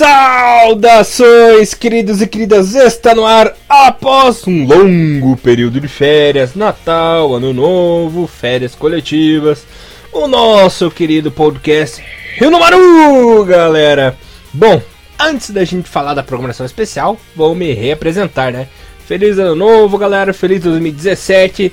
Saudações, 0.00 1.74
queridos 1.74 2.22
e 2.22 2.26
queridas! 2.26 2.74
Está 2.74 3.14
no 3.14 3.26
ar 3.26 3.54
após 3.68 4.46
um 4.46 4.64
longo 4.64 5.36
período 5.36 5.78
de 5.78 5.88
férias, 5.88 6.54
Natal, 6.54 7.34
Ano 7.34 7.52
Novo, 7.52 8.26
férias 8.26 8.74
coletivas, 8.74 9.66
o 10.10 10.26
nosso 10.26 10.90
querido 10.90 11.30
podcast 11.30 12.02
Rio 12.34 12.50
no 12.50 12.58
Maru, 12.58 13.44
galera! 13.44 14.16
Bom, 14.54 14.80
antes 15.18 15.50
da 15.50 15.64
gente 15.64 15.86
falar 15.86 16.14
da 16.14 16.22
programação 16.22 16.64
especial, 16.64 17.18
vou 17.36 17.54
me 17.54 17.74
reapresentar, 17.74 18.50
né? 18.50 18.68
Feliz 19.06 19.38
Ano 19.38 19.54
Novo, 19.54 19.98
galera! 19.98 20.32
Feliz 20.32 20.62
2017! 20.62 21.70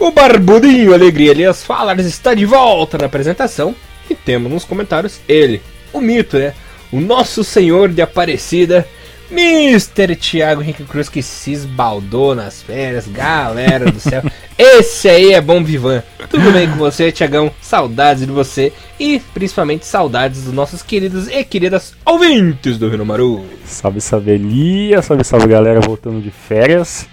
O 0.00 0.10
Barbudinho 0.10 0.92
Alegria 0.92 1.30
Elias 1.30 1.62
Falares 1.62 2.06
está 2.06 2.34
de 2.34 2.44
volta 2.44 2.98
na 2.98 3.06
apresentação 3.06 3.72
e 4.10 4.16
temos 4.16 4.50
nos 4.50 4.64
comentários 4.64 5.20
ele, 5.28 5.62
o 5.92 6.00
mito, 6.00 6.36
né? 6.36 6.54
O 6.92 7.00
nosso 7.00 7.44
senhor 7.44 7.88
de 7.88 8.02
Aparecida, 8.02 8.86
Mr. 9.30 10.16
Thiago 10.16 10.62
Henrique 10.62 10.84
Cruz, 10.84 11.08
que 11.08 11.22
se 11.22 11.52
esbaldou 11.52 12.34
nas 12.34 12.62
férias, 12.62 13.06
galera 13.06 13.90
do 13.90 14.00
céu. 14.00 14.22
Esse 14.56 15.08
aí 15.08 15.32
é 15.32 15.40
bom 15.40 15.62
Vivan. 15.62 16.02
Tudo 16.30 16.50
bem 16.50 16.68
com 16.68 16.76
você, 16.76 17.12
Tiagão? 17.12 17.50
Saudades 17.60 18.26
de 18.26 18.32
você 18.32 18.72
e 18.98 19.20
principalmente 19.34 19.86
saudades 19.86 20.44
dos 20.44 20.52
nossos 20.52 20.82
queridos 20.82 21.28
e 21.28 21.44
queridas 21.44 21.94
ouvintes 22.04 22.78
do 22.78 22.88
Rio 22.88 23.04
Maru. 23.04 23.44
Salve, 23.64 24.00
salve 24.00 24.32
Elia, 24.32 25.02
salve, 25.02 25.24
salve 25.24 25.46
galera 25.46 25.80
voltando 25.80 26.20
de 26.20 26.30
férias. 26.30 27.06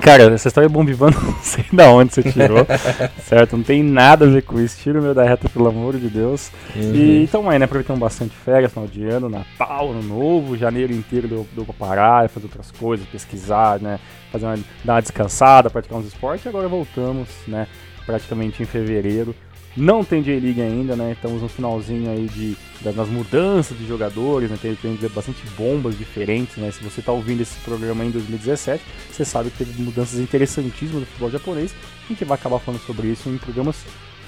Cara, 0.00 0.24
essa 0.34 0.48
história 0.48 0.66
é 0.66 0.68
bom 0.68 0.84
vivando, 0.84 1.16
não 1.22 1.34
sei 1.42 1.64
da 1.72 1.90
onde 1.90 2.14
você 2.14 2.22
tirou, 2.22 2.66
certo? 3.22 3.56
Não 3.56 3.62
tem 3.62 3.82
nada 3.82 4.24
a 4.24 4.28
ver 4.28 4.42
com 4.42 4.58
isso. 4.58 4.78
Tira 4.80 4.98
o 4.98 5.02
meu 5.02 5.14
da 5.14 5.24
reta, 5.24 5.48
pelo 5.48 5.68
amor 5.68 5.96
de 5.96 6.08
Deus. 6.08 6.50
Uhum. 6.74 6.94
E 6.94 7.22
então 7.24 7.48
aí, 7.48 7.58
né? 7.58 7.66
Aproveitando 7.66 7.98
bastante 7.98 8.34
férias, 8.34 8.72
final 8.72 8.88
de 8.88 9.04
ano, 9.06 9.28
Natal, 9.28 9.90
Ano 9.90 10.02
Novo, 10.02 10.56
janeiro 10.56 10.92
inteiro 10.92 11.28
deu, 11.28 11.46
deu 11.54 11.64
pra 11.64 11.74
parar, 11.74 12.28
fazer 12.28 12.46
outras 12.46 12.70
coisas, 12.70 13.06
pesquisar, 13.06 13.78
né? 13.80 14.00
Fazer 14.32 14.46
uma, 14.46 14.56
dar 14.84 14.94
uma 14.94 15.02
descansada, 15.02 15.70
praticar 15.70 15.98
uns 15.98 16.06
esportes. 16.06 16.44
E 16.44 16.48
agora 16.48 16.68
voltamos, 16.68 17.28
né? 17.46 17.66
Praticamente 18.06 18.62
em 18.62 18.66
fevereiro. 18.66 19.34
Não 19.76 20.04
tem 20.04 20.22
J-League 20.22 20.60
ainda, 20.60 20.96
né? 20.96 21.12
Estamos 21.12 21.42
no 21.42 21.48
finalzinho 21.48 22.10
aí 22.10 22.26
de, 22.26 22.56
das 22.82 23.08
mudanças 23.08 23.78
de 23.78 23.86
jogadores, 23.86 24.50
né? 24.50 24.58
Tem, 24.60 24.74
tem 24.74 24.96
bastante 25.08 25.42
bombas 25.56 25.96
diferentes, 25.96 26.56
né? 26.56 26.70
Se 26.70 26.82
você 26.82 27.00
está 27.00 27.12
ouvindo 27.12 27.40
esse 27.40 27.58
programa 27.60 28.04
em 28.04 28.10
2017, 28.10 28.82
você 29.10 29.24
sabe 29.24 29.50
que 29.50 29.58
teve 29.58 29.80
mudanças 29.82 30.18
interessantíssimas 30.18 31.02
do 31.02 31.06
futebol 31.06 31.30
japonês. 31.30 31.74
A 32.04 32.08
gente 32.08 32.24
vai 32.24 32.36
acabar 32.36 32.58
falando 32.58 32.80
sobre 32.80 33.08
isso 33.08 33.28
em 33.28 33.38
programas 33.38 33.84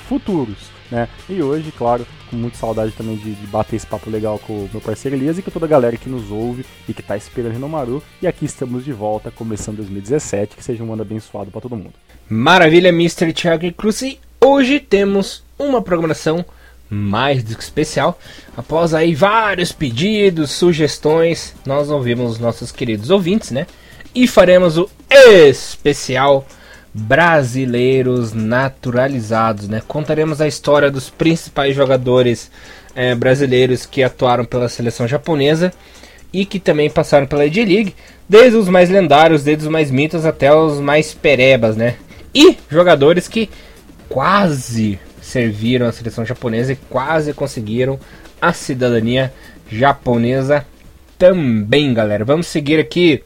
futuros, 0.08 0.70
né? 0.90 1.08
E 1.28 1.42
hoje, 1.42 1.72
claro, 1.72 2.06
com 2.30 2.36
muita 2.36 2.56
saudade 2.56 2.92
também 2.92 3.16
de, 3.16 3.34
de, 3.34 3.46
bater 3.46 3.76
esse 3.76 3.86
papo 3.86 4.10
legal 4.10 4.38
com 4.38 4.52
o 4.52 4.70
meu 4.70 4.80
parceiro 4.80 5.16
Elias 5.16 5.38
e 5.38 5.42
com 5.42 5.50
toda 5.50 5.66
a 5.66 5.68
galera 5.68 5.96
que 5.96 6.08
nos 6.08 6.30
ouve 6.30 6.64
e 6.88 6.94
que 6.94 7.00
está 7.00 7.16
esperando 7.16 7.52
Renomaru. 7.52 8.02
E 8.20 8.26
aqui 8.26 8.44
estamos 8.44 8.84
de 8.84 8.92
volta, 8.92 9.30
começando 9.30 9.76
2017. 9.78 10.56
Que 10.56 10.64
seja 10.64 10.84
um 10.84 10.92
ano 10.92 11.02
abençoado 11.02 11.50
para 11.50 11.60
todo 11.60 11.76
mundo. 11.76 11.94
Maravilha, 12.28 12.88
Mr. 12.88 13.32
Thiago 13.32 13.72
Cruz. 13.72 14.18
Hoje 14.44 14.80
temos 14.80 15.44
uma 15.56 15.80
programação 15.80 16.44
mais 16.90 17.44
do 17.44 17.54
que 17.54 17.62
especial. 17.62 18.18
Após 18.56 18.92
aí 18.92 19.14
vários 19.14 19.70
pedidos, 19.70 20.50
sugestões, 20.50 21.54
nós 21.64 21.90
ouvimos 21.90 22.40
nossos 22.40 22.72
queridos 22.72 23.08
ouvintes, 23.08 23.52
né? 23.52 23.68
E 24.12 24.26
faremos 24.26 24.76
o 24.76 24.90
especial 25.08 26.44
brasileiros 26.92 28.32
naturalizados, 28.32 29.68
né? 29.68 29.80
Contaremos 29.86 30.40
a 30.40 30.48
história 30.48 30.90
dos 30.90 31.08
principais 31.08 31.76
jogadores 31.76 32.50
é, 32.96 33.14
brasileiros 33.14 33.86
que 33.86 34.02
atuaram 34.02 34.44
pela 34.44 34.68
seleção 34.68 35.06
japonesa 35.06 35.72
e 36.32 36.44
que 36.44 36.58
também 36.58 36.90
passaram 36.90 37.28
pela 37.28 37.48
J-League, 37.48 37.94
desde 38.28 38.56
os 38.56 38.68
mais 38.68 38.90
lendários, 38.90 39.44
desde 39.44 39.66
os 39.66 39.70
mais 39.70 39.88
mitos 39.88 40.26
até 40.26 40.52
os 40.52 40.80
mais 40.80 41.14
perebas, 41.14 41.76
né? 41.76 41.94
E 42.34 42.58
jogadores 42.68 43.28
que 43.28 43.48
quase 44.12 44.98
serviram 45.22 45.86
a 45.86 45.92
seleção 45.92 46.22
japonesa 46.22 46.74
e 46.74 46.76
quase 46.76 47.32
conseguiram 47.32 47.98
a 48.40 48.52
cidadania 48.52 49.32
japonesa 49.70 50.66
também, 51.18 51.94
galera. 51.94 52.22
Vamos 52.22 52.46
seguir 52.46 52.78
aqui 52.78 53.24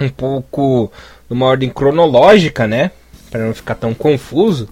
um 0.00 0.08
pouco 0.08 0.90
numa 1.28 1.44
ordem 1.44 1.68
cronológica, 1.68 2.66
né? 2.66 2.90
Para 3.30 3.44
não 3.44 3.52
ficar 3.52 3.74
tão 3.74 3.92
confuso. 3.92 4.66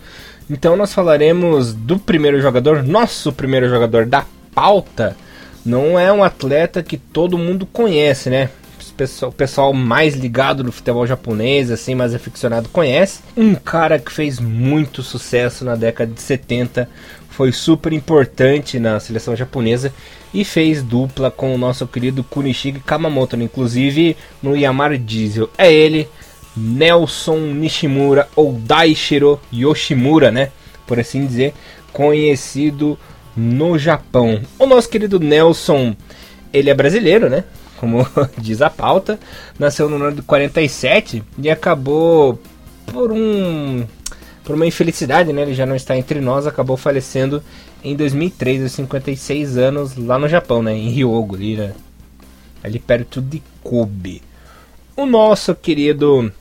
Então 0.48 0.74
nós 0.74 0.94
falaremos 0.94 1.74
do 1.74 1.98
primeiro 1.98 2.40
jogador, 2.40 2.82
nosso 2.82 3.30
primeiro 3.30 3.68
jogador 3.68 4.06
da 4.06 4.24
pauta. 4.54 5.14
Não 5.66 5.98
é 5.98 6.10
um 6.10 6.24
atleta 6.24 6.82
que 6.82 6.96
todo 6.96 7.36
mundo 7.36 7.66
conhece, 7.66 8.30
né? 8.30 8.48
O 9.22 9.32
pessoal 9.32 9.72
mais 9.72 10.14
ligado 10.14 10.64
no 10.64 10.72
futebol 10.72 11.06
japonês, 11.06 11.70
assim, 11.70 11.94
mais 11.94 12.14
aficionado, 12.14 12.68
conhece. 12.68 13.20
Um 13.36 13.54
cara 13.54 13.98
que 13.98 14.12
fez 14.12 14.38
muito 14.40 15.02
sucesso 15.02 15.64
na 15.64 15.74
década 15.74 16.12
de 16.12 16.20
70, 16.20 16.88
foi 17.30 17.50
super 17.50 17.92
importante 17.92 18.78
na 18.78 19.00
seleção 19.00 19.34
japonesa 19.34 19.92
e 20.34 20.44
fez 20.44 20.82
dupla 20.82 21.30
com 21.30 21.54
o 21.54 21.58
nosso 21.58 21.86
querido 21.86 22.22
Kunishige 22.22 22.80
Kamamoto, 22.80 23.36
inclusive 23.36 24.16
no 24.42 24.56
Yamar 24.56 24.96
Diesel. 24.98 25.50
É 25.56 25.72
ele, 25.72 26.08
Nelson 26.56 27.38
Nishimura 27.38 28.28
ou 28.36 28.52
Daishiro 28.52 29.40
Yoshimura, 29.52 30.30
né? 30.30 30.50
Por 30.86 31.00
assim 31.00 31.26
dizer, 31.26 31.54
conhecido 31.92 32.98
no 33.36 33.78
Japão. 33.78 34.40
O 34.58 34.66
nosso 34.66 34.88
querido 34.88 35.18
Nelson, 35.18 35.96
ele 36.52 36.70
é 36.70 36.74
brasileiro, 36.74 37.28
né? 37.28 37.44
Como 37.82 38.06
diz 38.38 38.62
a 38.62 38.70
pauta, 38.70 39.18
nasceu 39.58 39.88
no 39.88 39.96
ano 39.96 40.14
de 40.14 40.22
47 40.22 41.20
e 41.36 41.50
acabou 41.50 42.38
por 42.86 43.10
um 43.10 43.84
por 44.44 44.54
uma 44.54 44.66
infelicidade, 44.66 45.32
né? 45.32 45.42
Ele 45.42 45.54
já 45.54 45.66
não 45.66 45.74
está 45.74 45.96
entre 45.96 46.20
nós, 46.20 46.46
acabou 46.46 46.76
falecendo 46.76 47.42
em 47.82 47.96
2003, 47.96 48.62
aos 48.62 48.72
56 48.72 49.58
anos, 49.58 49.96
lá 49.96 50.16
no 50.16 50.28
Japão, 50.28 50.62
né? 50.62 50.72
Em 50.72 50.90
Ryogo, 50.90 51.34
ali, 51.34 51.56
né? 51.56 51.72
ali 52.62 52.78
perto 52.78 53.20
de 53.20 53.42
Kobe. 53.64 54.22
O 54.96 55.04
nosso 55.04 55.52
querido 55.52 56.32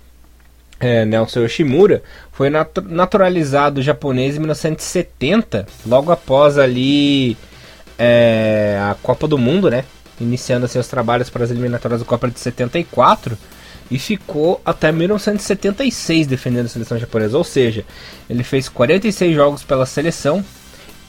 é, 0.80 1.06
Nelson 1.06 1.42
Yoshimura 1.42 2.04
foi 2.32 2.52
nat 2.52 2.78
naturalizado 2.84 3.82
japonês 3.82 4.36
em 4.36 4.40
1970, 4.40 5.68
logo 5.88 6.12
após 6.12 6.60
ali 6.60 7.36
é, 7.98 8.80
a 8.80 8.96
Copa 9.02 9.28
do 9.28 9.40
Mundo, 9.40 9.72
né? 9.72 9.86
Iniciando 10.22 10.68
seus 10.68 10.88
trabalhos 10.88 11.30
para 11.30 11.44
as 11.44 11.52
eliminatórias 11.52 12.00
do 12.00 12.06
Copa 12.06 12.30
de 12.30 12.40
74 12.40 13.38
e 13.90 14.00
ficou 14.00 14.62
até 14.66 14.92
1976 14.92 16.28
defendendo 16.28 16.66
a 16.66 16.70
seleção 16.70 16.98
japonesa. 16.98 17.38
Ou 17.38 17.44
seja, 17.44 17.84
ele 18.30 18.44
fez 18.44 18.70
46 18.70 19.36
jogos 19.36 19.64
pela 19.64 19.86
seleção 19.86 20.44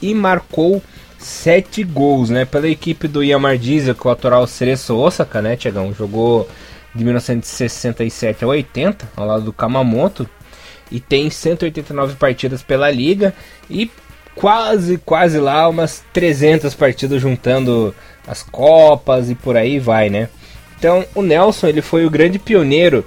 e 0.01 0.13
marcou 0.13 0.81
7 1.17 1.83
gols, 1.83 2.29
né? 2.29 2.43
Pela 2.43 2.67
equipe 2.67 3.07
do 3.07 3.23
Yamar 3.23 3.57
Diesel, 3.57 3.95
com 3.95 4.09
o 4.09 4.11
atual 4.11 4.45
Cereço 4.45 4.95
Osaka, 4.95 5.41
né, 5.41 5.55
Tiagão? 5.55 5.93
Jogou 5.93 6.49
de 6.93 7.03
1967 7.03 8.43
a 8.43 8.47
80, 8.47 9.09
ao 9.15 9.25
lado 9.25 9.45
do 9.45 9.53
Kamamoto, 9.53 10.29
e 10.91 10.99
tem 10.99 11.29
189 11.29 12.15
partidas 12.15 12.61
pela 12.61 12.91
liga 12.91 13.33
e 13.69 13.89
quase, 14.35 14.97
quase 14.97 15.39
lá 15.39 15.67
umas 15.67 16.03
300 16.13 16.75
partidas 16.75 17.21
juntando 17.21 17.95
as 18.27 18.43
Copas 18.43 19.29
e 19.29 19.35
por 19.35 19.57
aí 19.57 19.79
vai, 19.79 20.09
né? 20.09 20.29
Então 20.77 21.05
o 21.15 21.21
Nelson 21.21 21.67
ele 21.67 21.81
foi 21.81 22.05
o 22.05 22.09
grande 22.09 22.37
pioneiro 22.37 23.05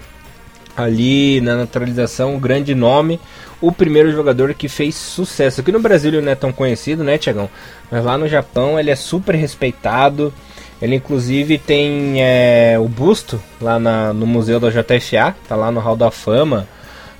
ali 0.76 1.40
na 1.40 1.56
naturalização, 1.56 2.36
o 2.36 2.40
grande 2.40 2.74
nome, 2.74 3.18
o 3.60 3.72
primeiro 3.72 4.12
jogador 4.12 4.52
que 4.54 4.68
fez 4.68 4.94
sucesso. 4.94 5.60
Aqui 5.60 5.72
no 5.72 5.80
Brasil 5.80 6.10
ele 6.10 6.20
não 6.20 6.32
é 6.32 6.34
tão 6.34 6.52
conhecido, 6.52 7.02
né, 7.02 7.16
Tiagão? 7.16 7.48
Mas 7.90 8.04
lá 8.04 8.18
no 8.18 8.28
Japão 8.28 8.78
ele 8.78 8.90
é 8.90 8.96
super 8.96 9.34
respeitado. 9.34 10.32
Ele 10.80 10.94
inclusive 10.94 11.56
tem 11.56 12.22
é, 12.22 12.76
o 12.78 12.86
busto 12.86 13.40
lá 13.60 13.78
na, 13.78 14.12
no 14.12 14.26
museu 14.26 14.60
da 14.60 14.68
JFA, 14.68 15.34
tá 15.48 15.56
lá 15.56 15.70
no 15.70 15.80
Hall 15.80 15.96
da 15.96 16.10
Fama 16.10 16.68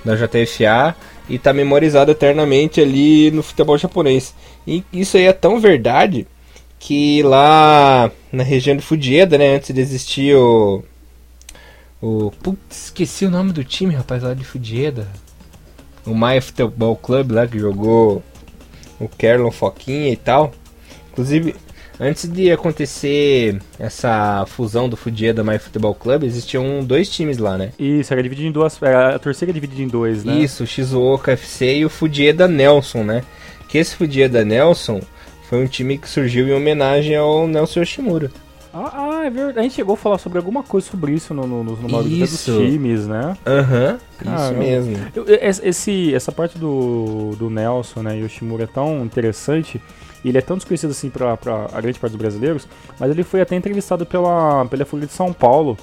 da 0.05 0.15
JFA 0.15 0.95
e 1.29 1.39
tá 1.39 1.53
memorizado 1.53 2.11
eternamente 2.11 2.81
ali 2.81 3.31
no 3.31 3.43
futebol 3.43 3.79
japonês. 3.79 4.35
E 4.67 4.85
isso 4.93 5.17
aí 5.17 5.25
é 5.25 5.33
tão 5.33 5.59
verdade 5.59 6.27
que 6.79 7.23
lá 7.23 8.11
na 8.33 8.43
região 8.43 8.77
de 8.77 8.83
Fujieda, 8.83 9.39
né, 9.39 9.57
antes 9.57 9.75
de 9.75 9.81
existir 9.81 10.35
o 10.37 10.85
o 12.01 12.31
putz, 12.43 12.85
esqueci 12.85 13.25
o 13.25 13.31
nome 13.31 13.53
do 13.53 13.65
time, 13.65 13.95
rapaz, 13.95 14.23
lá 14.23 14.35
de 14.35 14.45
Fujieda. 14.45 15.09
O 16.07 16.15
Maia 16.15 16.41
Futebol 16.43 16.95
Club 16.95 17.33
lá 17.33 17.47
que 17.47 17.59
jogou 17.59 18.23
o 19.01 19.09
Kerlon 19.09 19.51
Foquinha 19.51 20.13
e 20.13 20.17
tal. 20.17 20.53
Inclusive, 21.11 21.57
antes 21.99 22.29
de 22.29 22.53
acontecer 22.53 23.61
essa 23.79 24.45
fusão 24.47 24.89
do 24.89 24.97
Fujieda 24.97 25.43
Maia 25.43 25.59
Futebol 25.59 25.95
Club, 25.95 26.23
existiam 26.25 26.85
dois 26.85 27.11
times 27.11 27.39
lá, 27.39 27.57
né? 27.57 27.73
Isso, 27.79 28.13
era 28.13 28.23
dividido 28.23 28.49
em 28.49 28.53
duas, 28.53 28.81
era, 28.81 29.17
a 29.17 29.19
torcida 29.19 29.53
dividida 29.53 29.83
em 29.83 29.89
dois, 29.89 30.23
né? 30.23 30.35
Isso, 30.35 30.65
o 30.65 30.67
Shizuoka 30.67 31.33
FC 31.33 31.79
e 31.79 31.85
o 31.85 31.91
Fujieda 31.91 32.47
Nelson, 32.47 33.03
né? 33.03 33.23
Que 33.69 33.79
esse 33.79 33.97
Fujieda 33.97 34.45
Nelson 34.45 35.01
foi 35.49 35.63
um 35.63 35.67
time 35.67 35.99
que 35.99 36.09
surgiu 36.09 36.49
em 36.49 36.53
homenagem 36.53 37.17
ao 37.17 37.47
Nelson 37.47 37.81
Yoshimura. 37.81 38.31
Ah, 38.73 38.93
ah 38.95 39.25
é 39.25 39.31
verdade. 39.31 39.59
A 39.59 39.63
gente 39.63 39.75
chegou 39.75 39.95
a 39.95 39.97
falar 39.97 40.19
sobre 40.19 40.39
alguma 40.39 40.63
coisa 40.63 40.87
sobre 40.87 41.13
isso 41.13 41.33
no, 41.33 41.47
no, 41.47 41.65
no, 41.65 41.77
no 41.77 42.03
dos 42.03 42.45
times, 42.45 43.07
né? 43.07 43.37
Aham, 43.47 43.99
uhum, 44.25 44.35
isso 44.35 44.55
mesmo. 44.55 44.97
Eu, 45.15 45.25
esse, 45.29 46.15
essa 46.15 46.31
parte 46.31 46.59
do, 46.59 47.35
do 47.39 47.49
Nelson, 47.49 48.03
né, 48.03 48.19
Yoshimura 48.19 48.65
é 48.65 48.67
tão 48.67 49.05
interessante 49.05 49.81
ele 50.29 50.39
é 50.39 50.41
tão 50.41 50.57
desconhecido 50.57 50.91
assim 50.91 51.09
para 51.11 51.39
a 51.73 51.81
grande 51.81 51.99
parte 51.99 52.13
dos 52.13 52.21
brasileiros, 52.21 52.69
mas 52.99 53.11
ele 53.11 53.23
foi 53.23 53.41
até 53.41 53.55
entrevistado 53.55 54.05
pela, 54.05 54.65
pela 54.67 54.85
Folha 54.85 55.07
de 55.07 55.13
São 55.13 55.33
Paulo. 55.33 55.77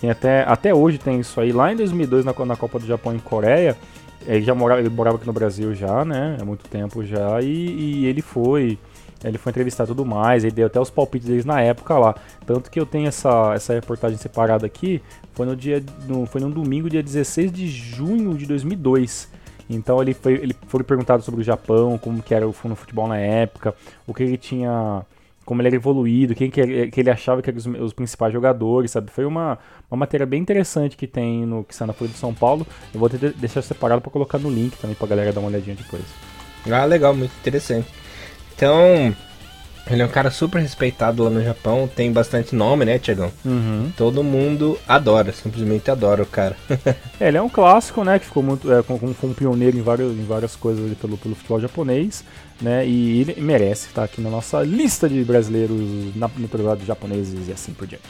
Tem 0.00 0.10
até, 0.10 0.42
até 0.42 0.74
hoje 0.74 0.98
tem 0.98 1.20
isso 1.20 1.40
aí. 1.40 1.52
Lá 1.52 1.72
em 1.72 1.76
2002, 1.76 2.24
na, 2.24 2.34
na 2.44 2.56
Copa 2.56 2.78
do 2.78 2.86
Japão 2.86 3.14
em 3.14 3.18
Coreia, 3.18 3.76
ele 4.26 4.42
já 4.42 4.54
morava, 4.54 4.80
ele 4.80 4.88
morava 4.88 5.16
aqui 5.16 5.26
no 5.26 5.32
Brasil 5.32 5.74
já, 5.74 6.04
né? 6.04 6.36
Há 6.40 6.44
muito 6.44 6.68
tempo 6.68 7.04
já. 7.04 7.40
E, 7.40 7.46
e 7.46 8.06
ele 8.06 8.20
foi. 8.20 8.78
Ele 9.28 9.38
foi 9.38 9.50
entrevistar 9.50 9.86
tudo 9.86 10.04
mais, 10.04 10.44
ele 10.44 10.52
deu 10.52 10.66
até 10.66 10.78
os 10.78 10.90
palpites 10.90 11.28
deles 11.28 11.44
na 11.44 11.60
época 11.60 11.98
lá. 11.98 12.14
Tanto 12.46 12.70
que 12.70 12.78
eu 12.78 12.84
tenho 12.84 13.08
essa, 13.08 13.52
essa 13.54 13.72
reportagem 13.72 14.18
separada 14.18 14.66
aqui. 14.66 15.02
Foi 15.32 15.46
no 15.46 15.56
dia. 15.56 15.82
No, 16.06 16.26
foi 16.26 16.40
num 16.40 16.50
domingo, 16.50 16.90
dia 16.90 17.02
16 17.02 17.50
de 17.50 17.66
junho 17.66 18.34
de 18.34 18.46
2002. 18.46 19.28
Então 19.68 20.00
ele 20.02 20.12
foi, 20.12 20.34
ele 20.34 20.54
foi 20.68 20.82
perguntado 20.82 21.22
sobre 21.22 21.40
o 21.40 21.44
Japão, 21.44 21.98
como 21.98 22.22
que 22.22 22.34
era 22.34 22.46
o 22.46 22.52
futebol 22.52 23.08
na 23.08 23.18
época, 23.18 23.74
o 24.06 24.12
que 24.12 24.22
ele 24.22 24.36
tinha, 24.36 25.02
como 25.44 25.60
ele 25.60 25.68
era 25.68 25.76
evoluído, 25.76 26.34
quem 26.34 26.50
que 26.50 26.60
ele, 26.60 26.90
que 26.90 27.00
ele 27.00 27.10
achava 27.10 27.40
que 27.40 27.48
eram 27.48 27.58
os, 27.58 27.66
os, 27.66 27.92
principais 27.94 28.32
jogadores, 28.32 28.90
sabe? 28.90 29.10
Foi 29.10 29.24
uma, 29.24 29.58
uma 29.90 29.96
matéria 29.96 30.26
bem 30.26 30.40
interessante 30.40 30.96
que 30.96 31.06
tem 31.06 31.46
no 31.46 31.64
que 31.64 31.72
está 31.72 31.86
na 31.86 31.92
Folha 31.92 32.10
de 32.10 32.18
São 32.18 32.34
Paulo. 32.34 32.66
Eu 32.92 33.00
vou 33.00 33.08
ter, 33.08 33.32
deixar 33.32 33.62
separado 33.62 34.02
para 34.02 34.10
colocar 34.10 34.38
no 34.38 34.50
link 34.50 34.76
também 34.76 34.94
para 34.94 35.08
galera 35.08 35.32
dar 35.32 35.40
uma 35.40 35.48
olhadinha 35.48 35.76
depois. 35.76 36.04
Ah, 36.70 36.84
legal, 36.84 37.14
muito 37.14 37.32
interessante. 37.40 38.03
Então, 38.54 39.14
ele 39.90 40.00
é 40.00 40.04
um 40.04 40.08
cara 40.08 40.30
super 40.30 40.60
respeitado 40.60 41.22
lá 41.22 41.30
no 41.30 41.42
Japão, 41.42 41.88
tem 41.88 42.10
bastante 42.10 42.54
nome, 42.54 42.84
né, 42.84 42.98
Tiagão? 42.98 43.30
Uhum. 43.44 43.92
Todo 43.96 44.24
mundo 44.24 44.78
adora, 44.88 45.32
simplesmente 45.32 45.90
adora 45.90 46.22
o 46.22 46.26
cara. 46.26 46.56
é, 47.20 47.28
ele 47.28 47.36
é 47.36 47.42
um 47.42 47.48
clássico, 47.48 48.02
né, 48.02 48.18
que 48.18 48.24
ficou 48.24 48.42
muito, 48.42 48.72
é, 48.72 48.82
como, 48.82 49.12
foi 49.12 49.30
um 49.30 49.34
pioneiro 49.34 49.76
em, 49.76 49.82
vários, 49.82 50.12
em 50.12 50.24
várias 50.24 50.56
coisas 50.56 50.96
pelo, 50.96 51.18
pelo 51.18 51.34
futebol 51.34 51.60
japonês, 51.60 52.24
né, 52.60 52.86
e 52.86 53.20
ele 53.20 53.40
merece 53.40 53.88
estar 53.88 54.04
aqui 54.04 54.20
na 54.20 54.30
nossa 54.30 54.62
lista 54.62 55.08
de 55.08 55.22
brasileiros 55.22 56.16
na 56.16 56.30
naturalidade 56.38 56.86
japoneses 56.86 57.48
e 57.48 57.52
assim 57.52 57.72
por 57.72 57.86
diante. 57.86 58.04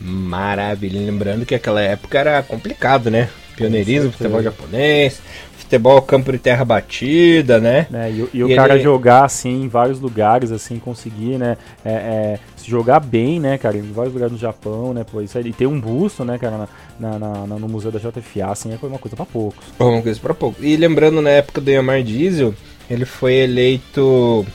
Maravilha, 0.00 1.00
lembrando 1.00 1.46
que 1.46 1.54
aquela 1.54 1.80
época 1.80 2.18
era 2.18 2.42
complicado, 2.42 3.10
né? 3.10 3.30
Pioneirismo, 3.56 4.12
futebol 4.12 4.42
japonês, 4.42 5.20
futebol 5.66 6.00
campo 6.00 6.30
de 6.30 6.38
terra 6.38 6.64
batida, 6.64 7.60
né? 7.60 7.88
É, 7.92 8.10
e, 8.10 8.28
e, 8.32 8.38
e, 8.38 8.44
o 8.44 8.54
cara 8.54 8.74
ele... 8.74 8.82
jogar 8.82 9.24
assim 9.24 9.64
em 9.64 9.68
vários 9.68 10.00
lugares, 10.00 10.52
assim, 10.52 10.78
conseguir, 10.78 11.38
né? 11.38 11.56
É, 11.84 11.92
é, 11.92 12.38
se 12.56 12.70
jogar 12.70 13.00
bem, 13.00 13.40
né, 13.40 13.58
cara, 13.58 13.76
em 13.76 13.82
vários 13.92 14.14
lugares 14.14 14.32
do 14.32 14.40
Japão, 14.40 14.94
né? 14.94 15.04
Pô, 15.04 15.20
isso 15.20 15.36
aí, 15.36 15.48
e 15.48 15.52
ter 15.52 15.66
um 15.66 15.78
busto, 15.78 16.24
né, 16.24 16.38
cara, 16.38 16.68
na, 16.98 17.18
na, 17.18 17.46
na, 17.46 17.58
no 17.58 17.68
museu 17.68 17.90
da 17.90 17.98
JFA, 17.98 18.52
assim, 18.52 18.72
é 18.72 18.86
uma 18.86 18.98
coisa 18.98 19.16
para 19.16 19.26
poucos. 19.26 19.64
Uma 19.78 20.00
coisa 20.00 20.20
para 20.20 20.34
poucos. 20.34 20.64
E 20.64 20.76
lembrando, 20.76 21.20
na 21.20 21.30
época 21.30 21.60
do 21.60 21.70
Yamar 21.70 22.02
Diesel, 22.02 22.54
ele 22.88 23.04
foi 23.04 23.34
eleito 23.34 24.46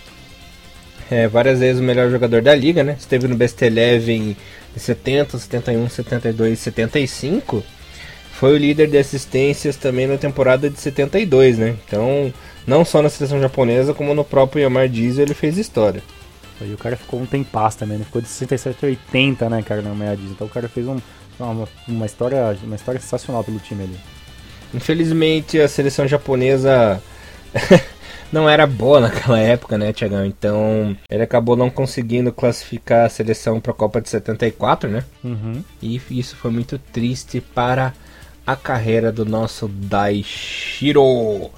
é, 1.09 1.27
várias 1.27 1.59
vezes 1.59 1.81
o 1.81 1.83
melhor 1.83 2.09
jogador 2.09 2.41
da 2.41 2.55
liga, 2.55 2.83
né? 2.83 2.95
Esteve 2.97 3.27
no 3.27 3.35
Best 3.35 3.61
Eleven 3.61 4.37
em 4.75 4.79
70, 4.79 5.37
71, 5.37 5.89
72 5.89 6.53
e 6.53 6.61
75 6.61 7.61
foi 8.41 8.55
o 8.55 8.57
líder 8.57 8.89
de 8.89 8.97
assistências 8.97 9.75
também 9.75 10.07
na 10.07 10.17
temporada 10.17 10.67
de 10.67 10.79
72, 10.79 11.59
né? 11.59 11.75
Então, 11.85 12.33
não 12.65 12.83
só 12.83 12.99
na 12.99 13.07
seleção 13.07 13.39
japonesa, 13.39 13.93
como 13.93 14.15
no 14.15 14.23
próprio 14.23 14.63
Yamar 14.63 14.89
Diesel 14.89 15.25
ele 15.25 15.35
fez 15.35 15.59
história. 15.59 16.01
E 16.59 16.73
o 16.73 16.77
cara 16.77 16.97
ficou 16.97 17.21
um 17.21 17.25
tempaz 17.27 17.75
também, 17.75 17.99
né? 17.99 18.03
Ficou 18.03 18.19
de 18.19 18.27
67 18.27 18.83
a 18.83 18.89
80, 18.89 19.47
né, 19.47 19.61
cara, 19.61 19.83
na 19.83 19.91
Yamar 19.91 20.15
Diesel. 20.15 20.31
Então 20.31 20.47
o 20.47 20.49
cara 20.49 20.67
fez 20.67 20.87
um, 20.87 20.97
uma, 21.39 21.69
uma, 21.87 22.05
história, 22.07 22.57
uma 22.63 22.75
história 22.75 22.99
sensacional 22.99 23.43
pelo 23.43 23.59
time 23.59 23.83
ali. 23.83 23.99
Infelizmente 24.73 25.61
a 25.61 25.67
seleção 25.67 26.07
japonesa 26.07 26.99
não 28.33 28.49
era 28.49 28.65
boa 28.65 29.01
naquela 29.01 29.37
época, 29.37 29.77
né, 29.77 29.93
Tiagão? 29.93 30.25
Então 30.25 30.97
ele 31.07 31.21
acabou 31.21 31.55
não 31.55 31.69
conseguindo 31.69 32.33
classificar 32.33 33.05
a 33.05 33.09
seleção 33.09 33.59
para 33.59 33.71
a 33.71 33.75
Copa 33.75 34.01
de 34.01 34.09
74, 34.09 34.89
né? 34.89 35.03
Uhum. 35.23 35.63
E 35.79 36.01
isso 36.09 36.35
foi 36.35 36.49
muito 36.49 36.79
triste 36.79 37.39
para 37.39 37.93
a 38.45 38.55
carreira 38.55 39.11
do 39.11 39.25
nosso 39.25 39.67
Daishiro. 39.67 41.49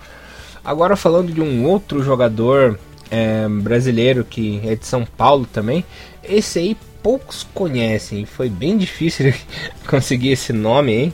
Agora 0.64 0.96
falando 0.96 1.32
de 1.32 1.42
um 1.42 1.66
outro 1.66 2.04
jogador 2.04 2.80
é, 3.12 3.48
brasileiro 3.48 4.24
que 4.24 4.62
é 4.66 4.76
de 4.76 4.86
São 4.86 5.06
Paulo 5.06 5.46
também, 5.46 5.86
esse 6.24 6.60
aí 6.60 6.78
poucos 7.02 7.46
conhecem, 7.54 8.26
foi 8.26 8.50
bem 8.50 8.78
difícil 8.78 9.34
conseguir 9.88 10.30
esse 10.30 10.54
nome, 10.54 10.94
hein? 10.94 11.14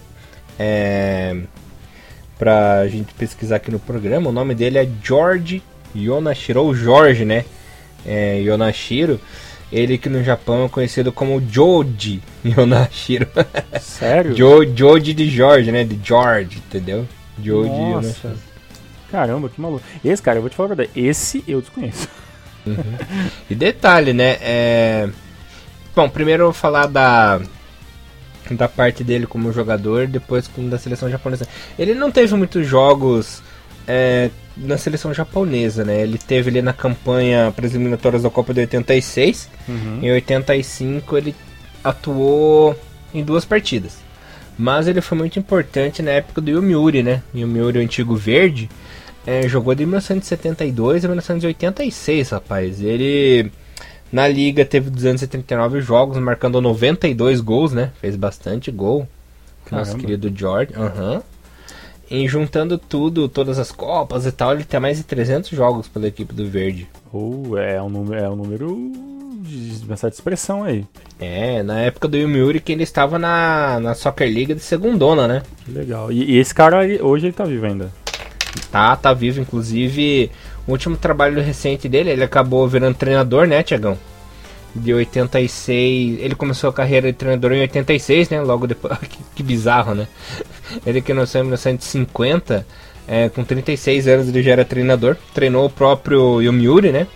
É, 0.58 1.36
pra 2.38 2.88
gente 2.88 3.14
pesquisar 3.14 3.58
aqui 3.58 3.72
no 3.72 3.80
programa, 3.80 4.30
o 4.30 4.34
nome 4.34 4.54
dele 4.54 4.78
é 4.78 4.88
George 5.04 5.64
Yonashiro, 5.96 6.62
ou 6.62 6.76
Jorge, 6.76 7.26
né? 7.26 7.46
É, 8.06 8.40
Yonashiro. 8.40 9.20
Ele 9.72 9.98
que 9.98 10.10
no 10.10 10.24
Japão 10.24 10.66
é 10.66 10.70
conhecido 10.70 11.12
como 11.12 11.42
Joji 11.42 12.22
Yonashiro. 12.44 13.28
Sério? 13.80 14.34
jo, 14.36 14.66
Joji 14.76 15.14
de 15.14 15.30
Jorge, 15.30 15.72
né? 15.72 15.84
De 15.84 16.00
George, 16.04 16.58
entendeu? 16.58 17.08
Joji 17.42 17.70
Yonashiro. 17.70 18.38
Caramba, 19.12 19.50
que 19.50 19.60
maluco. 19.60 19.84
Esse, 20.04 20.22
cara, 20.22 20.38
eu 20.38 20.42
vou 20.42 20.50
te 20.50 20.56
falar 20.56 20.72
a 20.72 20.76
verdade. 20.76 21.00
Esse 21.00 21.44
eu 21.48 21.62
desconheço. 21.62 22.08
Uhum. 22.66 22.76
E 23.50 23.56
detalhe, 23.56 24.14
né? 24.14 24.38
É... 24.42 25.10
Bom, 25.96 26.10
primeiro 26.10 26.44
eu 26.44 26.48
vou 26.48 26.54
falar 26.54 26.86
da 26.86 27.42
da 28.52 28.68
parte 28.68 29.04
dele 29.04 29.28
como 29.28 29.52
jogador, 29.52 30.08
depois 30.08 30.50
da 30.58 30.78
seleção 30.78 31.10
japonesa. 31.10 31.48
Ele 31.78 31.94
não 31.94 32.12
teve 32.12 32.34
muitos 32.36 32.66
jogos 32.66 33.44
é, 33.88 34.30
na 34.60 34.78
seleção 34.78 35.14
japonesa, 35.14 35.86
né? 35.86 36.02
Ele 36.02 36.18
teve 36.18 36.50
ali 36.50 36.62
na 36.62 36.74
campanha 36.74 37.52
para 37.56 37.66
as 37.66 37.74
eliminatórias 37.74 38.24
da 38.24 38.30
Copa 38.30 38.54
de 38.54 38.62
86. 38.62 39.50
Uhum. 39.68 40.00
Em 40.02 40.12
85 40.12 41.18
ele 41.18 41.36
atuou 41.84 42.78
em 43.14 43.24
duas 43.24 43.46
partidas. 43.46 43.98
Mas 44.58 44.88
ele 44.88 45.00
foi 45.00 45.18
muito 45.18 45.40
importante 45.40 46.02
na 46.02 46.12
época 46.12 46.42
do 46.42 46.50
Yomiuri, 46.50 47.02
né? 47.02 47.24
Yomiuri, 47.34 47.80
o 47.80 47.82
antigo 47.82 48.16
verde, 48.16 48.70
é, 49.26 49.48
jogou 49.48 49.74
de 49.74 49.86
1972 49.86 51.06
a 51.06 51.08
1986, 51.08 52.30
rapaz. 52.32 52.82
Ele 52.82 53.50
na 54.12 54.28
liga 54.28 54.66
teve 54.66 54.90
279 54.90 55.82
jogos, 55.82 56.18
marcando 56.18 56.60
92 56.60 57.40
gols, 57.40 57.72
né? 57.72 57.92
Fez 58.02 58.16
bastante 58.16 58.70
gol. 58.70 59.08
Caramba. 59.66 59.88
Nosso 59.88 59.98
querido 59.98 60.32
George. 60.36 60.74
Aham. 60.76 61.14
Uhum. 61.14 61.22
E 62.10 62.28
juntando 62.28 62.78
tudo, 62.78 63.30
todas 63.30 63.60
as 63.60 63.72
copas 63.72 64.26
e 64.26 64.32
tal, 64.32 64.54
ele 64.54 64.64
tem 64.64 64.80
mais 64.80 64.98
de 64.98 65.04
300 65.04 65.52
jogos 65.52 65.88
pela 65.88 66.08
equipe 66.08 66.34
do 66.34 66.50
Verde. 66.50 66.88
Uh, 67.14 67.58
é 67.58 67.82
um 67.82 67.90
número, 67.90 68.24
é 68.24 68.30
um 68.30 68.36
número 68.36 68.92
de 69.42 69.86
certa 69.88 70.08
expressão 70.10 70.64
aí. 70.64 70.86
É, 71.20 71.62
na 71.64 71.80
época 71.80 72.08
do 72.08 72.18
Yomiuri 72.18 72.60
que 72.60 72.72
ele 72.72 72.84
estava 72.84 73.20
na, 73.20 73.80
na 73.80 73.94
Soccer 73.94 74.28
League 74.28 74.54
de 74.54 74.62
segundona, 74.62 75.28
né? 75.28 75.44
Legal. 75.68 76.12
E, 76.12 76.36
e 76.36 76.38
esse 76.38 76.54
cara 76.54 76.80
hoje 77.02 77.28
ele 77.28 77.34
tá 77.34 77.46
vivo 77.46 77.66
ainda? 77.66 77.92
Tá, 78.72 78.96
tá 78.96 79.14
vivo. 79.14 79.40
Inclusive, 79.40 80.32
o 80.68 80.72
último 80.72 80.98
trabalho 80.98 81.42
recente 81.42 81.88
dele, 81.88 82.10
ele 82.10 82.24
acabou 82.24 82.68
virando 82.68 82.96
treinador, 82.96 83.48
né, 83.48 83.62
Tiagão? 83.64 83.98
de 84.76 84.94
86. 84.94 86.20
Ele 86.20 86.36
começou 86.36 86.70
a 86.70 86.74
carreira 86.74 87.12
de 87.12 87.18
treinador 87.18 87.52
em 87.54 87.62
86, 87.62 88.30
né? 88.30 88.42
Logo 88.42 88.68
depois. 88.68 88.98
que 89.36 89.44
bizarro, 89.44 89.96
né? 89.96 90.08
Ele 90.86 91.02
que 91.02 91.14
nasceu 91.14 91.42
em 91.42 91.44
1950, 91.46 92.66
é, 93.08 93.30
com 93.30 93.44
36 93.44 94.08
anos 94.08 94.28
ele 94.28 94.44
já 94.44 94.52
era 94.52 94.66
treinador. 94.66 95.18
Treinou 95.34 95.66
o 95.66 95.70
próprio 95.70 96.42
Yomiuri, 96.42 96.92
né? 96.92 97.08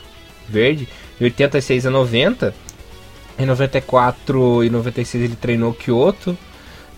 Verde, 0.50 0.88
de 1.18 1.24
86 1.24 1.86
a 1.86 1.90
90. 1.90 2.54
Em 3.38 3.46
94 3.46 4.64
e 4.64 4.70
96 4.70 5.24
ele 5.24 5.36
treinou 5.36 5.74
Kyoto. 5.74 6.38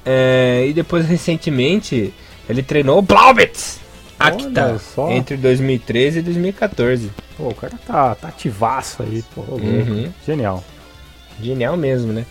É, 0.05 0.65
e 0.67 0.73
depois, 0.73 1.05
recentemente, 1.05 2.13
ele 2.47 2.61
treinou 2.61 3.01
Blaubitz! 3.01 3.79
Acta, 4.17 4.79
entre 5.09 5.35
2013 5.35 6.19
e 6.19 6.21
2014. 6.21 7.11
Pô, 7.37 7.49
o 7.49 7.55
cara 7.55 7.73
tá, 7.85 8.15
tá 8.15 8.29
ativaço 8.29 9.03
aí, 9.03 9.21
pô. 9.33 9.41
Uhum. 9.41 10.09
Genial. 10.25 10.63
Genial 11.41 11.75
mesmo, 11.75 12.13
né? 12.13 12.25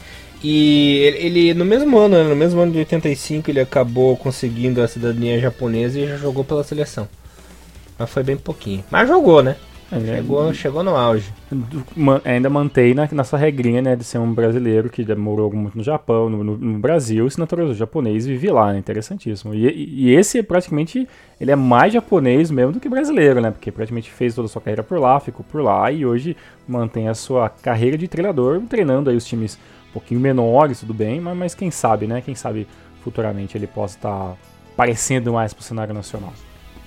E 0.47 0.99
ele, 0.99 1.19
ele, 1.27 1.55
no 1.55 1.65
mesmo 1.65 1.97
ano, 1.97 2.23
né, 2.23 2.23
no 2.23 2.37
mesmo 2.37 2.61
ano 2.61 2.71
de 2.71 2.79
85, 2.81 3.51
ele 3.51 3.61
acabou 3.61 4.15
conseguindo 4.15 4.83
a 4.83 4.87
cidadania 4.87 5.41
japonesa 5.41 5.99
e 5.99 6.07
já 6.07 6.19
jogou 6.19 6.45
pela 6.45 6.63
seleção. 6.63 7.09
Mas 7.99 8.11
foi 8.11 8.23
bem 8.23 8.37
pouquinho. 8.37 8.85
Mas 8.91 9.09
jogou, 9.09 9.43
né? 9.43 9.57
É, 9.91 10.17
chegou, 10.17 10.51
é, 10.51 10.53
chegou 10.53 10.83
no 10.83 10.95
auge. 10.95 11.33
Ainda 12.27 12.51
mantém 12.51 12.93
na, 12.93 13.09
nessa 13.11 13.39
regrinha, 13.39 13.81
né, 13.81 13.97
de 13.97 14.05
ser 14.05 14.19
um 14.19 14.35
brasileiro 14.35 14.91
que 14.91 15.03
morou 15.15 15.51
muito 15.51 15.79
no 15.79 15.83
Japão, 15.83 16.29
no, 16.29 16.45
no, 16.45 16.59
no 16.59 16.79
Brasil, 16.79 17.29
se 17.31 17.39
naturalizou 17.39 17.75
japonês 17.75 18.27
e 18.27 18.33
vive 18.33 18.51
lá, 18.51 18.71
né, 18.71 18.79
interessantíssimo. 18.79 19.55
E, 19.55 19.67
e, 19.67 20.15
esse, 20.15 20.43
praticamente, 20.43 21.09
ele 21.41 21.53
é 21.53 21.57
mais 21.57 21.91
japonês 21.91 22.51
mesmo 22.51 22.73
do 22.73 22.81
que 22.81 22.89
brasileiro, 22.89 23.41
né, 23.41 23.51
porque 23.51 23.73
praticamente 23.73 24.11
fez 24.11 24.35
toda 24.35 24.45
a 24.45 24.49
sua 24.51 24.61
carreira 24.61 24.83
por 24.83 24.99
lá, 24.99 25.19
ficou 25.21 25.43
por 25.51 25.63
lá 25.63 25.91
e 25.91 26.05
hoje 26.05 26.37
mantém 26.69 27.09
a 27.09 27.15
sua 27.15 27.49
carreira 27.49 27.97
de 27.97 28.07
treinador, 28.09 28.61
treinando 28.69 29.09
aí 29.09 29.17
os 29.17 29.25
times 29.25 29.59
pouquinho 29.95 30.21
menores, 30.21 30.81
tudo 30.81 30.93
bem, 30.93 31.21
mas, 31.21 31.37
mas 31.37 31.55
quem 31.55 31.71
sabe, 31.71 32.07
né? 32.07 32.21
Quem 32.21 32.35
sabe 32.35 32.67
futuramente 33.03 33.57
ele 33.57 33.67
possa 33.67 33.97
estar 33.97 34.11
tá 34.11 34.37
aparecendo 34.73 35.33
mais 35.33 35.55
pro 35.55 35.63
cenário 35.63 35.95
nacional. 35.95 36.33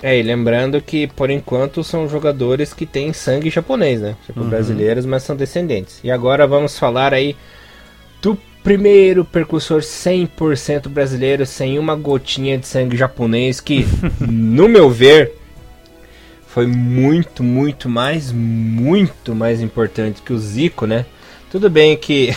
É, 0.03 0.19
e 0.19 0.21
lembrando 0.21 0.79
que 0.79 1.07
por 1.07 1.29
enquanto 1.29 1.83
são 1.83 2.07
jogadores 2.07 2.73
que 2.73 2.85
têm 2.85 3.13
sangue 3.13 3.49
japonês, 3.49 4.01
né? 4.01 4.15
Tipo 4.25 4.41
uhum. 4.41 4.49
brasileiros, 4.49 5.05
mas 5.05 5.23
são 5.23 5.35
descendentes. 5.35 5.99
E 6.03 6.11
agora 6.11 6.45
vamos 6.45 6.77
falar 6.77 7.13
aí 7.13 7.35
do 8.21 8.37
primeiro 8.63 9.25
percussor 9.25 9.81
100% 9.81 10.89
brasileiro, 10.89 11.45
sem 11.45 11.79
uma 11.79 11.95
gotinha 11.95 12.57
de 12.57 12.67
sangue 12.67 12.97
japonês, 12.97 13.59
que, 13.59 13.87
no 14.19 14.67
meu 14.67 14.89
ver, 14.89 15.33
foi 16.47 16.67
muito, 16.67 17.41
muito 17.43 17.89
mais, 17.89 18.31
muito 18.31 19.33
mais 19.33 19.61
importante 19.61 20.21
que 20.21 20.33
o 20.33 20.37
Zico, 20.37 20.85
né? 20.85 21.05
Tudo 21.51 21.70
bem 21.70 21.96
que. 21.98 22.36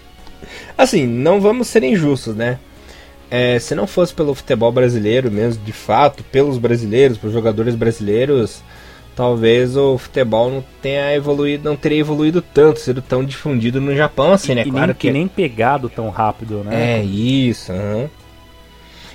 assim, 0.76 1.06
não 1.06 1.40
vamos 1.40 1.68
ser 1.68 1.82
injustos, 1.82 2.34
né? 2.34 2.58
É, 3.30 3.58
se 3.58 3.74
não 3.74 3.86
fosse 3.86 4.14
pelo 4.14 4.34
futebol 4.34 4.72
brasileiro 4.72 5.30
mesmo, 5.30 5.62
de 5.64 5.72
fato, 5.72 6.24
pelos 6.24 6.56
brasileiros, 6.56 7.18
pelos 7.18 7.34
jogadores 7.34 7.74
brasileiros, 7.74 8.62
talvez 9.14 9.76
o 9.76 9.98
futebol 9.98 10.50
não 10.50 10.64
tenha 10.80 11.14
evoluído, 11.14 11.68
não 11.68 11.76
teria 11.76 11.98
evoluído 11.98 12.40
tanto, 12.40 12.80
sido 12.80 13.02
tão 13.02 13.24
difundido 13.24 13.80
no 13.80 13.94
Japão, 13.94 14.32
assim, 14.32 14.54
né? 14.54 14.62
E 14.64 14.70
claro 14.70 14.86
nem, 14.86 14.94
que 14.94 15.10
nem 15.10 15.28
pegado 15.28 15.90
tão 15.90 16.08
rápido, 16.08 16.64
né? 16.64 17.00
É 17.00 17.04
isso. 17.04 17.72
Uhum. 17.72 18.08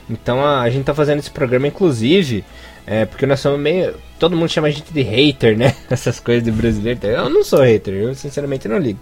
Então 0.09 0.43
a, 0.43 0.61
a, 0.61 0.69
gente 0.69 0.83
tá 0.83 0.93
fazendo 0.93 1.19
esse 1.19 1.31
programa, 1.31 1.67
inclusive, 1.67 2.43
é, 2.85 3.05
porque 3.05 3.25
nós 3.25 3.39
somos 3.39 3.59
meio. 3.59 3.95
Todo 4.19 4.35
mundo 4.35 4.49
chama 4.49 4.67
a 4.67 4.71
gente 4.71 4.93
de 4.93 5.01
hater, 5.01 5.57
né? 5.57 5.75
Essas 5.89 6.19
coisas 6.19 6.43
de 6.43 6.51
brasileiro. 6.51 6.99
Eu 7.05 7.29
não 7.29 7.43
sou 7.43 7.61
hater, 7.61 7.93
eu 7.93 8.15
sinceramente 8.15 8.67
não 8.67 8.77
ligo. 8.77 8.99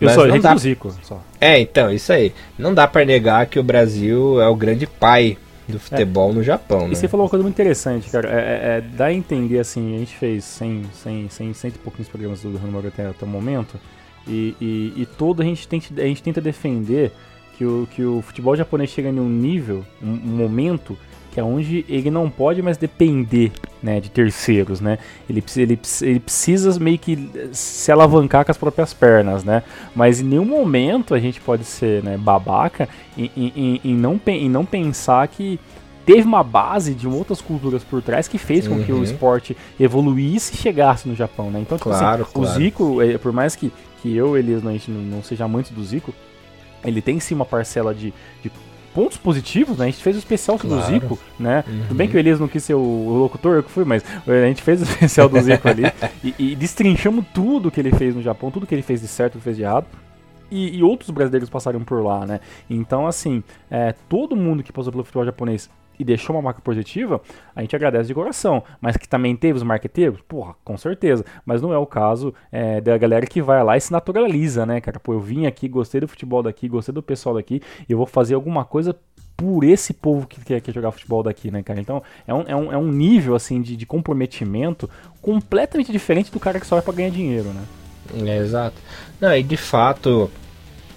Eu 0.00 0.06
Mas 0.06 0.14
sou 0.14 0.30
gente 0.30 0.42
dá... 0.42 0.54
do 0.54 0.60
Zico, 0.60 0.94
só. 1.02 1.22
É, 1.38 1.60
então, 1.60 1.92
isso 1.92 2.10
aí. 2.12 2.32
Não 2.58 2.72
dá 2.72 2.86
para 2.86 3.04
negar 3.04 3.44
que 3.46 3.58
o 3.58 3.62
Brasil 3.62 4.40
é 4.40 4.48
o 4.48 4.56
grande 4.56 4.86
pai 4.86 5.36
do 5.68 5.78
futebol 5.78 6.30
é. 6.30 6.34
no 6.34 6.42
Japão, 6.42 6.88
né? 6.88 6.92
E 6.92 6.96
você 6.96 7.06
falou 7.06 7.24
uma 7.24 7.30
coisa 7.30 7.42
muito 7.42 7.54
interessante, 7.54 8.10
cara. 8.10 8.28
É, 8.28 8.32
é, 8.32 8.78
é 8.78 8.80
dá 8.80 9.06
a 9.06 9.12
entender, 9.12 9.58
assim, 9.58 9.94
a 9.94 9.98
gente 9.98 10.16
fez 10.16 10.44
100, 10.44 10.84
100, 10.92 11.28
100, 11.28 11.54
100 11.54 11.70
e 11.70 11.72
pouquinhos 11.74 12.08
programas 12.08 12.40
do 12.40 12.56
Rano 12.56 12.82
até, 12.86 13.06
até 13.06 13.24
o 13.24 13.28
momento, 13.28 13.78
e, 14.26 14.56
e, 14.60 15.02
e, 15.02 15.06
todo 15.06 15.42
a 15.42 15.44
gente, 15.44 15.66
tenta, 15.68 16.00
a 16.00 16.06
gente 16.06 16.22
tenta 16.22 16.40
defender 16.40 17.12
que 17.56 17.64
o, 17.64 17.88
que 17.94 18.02
o 18.02 18.22
futebol 18.22 18.56
japonês 18.56 18.90
chega 18.90 19.08
em 19.08 19.20
um 19.20 19.28
nível, 19.28 19.84
um, 20.02 20.10
um 20.10 20.36
momento 20.36 20.96
que 21.30 21.38
é 21.38 21.44
onde 21.44 21.84
ele 21.88 22.10
não 22.10 22.28
pode 22.28 22.60
mais 22.60 22.76
depender 22.76 23.52
né, 23.82 24.00
de 24.00 24.10
terceiros, 24.10 24.80
né? 24.80 24.98
Ele, 25.28 25.42
ele, 25.56 25.78
ele 26.02 26.20
precisa 26.20 26.78
meio 26.78 26.98
que 26.98 27.30
se 27.52 27.90
alavancar 27.90 28.44
com 28.44 28.50
as 28.50 28.58
próprias 28.58 28.92
pernas, 28.92 29.44
né? 29.44 29.62
Mas 29.94 30.20
em 30.20 30.24
nenhum 30.24 30.44
momento 30.44 31.14
a 31.14 31.20
gente 31.20 31.40
pode 31.40 31.64
ser 31.64 32.02
né, 32.02 32.16
babaca 32.18 32.88
em, 33.16 33.30
em, 33.36 33.80
em, 33.84 33.94
não, 33.94 34.20
em 34.26 34.48
não 34.48 34.64
pensar 34.64 35.26
que 35.28 35.58
teve 36.04 36.22
uma 36.26 36.42
base 36.42 36.94
de 36.94 37.06
outras 37.06 37.40
culturas 37.40 37.84
por 37.84 38.02
trás 38.02 38.26
que 38.26 38.38
fez 38.38 38.66
com 38.66 38.74
uhum. 38.74 38.84
que 38.84 38.92
o 38.92 38.96
uhum. 38.96 39.02
esporte 39.04 39.56
evoluísse 39.78 40.54
e 40.54 40.56
chegasse 40.56 41.08
no 41.08 41.14
Japão, 41.14 41.50
né? 41.50 41.60
Então, 41.60 41.78
tipo 41.78 41.90
claro, 41.90 42.22
assim, 42.22 42.32
claro. 42.32 42.50
o 42.50 42.52
Zico, 42.52 43.02
é, 43.02 43.18
por 43.18 43.32
mais 43.32 43.54
que, 43.54 43.72
que 44.02 44.16
eu 44.16 44.36
e 44.36 44.40
Elias 44.40 44.62
não, 44.62 44.72
não 44.88 45.22
seja 45.22 45.46
muito 45.46 45.72
do 45.72 45.84
Zico, 45.84 46.12
ele 46.84 47.00
tem 47.00 47.20
sim 47.20 47.34
uma 47.34 47.44
parcela 47.44 47.94
de, 47.94 48.12
de 48.42 48.50
pontos 48.94 49.16
positivos, 49.16 49.78
né? 49.78 49.86
A 49.86 49.90
gente 49.90 50.02
fez 50.02 50.16
o 50.16 50.18
especial 50.18 50.58
claro. 50.58 50.76
do 50.76 50.86
Zico, 50.86 51.18
né? 51.38 51.64
Uhum. 51.66 51.82
Tudo 51.88 51.94
bem 51.94 52.08
que 52.08 52.16
o 52.16 52.18
Elias 52.18 52.40
não 52.40 52.48
quis 52.48 52.62
ser 52.62 52.74
o, 52.74 52.78
o 52.78 53.18
locutor, 53.18 53.56
eu 53.56 53.62
que 53.62 53.70
fui, 53.70 53.84
mas 53.84 54.04
a 54.26 54.46
gente 54.46 54.62
fez 54.62 54.80
o 54.80 54.84
especial 54.90 55.28
do 55.28 55.40
Zico 55.40 55.68
ali 55.68 55.84
e, 56.22 56.34
e, 56.38 56.56
destrinchamos 56.56 57.24
tudo 57.32 57.70
que 57.70 57.80
ele 57.80 57.92
fez 57.92 58.14
no 58.14 58.22
Japão, 58.22 58.50
tudo 58.50 58.66
que 58.66 58.74
ele 58.74 58.82
fez 58.82 59.00
de 59.00 59.08
certo 59.08 59.38
e 59.38 59.40
fez 59.40 59.56
de 59.56 59.62
errado. 59.62 59.86
E, 60.50 60.78
e, 60.78 60.82
outros 60.82 61.10
brasileiros 61.10 61.48
passaram 61.48 61.80
por 61.80 62.02
lá, 62.02 62.26
né? 62.26 62.40
Então, 62.68 63.06
assim, 63.06 63.42
é, 63.70 63.94
todo 64.08 64.34
mundo 64.34 64.62
que 64.62 64.72
passou 64.72 64.90
pelo 64.90 65.04
futebol 65.04 65.24
japonês 65.24 65.70
e 66.00 66.04
deixou 66.04 66.34
uma 66.34 66.40
marca 66.40 66.62
positiva, 66.62 67.20
a 67.54 67.60
gente 67.60 67.76
agradece 67.76 68.08
de 68.08 68.14
coração. 68.14 68.62
Mas 68.80 68.96
que 68.96 69.06
também 69.06 69.36
teve 69.36 69.58
os 69.58 69.62
marqueteiros? 69.62 70.20
Porra, 70.22 70.54
com 70.64 70.78
certeza. 70.78 71.24
Mas 71.44 71.60
não 71.60 71.74
é 71.74 71.78
o 71.78 71.84
caso 71.84 72.32
é, 72.50 72.80
da 72.80 72.96
galera 72.96 73.26
que 73.26 73.42
vai 73.42 73.62
lá 73.62 73.76
e 73.76 73.80
se 73.80 73.92
naturaliza, 73.92 74.64
né, 74.64 74.80
cara? 74.80 74.98
Pô, 74.98 75.12
eu 75.12 75.20
vim 75.20 75.44
aqui, 75.44 75.68
gostei 75.68 76.00
do 76.00 76.08
futebol 76.08 76.42
daqui, 76.42 76.66
gostei 76.68 76.94
do 76.94 77.02
pessoal 77.02 77.34
daqui, 77.34 77.60
eu 77.86 77.98
vou 77.98 78.06
fazer 78.06 78.34
alguma 78.34 78.64
coisa 78.64 78.96
por 79.36 79.62
esse 79.62 79.92
povo 79.92 80.26
que 80.26 80.42
quer, 80.42 80.60
quer 80.60 80.72
jogar 80.72 80.90
futebol 80.90 81.22
daqui, 81.22 81.50
né, 81.50 81.62
cara? 81.62 81.80
Então 81.80 82.02
é 82.26 82.32
um, 82.32 82.44
é 82.46 82.56
um, 82.56 82.72
é 82.72 82.78
um 82.78 82.90
nível, 82.90 83.34
assim, 83.34 83.60
de, 83.60 83.76
de 83.76 83.84
comprometimento 83.84 84.88
completamente 85.20 85.92
diferente 85.92 86.32
do 86.32 86.40
cara 86.40 86.58
que 86.58 86.66
só 86.66 86.76
vai 86.76 86.82
pra 86.82 86.94
ganhar 86.94 87.10
dinheiro, 87.10 87.48
né? 87.48 87.62
É, 88.26 88.38
exato. 88.38 88.76
Não, 89.20 89.34
e 89.34 89.42
de 89.42 89.56
fato, 89.56 90.30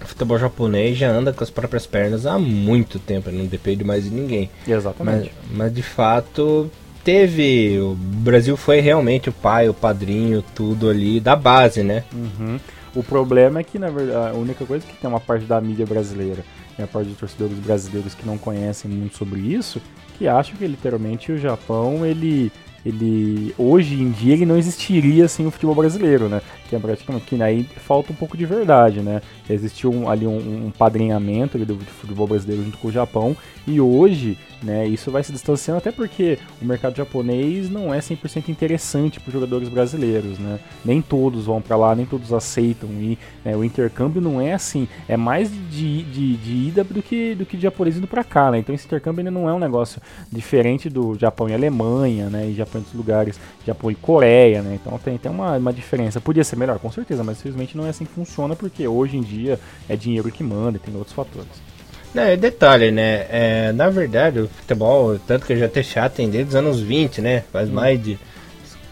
o 0.03 0.07
futebol 0.07 0.38
japonês 0.38 0.98
já 0.98 1.10
anda 1.10 1.33
com 1.33 1.43
as 1.43 1.50
próprias 1.50 1.86
pernas 1.86 2.25
há 2.25 2.38
muito 2.38 3.00
tempo, 3.00 3.31
não 3.31 3.45
depende 3.45 3.83
mais 3.83 4.03
de 4.03 4.10
ninguém. 4.10 4.50
Exatamente. 4.67 5.31
Mas, 5.48 5.57
mas 5.57 5.74
de 5.74 5.83
fato 5.83 6.69
teve. 7.03 7.79
O 7.79 7.95
Brasil 7.95 8.55
foi 8.55 8.79
realmente 8.79 9.29
o 9.29 9.33
pai, 9.33 9.67
o 9.69 9.74
padrinho, 9.74 10.43
tudo 10.55 10.89
ali 10.89 11.19
da 11.19 11.36
base, 11.36 11.83
né? 11.83 12.03
Uhum. 12.13 12.60
O 12.95 13.03
problema 13.03 13.60
é 13.60 13.63
que, 13.63 13.79
na 13.79 13.89
verdade, 13.89 14.36
a 14.36 14.38
única 14.38 14.65
coisa 14.65 14.86
é 14.86 14.88
que 14.91 14.98
tem 14.98 15.10
uma 15.10 15.19
parte 15.19 15.45
da 15.45 15.60
mídia 15.60 15.86
brasileira 15.86 16.43
e 16.77 16.81
a 16.81 16.88
parte 16.88 17.10
de 17.10 17.15
torcedores 17.15 17.57
brasileiros 17.57 18.13
que 18.13 18.25
não 18.25 18.38
conhecem 18.38 18.89
muito 18.89 19.17
sobre 19.17 19.39
isso, 19.39 19.81
que 20.17 20.27
acham 20.27 20.55
que 20.55 20.65
literalmente 20.65 21.31
o 21.31 21.38
Japão 21.38 22.05
ele 22.05 22.51
ele 22.85 23.53
hoje 23.57 23.95
em 24.01 24.11
dia 24.11 24.33
ele 24.33 24.45
não 24.45 24.57
existiria 24.57 25.27
sem 25.27 25.45
o 25.45 25.51
futebol 25.51 25.75
brasileiro, 25.75 26.27
né? 26.27 26.41
Que 26.69 26.75
é 26.75 26.79
praticamente 26.79 27.25
que 27.25 27.41
aí 27.41 27.63
falta 27.77 28.11
um 28.11 28.15
pouco 28.15 28.35
de 28.35 28.45
verdade, 28.45 29.01
né? 29.01 29.21
Existiu 29.49 29.91
um, 29.91 30.09
ali 30.09 30.27
um, 30.27 30.67
um 30.67 30.71
padrinhamento 30.71 31.57
do 31.57 31.77
futebol 31.79 32.27
brasileiro 32.27 32.63
junto 32.63 32.77
com 32.77 32.87
o 32.87 32.91
Japão 32.91 33.35
e 33.65 33.79
hoje 33.79 34.37
né? 34.63 34.87
Isso 34.87 35.11
vai 35.11 35.21
se 35.23 35.31
distanciando 35.31 35.79
até 35.79 35.91
porque 35.91 36.39
o 36.61 36.65
mercado 36.65 36.95
japonês 36.95 37.69
não 37.69 37.93
é 37.93 37.99
100% 37.99 38.47
interessante 38.47 39.19
para 39.19 39.27
os 39.27 39.33
jogadores 39.33 39.67
brasileiros, 39.67 40.39
né? 40.39 40.59
Nem 40.83 41.01
todos 41.01 41.45
vão 41.45 41.61
para 41.61 41.75
lá, 41.75 41.93
nem 41.93 42.05
todos 42.05 42.31
aceitam 42.31 42.89
e 42.89 43.17
né, 43.43 43.55
o 43.55 43.63
intercâmbio 43.63 44.21
não 44.21 44.39
é 44.39 44.53
assim, 44.53 44.87
é 45.07 45.17
mais 45.17 45.51
de, 45.69 46.03
de, 46.03 46.37
de 46.37 46.67
ida 46.69 46.83
do 46.83 47.03
que 47.03 47.35
do 47.35 47.45
que 47.45 47.57
de 47.57 47.63
japonês 47.63 47.97
indo 47.97 48.07
para 48.07 48.23
cá, 48.23 48.49
né? 48.49 48.59
Então 48.59 48.73
esse 48.73 48.85
intercâmbio 48.85 49.19
ainda 49.19 49.31
não 49.31 49.49
é 49.49 49.53
um 49.53 49.59
negócio 49.59 50.01
diferente 50.31 50.89
do 50.89 51.17
Japão 51.19 51.49
e 51.49 51.53
Alemanha, 51.53 52.29
né? 52.29 52.47
E 52.47 52.53
Japão 52.53 52.72
em 52.77 52.81
outros 52.81 52.95
lugares, 52.95 53.39
Japão 53.65 53.91
e 53.91 53.95
Coreia, 53.95 54.61
né? 54.61 54.79
Então 54.81 54.97
tem, 54.99 55.17
tem 55.17 55.31
uma, 55.31 55.57
uma 55.57 55.73
diferença. 55.73 56.21
Podia 56.21 56.43
ser 56.43 56.55
melhor, 56.55 56.79
com 56.79 56.91
certeza, 56.91 57.23
mas 57.23 57.37
infelizmente 57.39 57.77
não 57.77 57.85
é 57.85 57.89
assim 57.89 58.05
que 58.05 58.13
funciona 58.13 58.55
porque 58.55 58.87
hoje 58.87 59.17
em 59.17 59.21
dia 59.21 59.59
é 59.87 59.95
dinheiro 59.95 60.31
que 60.31 60.43
manda 60.43 60.77
e 60.77 60.79
tem 60.79 60.95
outros 60.95 61.13
fatores. 61.13 61.73
Não, 62.13 62.23
é 62.23 62.37
detalhe, 62.37 62.91
né? 62.91 63.25
É, 63.29 63.71
na 63.71 63.89
verdade, 63.89 64.39
o 64.39 64.47
futebol, 64.47 65.17
tanto 65.25 65.45
que 65.45 65.53
eu 65.53 65.57
já 65.57 65.65
até 65.65 65.81
chato, 65.81 66.13
tem 66.13 66.29
desde 66.29 66.49
os 66.49 66.55
anos 66.55 66.79
20, 66.79 67.21
né? 67.21 67.43
Faz 67.51 67.69
hum. 67.69 67.73
mais 67.73 68.01
de. 68.01 68.19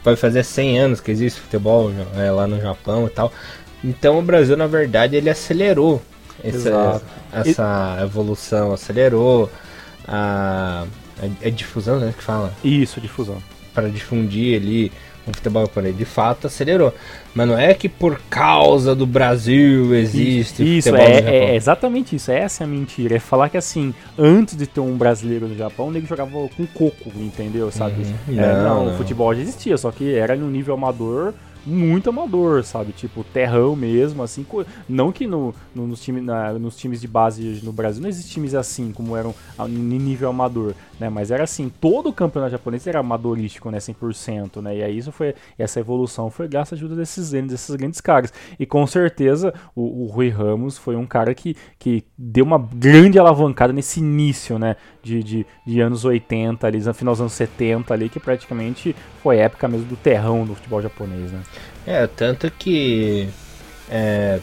Vai 0.04 0.16
fazer 0.16 0.44
100 0.44 0.80
anos 0.80 1.00
que 1.00 1.12
existe 1.12 1.40
futebol 1.40 1.92
é, 2.18 2.32
lá 2.32 2.48
no 2.48 2.60
Japão 2.60 3.06
e 3.06 3.10
tal. 3.10 3.32
Então 3.84 4.18
o 4.18 4.22
Brasil, 4.24 4.58
na 4.58 4.66
verdade, 4.66 5.16
ele 5.16 5.30
acelerou 5.30 6.02
essa, 6.44 7.02
essa 7.32 7.98
e... 8.00 8.04
evolução, 8.04 8.74
acelerou 8.74 9.50
a, 10.08 10.86
a, 11.22 11.48
a, 11.48 11.50
difusão, 11.50 12.00
né? 12.00 12.14
Que 12.18 12.24
fala? 12.24 12.54
Isso, 12.64 13.00
difusão. 13.00 13.38
Para 13.74 13.90
difundir 13.90 14.60
ali 14.60 14.92
o 15.28 15.34
futebol 15.34 15.66
japonês. 15.66 15.98
De 15.98 16.06
fato, 16.06 16.48
acelerou. 16.48 16.94
Mas 17.34 17.48
não 17.48 17.58
é 17.58 17.74
que 17.74 17.88
por 17.88 18.20
causa 18.30 18.94
do 18.96 19.06
Brasil 19.06 19.96
existe 19.96 20.78
isso, 20.78 20.90
futebol 20.90 21.08
é, 21.08 21.52
é, 21.52 21.56
exatamente 21.56 22.16
isso. 22.16 22.32
Essa 22.32 22.64
é 22.64 22.66
a 22.66 22.68
mentira. 22.68 23.16
É 23.16 23.20
falar 23.20 23.50
que 23.50 23.58
assim, 23.58 23.94
antes 24.18 24.56
de 24.56 24.68
ter 24.68 24.80
um 24.80 24.98
brasileiro 24.98 25.48
no 25.48 25.56
Japão, 25.56 25.88
o 25.88 25.92
nego 25.92 26.08
jogava 26.08 26.32
com 26.32 26.66
coco, 26.68 27.12
entendeu? 27.16 27.72
Sabe? 27.72 28.04
Uhum. 28.28 28.40
É, 28.40 28.64
não, 28.64 28.86
não, 28.86 28.94
o 28.94 28.98
futebol 28.98 29.34
já 29.34 29.42
existia, 29.42 29.78
só 29.78 29.92
que 29.92 30.14
era 30.14 30.36
no 30.36 30.50
nível 30.50 30.74
amador 30.74 31.34
muito 31.66 32.10
amador, 32.10 32.64
sabe? 32.64 32.92
Tipo, 32.92 33.24
terrão 33.24 33.76
mesmo, 33.76 34.24
assim. 34.24 34.46
Não 34.88 35.12
que 35.12 35.28
no, 35.28 35.54
no 35.74 35.88
nos, 35.88 36.02
time, 36.02 36.22
na, 36.22 36.54
nos 36.54 36.76
times 36.76 37.02
de 37.02 37.08
base 37.08 37.62
no 37.64 37.72
Brasil 37.72 38.02
não 38.02 38.10
existem 38.10 38.34
times 38.34 38.56
assim, 38.56 38.92
como 38.92 39.16
eram 39.16 39.34
em 39.68 39.70
nível 39.70 40.30
amador, 40.30 40.74
né? 41.00 41.10
Mas 41.10 41.32
era 41.32 41.44
assim, 41.44 41.72
todo 41.82 42.10
o 42.10 42.14
campeonato 42.14 42.52
japonês 42.52 42.86
era 42.88 43.00
amadorístico, 43.00 43.70
né? 43.70 43.78
100%, 43.78 44.62
né? 44.62 44.78
E 44.78 44.84
aí 44.84 44.98
isso 44.98 45.12
foi, 45.12 45.36
essa 45.58 45.80
evolução 45.80 46.30
foi 46.30 46.48
graças 46.48 46.74
à 46.74 46.76
ajuda 46.76 46.96
desses, 46.96 47.32
desses 47.32 47.76
grandes 47.76 48.02
caras. 48.02 48.34
E 48.60 48.66
com 48.66 48.86
certeza 48.88 49.54
o, 49.76 50.04
o 50.04 50.08
Rui 50.08 50.30
Ramos 50.30 50.78
foi 50.78 50.96
um 50.96 51.06
cara 51.06 51.34
que, 51.36 51.56
que 51.78 52.04
deu 52.18 52.46
uma 52.46 52.58
grande 52.58 53.20
alavancada 53.20 53.74
nesse 53.74 54.00
início, 54.00 54.58
né? 54.58 54.76
De, 55.04 55.24
de, 55.24 55.46
de 55.66 55.82
anos 55.82 56.06
80, 56.06 56.66
ali, 56.68 56.80
final 56.94 57.14
dos 57.14 57.22
anos 57.22 57.34
70 57.34 57.94
ali, 57.94 58.08
que 58.08 58.20
praticamente 58.20 58.96
foi 59.22 59.38
época 59.38 59.68
mesmo 59.68 59.88
do 59.88 59.96
terrão 59.96 60.46
do 60.46 60.54
futebol 60.56 60.82
japonês, 60.82 61.32
né? 61.32 61.42
É, 61.86 62.06
tanto 62.08 62.50
que 62.52 63.28
é, 63.90 64.40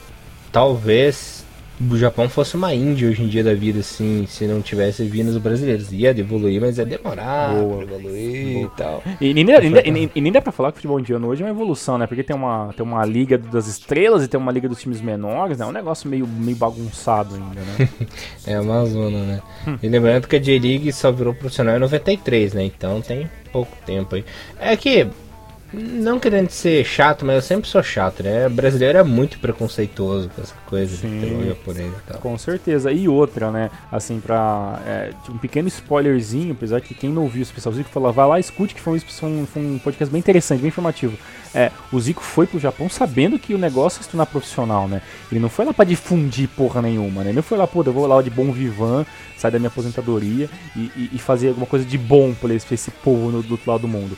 talvez 0.52 1.38
o 1.80 1.96
Japão 1.96 2.28
fosse 2.28 2.56
uma 2.56 2.74
Índia 2.74 3.08
hoje 3.08 3.22
em 3.22 3.28
dia 3.28 3.44
da 3.44 3.54
vida, 3.54 3.78
assim, 3.78 4.26
se 4.28 4.44
não 4.48 4.60
tivesse 4.60 5.04
vindo 5.04 5.28
os 5.28 5.36
brasileiros. 5.38 5.92
Ia 5.92 6.10
evoluir, 6.10 6.60
mas 6.60 6.76
ia 6.76 6.84
demorar 6.84 7.54
Boa. 7.54 7.84
evoluir 7.84 8.54
Boa. 8.54 8.64
e 8.64 8.76
tal. 8.76 9.02
E 9.20 9.32
nem, 9.32 9.46
dá- 9.46 9.62
e 9.62 9.70
nem- 9.70 9.82
e 9.86 9.90
nem- 9.92 10.10
e 10.12 10.20
nem 10.20 10.32
dá 10.32 10.42
pra 10.42 10.50
falar 10.50 10.72
que 10.72 10.78
o 10.78 10.78
futebol 10.78 10.98
indiano 10.98 11.28
hoje 11.28 11.42
é 11.42 11.46
uma 11.46 11.52
evolução, 11.52 11.96
né? 11.96 12.08
Porque 12.08 12.24
tem 12.24 12.34
uma, 12.34 12.72
tem 12.76 12.84
uma 12.84 13.04
liga 13.04 13.38
das 13.38 13.68
estrelas 13.68 14.24
e 14.24 14.28
tem 14.28 14.40
uma 14.40 14.50
liga 14.50 14.68
dos 14.68 14.80
times 14.80 15.00
menores, 15.00 15.58
né? 15.58 15.64
É 15.64 15.68
um 15.68 15.72
negócio 15.72 16.10
meio, 16.10 16.26
meio 16.26 16.56
bagunçado 16.56 17.36
ainda, 17.36 17.60
né? 17.60 17.88
É 18.44 18.58
uma 18.58 18.84
zona, 18.84 19.22
né? 19.24 19.42
E 19.80 19.88
lembrando 19.88 20.26
que 20.26 20.34
a 20.34 20.40
J-League 20.40 20.92
só 20.92 21.12
virou 21.12 21.32
profissional 21.32 21.76
em 21.76 21.78
93, 21.78 22.54
né? 22.54 22.64
Então 22.64 23.00
tem 23.00 23.30
pouco 23.52 23.70
tempo 23.86 24.16
aí. 24.16 24.24
É 24.58 24.76
que, 24.76 25.06
não 25.72 26.18
querendo 26.18 26.48
ser 26.50 26.84
chato, 26.84 27.26
mas 27.26 27.36
eu 27.36 27.42
sempre 27.42 27.68
sou 27.68 27.82
chato, 27.82 28.22
né? 28.22 28.46
O 28.46 28.50
brasileiro 28.50 28.96
é 28.98 29.02
muito 29.02 29.38
preconceituoso 29.38 30.30
com 30.34 30.40
essa 30.42 30.54
coisa 30.66 30.96
Sim. 30.96 31.10
de 31.10 31.20
futebol 31.26 31.44
japonês 31.46 31.92
e 31.92 32.10
tal. 32.12 32.20
Com 32.20 32.38
certeza. 32.38 32.90
E 32.90 33.06
outra, 33.08 33.50
né? 33.50 33.70
Assim, 33.92 34.18
pra. 34.20 34.80
é, 34.86 35.10
um 35.28 35.36
pequeno 35.38 35.68
spoilerzinho, 35.68 36.52
apesar 36.52 36.80
que 36.80 36.94
quem 36.94 37.10
não 37.10 37.22
ouviu 37.22 37.40
o 37.40 37.42
especial 37.42 37.74
Zico 37.74 37.90
falou, 37.90 38.12
vai 38.12 38.26
lá, 38.26 38.40
escute, 38.40 38.74
que 38.74 38.80
foi 38.80 38.96
um, 38.96 39.00
foi 39.00 39.28
um- 39.28 39.46
foi 39.46 39.62
um 39.62 39.78
podcast 39.78 40.10
bem 40.10 40.18
interessante, 40.20 40.60
bem 40.60 40.68
informativo. 40.68 41.16
É, 41.54 41.70
o 41.92 42.00
Zico 42.00 42.22
foi 42.22 42.46
pro 42.46 42.58
Japão 42.58 42.88
sabendo 42.88 43.38
que 43.38 43.54
o 43.54 43.58
negócio 43.58 43.98
ia 44.00 44.04
se 44.04 44.08
tornar 44.10 44.26
profissional, 44.26 44.86
né? 44.88 45.00
Ele 45.30 45.40
não 45.40 45.48
foi 45.48 45.64
lá 45.64 45.72
pra 45.72 45.84
difundir 45.84 46.48
porra 46.48 46.80
nenhuma, 46.82 47.22
né? 47.22 47.30
Ele 47.30 47.36
não 47.36 47.42
foi 47.42 47.56
lá, 47.58 47.66
pô, 47.66 47.82
eu 47.82 47.92
vou 47.92 48.06
lá 48.06 48.20
de 48.22 48.30
bom 48.30 48.52
vivan, 48.52 49.04
sair 49.36 49.50
da 49.52 49.58
minha 49.58 49.68
aposentadoria 49.68 50.48
e, 50.76 50.90
e- 50.96 51.10
e 51.14 51.18
fazer 51.18 51.48
alguma 51.48 51.66
coisa 51.66 51.84
de 51.84 51.96
bom 51.98 52.32
pra 52.34 52.54
esse, 52.54 52.64
pra 52.66 52.74
esse 52.74 52.90
povo 52.90 53.30
no, 53.30 53.42
do 53.42 53.52
outro 53.52 53.70
lado 53.70 53.82
do 53.82 53.88
mundo. 53.88 54.16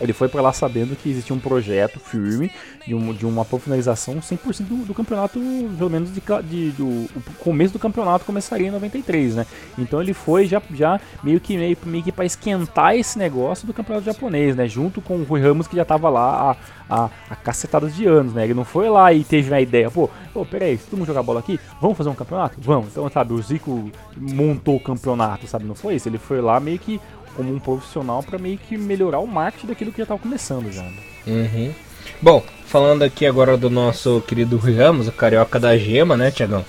Ele 0.00 0.12
foi 0.12 0.28
pra 0.28 0.40
lá 0.40 0.52
sabendo 0.52 0.94
que 0.96 1.10
existia 1.10 1.34
um 1.34 1.40
projeto 1.40 1.98
firme 1.98 2.50
de, 2.86 2.94
um, 2.94 3.12
de 3.12 3.26
uma 3.26 3.44
profissionalização 3.44 4.20
100% 4.20 4.64
do, 4.64 4.84
do 4.86 4.94
campeonato, 4.94 5.40
pelo 5.76 5.90
menos 5.90 6.10
de, 6.12 6.22
de- 6.44 6.70
do 6.72 6.84
o 6.88 7.22
começo 7.40 7.72
do 7.72 7.78
campeonato 7.78 8.24
começaria 8.24 8.68
em 8.68 8.70
93, 8.70 9.34
né? 9.34 9.46
Então 9.76 10.00
ele 10.00 10.14
foi 10.14 10.46
já, 10.46 10.62
já 10.74 11.00
meio 11.22 11.40
que 11.40 11.56
meio, 11.56 11.76
meio 11.84 12.04
que 12.04 12.12
para 12.12 12.24
esquentar 12.24 12.94
esse 12.96 13.18
negócio 13.18 13.66
do 13.66 13.74
campeonato 13.74 14.06
japonês, 14.06 14.54
né? 14.56 14.68
Junto 14.68 15.00
com 15.00 15.16
o 15.16 15.24
Rui 15.24 15.40
Ramos 15.40 15.66
que 15.66 15.76
já 15.76 15.84
tava 15.84 16.08
lá 16.08 16.56
há, 16.88 17.04
há, 17.04 17.10
há 17.30 17.36
cacetadas 17.36 17.94
de 17.94 18.06
anos, 18.06 18.32
né? 18.32 18.44
Ele 18.44 18.54
não 18.54 18.64
foi 18.64 18.88
lá 18.88 19.12
e 19.12 19.24
teve 19.24 19.50
uma 19.50 19.60
ideia, 19.60 19.90
pô, 19.90 20.08
pô, 20.32 20.44
peraí, 20.46 20.78
se 20.78 20.84
todo 20.84 20.98
mundo 20.98 21.06
jogar 21.08 21.22
bola 21.22 21.40
aqui, 21.40 21.58
vamos 21.80 21.96
fazer 21.96 22.08
um 22.10 22.14
campeonato? 22.14 22.56
Vamos. 22.60 22.90
Então, 22.90 23.08
sabe, 23.10 23.32
o 23.32 23.42
Zico 23.42 23.90
montou 24.16 24.76
o 24.76 24.80
campeonato, 24.80 25.46
sabe? 25.46 25.64
Não 25.64 25.74
foi 25.74 25.96
isso? 25.96 26.08
Ele 26.08 26.18
foi 26.18 26.40
lá 26.40 26.58
meio 26.60 26.78
que 26.78 27.00
como 27.38 27.54
um 27.54 27.58
profissional 27.60 28.20
para 28.20 28.36
meio 28.36 28.58
que 28.58 28.76
melhorar 28.76 29.20
o 29.20 29.26
marketing 29.26 29.68
daquilo 29.68 29.92
que 29.92 29.98
já 29.98 30.06
tava 30.06 30.18
começando 30.18 30.72
já. 30.72 30.82
né? 30.82 30.90
Uhum. 31.24 31.72
Bom, 32.20 32.42
falando 32.66 33.04
aqui 33.04 33.24
agora 33.24 33.56
do 33.56 33.70
nosso 33.70 34.20
querido 34.26 34.56
Ramos, 34.56 35.06
o 35.06 35.12
carioca 35.12 35.60
da 35.60 35.78
gema, 35.78 36.16
né, 36.16 36.32
Tiagão? 36.32 36.64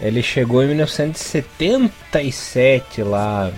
Ele 0.00 0.22
chegou 0.22 0.62
em 0.62 0.68
1977 0.68 3.02
lá 3.02 3.50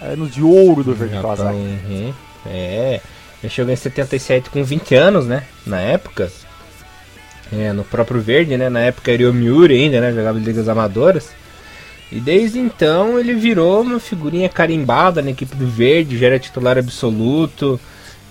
Anos 0.00 0.32
de 0.32 0.44
ouro 0.44 0.84
do 0.84 0.94
Verde. 0.94 1.20
Kawasaki. 1.20 1.56
Uhum. 1.56 2.14
É, 2.46 3.00
ele 3.42 3.50
chegou 3.50 3.72
em 3.72 3.76
77 3.76 4.48
com 4.48 4.62
20 4.62 4.94
anos, 4.94 5.26
né? 5.26 5.42
Na 5.66 5.80
época. 5.80 6.30
É, 7.52 7.72
no 7.72 7.82
próprio 7.82 8.20
Verde, 8.20 8.56
né? 8.56 8.68
Na 8.68 8.78
época 8.78 9.10
era 9.10 9.28
o 9.28 9.34
Miuri 9.34 9.74
ainda, 9.74 10.00
né? 10.00 10.12
Jogava 10.12 10.38
em 10.38 10.42
ligas 10.42 10.68
amadoras. 10.68 11.32
E 12.10 12.20
desde 12.20 12.58
então 12.58 13.18
ele 13.18 13.34
virou 13.34 13.82
uma 13.82 14.00
figurinha 14.00 14.48
carimbada 14.48 15.20
na 15.20 15.30
equipe 15.30 15.54
do 15.54 15.66
Verde, 15.66 16.18
já 16.18 16.26
era 16.26 16.38
titular 16.38 16.78
absoluto. 16.78 17.78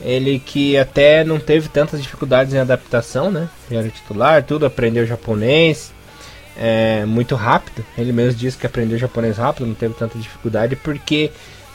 Ele 0.02 0.40
que 0.40 0.78
até 0.78 1.24
não 1.24 1.40
teve 1.40 1.70
tantas 1.70 2.02
dificuldades 2.02 2.54
em 2.54 2.60
adaptação, 2.60 3.32
né? 3.32 3.50
Já 3.70 3.80
era 3.80 3.90
titular, 3.90 4.44
tudo, 4.44 4.66
aprendeu 4.66 5.06
japonês 5.06 5.92
é, 6.58 7.06
muito 7.06 7.36
rápido. 7.36 7.86
Ele 7.98 8.12
mesmo 8.12 8.40
disse 8.40 8.58
que 8.58 8.66
aprendeu 8.66 8.98
japonês 8.98 9.38
rápido, 9.38 9.68
não 9.68 9.76
teve 9.76 9.94
tanta 9.94 10.18
dificuldade, 10.18 10.76
porque 10.76 11.32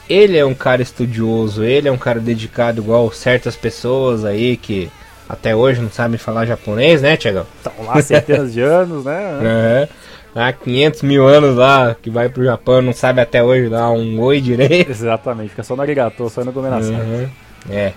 ele 0.08 0.36
é 0.36 0.44
um 0.44 0.54
cara 0.54 0.82
estudioso, 0.82 1.62
ele 1.62 1.88
é 1.88 1.92
um 1.92 1.98
cara 1.98 2.20
dedicado 2.20 2.80
igual 2.80 3.10
certas 3.12 3.56
pessoas 3.56 4.24
aí 4.24 4.56
que 4.56 4.90
até 5.28 5.54
hoje 5.54 5.80
não 5.80 5.90
sabem 5.90 6.18
falar 6.18 6.44
japonês, 6.44 7.00
né, 7.00 7.16
Tiagão? 7.16 7.46
Estão 7.56 7.72
lá 7.86 8.02
centenas 8.02 8.52
de 8.52 8.60
anos, 8.60 9.04
né? 9.04 9.88
Uhum. 9.88 10.11
Há 10.34 10.52
500 10.52 11.02
mil 11.02 11.26
anos 11.26 11.56
lá, 11.56 11.94
que 11.94 12.08
vai 12.08 12.28
pro 12.28 12.44
Japão 12.44 12.80
não 12.80 12.92
sabe 12.92 13.20
até 13.20 13.42
hoje 13.42 13.68
dar 13.68 13.90
um 13.90 14.20
oi 14.20 14.40
direito. 14.40 14.88
Exatamente, 14.90 15.50
fica 15.50 15.62
só 15.62 15.76
no 15.76 15.82
arigato, 15.82 16.28
só 16.30 16.44
no 16.44 16.52
gomenação. 16.52 16.94
Uhum. 16.94 17.28
É. 17.70 17.92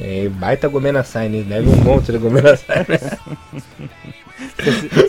É, 0.00 0.28
baita 0.28 0.68
Gomenasai, 0.68 1.28
né? 1.28 1.42
Deve 1.42 1.68
um 1.68 1.82
monte 1.82 2.12
de 2.12 2.18
Gomenasai, 2.18 2.86
né? 2.88 3.00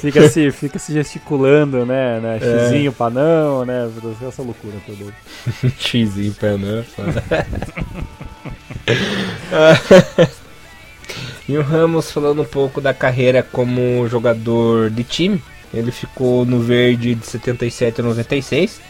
Fica 0.02 0.28
se, 0.28 0.50
fica 0.52 0.80
se 0.80 0.94
gesticulando, 0.94 1.86
né? 1.86 2.20
né 2.20 2.38
É. 2.38 2.40
Xizinho 2.40 2.92
pra 2.92 3.12
não, 3.12 3.64
né? 3.66 3.88
Essa 4.28 4.42
loucura 4.42 4.74
toda. 4.88 5.14
Xizinho 5.78 6.34
pra 6.34 6.58
não. 6.58 6.84
e 11.48 11.56
o 11.56 11.62
Ramos 11.62 12.12
falando 12.12 12.42
um 12.42 12.46
pouco 12.46 12.82
da 12.82 12.92
carreira 12.94 13.44
como 13.44 14.08
jogador 14.08 14.90
de 14.90 15.04
time. 15.04 15.40
Ele 15.74 15.92
ficou 15.92 16.46
no 16.46 16.60
verde 16.60 17.16
de 17.16 17.26
77 17.26 18.02
a 18.02 18.04
96. 18.04 18.82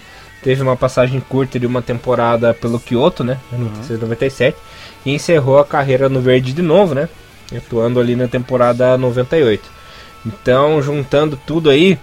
Teve 0.42 0.62
uma 0.62 0.78
passagem 0.78 1.20
curta 1.20 1.60
de 1.60 1.65
uma 1.65 1.82
temporada 1.82 2.54
pelo 2.54 2.80
Kyoto, 2.80 3.24
né? 3.24 3.38
Em 3.52 3.58
96 3.58 4.00
97. 4.00 4.58
E 5.06 5.13
encerrou 5.13 5.60
a 5.60 5.65
carreira 5.65 6.08
no 6.08 6.22
verde 6.22 6.54
de 6.54 6.62
novo, 6.62 6.96
né? 6.96 7.10
Atuando 7.56 8.00
ali 8.00 8.15
na 8.15 8.28
temporada 8.28 8.98
98. 8.98 9.70
Então, 10.26 10.82
juntando 10.82 11.39
tudo 11.46 11.70
aí, 11.70 11.98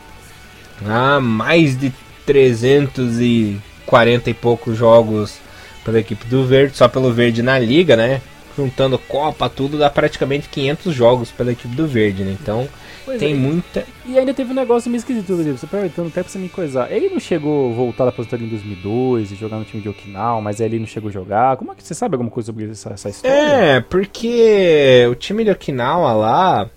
há 0.86 1.20
mais 1.20 1.78
de 1.78 1.92
340 2.26 4.30
e 4.30 4.34
poucos 4.34 4.76
jogos 4.76 5.38
pela 5.84 6.00
equipe 6.00 6.26
do 6.26 6.44
Verde, 6.44 6.76
só 6.76 6.88
pelo 6.88 7.12
Verde 7.12 7.42
na 7.42 7.58
liga, 7.58 7.96
né? 7.96 8.20
Juntando 8.56 8.98
Copa, 8.98 9.48
tudo, 9.48 9.78
dá 9.78 9.88
praticamente 9.88 10.48
500 10.48 10.94
jogos 10.94 11.30
pela 11.30 11.52
equipe 11.52 11.74
do 11.74 11.86
Verde, 11.86 12.24
né? 12.24 12.36
Então, 12.40 12.68
Pois 13.06 13.20
tem 13.20 13.32
é. 13.32 13.36
muita... 13.36 13.84
E 14.04 14.18
ainda 14.18 14.34
teve 14.34 14.50
um 14.50 14.54
negócio 14.54 14.90
meio 14.90 14.98
esquisito, 14.98 15.30
Rodrigo. 15.34 15.56
Você 15.56 15.64
aproveitando 15.64 16.08
até 16.08 16.22
pra 16.22 16.30
você 16.30 16.38
me 16.38 16.48
coisar. 16.48 16.90
Ele 16.90 17.08
não 17.08 17.20
chegou 17.20 17.70
a 17.70 17.74
voltar 17.74 18.04
da 18.04 18.10
aposentadoria 18.10 18.48
em 18.48 18.50
2002 18.50 19.30
e 19.30 19.36
jogar 19.36 19.58
no 19.58 19.64
time 19.64 19.80
de 19.80 19.88
Okinawa, 19.88 20.42
mas 20.42 20.60
ele 20.60 20.78
não 20.80 20.86
chegou 20.86 21.08
a 21.08 21.12
jogar. 21.12 21.56
Como 21.56 21.70
é 21.70 21.76
que 21.76 21.84
você 21.84 21.94
sabe 21.94 22.16
alguma 22.16 22.30
coisa 22.30 22.46
sobre 22.46 22.68
essa, 22.68 22.92
essa 22.92 23.08
história? 23.08 23.36
É, 23.36 23.80
porque 23.80 25.06
o 25.08 25.14
time 25.14 25.44
de 25.44 25.52
Okinawa 25.52 26.12
lá, 26.14 26.70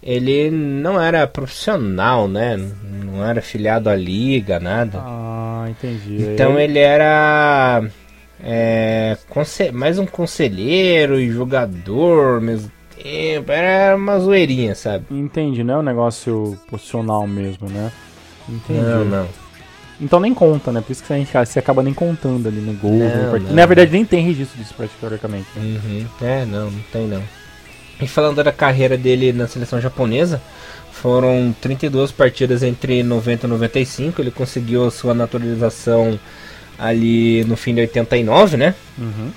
ele 0.00 0.52
não 0.52 1.00
era 1.00 1.26
profissional, 1.26 2.28
né? 2.28 2.56
Não 3.04 3.26
era 3.26 3.42
filiado 3.42 3.90
à 3.90 3.96
liga, 3.96 4.60
nada. 4.60 5.02
Ah, 5.04 5.66
entendi. 5.68 6.22
Então 6.22 6.60
ele 6.60 6.78
era 6.78 7.82
é, 8.40 9.16
mais 9.72 9.98
um 9.98 10.06
conselheiro 10.06 11.18
e 11.18 11.28
jogador 11.30 12.36
ao 12.36 12.40
mesmo 12.40 12.70
tempo. 13.02 13.50
Era 13.52 13.96
uma 13.96 14.18
zoeirinha, 14.18 14.74
sabe? 14.74 15.04
Entendi, 15.10 15.62
não 15.64 15.74
é 15.74 15.78
um 15.78 15.82
negócio 15.82 16.58
profissional 16.68 17.26
mesmo, 17.26 17.68
né? 17.68 17.90
Entendi. 18.48 18.80
Não, 18.80 19.04
não. 19.04 19.28
Então 20.00 20.18
nem 20.18 20.34
conta, 20.34 20.72
né? 20.72 20.80
Por 20.80 20.90
isso 20.92 21.04
que 21.04 21.12
a 21.12 21.16
gente 21.16 21.30
você 21.32 21.58
acaba 21.58 21.82
nem 21.82 21.94
contando 21.94 22.48
ali 22.48 22.60
no 22.60 22.72
gol. 22.74 22.92
Não, 22.98 23.24
no 23.24 23.30
part- 23.30 23.44
não. 23.44 23.54
Na 23.54 23.66
verdade, 23.66 23.92
nem 23.92 24.04
tem 24.04 24.24
registro 24.24 24.58
disso, 24.60 24.74
praticamente. 24.76 25.46
né? 25.54 25.62
Uhum. 25.84 26.06
É, 26.20 26.44
não, 26.44 26.70
não 26.70 26.80
tem 26.92 27.06
não. 27.06 27.22
E 28.00 28.06
falando 28.08 28.42
da 28.42 28.50
carreira 28.50 28.96
dele 28.96 29.32
na 29.32 29.46
seleção 29.46 29.80
japonesa, 29.80 30.42
foram 30.90 31.54
32 31.60 32.10
partidas 32.10 32.62
entre 32.64 33.02
90 33.04 33.46
e 33.46 33.50
95. 33.50 34.20
Ele 34.20 34.32
conseguiu 34.32 34.84
a 34.86 34.90
sua 34.90 35.14
naturalização 35.14 36.18
ali 36.76 37.44
no 37.44 37.56
fim 37.56 37.72
de 37.74 37.82
89, 37.82 38.56
né? 38.56 38.74
Uhum. 38.98 39.30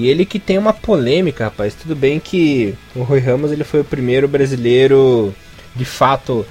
E 0.00 0.08
ele 0.08 0.24
que 0.24 0.38
tem 0.38 0.56
uma 0.58 0.72
polêmica, 0.72 1.44
rapaz. 1.44 1.74
Tudo 1.74 1.94
bem 1.94 2.18
que 2.18 2.74
o 2.96 3.02
Rui 3.02 3.20
Ramos 3.20 3.52
ele 3.52 3.64
foi 3.64 3.80
o 3.80 3.84
primeiro 3.84 4.26
brasileiro, 4.28 5.34
de 5.76 5.84
fato, 5.84 6.46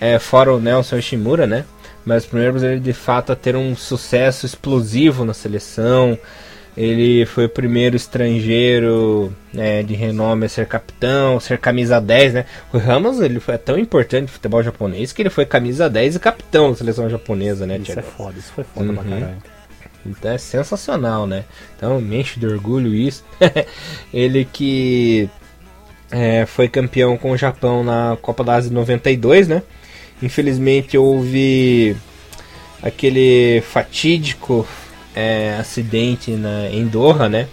é, 0.00 0.18
fora 0.18 0.52
o 0.54 0.60
Nelson 0.60 0.96
Ishimura, 0.98 1.46
né? 1.46 1.64
Mas 2.04 2.24
o 2.24 2.28
primeiro 2.28 2.52
brasileiro 2.52 2.80
de 2.82 2.92
fato 2.92 3.30
a 3.32 3.36
ter 3.36 3.54
um 3.54 3.76
sucesso 3.76 4.46
explosivo 4.46 5.24
na 5.24 5.34
seleção. 5.34 6.18
Ele 6.76 7.26
foi 7.26 7.46
o 7.46 7.48
primeiro 7.48 7.96
estrangeiro 7.96 9.32
né, 9.52 9.82
de 9.82 9.94
renome 9.94 10.46
a 10.46 10.48
ser 10.48 10.64
capitão, 10.66 11.40
ser 11.40 11.58
camisa 11.58 12.00
10, 12.00 12.34
né? 12.34 12.44
O 12.72 12.78
Ramos 12.78 13.20
ele 13.20 13.40
foi 13.40 13.58
tão 13.58 13.76
importante 13.78 14.22
no 14.22 14.28
futebol 14.28 14.62
japonês 14.62 15.12
que 15.12 15.20
ele 15.20 15.28
foi 15.30 15.44
camisa 15.44 15.90
10 15.90 16.16
e 16.16 16.18
capitão 16.20 16.70
da 16.70 16.76
seleção 16.76 17.10
japonesa, 17.10 17.66
né, 17.66 17.78
Isso 17.78 17.90
é 17.90 17.94
Thiago? 17.94 18.08
foda, 18.16 18.38
isso 18.38 18.52
foi 18.54 18.62
foda 18.64 18.92
pra 18.92 19.02
Uhum. 19.02 19.10
caralho. 19.10 19.36
Então 20.10 20.30
é 20.30 20.38
sensacional, 20.38 21.26
né? 21.26 21.44
Então 21.76 22.00
me 22.00 22.20
enche 22.20 22.38
de 22.38 22.46
orgulho 22.46 22.94
isso. 22.94 23.24
Ele 24.12 24.44
que 24.44 25.28
é, 26.10 26.46
foi 26.46 26.68
campeão 26.68 27.16
com 27.16 27.32
o 27.32 27.36
Japão 27.36 27.84
na 27.84 28.16
Copa 28.20 28.42
da 28.42 28.54
Ásia 28.54 28.72
92, 28.72 29.48
né? 29.48 29.62
Infelizmente 30.22 30.96
houve 30.96 31.96
aquele 32.82 33.60
fatídico 33.62 34.66
é, 35.14 35.56
acidente 35.58 36.32
na, 36.32 36.68
em 36.70 36.86
Doha, 36.86 37.28
né? 37.28 37.48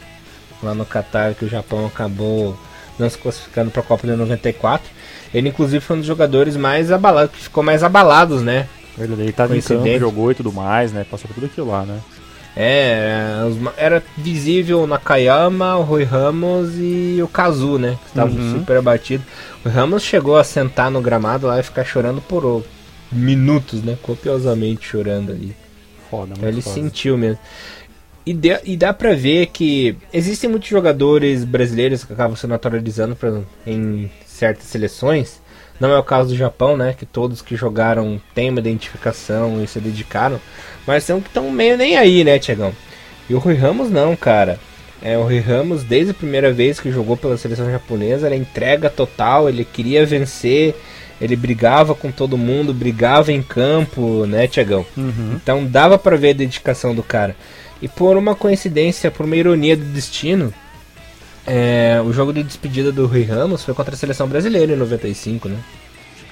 Lá 0.63 0.73
no 0.73 0.85
Qatar 0.85 1.35
que 1.35 1.45
o 1.45 1.49
Japão 1.49 1.85
acabou 1.85 2.57
não 2.97 3.09
se 3.09 3.17
classificando 3.17 3.71
para 3.71 3.81
a 3.81 3.85
Copa 3.85 4.07
de 4.07 4.15
94. 4.15 4.89
Ele 5.33 5.49
inclusive 5.49 5.83
foi 5.83 5.97
um 5.97 5.99
dos 5.99 6.07
jogadores 6.07 6.55
mais 6.55 6.91
abalados, 6.91 7.35
que 7.35 7.43
ficou 7.43 7.63
mais 7.63 7.83
abalados, 7.83 8.41
né? 8.41 8.67
Ele 8.97 9.31
tava 9.33 9.57
em 9.57 9.61
campo, 9.61 9.99
jogou 9.99 10.31
e 10.31 10.35
tudo 10.35 10.53
mais, 10.53 10.93
né? 10.93 11.05
Passou 11.09 11.27
por 11.27 11.33
tudo 11.33 11.47
aquilo 11.47 11.67
lá, 11.67 11.85
né? 11.85 11.99
É, 12.57 13.41
era 13.75 14.01
visível 14.17 14.83
o 14.83 14.87
Nakayama, 14.87 15.75
o 15.75 15.81
Rui 15.81 16.03
Ramos 16.03 16.71
e 16.77 17.19
o 17.21 17.27
Kazu, 17.27 17.77
né? 17.77 17.97
Que 18.01 18.07
estavam 18.07 18.35
uhum. 18.35 18.59
super 18.59 18.77
abatidos. 18.77 19.25
O 19.65 19.69
Ramos 19.69 20.03
chegou 20.03 20.37
a 20.37 20.43
sentar 20.43 20.89
no 20.89 21.01
gramado 21.01 21.47
lá 21.47 21.59
e 21.59 21.63
ficar 21.63 21.83
chorando 21.83 22.21
por 22.21 22.63
minutos, 23.11 23.83
né? 23.83 23.97
Copiosamente 24.01 24.87
chorando 24.87 25.31
ali. 25.31 25.55
Foda, 26.09 26.33
então 26.37 26.47
ele 26.47 26.61
foda. 26.61 26.75
sentiu 26.75 27.17
mesmo. 27.17 27.39
E, 28.25 28.33
de, 28.33 28.59
e 28.63 28.75
dá 28.75 28.93
pra 28.93 29.13
ver 29.13 29.47
que 29.47 29.97
existem 30.11 30.49
muitos 30.49 30.69
jogadores 30.69 31.43
brasileiros 31.43 32.03
que 32.03 32.13
acabam 32.13 32.35
se 32.35 32.47
naturalizando 32.47 33.15
pra, 33.15 33.41
em 33.67 34.09
certas 34.25 34.65
seleções. 34.65 35.41
Não 35.79 35.91
é 35.91 35.97
o 35.97 36.03
caso 36.03 36.29
do 36.29 36.35
Japão, 36.35 36.77
né? 36.77 36.95
Que 36.97 37.05
todos 37.05 37.41
que 37.41 37.55
jogaram 37.55 38.21
têm 38.33 38.49
uma 38.49 38.59
identificação 38.59 39.61
e 39.63 39.67
se 39.67 39.79
dedicaram. 39.79 40.39
Mas 40.87 41.03
são 41.03 41.19
que 41.19 41.27
estão 41.27 41.51
meio 41.51 41.77
nem 41.77 41.97
aí, 41.97 42.23
né, 42.23 42.39
Tiagão? 42.39 42.73
E 43.29 43.33
o 43.33 43.39
Rui 43.39 43.55
Ramos 43.55 43.89
não, 43.89 44.15
cara. 44.15 44.59
É, 45.01 45.17
o 45.17 45.23
Rui 45.23 45.39
Ramos, 45.39 45.83
desde 45.83 46.11
a 46.11 46.15
primeira 46.15 46.51
vez 46.51 46.79
que 46.79 46.91
jogou 46.91 47.17
pela 47.17 47.37
seleção 47.37 47.69
japonesa, 47.69 48.27
era 48.27 48.35
entrega 48.35 48.89
total, 48.89 49.49
ele 49.49 49.65
queria 49.65 50.05
vencer, 50.05 50.75
ele 51.19 51.35
brigava 51.35 51.93
com 51.93 52.11
todo 52.11 52.37
mundo, 52.37 52.73
brigava 52.73 53.31
em 53.31 53.41
campo, 53.41 54.25
né, 54.25 54.47
Tiagão? 54.47 54.85
Uhum. 54.95 55.33
Então 55.35 55.65
dava 55.65 55.97
para 55.97 56.15
ver 56.15 56.29
a 56.29 56.33
dedicação 56.33 56.95
do 56.95 57.03
cara. 57.03 57.35
E 57.81 57.87
por 57.87 58.17
uma 58.17 58.33
coincidência, 58.35 59.11
por 59.11 59.25
uma 59.25 59.35
ironia 59.35 59.75
do 59.75 59.85
destino, 59.85 60.53
é, 61.47 62.01
o 62.03 62.11
jogo 62.11 62.33
de 62.33 62.43
despedida 62.43 62.91
do 62.91 63.05
Rui 63.05 63.23
Ramos 63.23 63.63
foi 63.63 63.73
contra 63.73 63.93
a 63.93 63.97
seleção 63.97 64.27
brasileira 64.27 64.73
em 64.73 64.77
95, 64.77 65.47
né? 65.49 65.57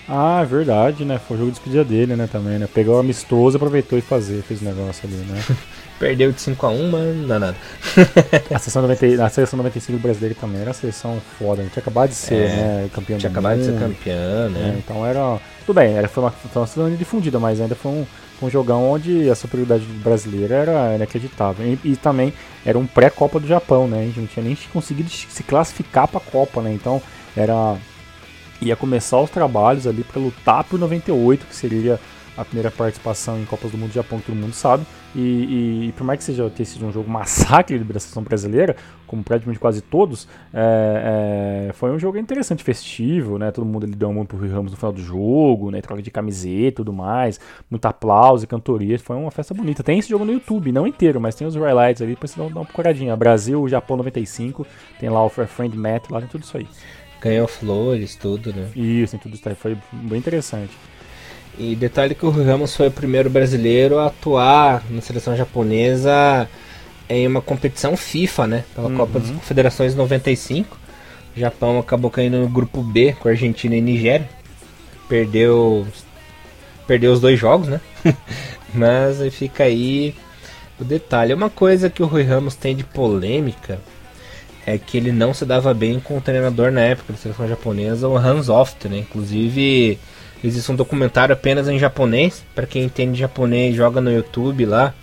Ah, 0.08 0.42
é 0.42 0.46
verdade, 0.46 1.06
né? 1.06 1.18
Foi 1.18 1.38
o 1.38 1.40
jogo 1.40 1.52
de 1.52 1.58
despedida 1.58 1.84
dele, 1.84 2.16
né, 2.16 2.28
também, 2.30 2.60
né? 2.60 2.68
Pegou 2.72 2.96
o 2.96 3.00
amistoso, 3.00 3.56
aproveitou 3.56 3.98
e 3.98 4.02
fazer, 4.02 4.42
fez 4.42 4.62
o 4.62 4.66
negócio 4.66 5.08
ali, 5.08 5.16
né? 5.16 5.42
Perdeu 5.98 6.32
de 6.32 6.40
5x1, 6.40 6.90
mas 6.90 7.16
não 7.16 7.28
dá 7.28 7.40
nada. 7.40 7.58
a, 8.54 8.60
seleção 8.60 8.82
90, 8.82 9.26
a 9.26 9.30
seleção 9.30 9.58
95 9.58 10.00
brasileira 10.00 10.36
também 10.36 10.60
era 10.60 10.72
uma 10.72 10.74
seleção 10.74 11.22
foda, 11.40 11.64
né? 11.64 11.70
Tinha 11.72 11.82
acabado 11.82 12.10
de 12.10 12.16
ser, 12.16 12.34
é, 12.34 12.56
né? 12.56 12.90
Campeão 12.94 13.18
Tinha 13.18 13.32
acabado 13.32 13.58
mundo. 13.58 13.66
de 13.66 13.72
ser 13.72 13.80
campeão, 13.80 14.50
né? 14.50 14.74
É, 14.76 14.78
então 14.78 15.06
era. 15.06 15.40
Tudo 15.66 15.76
bem, 15.80 15.94
era, 15.94 16.10
foi, 16.10 16.24
uma, 16.24 16.32
foi 16.32 16.62
uma 16.62 16.68
seleção 16.68 16.96
difundida, 16.98 17.40
mas 17.40 17.62
ainda 17.62 17.76
foi 17.76 17.92
um, 17.92 18.06
um 18.42 18.50
jogão 18.50 18.90
onde 18.92 19.30
a 19.30 19.36
superioridade 19.36 19.86
brasileira 19.86 20.56
era 20.56 20.96
inacreditável. 20.96 21.66
E, 21.66 21.92
e 21.92 21.96
também 21.96 22.34
era 22.66 22.78
um 22.78 22.86
pré-Copa 22.86 23.40
do 23.40 23.48
Japão, 23.48 23.88
né? 23.88 24.02
A 24.02 24.06
gente 24.06 24.20
não 24.20 24.28
tinha 24.28 24.44
nem 24.46 24.58
conseguido 24.72 25.10
se 25.10 25.44
classificar 25.44 26.08
para 26.08 26.18
a 26.18 26.32
Copa, 26.32 26.62
né? 26.62 26.74
Então 26.74 27.02
era 27.36 27.78
ia 28.62 28.76
começar 28.76 29.20
os 29.20 29.30
trabalhos 29.30 29.86
ali 29.86 30.04
para 30.04 30.22
lutar 30.22 30.64
por 30.64 30.80
98, 30.80 31.46
que 31.46 31.56
seria 31.56 32.00
a 32.36 32.44
primeira 32.44 32.72
participação 32.72 33.40
em 33.40 33.46
Copas 33.46 33.72
do 33.72 33.78
Mundo 33.78 33.90
do 33.90 33.94
Japão, 33.94 34.20
que 34.20 34.26
todo 34.26 34.36
mundo 34.36 34.54
sabe. 34.54 34.86
E, 35.16 35.20
e, 35.20 35.88
e 35.90 35.92
por 35.92 36.04
mais 36.04 36.18
que 36.20 36.26
seja 36.26 36.50
ter 36.50 36.66
sido 36.66 36.86
um 36.86 36.92
jogo 36.92 37.10
massacre 37.10 37.78
de 37.78 37.86
seleção 37.86 38.24
brasileira, 38.24 38.76
como 39.06 39.24
praticamente 39.24 39.60
quase 39.60 39.82
todos, 39.82 40.28
é, 40.52 41.68
é, 41.70 41.74
foi 41.74 41.92
um 41.92 42.00
jogo 42.00 42.18
interessante, 42.18 42.64
festivo, 42.64 43.38
né? 43.38 43.52
Todo 43.52 43.64
mundo 43.64 43.86
ele 43.86 43.96
deu 43.96 44.10
uma 44.10 44.16
mão 44.16 44.26
pro 44.26 44.38
Rui 44.38 44.50
Ramos 44.50 44.72
no 44.72 44.78
final 44.78 44.92
do 44.92 45.02
jogo, 45.02 45.70
né? 45.70 45.82
Troca 45.82 46.02
de 46.02 46.10
camiseta 46.10 46.68
e 46.68 46.72
tudo 46.72 46.92
mais, 46.92 47.40
muito 47.70 47.86
aplauso 47.86 48.46
e 48.46 48.48
cantoria. 48.48 48.98
Foi 48.98 49.16
uma 49.16 49.30
festa 49.30 49.54
bonita. 49.54 49.84
Tem 49.84 50.00
esse 50.00 50.10
jogo 50.10 50.26
no 50.26 50.34
YouTube, 50.34 50.72
não 50.72 50.88
inteiro, 50.88 51.22
mas 51.22 51.36
tem 51.36 51.46
os 51.46 51.56
highlights 51.56 52.02
ali 52.02 52.16
pra 52.16 52.28
você 52.28 52.40
dar 52.40 52.48
uma 52.48 52.66
procuradinha. 52.66 53.16
Brasil, 53.16 53.68
Japão 53.68 53.98
95, 53.98 54.66
tem 55.00 55.10
lá 55.10 55.24
o 55.24 55.30
Friend 55.30 55.78
Matt, 55.78 56.10
lá 56.10 56.20
tem 56.20 56.30
tudo 56.30 56.44
isso 56.44 56.58
aí. 56.58 56.68
Ganhou 57.22 57.48
flores, 57.48 58.16
tudo, 58.16 58.52
né? 58.52 58.70
Isso, 58.76 59.12
tem 59.12 59.20
tudo 59.20 59.36
isso 59.36 59.48
aí. 59.48 59.56
Foi 59.56 59.78
bem 59.92 60.18
interessante. 60.18 60.72
E 61.58 61.76
detalhe 61.76 62.16
que 62.16 62.26
o 62.26 62.30
Ramos 62.30 62.76
foi 62.76 62.88
o 62.88 62.92
primeiro 62.92 63.30
brasileiro 63.30 64.00
a 64.00 64.08
atuar 64.08 64.84
na 64.90 65.02
seleção 65.02 65.36
japonesa 65.36 66.50
em 67.08 67.28
uma 67.28 67.42
competição 67.42 67.96
FIFA, 67.96 68.48
né? 68.48 68.64
Pela 68.74 68.90
uhum. 68.90 68.98
Copa 68.98 69.20
das 69.20 69.30
Confederações 69.30 69.94
95. 69.94 70.78
O 71.36 71.40
Japão 71.40 71.80
acabou 71.80 72.10
caindo 72.10 72.40
no 72.40 72.48
grupo 72.48 72.82
B 72.82 73.16
com 73.20 73.30
Argentina 73.30 73.76
e 73.76 73.82
Nigéria. 73.82 74.28
Perdeu 75.08 75.86
perdeu 76.88 77.14
os 77.14 77.22
dois 77.22 77.40
jogos, 77.40 77.68
né? 77.68 77.80
Mas 78.74 79.22
fica 79.34 79.64
aí 79.64 80.16
o 80.80 80.84
detalhe. 80.84 81.34
Uma 81.34 81.50
coisa 81.50 81.90
que 81.90 82.02
o 82.02 82.08
Rui 82.08 82.24
Ramos 82.24 82.56
tem 82.56 82.76
de 82.76 82.84
polêmica 82.84 83.80
é 84.66 84.78
que 84.78 84.98
ele 84.98 85.12
não 85.12 85.34
se 85.34 85.46
dava 85.46 85.74
bem 85.74 86.00
com 86.00 86.18
o 86.18 86.22
treinador 86.22 86.72
na 86.72 86.82
época 86.82 87.14
da 87.14 87.20
seleção 87.20 87.48
japonesa, 87.48 88.08
o 88.08 88.18
Hans 88.18 88.50
Oft, 88.50 88.88
né? 88.88 89.00
Inclusive 89.00 90.00
Existe 90.44 90.72
um 90.72 90.76
documentário 90.76 91.34
apenas 91.34 91.68
em 91.70 91.80
japonês, 91.80 92.44
para 92.54 92.68
quem 92.68 92.84
entende 92.84 93.20
japonês, 93.20 93.76
joga 93.76 94.02
no 94.02 94.12
YouTube 94.12 94.66
lá, 94.66 94.94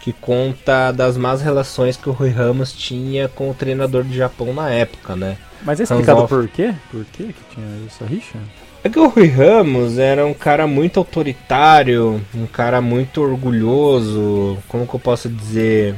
que 0.00 0.12
conta 0.12 0.92
das 0.92 1.16
más 1.16 1.40
relações 1.40 1.96
que 1.96 2.08
o 2.08 2.12
Rui 2.12 2.28
Ramos 2.28 2.72
tinha 2.72 3.28
com 3.28 3.50
o 3.50 3.54
treinador 3.54 4.04
do 4.04 4.14
Japão 4.14 4.52
na 4.52 4.70
época, 4.70 5.16
né? 5.16 5.36
Mas 5.62 5.80
é 5.80 5.84
explicado 5.84 6.20
Hansoff... 6.20 6.34
por 6.34 6.48
quê? 6.48 6.74
Por 6.90 7.04
quê 7.06 7.24
que 7.24 7.54
tinha 7.54 7.66
essa 7.86 8.04
rixa? 8.04 8.38
É 8.84 8.88
que 8.88 9.00
o 9.00 9.08
Rui 9.08 9.26
Ramos 9.26 9.98
era 9.98 10.24
um 10.24 10.34
cara 10.34 10.66
muito 10.66 11.00
autoritário, 11.00 12.22
um 12.34 12.46
cara 12.46 12.80
muito 12.80 13.20
orgulhoso, 13.20 14.58
como 14.68 14.86
que 14.86 14.94
eu 14.94 15.00
posso 15.00 15.28
dizer? 15.28 15.96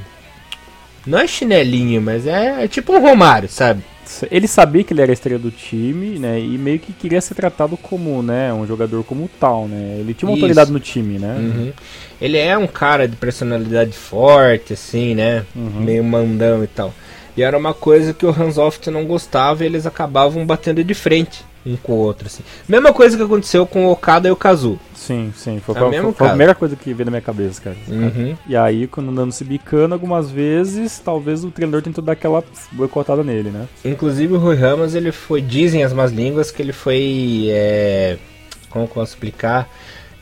Não 1.06 1.18
é 1.18 1.26
chinelinho, 1.26 2.00
mas 2.00 2.26
é, 2.26 2.64
é 2.64 2.68
tipo 2.68 2.94
um 2.94 3.00
Romário, 3.00 3.48
sabe? 3.48 3.82
Ele 4.30 4.46
sabia 4.48 4.84
que 4.84 4.92
ele 4.92 5.02
era 5.02 5.12
a 5.12 5.14
estrela 5.14 5.38
do 5.38 5.50
time, 5.50 6.18
né? 6.18 6.40
E 6.40 6.56
meio 6.58 6.78
que 6.78 6.92
queria 6.92 7.20
ser 7.20 7.34
tratado 7.34 7.76
como, 7.76 8.22
né, 8.22 8.52
um 8.52 8.66
jogador 8.66 9.04
como 9.04 9.28
tal, 9.40 9.68
né? 9.68 9.96
Ele 10.00 10.14
tinha 10.14 10.28
uma 10.28 10.36
Isso. 10.36 10.44
autoridade 10.44 10.72
no 10.72 10.80
time, 10.80 11.18
né? 11.18 11.36
Uhum. 11.38 11.72
Ele 12.20 12.36
é 12.36 12.56
um 12.56 12.66
cara 12.66 13.06
de 13.06 13.16
personalidade 13.16 13.92
forte, 13.92 14.72
assim, 14.72 15.14
né? 15.14 15.44
Uhum. 15.54 15.80
Meio 15.80 16.04
mandão 16.04 16.64
e 16.64 16.66
tal. 16.66 16.94
E 17.36 17.42
era 17.42 17.56
uma 17.56 17.72
coisa 17.72 18.12
que 18.12 18.26
o 18.26 18.30
Hans 18.30 18.58
Oft 18.58 18.90
não 18.90 19.04
gostava 19.04 19.62
e 19.62 19.66
eles 19.66 19.86
acabavam 19.86 20.44
batendo 20.44 20.82
de 20.82 20.94
frente 20.94 21.44
um 21.68 21.76
com 21.76 21.92
o 21.92 21.96
outro, 21.96 22.26
assim. 22.26 22.42
Mesma 22.68 22.92
coisa 22.92 23.16
que 23.16 23.22
aconteceu 23.22 23.66
com 23.66 23.86
o 23.86 23.90
Okada 23.90 24.28
e 24.28 24.30
o 24.30 24.36
Kazu. 24.36 24.78
Sim, 24.94 25.32
sim. 25.36 25.60
Foi, 25.60 25.74
é 25.76 25.78
foi, 25.78 26.12
foi 26.12 26.26
a 26.26 26.30
primeira 26.30 26.54
coisa 26.54 26.76
que 26.76 26.92
veio 26.92 27.06
na 27.06 27.10
minha 27.10 27.22
cabeça, 27.22 27.60
cara. 27.60 27.76
Uhum. 27.88 28.36
E 28.46 28.56
aí, 28.56 28.86
quando 28.86 29.10
andando 29.10 29.32
se 29.32 29.44
bicando 29.44 29.94
algumas 29.94 30.30
vezes, 30.30 30.98
talvez 30.98 31.44
o 31.44 31.50
treinador 31.50 31.82
tentou 31.82 32.02
dar 32.02 32.12
aquela 32.12 32.42
boicotada 32.72 33.22
nele, 33.22 33.50
né? 33.50 33.66
Inclusive 33.84 34.34
o 34.34 34.38
Rui 34.38 34.56
Ramos, 34.56 34.94
ele 34.94 35.12
foi, 35.12 35.40
dizem 35.40 35.84
as 35.84 35.92
más 35.92 36.12
línguas, 36.12 36.50
que 36.50 36.60
ele 36.60 36.72
foi. 36.72 37.46
É, 37.50 38.18
como 38.70 38.86
posso 38.86 39.12
explicar? 39.12 39.68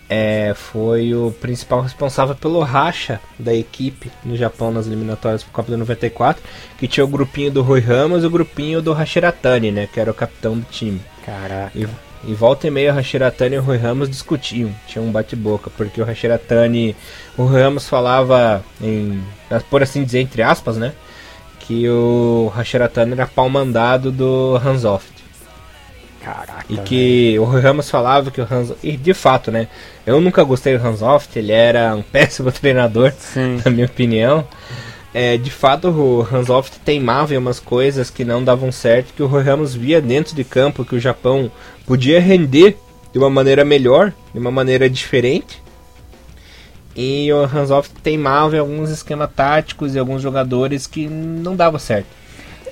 É, 0.08 0.54
foi 0.54 1.14
o 1.14 1.32
principal 1.32 1.80
responsável 1.80 2.34
pelo 2.34 2.60
racha 2.60 3.20
da 3.38 3.52
equipe 3.52 4.10
no 4.24 4.36
Japão 4.36 4.70
nas 4.70 4.86
eliminatórias 4.86 5.42
por 5.42 5.50
Copa 5.50 5.70
de 5.70 5.76
94, 5.76 6.42
que 6.78 6.86
tinha 6.86 7.04
o 7.04 7.08
grupinho 7.08 7.50
do 7.50 7.62
Rui 7.62 7.80
Ramos 7.80 8.22
e 8.22 8.26
o 8.26 8.30
grupinho 8.30 8.80
do 8.80 8.92
Hashiratani, 8.92 9.72
né, 9.72 9.88
que 9.92 9.98
era 9.98 10.10
o 10.10 10.14
capitão 10.14 10.56
do 10.56 10.64
time. 10.70 11.00
Caraca. 11.24 11.72
E, 11.74 11.88
e 12.24 12.34
volta 12.34 12.68
e 12.68 12.70
meia 12.70 12.92
o 12.92 12.96
Hashiratani 12.96 13.56
e 13.56 13.58
o 13.58 13.62
Rui 13.62 13.78
Ramos 13.78 14.08
discutiam, 14.08 14.72
tinha 14.86 15.02
um 15.02 15.10
bate-boca, 15.10 15.70
porque 15.76 16.00
o 16.00 16.04
Hashiratani, 16.04 16.94
o 17.36 17.44
Rui 17.44 17.60
Ramos 17.60 17.88
falava 17.88 18.64
em, 18.80 19.20
por 19.68 19.82
assim 19.82 20.04
dizer, 20.04 20.20
entre 20.20 20.40
aspas, 20.40 20.76
né, 20.76 20.92
que 21.58 21.88
o 21.88 22.52
Hashiratani 22.56 23.12
era 23.12 23.26
pau 23.26 23.48
mandado 23.48 24.12
do 24.12 24.56
Hansoft. 24.64 25.15
Caraca. 26.26 26.64
E 26.68 26.76
que 26.78 27.38
o 27.38 27.44
Ramos 27.44 27.88
falava 27.88 28.32
que 28.32 28.40
o 28.40 28.48
Hans. 28.50 28.72
E 28.82 28.96
de 28.96 29.14
fato, 29.14 29.52
né? 29.52 29.68
Eu 30.04 30.20
nunca 30.20 30.42
gostei 30.42 30.76
do 30.76 30.84
Hans 30.84 31.00
Oft, 31.00 31.38
ele 31.38 31.52
era 31.52 31.94
um 31.94 32.02
péssimo 32.10 32.50
treinador, 32.50 33.12
Sim. 33.16 33.62
na 33.64 33.70
minha 33.70 33.86
opinião. 33.86 34.44
É, 35.14 35.36
de 35.36 35.52
fato, 35.52 35.88
o 35.88 36.26
Hans 36.30 36.50
Oft 36.50 36.80
teimava 36.80 37.32
em 37.32 37.36
umas 37.38 37.60
coisas 37.60 38.10
que 38.10 38.24
não 38.24 38.42
davam 38.42 38.72
certo, 38.72 39.14
que 39.14 39.22
o 39.22 39.28
Ramos 39.28 39.72
via 39.72 40.00
dentro 40.00 40.34
de 40.34 40.42
campo 40.42 40.84
que 40.84 40.96
o 40.96 41.00
Japão 41.00 41.50
podia 41.86 42.20
render 42.20 42.76
de 43.12 43.18
uma 43.18 43.30
maneira 43.30 43.64
melhor, 43.64 44.12
de 44.34 44.40
uma 44.40 44.50
maneira 44.50 44.90
diferente. 44.90 45.62
E 46.96 47.32
o 47.32 47.44
Hans 47.44 47.70
Oft 47.70 47.94
teimava 48.02 48.56
em 48.56 48.58
alguns 48.58 48.90
esquemas 48.90 49.30
táticos 49.32 49.94
e 49.94 49.98
alguns 49.98 50.20
jogadores 50.20 50.88
que 50.88 51.06
não 51.06 51.54
dava 51.54 51.78
certo. 51.78 52.08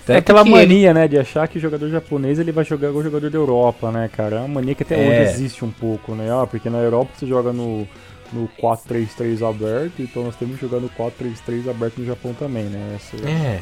É 0.08 0.16
aquela 0.16 0.44
mania, 0.44 0.90
ele... 0.90 0.94
né, 0.94 1.08
de 1.08 1.18
achar 1.18 1.48
que 1.48 1.58
o 1.58 1.60
jogador 1.60 1.88
japonês 1.88 2.38
ele 2.38 2.52
vai 2.52 2.64
jogar 2.64 2.88
igual 2.88 3.00
o 3.00 3.04
jogador 3.04 3.30
da 3.30 3.38
Europa, 3.38 3.90
né, 3.90 4.10
cara? 4.14 4.36
É 4.36 4.38
uma 4.40 4.48
mania 4.48 4.74
que 4.74 4.82
até 4.82 4.94
é. 4.96 5.08
hoje 5.08 5.30
existe 5.30 5.64
um 5.64 5.70
pouco, 5.70 6.14
né? 6.14 6.28
Ah, 6.30 6.46
porque 6.46 6.68
na 6.68 6.78
Europa 6.78 7.12
você 7.16 7.26
joga 7.26 7.52
no, 7.52 7.86
no 8.32 8.48
4-3-3 8.60 9.48
aberto, 9.48 10.00
então 10.00 10.24
nós 10.24 10.36
temos 10.36 10.56
que 10.56 10.62
jogar 10.62 10.80
no 10.80 10.90
4-3-3 10.90 11.70
aberto 11.70 11.98
no 11.98 12.06
Japão 12.06 12.34
também, 12.34 12.64
né? 12.64 12.96
Essa... 12.96 13.16
É. 13.26 13.60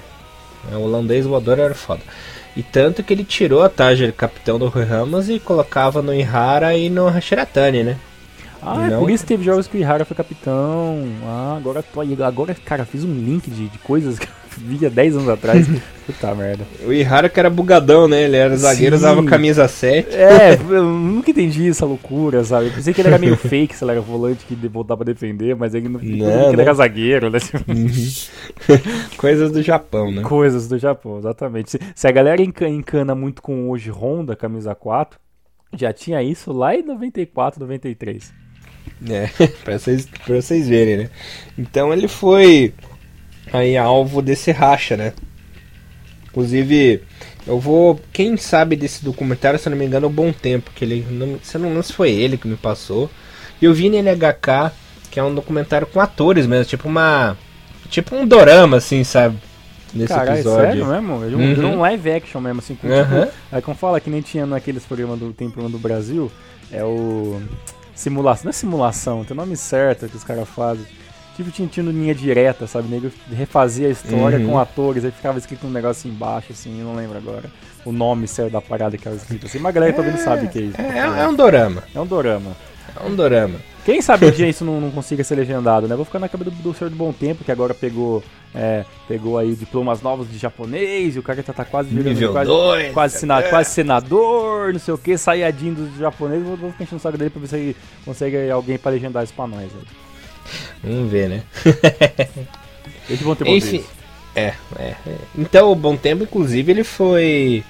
é. 0.73 0.77
O 0.77 0.83
holandês 0.83 1.27
voador 1.27 1.59
era 1.59 1.75
foda. 1.75 2.03
E 2.57 2.63
tanto 2.63 3.03
que 3.03 3.13
ele 3.13 3.25
tirou 3.25 3.63
a 3.63 3.95
de 3.95 4.13
capitão 4.13 4.59
do 4.59 4.69
Rui 4.69 4.85
Ramos 4.85 5.29
e 5.29 5.39
colocava 5.39 6.03
no 6.03 6.13
Ihara 6.13 6.77
e 6.77 6.91
no 6.91 7.09
Hashiratani, 7.09 7.83
né? 7.83 7.99
Ah, 8.61 8.77
não... 8.77 8.85
é 8.85 8.99
por 8.99 9.11
isso 9.11 9.25
que 9.25 9.29
teve 9.29 9.45
jogos 9.45 9.67
que 9.67 9.77
o 9.77 9.81
Ihara 9.81 10.05
foi 10.05 10.17
capitão. 10.17 11.05
Ah, 11.25 11.57
agora, 11.57 11.85
agora 12.25 12.55
cara, 12.55 12.85
fiz 12.85 13.05
um 13.05 13.13
link 13.13 13.51
de, 13.51 13.69
de 13.69 13.79
coisas 13.79 14.19
via 14.59 14.91
10 14.91 15.17
anos 15.17 15.29
atrás. 15.29 15.67
Puta 16.07 16.35
merda. 16.35 16.65
O 16.85 16.93
Ihara 16.93 17.29
que 17.29 17.39
era 17.39 17.49
bugadão, 17.49 18.09
né? 18.09 18.25
Ele 18.25 18.37
era 18.37 18.57
zagueiro, 18.57 18.97
Sim. 18.97 19.05
usava 19.05 19.23
camisa 19.25 19.69
7. 19.69 20.09
É, 20.15 20.55
eu 20.55 20.83
nunca 20.85 21.31
entendi 21.31 21.69
essa 21.69 21.87
loucura, 21.87 22.43
sabe? 22.43 22.67
Eu 22.67 22.73
pensei 22.73 22.93
que 22.93 23.01
ele 23.01 23.09
era 23.09 23.19
meio 23.19 23.37
fake, 23.39 23.77
se 23.77 23.85
ele 23.85 23.93
era 23.93 24.01
volante 24.01 24.45
que 24.45 24.55
voltava 24.67 25.05
pra 25.05 25.13
defender, 25.13 25.55
mas 25.55 25.75
ele 25.75 25.89
não, 25.89 25.93
Não, 25.93 26.01
que 26.01 26.07
ele 26.07 26.23
não. 26.57 26.61
era 26.61 26.75
zagueiro, 26.75 27.31
né? 27.31 27.39
Coisas 29.17 29.51
do 29.53 29.63
Japão, 29.63 30.11
né? 30.11 30.23
Coisas 30.23 30.69
do 30.69 30.79
Japão, 30.79 31.19
exatamente. 31.19 31.71
Se, 31.73 31.81
se 31.95 32.07
a 32.09 32.11
galera 32.11 32.43
enca- 32.43 32.69
encana 32.69 33.15
muito 33.15 33.41
com 33.43 33.71
hoje 33.71 33.91
Honda, 33.91 34.35
camisa 34.37 34.75
4, 34.75 35.19
já 35.77 35.93
tinha 35.93 36.23
isso 36.23 36.53
lá 36.53 36.75
em 36.75 36.83
94, 36.83 37.61
93. 37.61 38.33
É, 39.09 39.29
pra 39.65 39.79
vocês, 39.79 40.07
pra 40.25 40.41
vocês 40.41 40.69
verem, 40.69 40.97
né? 40.97 41.11
Então 41.57 41.93
ele 41.93 42.09
foi 42.09 42.73
aí 43.53 43.77
alvo 43.77 44.23
desse 44.23 44.51
racha, 44.51 44.97
né? 44.97 45.13
Inclusive, 46.29 47.03
eu 47.47 47.59
vou. 47.61 48.01
Quem 48.13 48.37
sabe 48.37 48.75
desse 48.77 49.05
documentário, 49.05 49.59
se 49.59 49.69
eu 49.69 49.71
não 49.71 49.79
me 49.79 49.85
engano, 49.85 50.07
é 50.07 50.09
o 50.09 50.13
Bom 50.13 50.33
Tempo, 50.33 50.71
que 50.75 50.85
ele. 50.85 51.07
Não, 51.11 51.39
se 51.43 51.57
eu 51.57 51.61
não 51.61 51.83
se 51.83 51.93
foi 51.93 52.11
ele 52.11 52.37
que 52.39 52.49
me 52.49 52.57
passou. 52.57 53.11
E 53.61 53.65
eu 53.65 53.75
vi 53.75 53.89
nele 53.91 54.09
HK, 54.11 54.73
que 55.11 55.21
é 55.21 55.23
um 55.23 55.35
documentário 55.35 55.87
com 55.87 56.01
atores 56.01 56.47
mesmo, 56.47 56.65
tipo 56.65 56.89
uma. 56.89 57.37
Tipo 57.91 58.17
um 58.17 58.27
dorama, 58.27 58.79
assim, 58.79 59.05
sabe? 59.05 59.37
Nesse 59.93 60.09
Caralho, 60.15 60.31
é 60.31 60.41
episódio. 60.41 60.65
sério 60.65 60.87
mesmo? 60.87 61.25
Ele 61.25 61.35
Uhum. 61.35 61.55
virou 61.55 61.71
um 61.73 61.81
live 61.81 62.11
action 62.11 62.41
mesmo, 62.41 62.61
assim. 62.61 62.75
Com, 62.75 62.89
Aham. 62.89 63.27
tipo, 63.27 63.33
aí 63.53 63.61
como 63.61 63.77
fala 63.77 64.01
que 64.01 64.09
nem 64.09 64.23
tinha 64.23 64.47
naqueles 64.47 64.85
programas 64.85 65.19
do. 65.19 65.33
Tem 65.35 65.51
programa 65.51 65.71
do 65.77 65.79
Brasil, 65.79 66.33
é 66.73 66.83
o. 66.83 67.43
Simulação. 67.95 68.45
Não 68.45 68.51
é 68.51 68.53
simulação, 68.55 69.23
tem 69.23 69.35
o 69.37 69.41
nome 69.41 69.55
certo 69.55 70.09
que 70.09 70.17
os 70.17 70.25
caras 70.25 70.49
fazem. 70.49 70.87
Tipo, 71.37 71.51
no 71.83 71.91
linha 71.91 72.15
direta, 72.15 72.67
sabe? 72.67 72.89
Nego 72.89 73.11
refazia 73.31 73.89
a 73.89 73.91
história 73.91 74.39
Uhum. 74.39 74.49
com 74.49 74.59
atores, 74.59 75.05
aí 75.05 75.11
ficava 75.11 75.39
escrito 75.39 75.67
um 75.67 75.71
negócio 75.71 76.09
embaixo, 76.11 76.53
assim, 76.53 76.79
eu 76.81 76.85
não 76.87 76.95
lembro 76.95 77.17
agora. 77.17 77.51
O 77.85 77.91
nome 77.93 78.29
certo 78.29 78.53
da 78.53 78.61
parada 78.61 78.97
que 78.99 79.09
era 79.09 79.17
escrito 79.17 79.47
assim. 79.47 79.59
Mas 79.59 79.71
a 79.71 79.73
galera 79.73 79.93
talvez 79.93 80.17
não 80.17 80.23
sabe 80.25 80.47
o 80.47 80.49
que 80.51 80.59
é 80.59 80.63
isso. 80.63 80.81
É, 80.81 80.99
é 81.25 81.29
um 81.29 81.35
dorama. 81.35 81.83
É 81.95 81.99
um 82.01 82.07
dorama. 82.07 82.53
É 83.01 83.07
um 83.07 83.15
dorama. 83.17 83.59
Quem 83.85 84.01
sabe 84.01 84.27
um 84.27 84.31
dia 84.31 84.47
isso 84.49 84.65
não, 84.65 84.81
não 84.81 84.91
consiga 84.93 85.25
ser 85.25 85.35
legendado, 85.35 85.89
né? 85.89 85.97
Vou 85.97 86.05
ficar 86.05 86.19
na 86.21 86.29
cabeça 86.29 86.51
do, 86.51 86.57
do 86.63 86.75
Senhor 86.75 86.91
do 86.91 86.95
Bom 86.97 87.13
Tempo, 87.13 87.43
que 87.43 87.51
agora 87.51 87.75
pegou, 87.75 88.23
é, 88.55 88.85
pegou 89.09 89.37
aí 89.39 89.55
diplomas 89.57 90.01
novos 90.03 90.31
de 90.31 90.39
japonês, 90.39 91.17
e 91.17 91.19
o 91.19 91.23
cara 91.23 91.43
já 91.43 91.53
tá 91.53 91.65
quase 91.65 91.89
virando 91.89 92.11
Nível 92.11 92.31
quase, 92.33 92.47
2. 92.49 92.93
quase, 92.93 93.19
sena- 93.19 93.43
quase 93.43 93.71
senador, 93.71 94.73
não 94.73 94.79
sei 94.79 94.95
o 94.95 94.99
que, 94.99 95.17
saiadinho 95.19 95.75
dos 95.75 95.97
japoneses. 95.99 96.47
Vou, 96.47 96.57
vou 96.57 96.71
ficar 96.71 96.85
enchendo 96.85 96.99
o 96.99 97.03
saco 97.03 97.19
dele 97.19 97.31
pra 97.31 97.41
ver 97.41 97.49
se 97.49 97.77
consegue 98.05 98.49
alguém 98.51 98.79
pra 98.79 98.93
legendar 98.93 99.25
isso 99.25 99.35
pra 99.35 99.47
nós. 99.49 99.63
Aí. 99.65 100.02
Vamos 100.83 101.11
ver, 101.11 101.29
né? 101.29 101.43
Eles 103.09 103.21
vão 103.23 103.35
ter 103.35 103.47
Enfim, 103.47 103.85
é, 104.35 104.53
é, 104.79 104.95
é. 105.07 105.15
Então, 105.37 105.71
o 105.71 105.75
Bom 105.75 105.97
Tempo, 105.97 106.23
inclusive, 106.25 106.73
ele 106.73 106.85
foi. 106.85 107.63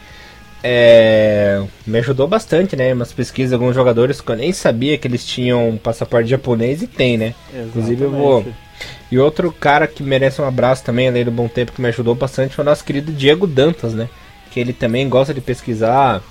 é, 0.63 1.63
me 1.87 1.99
ajudou 1.99 2.29
bastante, 2.29 2.77
né? 2.77 2.93
Umas 2.93 3.13
pesquisas, 3.13 3.53
alguns 3.53 3.75
jogadores 3.75 4.21
que 4.21 4.31
eu 4.31 4.37
nem 4.37 4.53
sabia 4.53 4.97
que 4.97 5.09
eles 5.09 5.27
tinham 5.27 5.71
um 5.71 5.77
passaporte 5.77 6.31
japonês 6.31 6.83
e 6.83 6.87
tem, 6.87 7.17
né? 7.19 7.35
inclusive, 7.55 8.03
eu 8.05 8.11
vou- 8.11 8.39
Exatamente. 8.41 8.63
E 9.11 9.19
outro 9.19 9.53
cara 9.53 9.87
que 9.87 10.03
merece 10.03 10.41
um 10.41 10.47
abraço 10.47 10.83
também, 10.85 11.07
além 11.09 11.25
do 11.25 11.31
Bom 11.31 11.47
Tempo, 11.47 11.73
que 11.73 11.81
me 11.81 11.89
ajudou 11.89 12.15
bastante, 12.15 12.55
foi 12.55 12.65
o 12.65 12.67
nosso 12.67 12.85
querido 12.85 13.13
Diego 13.13 13.47
Dantas, 13.47 13.93
né? 13.93 14.09
Que 14.51 14.59
ele 14.59 14.73
também 14.73 15.09
gosta 15.09 15.33
de 15.35 15.41
pesquisar 15.41 16.23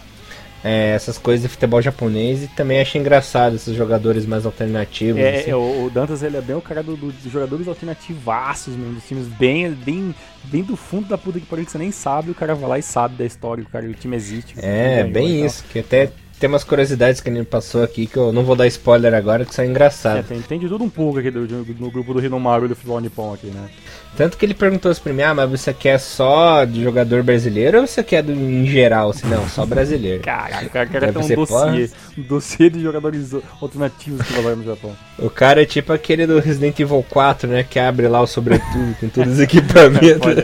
é, 0.63 0.91
essas 0.95 1.17
coisas 1.17 1.41
de 1.41 1.49
futebol 1.49 1.81
japonês 1.81 2.43
e 2.43 2.47
também 2.47 2.79
acha 2.79 2.97
engraçado 2.97 3.55
esses 3.55 3.75
jogadores 3.75 4.25
mais 4.25 4.45
alternativos. 4.45 5.19
É, 5.21 5.39
assim. 5.39 5.49
é, 5.51 5.55
o, 5.55 5.85
o 5.85 5.89
Dantas 5.89 6.21
ele 6.23 6.37
é 6.37 6.41
bem 6.41 6.55
o 6.55 6.61
cara 6.61 6.83
do- 6.83 6.95
do- 6.95 7.11
dos 7.11 7.31
jogadores 7.31 7.67
alternativaços 7.67 8.75
mesmo, 8.75 8.93
dos 8.95 9.03
times 9.07 9.27
bem, 9.27 9.71
bem, 9.71 10.13
bem 10.45 10.63
do 10.63 10.75
fundo 10.75 11.07
da 11.07 11.17
puta 11.17 11.39
que 11.39 11.45
pariu 11.45 11.65
que 11.65 11.71
você 11.71 11.77
nem 11.77 11.91
sabe, 11.91 12.31
o 12.31 12.35
cara 12.35 12.53
vai 12.55 12.69
lá 12.69 12.79
e 12.79 12.83
sabe 12.83 13.15
da 13.15 13.25
história, 13.25 13.63
o 13.63 13.67
cara, 13.67 13.85
o 13.87 13.93
time 13.93 14.15
existe. 14.15 14.53
o 14.53 14.59
time 14.59 14.67
É, 14.67 15.03
bem 15.03 15.45
isso. 15.45 15.63
Que 15.71 15.79
até 15.79 16.11
tem 16.41 16.49
umas 16.49 16.63
curiosidades 16.63 17.21
que 17.21 17.29
ele 17.29 17.43
passou 17.45 17.83
aqui 17.83 18.05
que 18.07 18.17
eu 18.17 18.33
não 18.33 18.43
vou 18.43 18.55
dar 18.55 18.65
spoiler 18.67 19.13
agora, 19.13 19.45
que 19.45 19.53
são 19.55 19.63
É, 19.63 19.67
engraçadas. 19.67 20.25
tem, 20.25 20.41
tem 20.41 20.59
de 20.59 20.67
tudo 20.67 20.83
um 20.83 20.89
pouco 20.89 21.19
aqui 21.19 21.29
do, 21.31 21.47
do- 21.47 21.65
no 21.79 21.89
grupo 21.91 22.13
do 22.13 22.19
Rinomaru 22.19 22.67
do 22.67 22.75
futebol 22.75 22.99
nipon 22.99 23.33
aqui, 23.33 23.47
né? 23.47 23.69
Tanto 24.17 24.35
que 24.35 24.45
ele 24.45 24.53
perguntou 24.53 24.91
assim 24.91 25.01
pra 25.01 25.13
mim, 25.13 25.21
ah, 25.21 25.33
mas 25.33 25.49
você 25.49 25.71
quer 25.73 25.97
só 25.99 26.65
de 26.65 26.83
jogador 26.83 27.23
brasileiro 27.23 27.79
ou 27.79 27.87
você 27.87 28.03
quer 28.03 28.21
do, 28.23 28.33
em 28.33 28.65
geral? 28.65 29.11
Assim, 29.11 29.25
não, 29.27 29.47
só 29.47 29.65
brasileiro. 29.65 30.21
Caralho, 30.23 30.67
o 30.67 30.69
cara 30.71 30.85
quer 30.87 31.13
ter 31.13 31.17
um 31.17 31.27
dossiê, 31.35 31.89
um 32.17 32.21
dossiê 32.23 32.69
de 32.69 32.81
jogadores 32.81 33.33
alternativos 33.61 34.21
que 34.27 34.33
vai 34.41 34.55
no 34.55 34.63
Japão. 34.65 34.91
O 35.19 35.29
cara 35.29 35.61
é 35.61 35.65
tipo 35.65 35.93
aquele 35.93 36.27
do 36.27 36.39
Resident 36.39 36.77
Evil 36.79 37.05
4, 37.09 37.47
né? 37.47 37.63
Que 37.63 37.79
abre 37.79 38.07
lá 38.09 38.19
o 38.19 38.27
sobretudo 38.27 38.95
com 38.99 39.07
todos 39.07 39.33
os 39.33 39.39
equipamentos. 39.45 40.35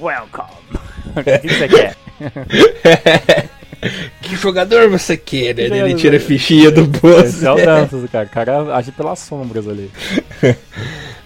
Welcome! 0.00 0.50
o 1.16 1.24
que 1.24 1.38
que 1.38 1.48
você 1.54 1.68
quer? 1.68 1.96
que 4.22 4.36
jogador 4.36 4.88
você 4.88 5.16
quer? 5.16 5.54
né? 5.54 5.64
Ele 5.64 5.94
tira 5.94 6.16
a 6.16 6.20
fichinha 6.20 6.70
do 6.70 6.86
bolso. 6.86 7.26
Esse 7.26 7.46
é 7.46 7.50
o 7.50 7.56
Dantas, 7.56 8.10
cara. 8.10 8.26
O 8.26 8.30
cara 8.30 8.76
age 8.76 8.92
pelas 8.92 9.18
sombras 9.18 9.66
ali. 9.68 9.90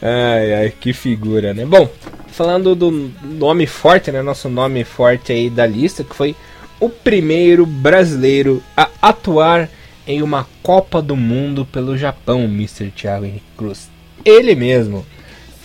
Ai, 0.02 0.54
ai, 0.54 0.72
que 0.80 0.94
figura, 0.94 1.52
né? 1.52 1.66
Bom, 1.66 1.86
falando 2.28 2.74
do 2.74 3.12
nome 3.22 3.66
forte, 3.66 4.10
né? 4.10 4.22
Nosso 4.22 4.48
nome 4.48 4.82
forte 4.82 5.30
aí 5.30 5.50
da 5.50 5.66
lista, 5.66 6.02
que 6.02 6.16
foi 6.16 6.34
o 6.80 6.88
primeiro 6.88 7.66
brasileiro 7.66 8.62
a 8.74 8.88
atuar 9.02 9.68
em 10.06 10.22
uma 10.22 10.46
Copa 10.62 11.02
do 11.02 11.14
Mundo 11.14 11.66
pelo 11.66 11.98
Japão, 11.98 12.44
Mr. 12.44 12.90
Thiago 12.90 13.26
Henrique 13.26 13.44
Cruz. 13.58 13.90
Ele 14.24 14.54
mesmo, 14.54 15.04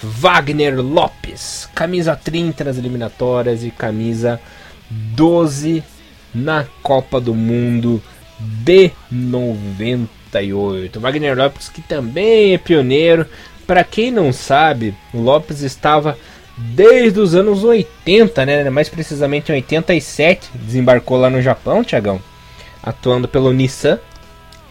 Wagner 0.03 0.81
Lopes, 0.81 1.69
camisa 1.73 2.15
30 2.15 2.65
nas 2.65 2.77
eliminatórias 2.77 3.63
e 3.63 3.71
camisa 3.71 4.39
12 4.89 5.81
na 6.35 6.65
Copa 6.83 7.19
do 7.21 7.33
Mundo 7.33 8.03
de 8.37 8.91
98. 9.09 10.99
Wagner 10.99 11.37
Lopes 11.37 11.69
que 11.69 11.81
também 11.81 12.53
é 12.53 12.57
pioneiro. 12.57 13.25
Para 13.65 13.83
quem 13.83 14.11
não 14.11 14.31
sabe, 14.31 14.93
o 15.13 15.21
Lopes 15.21 15.61
estava 15.61 16.17
desde 16.57 17.19
os 17.19 17.33
anos 17.33 17.63
80, 17.63 18.45
né? 18.45 18.69
Mais 18.69 18.89
precisamente 18.89 19.51
em 19.51 19.55
87, 19.55 20.49
desembarcou 20.53 21.17
lá 21.17 21.29
no 21.29 21.41
Japão, 21.41 21.83
Tiagão, 21.83 22.21
atuando 22.83 23.27
pelo 23.27 23.51
Nissan, 23.51 23.99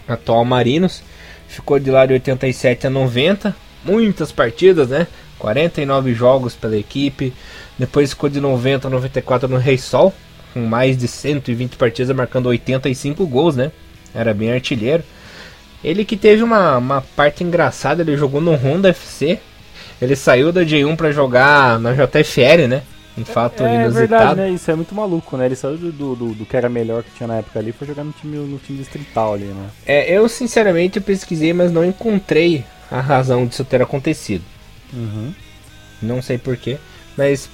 atual 0.07 0.45
Marinos. 0.45 1.03
Ficou 1.49 1.79
de 1.79 1.91
lá 1.91 2.07
de 2.07 2.13
87 2.15 2.87
a 2.87 2.91
90, 2.91 3.55
muitas 3.85 4.31
partidas, 4.31 4.89
né? 4.89 5.07
49 5.39 6.15
jogos 6.15 6.55
pela 6.55 6.77
equipe. 6.77 7.33
Depois 7.79 8.11
ficou 8.11 8.29
de 8.29 8.41
90 8.41 8.87
a 8.87 8.91
94 8.91 9.49
no 9.49 9.59
Rei 9.59 9.77
Sol, 9.77 10.15
com 10.55 10.61
mais 10.65 10.97
de 10.97 11.07
120 11.07 11.77
partidas, 11.77 12.17
marcando 12.17 12.47
85 12.47 13.27
gols, 13.27 13.55
né? 13.57 13.71
Era 14.15 14.33
bem 14.33 14.51
artilheiro. 14.53 15.03
Ele 15.83 16.05
que 16.05 16.17
teve 16.17 16.43
uma, 16.43 16.79
uma 16.79 17.01
parte 17.15 17.45
engraçada, 17.45 18.03
ele 18.03 18.17
jogou 18.17 18.41
no 18.41 18.55
Honda 18.55 18.89
FC. 18.89 19.39
Ele 20.01 20.17
saiu 20.17 20.51
da 20.53 20.63
J1 20.63 20.97
pra 20.97 21.13
jogar 21.13 21.79
na 21.79 21.93
JFL, 21.93 22.67
né? 22.69 22.83
Um 23.17 23.25
fato 23.25 23.63
É, 23.63 23.67
é 23.67 23.75
inusitado. 23.83 23.99
verdade, 24.09 24.41
né? 24.41 24.51
Isso 24.51 24.71
é 24.71 24.75
muito 24.75 24.95
maluco, 24.95 25.37
né? 25.37 25.47
Ele 25.47 25.55
saiu 25.57 25.77
do, 25.77 25.93
do, 25.93 26.15
do- 26.35 26.47
que 26.47 26.57
era 26.57 26.69
melhor 26.69 27.03
que 27.03 27.11
tinha 27.17 27.27
na 27.27 27.37
época 27.37 27.59
ali 27.59 27.71
foi 27.73 27.87
jogar 27.87 28.03
no 28.03 28.13
time, 28.13 28.37
no 28.39 28.59
time 28.59 28.79
distrital 28.79 29.35
ali, 29.35 29.45
né? 29.45 29.69
É, 29.87 30.11
eu 30.17 30.29
sinceramente 30.29 31.01
pesquisei, 31.01 31.53
mas 31.53 31.71
não 31.71 31.85
encontrei 31.85 32.65
a 32.91 33.01
razão 33.01 33.47
disso 33.47 33.65
ter 33.65 33.81
acontecido. 33.83 34.43
Uhum. 34.93 35.33
Não 36.03 36.21
sei 36.23 36.39
porquê. 36.39 36.77
Mas 37.17 37.49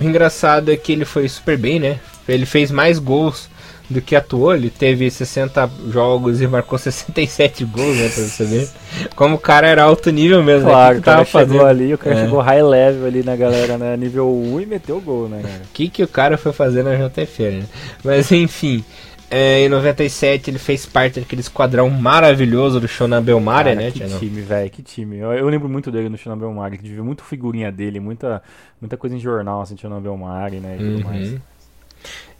o 0.00 0.04
engraçado 0.04 0.72
é 0.72 0.76
que 0.76 0.92
ele 0.92 1.04
foi 1.04 1.28
super 1.28 1.58
bem, 1.58 1.78
né? 1.78 1.98
Ele 2.28 2.46
fez 2.46 2.70
mais 2.70 2.98
gols 2.98 3.50
do 3.90 4.00
que 4.00 4.14
atuou. 4.16 4.54
Ele 4.54 4.70
teve 4.70 5.10
60 5.10 5.68
jogos 5.90 6.40
e 6.40 6.46
marcou 6.46 6.78
67 6.78 7.64
gols, 7.64 7.96
né? 7.96 8.08
Pra 8.08 8.22
você 8.24 8.44
ver. 8.44 8.68
Como 9.16 9.34
o 9.34 9.38
cara 9.38 9.66
era 9.66 9.82
alto 9.82 10.10
nível 10.10 10.42
mesmo. 10.42 10.66
né? 10.66 10.72
Claro, 10.72 10.94
que 10.94 11.00
o 11.00 11.04
cara 11.04 11.16
tava 11.18 11.28
chegou 11.28 11.46
fazendo? 11.58 11.66
ali, 11.66 11.94
o 11.94 11.98
cara 11.98 12.16
É. 12.16 12.24
chegou 12.24 12.40
high 12.40 12.62
level 12.62 13.06
ali 13.06 13.22
na 13.22 13.36
galera, 13.36 13.76
né? 13.76 13.96
Nível 13.96 14.32
1 14.32 14.60
e 14.60 14.66
meteu 14.66 14.96
o 14.96 15.00
gol, 15.00 15.28
né? 15.28 15.42
O 15.64 15.68
que, 15.72 15.88
que 15.88 16.02
o 16.02 16.08
cara 16.08 16.36
foi 16.38 16.52
fazer 16.52 16.82
na 16.82 16.94
JFL, 16.94 17.42
né? 17.60 17.64
Mas 18.04 18.30
enfim, 18.32 18.84
é, 19.30 19.64
em 19.64 19.68
97 19.68 20.50
ele 20.50 20.58
fez 20.58 20.84
parte 20.86 21.18
daquele 21.20 21.40
esquadrão 21.40 21.88
maravilhoso 21.90 22.78
do 22.78 22.86
Shonan 22.86 23.22
Belmaria, 23.22 23.72
Cara, 23.74 23.84
né, 23.86 23.90
que 23.90 23.98
Tiagão? 23.98 24.18
time, 24.18 24.40
velho, 24.42 24.70
que 24.70 24.82
time. 24.82 25.18
Eu, 25.18 25.32
eu 25.32 25.48
lembro 25.48 25.68
muito 25.68 25.90
dele 25.90 26.08
no 26.10 26.16
Shonan 26.18 26.36
Belmari, 26.38 26.76
que 26.78 26.88
viu 26.88 27.04
muito 27.04 27.24
figurinha 27.24 27.72
dele, 27.72 27.98
muita, 27.98 28.42
muita 28.80 28.96
coisa 28.96 29.16
em 29.16 29.18
jornal, 29.18 29.62
assim, 29.62 29.76
Shonan 29.76 30.00
Belmari, 30.02 30.60
né, 30.60 30.76
e 30.78 30.84
tudo 30.84 31.04
mais. 31.04 31.34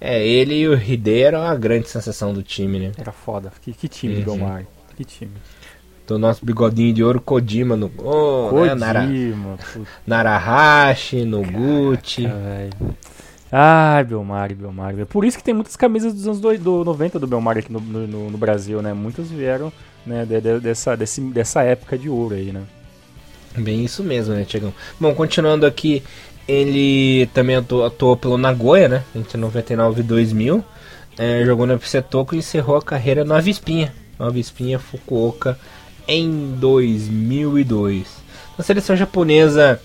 É, 0.01 0.27
ele 0.27 0.55
e 0.55 0.68
o 0.68 0.75
Hide 0.75 1.20
eram 1.22 1.42
a 1.42 1.55
grande 1.55 1.88
sensação 1.88 2.33
do 2.35 2.42
time, 2.42 2.79
né? 2.79 2.92
Era 2.98 3.12
foda. 3.12 3.53
Que, 3.62 3.72
que 3.72 3.88
time, 3.88 4.14
Uhum. 4.16 4.66
Que 4.96 5.05
time. 5.05 5.33
Do 6.07 6.18
nosso 6.18 6.44
bigodinho 6.44 6.92
de 6.92 7.03
ouro, 7.05 7.20
Kojima 7.20 7.77
no 7.77 7.88
gol, 7.88 8.51
né? 8.66 8.75
Nara, 8.75 9.07
Narahashi, 10.07 11.25
Noguchi. 11.25 12.27
Ai, 13.51 14.03
Belmari, 14.05 14.55
Belmari. 14.55 15.05
Por 15.05 15.25
isso 15.25 15.37
que 15.37 15.44
tem 15.44 15.53
muitas 15.55 15.77
camisas 15.77 16.14
dos 16.14 16.27
anos 16.27 16.40
do, 16.40 16.57
do 16.59 16.85
90 16.85 17.18
do 17.18 17.27
Belmari 17.27 17.61
aqui 17.61 17.70
no, 17.72 17.81
no, 17.81 18.31
no 18.31 18.38
Brasil, 18.38 18.81
né? 18.81 18.92
Muitas 18.94 19.31
vieram 19.31 19.70
né, 20.07 20.25
de- 20.25 20.40
de- 20.40 20.61
dessa, 20.61 20.96
desse, 20.96 21.20
dessa 21.20 21.62
época 21.62 21.98
de 21.98 22.09
ouro 22.09 22.35
aí, 22.35 22.51
né? 22.51 22.62
Bem 23.57 23.85
isso 23.85 24.03
mesmo, 24.03 24.35
né, 24.35 24.44
Tiagão? 24.46 24.72
Bom, 24.98 25.14
continuando 25.14 25.66
aqui, 25.66 26.03
Ele 26.46 27.26
também 27.33 27.57
atuou, 27.57 27.85
atuou 27.85 28.16
pelo 28.16 28.37
Nagoya, 28.37 28.88
né? 28.88 29.05
Entre 29.14 29.38
99 29.38 30.00
e 30.00 30.02
2000. 30.02 30.64
É, 31.18 31.44
jogou 31.44 31.66
no 31.66 31.74
FC 31.74 32.02
e 32.33 32.37
encerrou 32.37 32.76
a 32.76 32.83
carreira 32.83 33.24
no 33.24 33.35
Avispinha. 33.35 33.92
Avispinha 34.18 34.78
Fukuoka 34.78 35.59
em 36.07 36.55
2002. 36.59 38.07
Na 38.57 38.64
seleção 38.64 38.96
japonesa, 38.96 39.81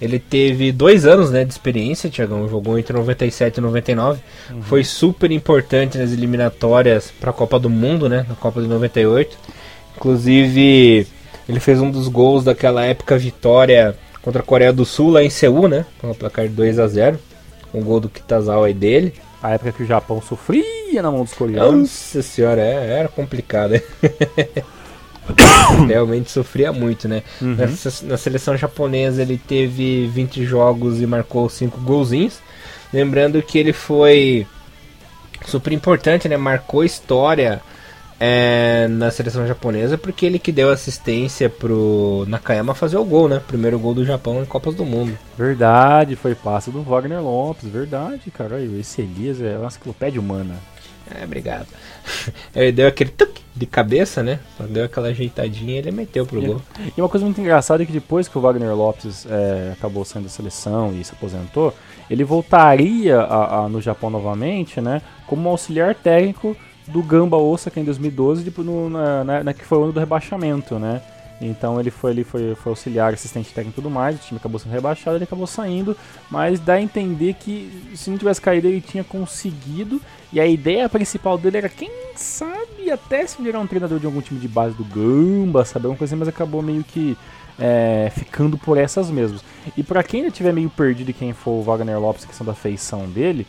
ele 0.00 0.18
teve 0.18 0.72
dois 0.72 1.04
anos 1.06 1.30
né, 1.30 1.44
de 1.44 1.52
experiência, 1.52 2.10
Tiagão. 2.10 2.48
Jogou 2.48 2.78
entre 2.78 2.96
97 2.96 3.58
e 3.58 3.60
99. 3.60 4.20
Uhum. 4.50 4.62
Foi 4.62 4.84
super 4.84 5.30
importante 5.30 5.98
nas 5.98 6.12
eliminatórias 6.12 7.12
para 7.20 7.30
a 7.30 7.34
Copa 7.34 7.58
do 7.58 7.68
Mundo, 7.68 8.08
né? 8.08 8.24
Na 8.28 8.34
Copa 8.34 8.60
de 8.62 8.68
98. 8.68 9.36
Inclusive, 9.96 11.06
ele 11.48 11.60
fez 11.60 11.80
um 11.80 11.90
dos 11.90 12.08
gols 12.08 12.44
daquela 12.44 12.84
época 12.84 13.18
vitória 13.18 13.96
contra 14.22 14.42
a 14.42 14.44
Coreia 14.44 14.72
do 14.72 14.84
Sul 14.84 15.10
lá 15.10 15.22
em 15.22 15.30
Seul, 15.30 15.68
né? 15.68 15.86
Com 16.00 16.10
o 16.10 16.14
placar 16.14 16.46
de 16.46 16.54
2 16.54 16.78
a 16.78 16.86
0 16.86 17.18
Um 17.72 17.82
gol 17.82 18.00
do 18.00 18.08
Kitazawa 18.08 18.66
aí 18.66 18.74
dele. 18.74 19.14
A 19.42 19.50
época 19.50 19.72
que 19.72 19.82
o 19.82 19.86
Japão 19.86 20.20
sofria 20.20 21.02
na 21.02 21.10
mão 21.10 21.24
dos 21.24 21.32
coreanos. 21.32 21.72
Nossa 21.72 22.22
senhora, 22.22 22.60
é, 22.60 22.98
era 22.98 23.08
complicado? 23.08 23.74
Realmente 25.88 26.30
sofria 26.30 26.72
muito, 26.72 27.08
né? 27.08 27.22
Uhum. 27.40 27.54
Na, 27.54 27.66
na, 28.08 28.16
seleção 28.16 28.56
japonesa 28.56 29.22
ele 29.22 29.38
teve 29.38 30.08
20 30.08 30.44
jogos 30.44 31.00
e 31.00 31.06
marcou 31.06 31.48
5 31.48 31.80
golzinhos. 31.80 32.38
Lembrando 32.92 33.42
que 33.42 33.58
ele 33.58 33.72
foi 33.72 34.46
super 35.46 35.72
importante, 35.72 36.28
né? 36.28 36.36
Marcou 36.36 36.84
história 36.84 37.62
é, 38.22 38.86
na 38.88 39.10
seleção 39.10 39.46
japonesa 39.46 39.96
porque 39.96 40.26
ele 40.26 40.38
que 40.38 40.52
deu 40.52 40.70
assistência 40.70 41.48
pro 41.48 42.26
Nakayama 42.28 42.74
fazer 42.74 42.98
o 42.98 43.04
gol, 43.04 43.28
né? 43.30 43.40
Primeiro 43.46 43.78
gol 43.78 43.94
do 43.94 44.04
Japão 44.04 44.42
em 44.42 44.44
Copas 44.44 44.74
do 44.74 44.84
Mundo. 44.84 45.18
Verdade, 45.38 46.16
foi 46.16 46.34
passo 46.34 46.70
do 46.70 46.82
Wagner 46.82 47.22
Lopes, 47.22 47.66
verdade, 47.66 48.30
cara. 48.30 48.62
Esse 48.62 49.00
Elias 49.00 49.40
é 49.40 49.56
uma 49.56 49.68
enciclopédia 49.68 50.20
humana. 50.20 50.54
É, 51.18 51.24
obrigado. 51.24 51.66
Ele 52.54 52.72
deu 52.72 52.86
aquele 52.86 53.10
tuc 53.10 53.40
de 53.56 53.66
cabeça, 53.66 54.22
né? 54.22 54.38
Deu 54.68 54.84
aquela 54.84 55.08
ajeitadinha 55.08 55.74
e 55.74 55.78
ele 55.78 55.90
meteu 55.90 56.24
pro 56.24 56.40
gol. 56.40 56.62
E 56.96 57.00
uma 57.00 57.08
coisa 57.08 57.26
muito 57.26 57.40
engraçada 57.40 57.82
é 57.82 57.86
que 57.86 57.92
depois 57.92 58.28
que 58.28 58.38
o 58.38 58.40
Wagner 58.40 58.74
Lopes 58.74 59.26
é, 59.28 59.72
acabou 59.72 60.04
saindo 60.04 60.26
da 60.26 60.30
seleção 60.30 60.94
e 60.94 61.02
se 61.02 61.12
aposentou, 61.12 61.74
ele 62.08 62.22
voltaria 62.22 63.18
a, 63.18 63.64
a, 63.64 63.68
no 63.68 63.80
Japão 63.80 64.08
novamente, 64.08 64.80
né? 64.80 65.02
Como 65.26 65.48
auxiliar 65.48 65.96
técnico 65.96 66.56
do 66.92 67.02
Gamba 67.02 67.36
Osaka 67.36 67.80
em 67.80 67.84
2012, 67.84 68.44
tipo, 68.44 68.62
no, 68.62 68.90
na, 68.90 69.24
na, 69.24 69.44
na, 69.44 69.54
que 69.54 69.64
foi 69.64 69.78
o 69.78 69.84
ano 69.84 69.92
do 69.92 70.00
rebaixamento, 70.00 70.78
né? 70.78 71.00
Então 71.40 71.80
ele 71.80 71.90
foi, 71.90 72.10
ele 72.10 72.24
foi, 72.24 72.54
foi 72.54 72.70
auxiliar, 72.70 73.14
assistente 73.14 73.52
técnico 73.54 73.80
e 73.80 73.82
tudo 73.82 73.90
mais, 73.90 74.16
o 74.16 74.18
time 74.18 74.38
acabou 74.38 74.58
sendo 74.58 74.72
rebaixado, 74.72 75.16
ele 75.16 75.24
acabou 75.24 75.46
saindo, 75.46 75.96
mas 76.30 76.60
dá 76.60 76.74
a 76.74 76.82
entender 76.82 77.34
que 77.34 77.90
se 77.94 78.10
não 78.10 78.18
tivesse 78.18 78.40
caído 78.40 78.68
ele 78.68 78.80
tinha 78.80 79.02
conseguido, 79.02 80.00
e 80.30 80.38
a 80.38 80.46
ideia 80.46 80.88
principal 80.88 81.38
dele 81.38 81.56
era, 81.56 81.68
quem 81.68 81.90
sabe, 82.14 82.90
até 82.90 83.26
se 83.26 83.40
virar 83.40 83.58
um 83.58 83.66
treinador 83.66 83.98
de 83.98 84.04
algum 84.04 84.20
time 84.20 84.38
de 84.38 84.48
base 84.48 84.76
do 84.76 84.84
Gamba, 84.84 85.64
sabe, 85.64 85.86
alguma 85.86 85.96
coisa 85.96 86.14
assim, 86.14 86.18
mas 86.18 86.28
acabou 86.28 86.60
meio 86.60 86.84
que 86.84 87.16
é, 87.58 88.12
ficando 88.14 88.58
por 88.58 88.76
essas 88.76 89.10
mesmas. 89.10 89.42
E 89.76 89.82
para 89.82 90.02
quem 90.02 90.20
ainda 90.20 90.32
tiver 90.32 90.52
meio 90.52 90.68
perdido 90.68 91.12
quem 91.12 91.32
for 91.32 91.52
o 91.52 91.62
Wagner 91.62 91.98
Lopes, 91.98 92.24
questão 92.26 92.46
da 92.46 92.54
feição 92.54 93.08
dele, 93.08 93.46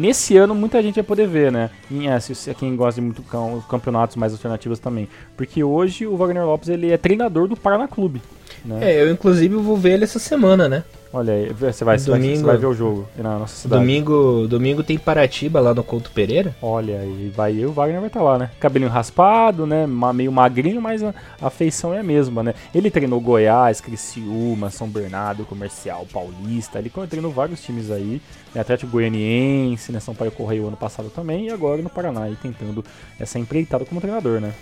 nesse 0.00 0.36
ano 0.36 0.54
muita 0.54 0.82
gente 0.82 0.94
vai 0.96 1.04
poder 1.04 1.26
ver, 1.26 1.52
né? 1.52 1.70
Em, 1.90 2.08
é, 2.08 2.18
se, 2.18 2.54
quem 2.54 2.74
gosta 2.74 3.00
de 3.00 3.06
muito 3.06 3.22
campeonatos 3.68 4.16
mais 4.16 4.32
alternativos 4.32 4.78
também. 4.78 5.08
Porque 5.36 5.62
hoje 5.62 6.06
o 6.06 6.16
Wagner 6.16 6.44
Lopes 6.44 6.68
ele 6.68 6.90
é 6.90 6.96
treinador 6.96 7.46
do 7.46 7.56
Paraná 7.56 7.86
Clube. 7.86 8.22
Né? 8.64 8.92
É, 8.92 9.02
eu 9.02 9.10
inclusive 9.10 9.54
vou 9.56 9.76
ver 9.76 9.92
ele 9.92 10.04
essa 10.04 10.18
semana, 10.18 10.68
né? 10.68 10.84
Olha 11.12 11.34
aí, 11.34 11.52
você 11.52 11.84
vai, 11.84 11.98
domingo, 11.98 12.36
você 12.36 12.44
vai 12.44 12.56
ver 12.56 12.66
o 12.66 12.74
jogo 12.74 13.08
na 13.16 13.36
nossa 13.36 13.56
cidade. 13.56 13.82
Domingo, 13.82 14.46
domingo 14.46 14.84
tem 14.84 14.96
Paratiba 14.96 15.58
lá 15.58 15.74
no 15.74 15.82
Couto 15.82 16.12
Pereira. 16.12 16.54
Olha, 16.62 17.00
aí 17.00 17.32
vai 17.34 17.56
eu, 17.58 17.70
o 17.70 17.72
Wagner 17.72 17.98
vai 17.98 18.06
estar 18.06 18.20
tá 18.20 18.24
lá, 18.24 18.38
né? 18.38 18.50
Cabelinho 18.60 18.90
raspado, 18.90 19.66
né? 19.66 19.88
Meio 20.14 20.30
magrinho, 20.30 20.80
mas 20.80 21.02
a, 21.02 21.50
feição 21.50 21.92
é 21.92 21.98
a 21.98 22.02
mesma, 22.02 22.44
né? 22.44 22.54
Ele 22.72 22.92
treinou 22.92 23.20
Goiás, 23.20 23.80
Criciúma, 23.80 24.70
São 24.70 24.88
Bernardo, 24.88 25.44
Comercial, 25.44 26.06
Paulista. 26.12 26.78
Ele 26.78 26.92
treinou 27.08 27.32
vários 27.32 27.60
times 27.60 27.90
aí. 27.90 28.22
Né? 28.54 28.60
Atlético 28.60 28.92
Goianiense, 28.92 29.90
né? 29.90 29.98
São 29.98 30.14
Paulo 30.14 30.30
Correio 30.30 30.68
ano 30.68 30.76
passado 30.76 31.10
também. 31.10 31.46
E 31.46 31.50
agora 31.50 31.82
no 31.82 31.90
Paraná, 31.90 32.22
aí 32.22 32.36
tentando 32.40 32.84
essa 33.18 33.36
empreitada 33.36 33.84
como 33.84 34.00
treinador, 34.00 34.40
né? 34.40 34.52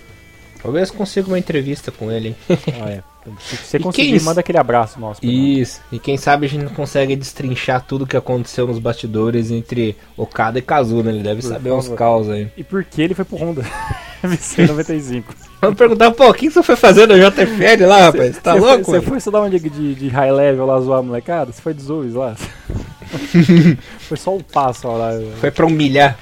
Talvez 0.63 0.91
consiga 0.91 1.29
uma 1.29 1.39
entrevista 1.39 1.91
com 1.91 2.11
ele, 2.11 2.29
hein? 2.29 2.59
Ah, 2.83 2.91
é. 2.91 3.03
Se 3.41 3.57
você 3.57 3.79
conseguir, 3.79 4.11
quem... 4.13 4.21
manda 4.21 4.41
aquele 4.41 4.59
abraço 4.59 4.99
nosso. 4.99 5.25
Isso. 5.25 5.81
E 5.93 5.99
quem 5.99 6.17
sabe 6.17 6.47
a 6.47 6.49
gente 6.49 6.65
não 6.65 6.73
consegue 6.73 7.15
destrinchar 7.15 7.85
tudo 7.87 8.07
que 8.07 8.17
aconteceu 8.17 8.67
nos 8.67 8.79
bastidores 8.79 9.51
entre 9.51 9.97
Okada 10.17 10.59
e 10.59 10.63
Kazu, 10.63 11.03
né? 11.03 11.11
Ele 11.11 11.23
deve 11.23 11.43
por 11.43 11.49
saber 11.49 11.71
favor. 11.71 11.79
uns 11.79 11.89
caos 11.91 12.31
aí. 12.31 12.49
E 12.57 12.65
por 12.65 12.83
que 12.85 13.03
ele 13.03 13.15
foi 13.15 13.25
pro 13.25 13.37
Honda? 13.37 13.63
VC 14.23 14.67
95. 14.67 15.35
Vamos 15.61 15.77
perguntar, 15.77 16.11
pô, 16.13 16.29
o 16.29 16.35
que 16.35 16.51
você 16.51 16.63
foi 16.63 16.77
fazendo 16.77 17.17
no 17.17 17.31
JFL 17.31 17.87
lá, 17.87 18.01
rapaz? 18.07 18.39
Tá 18.39 18.55
cê 18.55 18.61
louco? 18.61 18.85
Você 18.85 19.01
foi 19.01 19.19
estudar 19.19 19.43
onde 19.43 19.59
de, 19.59 19.95
de 19.95 20.09
high 20.09 20.33
level 20.33 20.67
lá 20.67 20.81
zoar 20.81 21.01
a 21.01 21.03
molecada? 21.03 21.53
Você 21.53 21.61
foi 21.61 21.75
de 21.75 21.83
Zoos 21.83 22.15
lá? 22.15 22.35
foi 23.99 24.17
só 24.17 24.35
um 24.35 24.41
passo 24.41 24.89
lá. 24.89 25.11
Foi 25.41 25.51
pra 25.51 25.67
humilhar. 25.67 26.19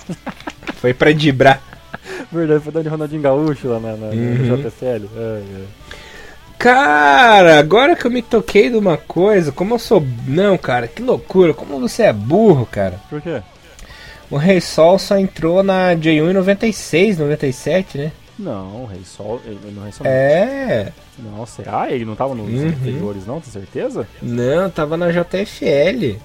foi 0.76 0.94
pra 0.94 1.12
dibrar. 1.12 1.75
Verdade, 2.36 2.62
foi 2.62 2.82
de 2.82 2.88
Ronaldinho 2.88 3.22
Gaúcho 3.22 3.68
lá 3.68 3.80
na, 3.80 3.96
na 3.96 4.06
uhum. 4.06 4.70
É, 4.82 4.96
é. 5.26 5.42
Cara, 6.58 7.58
agora 7.58 7.94
que 7.94 8.06
eu 8.06 8.10
me 8.10 8.22
toquei 8.22 8.70
de 8.70 8.76
uma 8.76 8.96
coisa, 8.96 9.52
como 9.52 9.74
eu 9.74 9.78
sou. 9.78 10.04
Não, 10.26 10.56
cara, 10.56 10.88
que 10.88 11.02
loucura, 11.02 11.52
como 11.52 11.78
você 11.80 12.04
é 12.04 12.12
burro, 12.12 12.66
cara. 12.66 12.98
Por 13.10 13.20
quê? 13.20 13.42
O 14.30 14.36
Rei 14.36 14.60
Sol 14.60 14.98
só 14.98 15.18
entrou 15.18 15.62
na 15.62 15.94
J1 15.94 16.30
em 16.30 16.32
96, 16.32 17.18
97, 17.18 17.98
né? 17.98 18.12
Não, 18.38 18.82
o 18.82 18.86
Rei 18.86 19.02
Sol. 19.04 19.40
Ele 19.44 19.58
não 19.72 19.82
Rei 19.82 19.92
Sol. 19.92 20.06
É. 20.06 20.92
Não, 21.18 21.46
será? 21.46 21.90
Ele 21.90 22.04
não 22.04 22.14
tava 22.16 22.34
nos 22.34 22.48
uhum. 22.48 22.68
anteriores, 22.68 23.26
não? 23.26 23.40
Tem 23.40 23.52
certeza? 23.52 24.06
Não, 24.20 24.68
tava 24.68 24.96
na 24.96 25.10
JFL. 25.10 26.18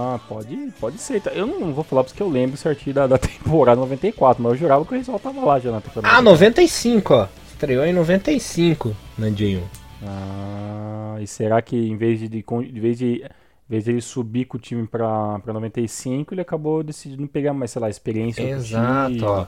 Ah, 0.00 0.20
pode, 0.26 0.56
pode 0.80 0.98
ser. 0.98 1.22
Eu 1.34 1.46
não 1.46 1.74
vou 1.74 1.84
falar 1.84 2.04
porque 2.04 2.22
eu 2.22 2.28
lembro 2.28 2.56
certinho 2.56 2.94
da, 2.94 3.06
da 3.06 3.18
temporada 3.18 3.78
94, 3.80 4.42
mas 4.42 4.52
eu 4.52 4.58
jurava 4.58 4.84
que 4.84 4.92
o 4.92 4.94
Rei 4.94 5.04
Sol 5.04 5.18
tava 5.18 5.44
lá 5.44 5.58
já 5.58 5.70
na 5.70 5.80
temporada. 5.80 6.16
Ah, 6.16 6.22
95, 6.22 7.14
ó. 7.14 7.28
Estreou 7.52 7.84
em 7.84 7.92
95 7.92 8.96
na 9.18 9.26
J1. 9.26 9.60
Ah, 10.02 11.18
e 11.20 11.26
será 11.26 11.60
que 11.60 11.76
em 11.76 11.96
vez 11.96 12.18
de, 12.18 12.28
de, 12.28 12.42
de 12.42 12.80
vez 12.80 12.98
de, 12.98 13.24
vez 13.68 13.84
de 13.84 13.90
ele 13.90 14.00
subir 14.00 14.46
com 14.46 14.56
o 14.56 14.60
time 14.60 14.86
pra, 14.86 15.38
pra 15.40 15.52
95, 15.52 16.32
ele 16.32 16.40
acabou 16.40 16.82
decidindo 16.82 17.28
pegar 17.28 17.52
mais, 17.52 17.70
sei 17.70 17.82
lá, 17.82 17.90
experiência 17.90 18.42
Exato, 18.42 19.24
ó. 19.26 19.46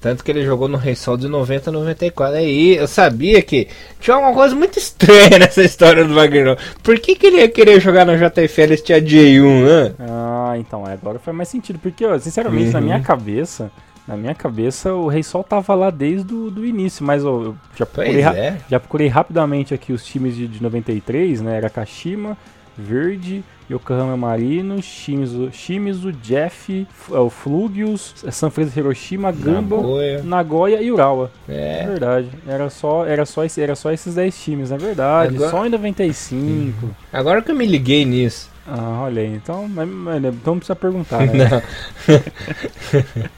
Tanto 0.00 0.22
que 0.22 0.30
ele 0.30 0.44
jogou 0.44 0.68
no 0.68 0.76
Rei 0.76 0.94
Sol 0.94 1.16
de 1.16 1.26
90 1.26 1.70
a 1.70 1.72
94. 1.72 2.36
Aí 2.36 2.76
eu 2.76 2.86
sabia 2.86 3.42
que 3.42 3.66
tinha 3.98 4.14
alguma 4.14 4.32
coisa 4.32 4.54
muito 4.54 4.78
estranha 4.78 5.38
nessa 5.40 5.62
história 5.62 6.04
do 6.04 6.14
Wagner. 6.14 6.56
Por 6.82 7.00
que, 7.00 7.16
que 7.16 7.26
ele 7.26 7.38
ia 7.38 7.48
querer 7.48 7.80
jogar 7.80 8.04
no 8.04 8.16
JFL 8.16 8.76
se 8.76 8.84
tinha 8.84 9.02
J1, 9.02 9.66
né? 9.66 9.94
Ah, 9.98 10.54
então, 10.56 10.86
é, 10.86 10.92
agora 10.92 11.18
faz 11.18 11.36
mais 11.36 11.48
sentido. 11.48 11.80
Porque, 11.80 12.06
ó, 12.06 12.16
sinceramente, 12.18 12.66
uhum. 12.66 12.72
na 12.72 12.80
minha 12.80 13.00
cabeça, 13.00 13.72
na 14.06 14.16
minha 14.16 14.34
cabeça, 14.34 14.94
o 14.94 15.08
Rei 15.08 15.24
Sol 15.24 15.42
tava 15.42 15.74
lá 15.74 15.90
desde 15.90 16.32
o 16.32 16.48
do 16.50 16.64
início, 16.64 17.04
mas 17.04 17.24
ó, 17.24 17.42
eu 17.42 17.56
já 17.76 17.84
procurei, 17.84 18.22
é. 18.22 18.56
já 18.70 18.78
procurei 18.78 19.08
rapidamente 19.08 19.74
aqui 19.74 19.92
os 19.92 20.04
times 20.04 20.36
de, 20.36 20.46
de 20.46 20.62
93, 20.62 21.40
né? 21.42 21.56
Era 21.56 21.68
Kashima, 21.68 22.36
Verde, 22.76 23.44
Yokohama 23.70 24.16
Marino, 24.16 24.82
Shimizu, 24.82 25.50
Shimizu 25.52 26.12
Jeff, 26.12 26.86
é, 27.10 27.18
o 27.18 27.28
Flugius, 27.28 28.14
San 28.30 28.50
Francisco 28.50 28.80
Hiroshima, 28.80 29.30
Gamba, 29.30 29.76
Nagoya. 29.76 30.22
Nagoya 30.22 30.82
e 30.82 30.90
Urawa. 30.90 31.30
É. 31.48 31.80
é. 31.82 31.86
verdade. 31.86 32.30
Era 32.46 32.70
só, 32.70 33.04
era, 33.06 33.26
só, 33.26 33.42
era 33.56 33.76
só 33.76 33.92
esses 33.92 34.14
10 34.14 34.42
times, 34.42 34.72
é 34.72 34.78
verdade. 34.78 35.36
Agora... 35.36 35.50
Só 35.50 35.66
em 35.66 35.70
95. 35.70 36.86
Uhum. 36.86 36.90
Agora 37.12 37.42
que 37.42 37.50
eu 37.50 37.56
me 37.56 37.66
liguei 37.66 38.04
nisso. 38.04 38.50
Ah, 38.66 39.02
olha 39.02 39.22
aí. 39.22 39.34
Então, 39.34 39.66
mas, 39.68 39.88
mas, 39.88 40.24
então 40.24 40.54
não 40.54 40.58
precisa 40.58 40.76
perguntar, 40.76 41.26
né? 41.26 41.48
Não. 42.08 43.28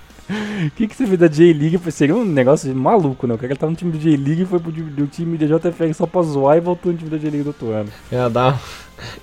O 0.67 0.71
que, 0.77 0.87
que 0.87 0.97
você 0.97 1.05
vê 1.05 1.17
da 1.17 1.27
J-League? 1.27 1.79
Seria 1.91 2.15
um 2.15 2.25
negócio 2.25 2.75
maluco, 2.75 3.27
né? 3.27 3.35
O 3.35 3.39
cara 3.39 3.57
tá 3.57 3.67
no 3.67 3.75
time 3.75 3.91
do 3.91 3.99
J-League 3.99 4.45
foi 4.45 4.61
pro 4.61 4.71
do 4.71 5.07
time 5.07 5.37
da 5.37 5.47
JFL 5.47 5.93
só 5.93 6.07
pra 6.07 6.23
zoar 6.23 6.57
e 6.57 6.61
voltou 6.61 6.93
no 6.93 6.99
time 6.99 7.11
da 7.11 7.19
J-League 7.19 7.43
do 7.43 7.49
outro 7.49 7.71
ano. 7.73 7.89
Ia 8.13 8.29
dar, 8.29 8.61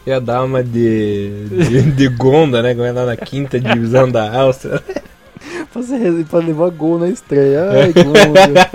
ia 0.05 0.20
dar 0.20 0.43
uma 0.43 0.64
de, 0.64 1.47
de, 1.49 1.91
de 1.91 2.08
Gonda, 2.10 2.62
né? 2.62 2.74
Vai 2.74 2.91
lá 2.91 3.05
na 3.05 3.16
quinta 3.16 3.60
divisão 3.60 4.10
da 4.10 4.32
Áustria. 4.41 4.84
pra, 5.72 5.82
ser, 5.84 6.26
pra 6.26 6.39
levar 6.39 6.70
gol 6.72 6.99
na 6.99 7.08
estreia. 7.08 7.70
Ai, 7.70 7.93
Gonda. 8.03 8.70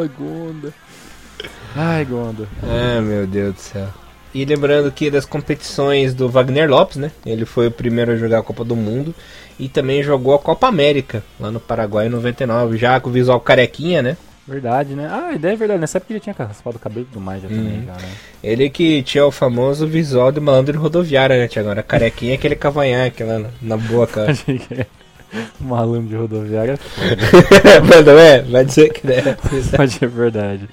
Ai, 0.00 0.10
Gonda. 0.18 0.74
Ai, 1.76 2.04
Gonda. 2.04 2.48
Ai, 2.62 3.00
meu 3.00 3.26
Deus 3.26 3.54
do 3.54 3.60
céu. 3.60 4.05
E 4.34 4.44
lembrando 4.44 4.90
que 4.92 5.10
das 5.10 5.24
competições 5.24 6.12
do 6.14 6.28
Wagner 6.28 6.68
Lopes, 6.68 6.96
né? 6.96 7.10
Ele 7.24 7.44
foi 7.44 7.68
o 7.68 7.70
primeiro 7.70 8.12
a 8.12 8.16
jogar 8.16 8.38
a 8.40 8.42
Copa 8.42 8.64
do 8.64 8.76
Mundo 8.76 9.14
e 9.58 9.68
também 9.68 10.02
jogou 10.02 10.34
a 10.34 10.38
Copa 10.38 10.66
América 10.68 11.22
lá 11.40 11.50
no 11.50 11.58
Paraguai 11.60 12.06
em 12.06 12.10
99, 12.10 12.76
já 12.76 13.00
com 13.00 13.08
o 13.08 13.12
visual 13.12 13.40
carequinha, 13.40 14.02
né? 14.02 14.16
Verdade, 14.46 14.94
né? 14.94 15.08
Ah, 15.10 15.28
a 15.30 15.34
ideia 15.34 15.54
é 15.54 15.56
verdade. 15.56 15.80
Nessa 15.80 15.98
época 15.98 16.12
ele 16.12 16.20
tinha 16.20 16.34
raspado 16.38 16.76
o 16.76 16.78
cabelo 16.78 17.06
tudo 17.10 17.20
mais 17.20 17.42
já 17.42 17.48
também, 17.48 17.78
Uhum. 17.78 17.86
já, 17.86 17.92
né? 17.94 18.08
Ele 18.44 18.70
que 18.70 19.02
tinha 19.02 19.26
o 19.26 19.32
famoso 19.32 19.86
visual 19.88 20.30
de 20.30 20.38
malandro 20.38 20.78
rodoviário, 20.78 21.36
né, 21.36 21.48
Tiago? 21.48 21.70
Era 21.70 21.82
carequinha 21.82 22.34
aquele 22.34 22.54
cavanhaque 22.54 23.24
lá 23.24 23.38
na, 23.40 23.48
na 23.60 23.76
boca. 23.76 24.26
Malandro 25.60 26.08
de 26.08 26.14
rodoviária. 26.16 26.72
é 26.72 26.76
foda. 26.78 27.16
Mas 27.88 28.06
não 28.06 28.18
é? 28.18 28.42
Vai 28.42 28.64
dizer 28.64 28.92
que 28.92 29.10
é. 29.10 29.36
Pode 29.76 29.92
ser 29.92 30.08
verdade. 30.08 30.68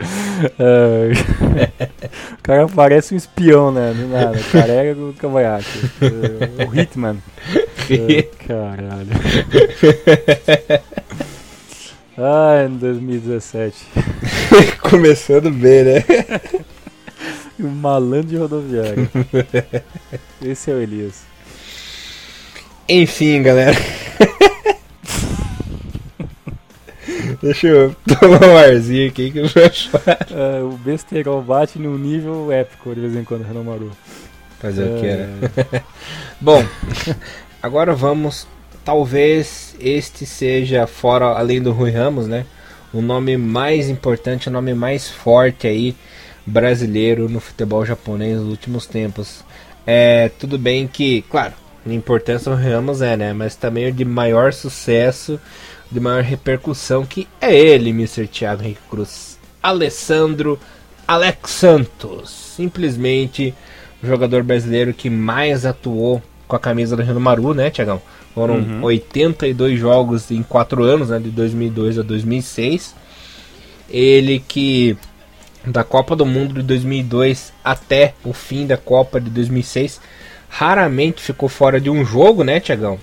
Ah, 0.59 1.73
o 2.43 2.45
cara 2.45 2.67
parece 2.67 3.13
um 3.13 3.17
espião, 3.17 3.71
né? 3.71 3.93
Do 3.93 4.05
nada. 4.09 4.37
Careca 4.51 4.95
com 4.95 5.13
cavanhaque. 5.13 5.79
Ah, 6.01 6.65
O 6.69 6.77
Hitman. 6.77 7.17
Ah, 7.83 8.47
caralho. 8.47 9.09
Ai, 12.17 12.67
em 12.67 12.77
2017. 12.77 13.75
Começando 14.89 15.51
bem, 15.51 15.83
né? 15.83 16.03
O 17.59 17.67
malandro 17.67 18.29
de 18.29 18.37
rodoviária. 18.37 19.09
Esse 20.41 20.71
é 20.71 20.73
o 20.73 20.81
Elias. 20.81 21.23
Enfim, 22.87 23.41
galera. 23.43 23.75
Deixa 27.43 27.67
eu 27.67 27.93
tomar 28.07 28.41
um 28.47 28.55
arzinho 28.55 29.09
aqui 29.09 29.29
que 29.29 29.39
eu 29.39 29.49
vou 29.49 29.65
achar. 29.65 29.99
Ah, 30.31 30.63
o 30.63 30.77
besterol 30.77 31.41
bate 31.41 31.77
num 31.77 31.97
nível 31.97 32.49
épico 32.49 32.95
de 32.95 33.01
vez 33.01 33.17
em 33.17 33.25
quando, 33.25 33.43
Renan 33.43 33.63
Maru. 33.63 33.91
Fazer 34.61 34.83
o 34.85 34.99
que 35.01 35.05
era. 35.05 35.29
É, 35.73 35.81
Bom, 36.39 36.63
agora 37.61 37.93
vamos. 37.93 38.47
Talvez 38.85 39.75
este 39.77 40.25
seja, 40.25 40.87
fora 40.87 41.25
além 41.37 41.61
do 41.61 41.73
Rui 41.73 41.91
Ramos, 41.91 42.27
né? 42.27 42.45
O 42.93 43.01
nome 43.01 43.35
mais 43.35 43.89
importante, 43.89 44.47
o 44.47 44.51
nome 44.51 44.73
mais 44.73 45.09
forte 45.09 45.67
aí 45.67 45.95
brasileiro 46.45 47.27
no 47.27 47.41
futebol 47.41 47.85
japonês 47.85 48.37
nos 48.37 48.47
últimos 48.47 48.85
tempos. 48.85 49.43
É 49.85 50.31
tudo 50.39 50.57
bem 50.57 50.87
que, 50.87 51.23
claro, 51.23 51.53
a 51.85 51.91
importância 51.91 52.49
do 52.49 52.57
Rui 52.57 52.71
Ramos 52.71 53.01
é, 53.01 53.17
né? 53.17 53.33
Mas 53.33 53.57
também 53.57 53.89
o 53.89 53.91
de 53.91 54.05
maior 54.05 54.53
sucesso, 54.53 55.37
de 55.93 55.99
maior 55.99 56.23
repercussão, 56.23 57.05
que 57.05 57.27
é 57.39 57.55
ele, 57.55 57.91
Mr. 57.91 58.27
Thiago 58.27 58.63
Henrique 58.63 58.81
Cruz. 58.89 59.39
Alessandro 59.61 60.59
Alex 61.07 61.51
Santos. 61.51 62.29
Simplesmente 62.29 63.53
o 64.01 64.07
jogador 64.07 64.43
brasileiro 64.43 64.93
que 64.93 65.09
mais 65.09 65.65
atuou 65.65 66.21
com 66.47 66.55
a 66.55 66.59
camisa 66.59 66.95
do 66.95 67.01
Rio 67.03 67.19
Maru, 67.19 67.53
né, 67.53 67.69
Tiagão? 67.69 68.01
Foram 68.33 68.55
Uhum. 68.55 68.83
82 68.83 69.79
jogos 69.79 70.31
em 70.31 70.41
4 70.41 70.83
anos, 70.83 71.09
né, 71.09 71.19
de 71.19 71.29
2002 71.29 71.99
a 71.99 72.01
2006. 72.01 72.95
Ele 73.89 74.43
que 74.45 74.97
da 75.65 75.83
Copa 75.83 76.15
do 76.15 76.25
Mundo 76.25 76.55
de 76.55 76.63
2002 76.63 77.53
até 77.63 78.15
o 78.23 78.33
fim 78.33 78.65
da 78.65 78.75
Copa 78.75 79.21
de 79.21 79.29
2006 79.29 80.01
raramente 80.49 81.21
ficou 81.21 81.47
fora 81.47 81.79
de 81.79 81.89
um 81.89 82.03
jogo, 82.03 82.43
né, 82.43 82.59
Tiagão? 82.59 82.99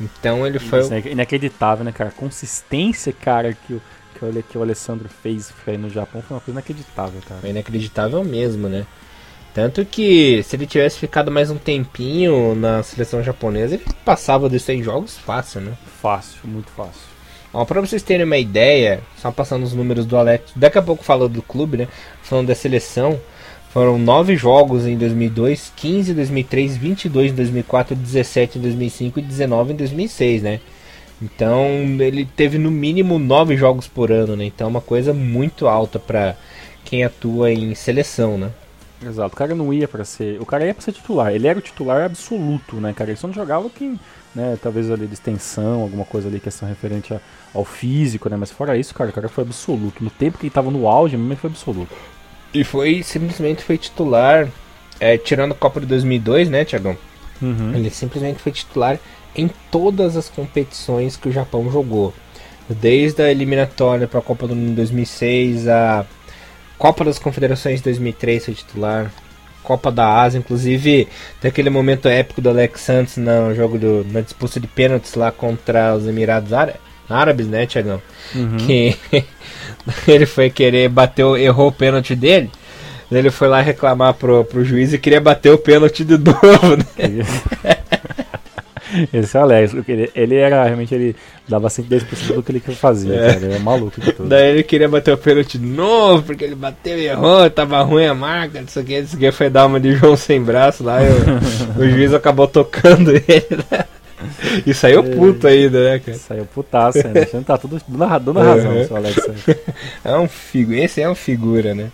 Então 0.00 0.46
ele 0.46 0.58
foi 0.58 0.80
Isso 0.80 0.94
é 0.94 1.00
inacreditável, 1.00 1.84
né, 1.84 1.92
cara? 1.92 2.10
A 2.10 2.12
consistência, 2.12 3.12
cara, 3.12 3.52
que 3.54 3.74
o, 3.74 3.82
que 4.18 4.24
o, 4.24 4.42
que 4.42 4.58
o 4.58 4.62
Alessandro 4.62 5.08
fez 5.08 5.52
aí 5.66 5.78
no 5.78 5.88
Japão 5.88 6.22
foi 6.22 6.36
uma 6.36 6.40
coisa 6.40 6.58
inacreditável, 6.58 7.20
cara. 7.26 7.40
Foi 7.40 7.50
inacreditável 7.50 8.22
mesmo, 8.24 8.68
né? 8.68 8.86
Tanto 9.54 9.86
que 9.86 10.42
se 10.42 10.54
ele 10.54 10.66
tivesse 10.66 10.98
ficado 10.98 11.30
mais 11.30 11.50
um 11.50 11.56
tempinho 11.56 12.54
na 12.54 12.82
seleção 12.82 13.22
japonesa, 13.22 13.74
ele 13.76 13.84
passava 14.04 14.50
dos 14.50 14.62
100 14.62 14.82
jogos 14.82 15.16
fácil, 15.16 15.62
né? 15.62 15.72
Fácil, 16.02 16.40
muito 16.44 16.70
fácil. 16.72 17.00
Ó, 17.54 17.64
pra 17.64 17.80
vocês 17.80 18.02
terem 18.02 18.26
uma 18.26 18.36
ideia, 18.36 19.00
só 19.16 19.30
passando 19.32 19.62
os 19.62 19.72
números 19.72 20.04
do 20.04 20.14
Alex, 20.14 20.52
daqui 20.54 20.76
a 20.76 20.82
pouco 20.82 21.02
falo 21.02 21.26
do 21.26 21.40
clube, 21.40 21.78
né? 21.78 21.88
Falando 22.22 22.48
da 22.48 22.54
seleção, 22.54 23.18
foram 23.76 23.98
9 23.98 24.36
jogos 24.38 24.86
em 24.86 24.96
2002, 24.96 25.70
15 25.76 26.12
em 26.12 26.14
2003, 26.14 26.78
22 26.78 27.30
em 27.30 27.34
2004, 27.34 27.94
17 27.94 28.58
em 28.58 28.62
2005 28.62 29.18
e 29.18 29.22
19 29.22 29.74
em 29.74 29.76
2006, 29.76 30.42
né? 30.42 30.60
Então 31.20 31.66
ele 32.00 32.24
teve 32.24 32.56
no 32.56 32.70
mínimo 32.70 33.18
9 33.18 33.54
jogos 33.54 33.86
por 33.86 34.10
ano, 34.10 34.34
né? 34.34 34.46
Então 34.46 34.66
é 34.66 34.70
uma 34.70 34.80
coisa 34.80 35.12
muito 35.12 35.68
alta 35.68 35.98
pra 35.98 36.36
quem 36.86 37.04
atua 37.04 37.52
em 37.52 37.74
seleção, 37.74 38.38
né? 38.38 38.50
Exato, 39.06 39.34
o 39.34 39.36
cara 39.36 39.54
não 39.54 39.70
ia 39.70 39.86
pra 39.86 40.06
ser. 40.06 40.40
O 40.40 40.46
cara 40.46 40.64
ia 40.64 40.72
pra 40.72 40.82
ser 40.82 40.92
titular, 40.92 41.34
ele 41.34 41.46
era 41.46 41.58
o 41.58 41.60
titular 41.60 42.02
absoluto, 42.02 42.76
né, 42.76 42.94
cara? 42.94 43.10
Ele 43.10 43.18
só 43.18 43.26
não 43.26 43.34
jogava 43.34 43.68
quem, 43.68 44.00
né, 44.34 44.56
talvez 44.62 44.90
ali 44.90 45.06
de 45.06 45.12
extensão, 45.12 45.82
alguma 45.82 46.06
coisa 46.06 46.28
ali, 46.28 46.40
questão 46.40 46.66
referente 46.66 47.12
a- 47.12 47.20
ao 47.52 47.62
físico, 47.62 48.26
né? 48.30 48.38
Mas 48.38 48.50
fora 48.50 48.74
isso, 48.78 48.94
cara, 48.94 49.10
o 49.10 49.12
cara 49.12 49.28
foi 49.28 49.44
absoluto. 49.44 50.02
No 50.02 50.08
tempo 50.08 50.38
que 50.38 50.46
ele 50.46 50.50
tava 50.50 50.70
no 50.70 50.88
auge, 50.88 51.14
mesmo 51.14 51.30
ele 51.30 51.38
foi 51.40 51.50
absoluto. 51.50 51.94
E 52.56 52.64
foi 52.64 53.02
simplesmente 53.02 53.62
foi 53.62 53.76
titular, 53.76 54.48
é, 54.98 55.18
tirando 55.18 55.52
a 55.52 55.54
Copa 55.54 55.78
de 55.78 55.86
2002, 55.86 56.48
né, 56.48 56.64
Tiagão? 56.64 56.96
Uhum. 57.42 57.74
Ele 57.74 57.90
simplesmente 57.90 58.40
foi 58.40 58.50
titular 58.50 58.98
em 59.34 59.50
todas 59.70 60.16
as 60.16 60.30
competições 60.30 61.16
que 61.16 61.28
o 61.28 61.32
Japão 61.32 61.70
jogou. 61.70 62.14
Desde 62.68 63.22
a 63.22 63.30
eliminatória 63.30 64.08
para 64.08 64.20
a 64.20 64.22
Copa 64.22 64.48
do 64.48 64.56
Mundo 64.56 64.70
em 64.70 64.74
2006, 64.74 65.68
a 65.68 66.06
Copa 66.78 67.04
das 67.04 67.18
Confederações 67.18 67.80
de 67.80 67.84
2003 67.84 68.46
foi 68.46 68.54
titular, 68.54 69.12
Copa 69.62 69.92
da 69.92 70.22
Ásia, 70.22 70.38
inclusive 70.38 71.08
tem 71.40 71.48
aquele 71.50 71.68
momento 71.68 72.08
épico 72.08 72.40
do 72.40 72.48
Alex 72.48 72.80
Santos 72.80 73.16
no 73.18 73.54
jogo 73.54 73.78
do, 73.78 74.06
na 74.10 74.20
disputa 74.22 74.58
de 74.58 74.66
pênaltis 74.66 75.14
lá 75.14 75.30
contra 75.30 75.94
os 75.94 76.06
Emirados 76.06 76.52
Ára- 76.52 76.76
Árabes, 77.08 77.46
né, 77.46 77.66
Tiagão? 77.66 78.00
Uhum. 78.34 78.56
Que 78.58 78.96
ele 80.08 80.26
foi 80.26 80.50
querer 80.50 80.88
bater, 80.88 81.24
o- 81.24 81.36
errou 81.36 81.68
o 81.68 81.72
pênalti 81.72 82.14
dele. 82.16 82.50
Ele 83.10 83.30
foi 83.30 83.46
lá 83.46 83.60
reclamar 83.60 84.14
pro, 84.14 84.44
pro 84.44 84.64
juiz 84.64 84.92
e 84.92 84.98
queria 84.98 85.20
bater 85.20 85.52
o 85.52 85.58
pênalti 85.58 86.04
de 86.04 86.18
novo, 86.18 86.76
né? 86.76 87.24
Esse 89.12 89.36
é 89.36 89.40
o 89.40 89.42
Alex, 89.42 89.74
ele, 89.88 90.10
ele 90.14 90.36
era 90.36 90.62
realmente, 90.64 90.94
ele 90.94 91.16
dava 91.48 91.68
110% 91.68 92.34
do 92.34 92.42
que 92.42 92.52
ele 92.52 92.60
fazia, 92.60 93.14
É. 93.14 93.32
cara. 93.34 93.44
Ele 93.46 93.54
é 93.54 93.58
maluco 93.58 94.00
de 94.00 94.12
tudo. 94.12 94.28
Daí 94.28 94.50
ele 94.50 94.62
queria 94.62 94.88
bater 94.88 95.12
o 95.12 95.18
pênalti 95.18 95.58
de 95.58 95.66
novo, 95.66 96.22
porque 96.22 96.44
ele 96.44 96.54
bateu 96.54 96.96
e 96.98 97.06
errou, 97.06 97.50
tava 97.50 97.82
ruim 97.82 98.06
a 98.06 98.14
marca, 98.14 98.60
não 98.60 98.68
sei 98.68 98.82
o 98.82 98.86
que, 98.86 98.98
isso 98.98 99.16
aqui 99.16 99.30
foi 99.32 99.50
dar 99.50 99.66
uma 99.66 99.80
de 99.80 99.92
João 99.96 100.16
sem 100.16 100.40
braço 100.40 100.84
lá, 100.84 101.00
e 101.02 101.08
o, 101.08 101.82
o 101.82 101.88
juiz 101.90 102.14
acabou 102.14 102.46
tocando 102.46 103.10
ele, 103.10 103.46
né? 103.70 103.84
E 104.66 104.72
saiu 104.72 105.00
É. 105.00 105.02
puto 105.14 105.46
ainda, 105.46 105.84
né, 105.92 105.98
cara? 105.98 106.16
Saiu 106.18 106.46
putaço 106.46 107.06
ainda, 107.06 107.26
que 107.26 107.38
tá 107.44 107.58
tudo 107.58 107.80
dando, 107.86 108.04
ra- 108.06 108.18
dando 108.18 108.40
razão, 108.40 108.76
Uhum. 108.76 108.86
seu 108.86 108.96
Alex. 108.96 109.16
É 110.04 110.16
um 110.16 110.26
figu... 110.28 110.72
Esse 110.74 111.00
é 111.02 111.08
um 111.08 111.14
figura, 111.14 111.74
né? 111.74 111.90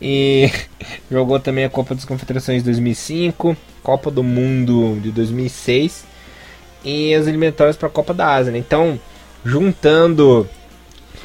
E 0.00 0.50
jogou 1.10 1.40
também 1.40 1.64
a 1.64 1.70
Copa 1.70 1.94
das 1.94 2.04
Confederações 2.04 2.58
de 2.58 2.64
2005, 2.64 3.56
Copa 3.82 4.10
do 4.10 4.22
Mundo 4.22 4.98
de 5.00 5.10
2006 5.10 6.04
e 6.84 7.14
as 7.14 7.26
eliminatórias 7.26 7.76
para 7.76 7.88
a 7.88 7.90
Copa 7.90 8.12
da 8.12 8.34
Ásia. 8.34 8.52
né? 8.52 8.58
Então, 8.58 9.00
juntando 9.44 10.46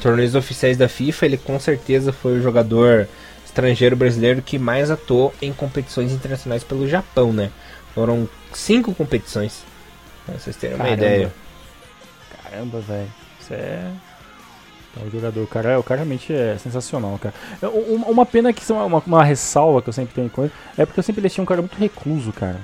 torneios 0.00 0.34
oficiais 0.34 0.76
da 0.76 0.88
FIFA, 0.88 1.26
ele 1.26 1.36
com 1.36 1.58
certeza 1.60 2.12
foi 2.12 2.38
o 2.38 2.42
jogador 2.42 3.06
estrangeiro 3.44 3.94
brasileiro 3.94 4.40
que 4.40 4.58
mais 4.58 4.90
atuou 4.90 5.32
em 5.42 5.52
competições 5.52 6.10
internacionais 6.12 6.64
pelo 6.64 6.88
Japão, 6.88 7.32
né? 7.32 7.50
Foram 7.94 8.26
cinco 8.54 8.94
competições. 8.94 9.62
Pra 10.26 10.34
vocês 10.38 10.56
terem 10.56 10.76
uma 10.76 10.84
Caramba. 10.84 11.04
ideia. 11.04 11.32
Caramba, 12.42 12.80
velho. 12.80 13.08
Isso 13.40 13.54
é. 13.54 13.90
É 15.00 15.06
o 15.06 15.10
jogador, 15.10 15.46
cara, 15.46 15.80
o 15.80 15.82
cara 15.82 16.00
realmente 16.00 16.30
é 16.34 16.58
sensacional, 16.58 17.18
cara. 17.18 17.34
É, 17.62 17.66
um- 17.66 18.04
Uma 18.10 18.26
pena 18.26 18.52
que 18.52 18.60
isso 18.60 18.74
é 18.74 18.76
uma, 18.76 18.84
uma, 18.84 19.02
uma 19.06 19.24
ressalva 19.24 19.80
que 19.80 19.88
eu 19.88 19.92
sempre 19.92 20.14
tenho 20.14 20.28
com 20.28 20.42
ele 20.44 20.52
é 20.76 20.84
porque 20.84 21.00
eu 21.00 21.04
sempre 21.04 21.22
deixei 21.22 21.40
um 21.42 21.46
cara 21.46 21.62
muito 21.62 21.78
recluso, 21.78 22.30
cara. 22.30 22.60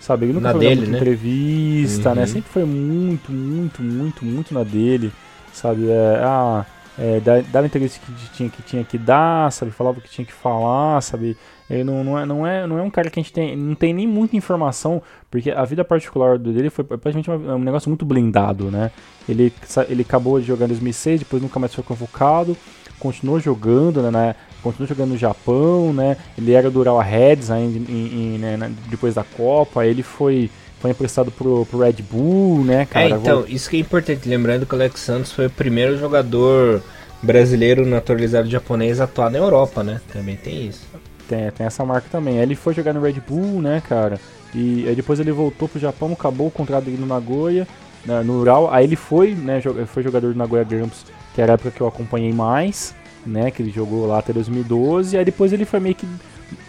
Sabe? 0.00 0.26
Ele 0.26 0.32
nunca 0.32 0.48
Na 0.48 0.52
foi 0.58 0.60
dele, 0.66 0.86
né? 0.88 0.96
entrevista, 0.98 2.12
né? 2.14 2.22
Uhum. 2.22 2.26
Sempre 2.26 2.50
foi 2.50 2.64
muito, 2.64 3.30
muito, 3.30 3.82
muito, 3.82 4.24
muito 4.24 4.52
na 4.54 4.64
dele. 4.64 5.12
Sabe? 5.52 5.88
É, 5.88 6.20
ah, 6.24 6.66
é, 6.98 7.20
dava 7.52 7.66
entrevista 7.66 8.00
que 8.04 8.12
tinha, 8.30 8.48
que 8.50 8.62
tinha 8.62 8.82
que 8.82 8.98
dar, 8.98 9.52
sabe? 9.52 9.70
Falava 9.70 9.98
o 9.98 10.02
que 10.02 10.08
tinha 10.10 10.24
que 10.24 10.32
falar, 10.32 11.00
sabe? 11.02 11.36
Ele 11.70 11.84
não, 11.84 12.02
não, 12.02 12.18
é, 12.18 12.26
não, 12.26 12.46
é, 12.46 12.66
não 12.66 12.78
é 12.78 12.82
um 12.82 12.90
cara 12.90 13.08
que 13.08 13.20
a 13.20 13.22
gente 13.22 13.32
tem, 13.32 13.56
não 13.56 13.76
tem 13.76 13.94
nem 13.94 14.06
muita 14.06 14.36
informação, 14.36 15.00
porque 15.30 15.50
a 15.52 15.64
vida 15.64 15.84
particular 15.84 16.36
dele 16.36 16.68
foi 16.68 16.82
praticamente 16.84 17.30
uma- 17.30 17.54
um 17.54 17.60
negócio 17.62 17.88
muito 17.88 18.04
blindado, 18.04 18.70
né? 18.72 18.90
Ele, 19.28 19.52
ele 19.88 20.02
acabou 20.02 20.40
de 20.40 20.46
jogar 20.46 20.64
em 20.64 20.68
2006, 20.68 21.20
depois 21.20 21.40
nunca 21.40 21.60
mais 21.60 21.72
foi 21.72 21.84
convocado, 21.84 22.56
continuou 22.98 23.38
jogando, 23.38 24.02
né? 24.02 24.10
na- 24.10 24.34
continuou 24.62 24.88
jogando 24.88 25.10
no 25.10 25.16
Japão, 25.16 25.92
né? 25.92 26.16
Ele 26.36 26.52
era 26.52 26.68
do 26.70 26.80
Ural 26.80 26.98
Reds 26.98 27.50
ainda 27.50 27.78
em- 27.90 28.34
em- 28.34 28.38
né, 28.38 28.56
na- 28.56 28.70
depois 28.88 29.14
da 29.14 29.22
Copa, 29.24 29.86
ele 29.86 30.02
foi, 30.02 30.50
foi 30.80 30.90
emprestado 30.90 31.30
pro, 31.30 31.64
pro 31.66 31.78
Red 31.78 32.02
Bull, 32.10 32.64
né, 32.64 32.84
cara? 32.84 33.06
é, 33.06 33.08
então, 33.20 33.44
isso 33.48 33.70
que 33.70 33.76
é 33.76 33.80
importante, 33.80 34.28
lembrando 34.28 34.66
que 34.66 34.74
o 34.74 34.76
Alex 34.76 35.00
Santos 35.00 35.30
foi 35.32 35.46
o 35.46 35.50
primeiro 35.50 35.96
jogador 35.96 36.82
brasileiro 37.22 37.86
naturalizado 37.86 38.48
japonês 38.50 39.00
a 39.00 39.04
atuar 39.04 39.30
na 39.30 39.38
Europa, 39.38 39.82
né? 39.84 40.00
Também 40.12 40.36
tem 40.36 40.66
isso. 40.66 40.86
Tem, 41.30 41.48
tem 41.52 41.64
essa 41.64 41.84
marca 41.84 42.08
também. 42.10 42.38
Aí 42.38 42.42
ele 42.42 42.56
foi 42.56 42.74
jogar 42.74 42.92
no 42.92 43.00
Red 43.00 43.20
Bull, 43.26 43.62
né, 43.62 43.80
cara? 43.88 44.18
E 44.52 44.84
aí 44.88 44.96
depois 44.96 45.20
ele 45.20 45.30
voltou 45.30 45.68
pro 45.68 45.78
Japão, 45.78 46.12
acabou 46.12 46.48
o 46.48 46.50
contrato 46.50 46.86
dele 46.86 46.96
no 46.98 47.06
Nagoya, 47.06 47.68
né, 48.04 48.20
no 48.24 48.40
Ural. 48.40 48.68
Aí 48.74 48.84
ele 48.84 48.96
foi, 48.96 49.32
né, 49.36 49.62
foi 49.86 50.02
jogador 50.02 50.32
do 50.32 50.38
Nagoya 50.38 50.64
Grampus, 50.64 51.06
que 51.32 51.40
era 51.40 51.52
a 51.52 51.54
época 51.54 51.70
que 51.70 51.80
eu 51.80 51.86
acompanhei 51.86 52.32
mais, 52.32 52.96
né? 53.24 53.48
Que 53.52 53.62
ele 53.62 53.70
jogou 53.70 54.08
lá 54.08 54.18
até 54.18 54.32
2012. 54.32 55.16
Aí 55.16 55.24
depois 55.24 55.52
ele 55.52 55.64
foi 55.64 55.78
meio 55.78 55.94
que 55.94 56.08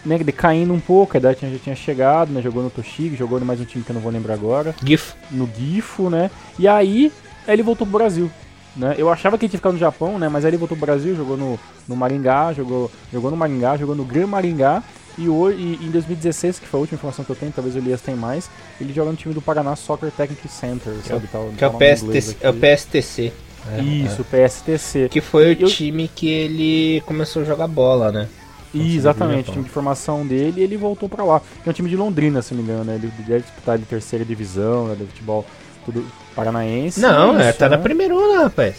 né, 0.06 0.16
decaindo 0.18 0.72
um 0.72 0.78
pouco, 0.78 1.16
a 1.16 1.18
idade 1.18 1.40
já 1.40 1.58
tinha 1.58 1.74
chegado, 1.74 2.32
né? 2.32 2.40
Jogou 2.40 2.62
no 2.62 2.70
Toshig, 2.70 3.16
jogou 3.16 3.40
no 3.40 3.46
mais 3.46 3.60
um 3.60 3.64
time 3.64 3.82
que 3.82 3.90
eu 3.90 3.94
não 3.94 4.00
vou 4.00 4.12
lembrar 4.12 4.34
agora. 4.34 4.76
GIF. 4.84 5.14
No 5.28 5.50
GIFO, 5.58 6.08
né? 6.08 6.30
E 6.56 6.68
aí, 6.68 7.12
aí 7.48 7.54
ele 7.56 7.64
voltou 7.64 7.84
pro 7.84 7.98
Brasil. 7.98 8.30
Né? 8.76 8.94
Eu 8.96 9.10
achava 9.10 9.36
que 9.36 9.44
ele 9.44 9.50
tinha 9.50 9.58
ficado 9.58 9.74
no 9.74 9.78
Japão, 9.78 10.18
né? 10.18 10.28
Mas 10.28 10.44
aí 10.44 10.50
ele 10.50 10.56
voltou 10.56 10.76
pro 10.76 10.86
Brasil, 10.86 11.14
jogou 11.14 11.36
no, 11.36 11.58
no 11.86 11.96
Maringá, 11.96 12.52
jogou, 12.52 12.90
jogou 13.12 13.30
no 13.30 13.36
Maringá, 13.36 13.76
jogou 13.76 13.94
no 13.94 14.04
Gran 14.04 14.26
Maringá. 14.26 14.82
E, 15.18 15.28
hoje, 15.28 15.58
e 15.58 15.86
em 15.86 15.90
2016, 15.90 16.58
que 16.58 16.66
foi 16.66 16.78
a 16.78 16.80
última 16.80 16.96
informação 16.96 17.22
que 17.22 17.30
eu 17.30 17.36
tenho, 17.36 17.52
talvez 17.52 17.74
o 17.74 17.78
Elias 17.78 18.00
tenha 18.00 18.16
mais, 18.16 18.48
ele 18.80 18.94
joga 18.94 19.10
no 19.10 19.16
time 19.16 19.34
do 19.34 19.42
Paraná 19.42 19.76
Soccer 19.76 20.10
Technic 20.10 20.48
Center, 20.48 20.94
que 21.02 21.08
sabe? 21.08 21.26
É, 21.26 21.28
tal, 21.30 21.50
que 21.56 21.62
é 21.62 21.66
o, 21.66 21.72
PSTC, 21.72 22.36
é 22.40 22.48
o 22.48 22.54
PSTC. 22.54 23.32
Isso, 23.78 24.26
é. 24.32 24.48
PSTC. 24.48 25.08
Que 25.10 25.20
foi 25.20 25.52
o 25.52 25.66
time 25.66 26.08
que 26.08 26.28
ele 26.28 27.02
começou 27.02 27.42
a 27.42 27.44
jogar 27.44 27.68
bola, 27.68 28.10
né? 28.10 28.28
E, 28.72 28.96
exatamente, 28.96 29.50
o 29.50 29.52
time 29.52 29.64
de 29.64 29.70
formação 29.70 30.26
dele 30.26 30.62
e 30.62 30.64
ele 30.64 30.78
voltou 30.78 31.06
para 31.06 31.22
lá. 31.22 31.40
Que 31.62 31.68
é 31.68 31.70
um 31.70 31.74
time 31.74 31.90
de 31.90 31.96
Londrina, 31.96 32.40
se 32.40 32.54
não 32.54 32.62
me 32.62 32.70
engano, 32.70 32.84
né? 32.84 32.94
Ele 32.94 33.12
deve 33.18 33.40
disputar 33.40 33.76
de 33.76 33.84
terceira 33.84 34.24
divisão, 34.24 34.88
né? 34.88 34.94
De 34.94 35.04
futebol 35.04 35.44
tudo 35.84 36.04
paranaense. 36.32 37.00
Não, 37.00 37.38
é, 37.38 37.52
tá 37.52 37.68
né? 37.68 37.76
na 37.76 37.82
primeira, 37.82 38.14
rapaz. 38.42 38.76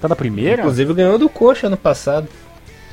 Tá 0.00 0.08
na 0.08 0.16
primeira? 0.16 0.62
Inclusive 0.62 0.94
ganhou 0.94 1.18
do 1.18 1.28
Coxa 1.28 1.66
ano 1.66 1.76
passado. 1.76 2.28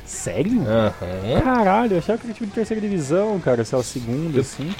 Sério? 0.06 0.52
Uhum. 0.52 1.40
Caralho, 1.42 1.94
eu 1.94 1.98
achava 1.98 2.18
que 2.18 2.26
era 2.26 2.34
time 2.34 2.48
de 2.48 2.54
terceira 2.54 2.80
divisão, 2.80 3.38
cara, 3.40 3.64
se 3.64 3.74
é 3.74 3.78
o 3.78 3.82
segundo, 3.82 4.40
assim. 4.40 4.70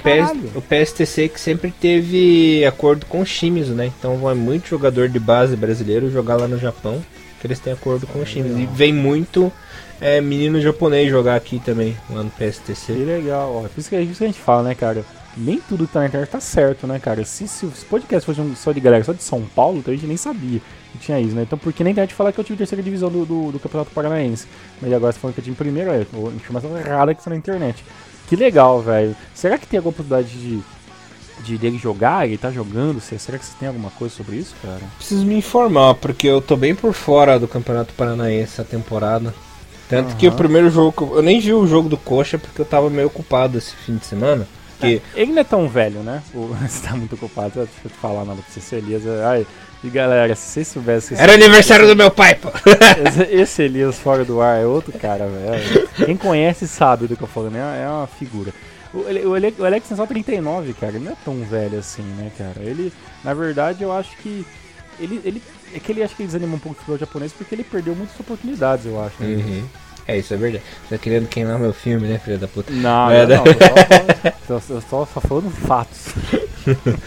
o 0.54 0.60
PSTC 0.60 1.28
que 1.28 1.40
sempre 1.40 1.70
teve 1.70 2.64
acordo 2.66 3.06
com 3.06 3.20
o 3.20 3.26
Shimizu, 3.26 3.72
né? 3.72 3.90
Então 3.98 4.18
vai 4.18 4.34
muito 4.34 4.68
jogador 4.68 5.08
de 5.08 5.18
base 5.18 5.56
brasileiro 5.56 6.10
jogar 6.10 6.36
lá 6.36 6.46
no 6.46 6.58
Japão, 6.58 7.02
que 7.40 7.46
eles 7.46 7.58
têm 7.58 7.72
acordo 7.72 8.06
com 8.06 8.20
o 8.20 8.26
Shimizu. 8.26 8.58
E 8.58 8.66
vem 8.66 8.92
muito 8.92 9.50
é, 10.00 10.20
menino 10.20 10.60
japonês 10.60 11.08
jogar 11.08 11.36
aqui 11.36 11.58
também, 11.58 11.96
lá 12.10 12.22
no 12.22 12.30
PSTC. 12.30 12.92
Que 12.92 13.04
legal, 13.04 13.64
ó. 13.64 13.68
Por 13.68 13.80
isso 13.80 13.88
que, 13.88 13.96
é 13.96 14.02
isso 14.02 14.18
que 14.18 14.24
a 14.24 14.26
gente 14.26 14.40
fala, 14.40 14.62
né, 14.62 14.74
cara? 14.74 15.04
Nem 15.36 15.60
tudo 15.60 15.86
que 15.86 15.92
tá 15.92 16.00
na 16.00 16.06
internet 16.06 16.30
tá 16.30 16.40
certo, 16.40 16.86
né, 16.86 16.98
cara? 16.98 17.24
Se, 17.24 17.48
se, 17.48 17.68
se 17.70 17.84
o 17.84 17.88
podcast 17.88 18.24
fosse 18.24 18.40
um, 18.40 18.54
só 18.54 18.72
de 18.72 18.80
galera, 18.80 19.02
só 19.02 19.12
de 19.12 19.22
São 19.22 19.42
Paulo, 19.42 19.78
então 19.78 19.92
a 19.92 19.96
gente 19.96 20.06
nem 20.06 20.16
sabia 20.16 20.60
que 20.92 20.98
tinha 20.98 21.20
isso, 21.20 21.34
né? 21.34 21.42
Então, 21.42 21.58
porque 21.58 21.82
na 21.82 21.90
internet 21.90 22.14
fala 22.14 22.32
que 22.32 22.38
eu 22.38 22.44
tive 22.44 22.56
terceira 22.56 22.82
divisão 22.82 23.10
do, 23.10 23.24
do, 23.24 23.52
do 23.52 23.58
Campeonato 23.58 23.90
Paranaense. 23.90 24.46
Mas 24.80 24.92
agora 24.92 25.12
você 25.12 25.18
falando 25.18 25.34
que 25.34 25.40
eu 25.40 25.44
tive 25.44 25.56
primeiro, 25.56 25.90
é 25.90 26.06
informação 26.36 26.76
errada 26.78 27.14
que 27.14 27.20
está 27.20 27.30
na 27.30 27.36
internet. 27.36 27.84
Que 28.28 28.36
legal, 28.36 28.80
velho. 28.80 29.16
Será 29.34 29.58
que 29.58 29.66
tem 29.66 29.78
alguma 29.78 29.92
possibilidade 29.92 30.38
de, 30.38 30.62
de 31.42 31.58
dele 31.58 31.78
jogar? 31.78 32.26
Ele 32.26 32.38
tá 32.38 32.50
jogando? 32.50 33.00
Será 33.00 33.38
que 33.38 33.44
você 33.44 33.54
tem 33.58 33.68
alguma 33.68 33.90
coisa 33.90 34.14
sobre 34.14 34.36
isso, 34.36 34.54
cara? 34.62 34.80
Preciso 34.96 35.26
me 35.26 35.36
informar, 35.36 35.94
porque 35.96 36.28
eu 36.28 36.40
tô 36.40 36.56
bem 36.56 36.74
por 36.74 36.92
fora 36.92 37.38
do 37.38 37.48
Campeonato 37.48 37.92
Paranaense 37.94 38.52
essa 38.52 38.64
temporada. 38.64 39.34
Tanto 39.88 40.12
uhum. 40.12 40.16
que 40.16 40.28
o 40.28 40.32
primeiro 40.32 40.70
jogo. 40.70 41.12
Eu 41.16 41.22
nem 41.22 41.40
vi 41.40 41.52
o 41.52 41.66
jogo 41.66 41.88
do 41.88 41.96
Coxa 41.96 42.38
porque 42.38 42.60
eu 42.60 42.64
tava 42.64 42.88
meio 42.88 43.08
ocupado 43.08 43.58
esse 43.58 43.74
fim 43.74 43.96
de 43.96 44.06
semana. 44.06 44.46
Que... 44.80 45.02
É, 45.14 45.20
ele 45.20 45.32
não 45.32 45.40
é 45.40 45.44
tão 45.44 45.68
velho, 45.68 46.00
né? 46.00 46.22
Você 46.32 46.86
tá 46.86 46.94
muito 46.94 47.14
ocupado, 47.14 47.52
deixa 47.54 47.70
eu 47.84 47.90
te 47.90 47.96
falar 47.96 48.24
pra 48.24 48.34
você, 48.34 48.76
Elias. 48.76 49.02
Ai, 49.24 49.46
e 49.82 49.90
galera, 49.90 50.34
se 50.34 50.50
vocês 50.50 50.68
soubessem. 50.68 51.18
Era 51.18 51.34
aniversário 51.34 51.86
do 51.86 51.94
meu 51.94 52.10
pai, 52.10 52.34
pô! 52.34 52.48
Esse, 53.06 53.22
esse, 53.34 53.62
Elias 53.64 53.98
fora 53.98 54.24
do 54.24 54.40
ar 54.40 54.62
é 54.62 54.66
outro 54.66 54.92
cara, 54.98 55.26
velho. 55.26 55.88
Quem 56.06 56.16
conhece 56.16 56.66
sabe 56.66 57.06
do 57.06 57.16
que 57.16 57.22
eu 57.22 57.28
falo, 57.28 57.50
né? 57.50 57.82
É 57.84 57.86
uma 57.86 58.06
figura. 58.06 58.50
O, 58.94 58.98
o, 58.98 59.32
o 59.32 59.64
Alex 59.66 59.88
tem 59.88 59.96
só 59.96 60.06
39, 60.06 60.72
cara. 60.72 60.94
Ele 60.94 61.04
não 61.04 61.12
é 61.12 61.16
tão 61.22 61.42
velho 61.44 61.78
assim, 61.78 62.02
né, 62.02 62.30
cara? 62.38 62.60
Ele, 62.60 62.92
na 63.22 63.34
verdade, 63.34 63.82
eu 63.82 63.92
acho 63.92 64.16
que. 64.18 64.46
Ele, 64.98 65.20
ele, 65.24 65.42
é 65.74 65.80
que 65.80 65.92
ele 65.92 66.02
acho 66.02 66.14
que 66.14 66.22
ele 66.22 66.28
desanima 66.28 66.54
um 66.54 66.58
pouco 66.58 66.76
do 66.76 66.78
futebol 66.78 66.98
japonês 66.98 67.32
porque 67.32 67.54
ele 67.54 67.64
perdeu 67.64 67.94
muitas 67.94 68.18
oportunidades, 68.18 68.86
eu 68.86 69.02
acho. 69.02 69.22
Né? 69.22 69.34
Uhum. 69.34 69.68
É, 70.06 70.18
isso 70.18 70.34
é 70.34 70.36
verdade. 70.36 70.64
Você 70.82 70.96
tá 70.96 71.02
querendo 71.02 71.28
queimar 71.28 71.58
meu 71.58 71.72
filme, 71.72 72.06
né, 72.06 72.18
filho 72.18 72.38
da 72.38 72.46
puta? 72.46 72.72
Não, 72.72 73.10
é, 73.10 73.26
não, 73.26 73.36
não. 73.36 73.44
Eu 74.48 74.60
só, 74.60 74.80
só, 74.80 75.06
só 75.06 75.20
falando 75.20 75.50
fatos. 75.50 76.08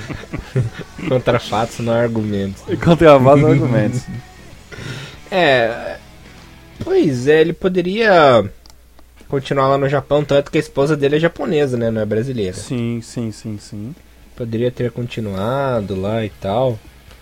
Contra 1.07 1.39
fatos, 1.39 1.79
não 1.79 1.93
argumentos. 1.93 2.63
Contra 2.83 3.19
fatos, 3.19 3.41
não 3.41 3.51
argumentos. 3.51 4.01
É. 5.29 5.97
Pois 6.85 7.27
é, 7.27 7.41
ele 7.41 7.51
poderia 7.51 8.49
continuar 9.27 9.67
lá 9.67 9.77
no 9.77 9.89
Japão, 9.89 10.23
tanto 10.23 10.49
que 10.49 10.57
a 10.57 10.61
esposa 10.61 10.95
dele 10.95 11.17
é 11.17 11.19
japonesa, 11.19 11.75
né? 11.75 11.91
Não 11.91 12.01
é 12.01 12.05
brasileira. 12.05 12.53
Sim, 12.53 13.01
sim, 13.03 13.29
sim, 13.33 13.57
sim. 13.59 13.95
Poderia 14.37 14.71
ter 14.71 14.89
continuado 14.89 15.99
lá 15.99 16.23
e 16.23 16.29
tal. 16.29 16.79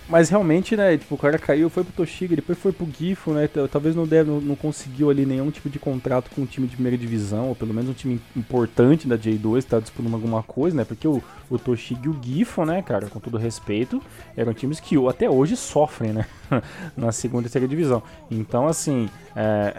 Mas 0.08 0.30
realmente, 0.30 0.76
né, 0.76 0.98
tipo, 0.98 1.16
o 1.16 1.18
cara 1.18 1.40
caiu, 1.40 1.70
foi 1.70 1.84
pro 1.84 1.94
Toshiga, 1.94 2.36
depois 2.36 2.58
foi 2.60 2.72
pro 2.72 2.88
Gifo, 2.88 3.32
né, 3.32 3.50
talvez 3.72 3.96
não, 3.96 4.06
deve, 4.06 4.30
não, 4.30 4.40
não 4.40 4.56
conseguiu 4.56 5.10
ali 5.10 5.26
nenhum 5.26 5.50
tipo 5.50 5.68
de 5.68 5.80
contrato 5.80 6.30
com 6.30 6.42
um 6.42 6.46
time 6.46 6.68
de 6.68 6.76
primeira 6.76 6.96
divisão, 6.96 7.50
ou 7.50 7.56
pelo 7.56 7.74
menos 7.74 7.90
um 7.90 7.94
time 7.94 8.22
importante 8.36 9.08
da 9.08 9.18
J2, 9.18 9.64
tá 9.64 9.80
disputando 9.80 10.14
alguma 10.14 10.44
coisa, 10.44 10.78
né, 10.78 10.86
porque 10.86 11.08
o, 11.08 11.24
o 11.50 11.58
Toshiga 11.58 12.02
e 12.06 12.10
o 12.10 12.20
Gifo, 12.22 12.64
né, 12.66 12.84
cara, 12.84 13.08
com 13.08 13.20
todo 13.20 13.38
respeito, 13.38 14.00
eram 14.38 14.54
times 14.54 14.80
que 14.80 14.96
até 15.08 15.28
hoje 15.28 15.58
sofrem, 15.58 16.14
né, 16.14 16.28
na 16.96 17.12
segunda 17.12 17.42
e 17.42 17.44
terceira 17.46 17.68
divisão. 17.68 18.04
Então, 18.30 18.68
assim, 18.68 19.10
é... 19.36 19.74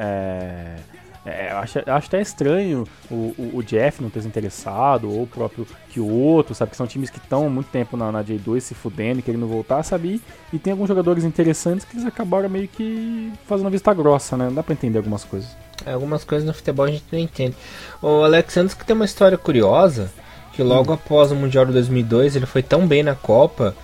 é 0.92 0.95
é, 1.26 1.50
acho, 1.50 1.78
acho 1.78 2.06
até 2.06 2.20
estranho 2.20 2.86
o, 3.10 3.34
o, 3.36 3.50
o, 3.54 3.62
Jeff 3.62 4.00
não 4.00 4.08
ter 4.08 4.22
se 4.22 4.28
interessado, 4.28 5.10
ou 5.10 5.24
o 5.24 5.26
próprio 5.26 5.66
Kyoto, 5.90 6.54
sabe? 6.54 6.70
Que 6.70 6.76
são 6.76 6.86
times 6.86 7.10
que 7.10 7.18
estão 7.18 7.46
há 7.46 7.50
muito 7.50 7.66
tempo 7.66 7.96
na, 7.96 8.12
na, 8.12 8.22
J2 8.22 8.60
se 8.60 8.74
fudendo, 8.74 9.20
querendo 9.22 9.46
voltar, 9.46 9.82
sabe? 9.82 10.20
E, 10.52 10.56
e, 10.56 10.58
tem 10.58 10.72
alguns 10.72 10.88
jogadores 10.88 11.24
interessantes 11.24 11.84
que 11.84 11.96
eles 11.96 12.06
acabaram 12.06 12.48
meio 12.48 12.68
que 12.68 13.32
fazendo 13.46 13.70
vista 13.70 13.92
grossa, 13.92 14.36
né? 14.36 14.46
Não 14.46 14.54
dá 14.54 14.62
pra 14.62 14.72
entender 14.72 14.98
algumas 14.98 15.24
coisas. 15.24 15.56
É, 15.84 15.92
algumas 15.92 16.22
coisas 16.22 16.46
no 16.46 16.54
futebol 16.54 16.86
a 16.86 16.90
gente 16.90 17.04
não 17.10 17.18
entende. 17.18 17.56
O 18.00 18.22
Alexandre 18.22 18.76
que 18.76 18.84
tem 18.84 18.94
uma 18.94 19.04
história 19.04 19.36
curiosa, 19.36 20.12
que 20.52 20.62
logo 20.62 20.92
hum. 20.92 20.94
após 20.94 21.32
o 21.32 21.34
Mundial 21.34 21.66
de 21.66 21.72
2002 21.72 22.36
ele 22.36 22.46
foi 22.46 22.62
tão 22.62 22.86
bem 22.86 23.02
na 23.02 23.16
Copa 23.16 23.74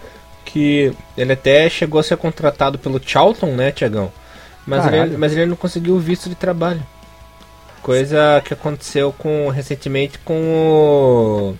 que 0.45 0.93
ele 1.17 1.33
até 1.33 1.69
chegou 1.69 1.99
a 1.99 2.03
ser 2.03 2.17
contratado 2.17 2.79
pelo 2.79 3.01
Charlton, 3.05 3.55
né, 3.55 3.73
Tiagão? 3.73 4.13
Mas 4.67 4.87
ele, 4.87 5.17
mas 5.17 5.33
ele 5.33 5.47
não 5.47 5.57
conseguiu 5.57 5.97
o 5.97 5.99
visto 5.99 6.29
de 6.29 6.37
trabalho. 6.37 6.83
Coisa 7.83 8.41
que 8.45 8.55
aconteceu 8.55 9.13
com 9.13 9.49
recentemente 9.49 10.17
com 10.21 10.35
o. 10.35 11.55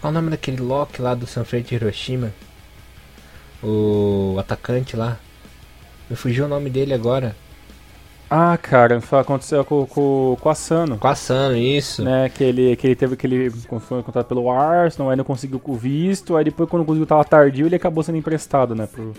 Qual 0.00 0.12
o 0.12 0.14
nome 0.14 0.30
daquele 0.30 0.62
Loki 0.62 1.02
lá 1.02 1.14
do 1.14 1.26
Sanfrecce 1.26 1.70
de 1.70 1.74
Hiroshima? 1.74 2.32
O 3.60 4.36
atacante 4.38 4.96
lá. 4.96 5.18
Me 6.08 6.14
fugiu 6.14 6.44
o 6.44 6.48
nome 6.48 6.70
dele 6.70 6.94
agora. 6.94 7.34
Ah, 8.30 8.56
cara, 8.56 9.00
aconteceu 9.12 9.64
com, 9.64 9.84
com, 9.86 10.36
com 10.40 10.48
a 10.48 10.54
Sano. 10.54 10.98
Com 10.98 11.08
a 11.08 11.14
Sano, 11.14 11.56
isso. 11.56 12.04
Né, 12.04 12.28
que 12.28 12.44
ele, 12.44 12.76
que 12.76 12.86
ele 12.86 12.96
teve 12.96 13.14
aquele. 13.14 13.50
Foi 13.50 14.02
contratado 14.02 14.28
pelo 14.28 14.48
Arsenal, 14.50 15.10
aí 15.10 15.16
não 15.16 15.24
conseguiu 15.24 15.60
o 15.64 15.74
visto, 15.74 16.36
aí 16.36 16.44
depois 16.44 16.68
quando 16.68 16.84
conseguiu 16.84 17.06
tava 17.06 17.24
tardio, 17.24 17.66
ele 17.66 17.76
acabou 17.76 18.04
sendo 18.04 18.18
emprestado, 18.18 18.74
né? 18.76 18.86
Pro, 18.86 19.12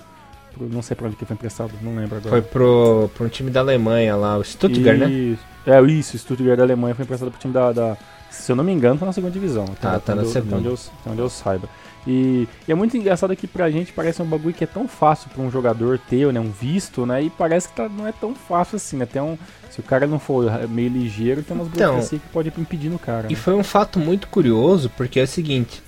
pro, 0.58 0.68
não 0.68 0.82
sei 0.82 0.96
pra 0.96 1.08
onde 1.08 1.16
que 1.16 1.26
foi 1.26 1.34
emprestado, 1.36 1.72
não 1.82 1.96
lembro 1.96 2.18
agora. 2.18 2.30
Foi 2.30 2.42
pro, 2.42 3.10
pro 3.16 3.30
time 3.30 3.52
da 3.52 3.60
Alemanha 3.60 4.16
lá, 4.16 4.38
o 4.38 4.44
Stuttgart, 4.44 4.98
né? 4.98 5.08
né? 5.08 5.38
É, 5.66 5.82
isso, 5.84 6.18
Stuttgart 6.18 6.58
da 6.58 6.64
Alemanha 6.64 6.96
foi 6.96 7.04
emprestado 7.04 7.30
pro 7.30 7.40
time 7.40 7.54
da, 7.54 7.72
da, 7.72 7.98
Se 8.30 8.52
eu 8.52 8.56
não 8.56 8.64
me 8.64 8.72
engano, 8.72 9.00
tá 9.00 9.06
na 9.06 9.14
segunda 9.14 9.34
divisão. 9.34 9.66
Tá, 9.66 9.94
tá, 9.94 10.00
tá 10.00 10.16
na 10.16 10.26
segunda. 10.26 10.58
Onde 10.58 10.68
eu, 10.68 10.80
onde 11.06 11.20
eu 11.20 11.30
saiba. 11.30 11.70
E, 12.08 12.48
e, 12.66 12.72
é 12.72 12.76
muito 12.76 12.96
engraçado 12.96 13.36
que 13.36 13.46
pra 13.46 13.70
gente 13.70 13.92
parece 13.92 14.22
um 14.22 14.26
bagulho 14.26 14.54
que 14.54 14.64
é 14.64 14.68
tão 14.68 14.88
fácil 14.88 15.30
pra 15.30 15.44
um 15.44 15.52
jogador 15.52 16.00
ter, 16.00 16.32
né? 16.32 16.40
Um 16.40 16.50
visto, 16.50 17.06
né? 17.06 17.24
E 17.24 17.30
parece 17.30 17.68
que 17.68 17.76
tá, 17.76 17.90
não 17.90 18.08
é 18.08 18.14
tão 18.14 18.34
fácil 18.34 18.78
assim, 18.78 18.96
né? 18.96 19.06
Tem 19.06 19.22
um, 19.22 19.38
se 19.70 19.82
o 19.82 19.84
cara 19.84 20.08
não 20.08 20.18
for 20.18 20.50
meio 20.70 20.90
ligeiro, 20.90 21.44
tem 21.44 21.56
umas 21.56 21.68
então, 21.68 21.88
burocracias 21.88 22.22
que 22.22 22.28
pode 22.30 22.48
impedir 22.58 22.90
no 22.90 22.98
cara. 22.98 23.28
E 23.28 23.34
né? 23.34 23.36
foi 23.36 23.54
um 23.54 23.64
fato 23.64 24.00
muito 24.00 24.28
curioso, 24.30 24.90
porque 24.96 25.20
é 25.20 25.24
o 25.24 25.28
seguinte. 25.28 25.84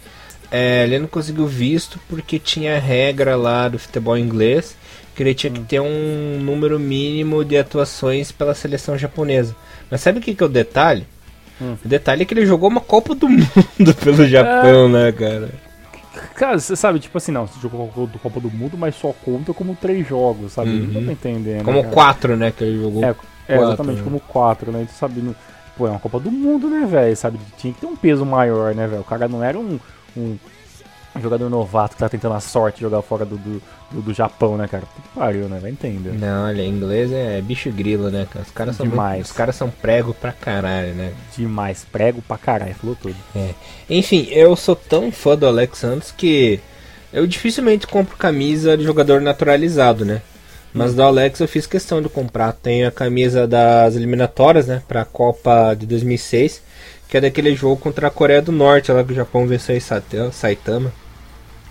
É, 0.52 0.84
ele 0.84 1.00
não 1.00 1.08
conseguiu 1.08 1.46
visto 1.46 2.00
porque 2.10 2.40
tinha 2.40 2.80
regra 2.80 3.36
lá 3.36 3.68
do 3.68 3.78
futebol 3.78 4.18
inglês 4.18 4.76
que 5.16 5.24
ele 5.24 5.34
tinha 5.34 5.52
hum. 5.52 5.56
que 5.56 5.62
ter 5.62 5.82
um 5.82 6.40
número 6.42 6.80
mínimo 6.80 7.44
de 7.44 7.58
atuações 7.58 8.32
pela 8.32 8.56
seleção 8.56 8.98
japonesa. 8.98 9.56
Mas 9.92 10.02
sabe 10.02 10.20
o 10.20 10.22
que, 10.22 10.34
que 10.34 10.42
é 10.42 10.46
o 10.46 10.50
detalhe? 10.50 11.06
Hum. 11.62 11.76
O 11.84 11.88
detalhe 11.88 12.22
é 12.22 12.26
que 12.26 12.34
ele 12.34 12.46
jogou 12.46 12.70
uma 12.70 12.80
Copa 12.80 13.14
do 13.14 13.28
Mundo 13.30 13.94
pelo 14.02 14.26
Japão, 14.26 14.86
é... 14.86 14.88
né, 14.88 15.12
cara? 15.12 15.50
Cara, 16.36 16.58
você 16.58 16.76
sabe, 16.76 17.00
tipo 17.00 17.18
assim, 17.18 17.32
não, 17.32 17.46
você 17.46 17.60
jogou 17.60 17.92
a 18.16 18.20
Copa 18.20 18.40
do 18.40 18.50
Mundo, 18.50 18.78
mas 18.78 18.96
só 18.96 19.14
conta 19.26 19.54
como 19.54 19.76
três 19.76 20.08
jogos, 20.08 20.54
sabe? 20.54 20.70
Uhum. 20.70 20.88
Não 20.88 21.06
tô 21.06 21.12
entendendo. 21.12 21.66
Como 21.66 21.82
cara. 21.82 21.94
quatro, 21.94 22.38
né, 22.38 22.52
que 22.52 22.64
ele 22.64 22.82
jogou. 22.82 23.04
É, 23.04 23.16
é 23.48 23.58
exatamente, 23.58 23.98
né? 23.98 24.04
como 24.04 24.20
quatro, 24.22 24.72
né? 24.72 24.88
Sabe, 24.98 25.22
no, 25.22 25.36
pô, 25.78 25.88
é 25.88 25.92
uma 25.92 26.00
Copa 26.00 26.20
do 26.20 26.32
Mundo, 26.32 26.70
né, 26.70 26.86
velho? 26.86 27.16
Sabe, 27.16 27.40
tinha 27.58 27.74
que 27.74 27.82
ter 27.82 27.88
um 27.88 27.96
peso 27.96 28.26
maior, 28.26 28.74
né, 28.74 28.88
velho? 28.88 29.02
O 29.02 29.06
cara 29.06 29.28
não 29.28 29.44
era 29.44 29.60
um, 29.60 29.80
um 30.18 30.38
jogador 31.22 31.50
novato 31.50 31.96
que 31.96 32.00
tá 32.00 32.10
tentando 32.10 32.36
a 32.36 32.40
sorte 32.40 32.78
de 32.78 32.82
jogar 32.82 33.02
fora 33.02 33.26
do, 33.26 33.38
do, 33.38 33.62
do, 33.92 34.02
do 34.02 34.14
Japão, 34.14 34.58
né, 34.58 34.68
cara? 34.68 34.84
Que 34.84 35.20
pariu, 35.20 35.50
né? 35.50 35.60
Vai 35.60 35.72
entender. 35.72 36.14
Não, 36.14 36.46
olha, 36.48 36.64
inglês 36.64 37.12
é 37.12 37.42
bicho 37.42 37.72
grilo, 37.72 38.10
né, 38.10 38.28
cara? 38.32 38.46
Os 38.46 38.52
caras 38.52 38.76
são 38.76 38.88
Demais. 38.88 39.26
os 39.26 39.32
caras 39.32 39.56
são 39.56 39.70
prego 39.70 40.14
pra 40.14 40.32
caralho, 40.32 40.94
né? 40.94 41.14
Demais, 41.36 41.86
prego 41.92 42.22
pra 42.22 42.38
caralho, 42.38 42.76
falou 42.76 42.96
tudo. 42.96 43.16
É. 43.36 43.54
Enfim, 43.90 44.28
eu 44.32 44.56
sou 44.56 44.76
tão 44.76 45.12
fã 45.12 45.36
do 45.36 45.48
Alex 45.48 45.78
Santos 45.80 46.12
que 46.12 46.60
eu 47.12 47.26
dificilmente 47.26 47.88
compro 47.88 48.16
camisa 48.16 48.78
de 48.78 48.84
jogador 48.84 49.20
naturalizado, 49.22 50.06
né? 50.06 50.22
Mas 50.72 50.94
do 50.94 51.02
Alex 51.02 51.40
eu 51.40 51.48
fiz 51.48 51.66
questão 51.66 52.00
de 52.00 52.08
comprar. 52.10 52.54
Tem 52.54 52.86
a 52.86 52.92
camisa 52.92 53.48
das 53.48 53.96
eliminatórias, 53.96 54.68
né? 54.68 54.84
Pra 54.88 55.04
Copa 55.04 55.74
de 55.74 55.88
2006. 55.88 56.62
Que 57.10 57.18
é 57.18 57.22
daquele 57.22 57.56
jogo 57.56 57.76
contra 57.76 58.08
a 58.08 58.12
Coreia 58.12 58.42
do 58.42 58.52
Norte, 58.52 58.92
lá 58.92 59.04
que 59.04 59.12
o 59.12 59.16
Japão 59.16 59.46
venceu 59.46 59.76
em 59.76 60.32
Saitama. 60.32 60.94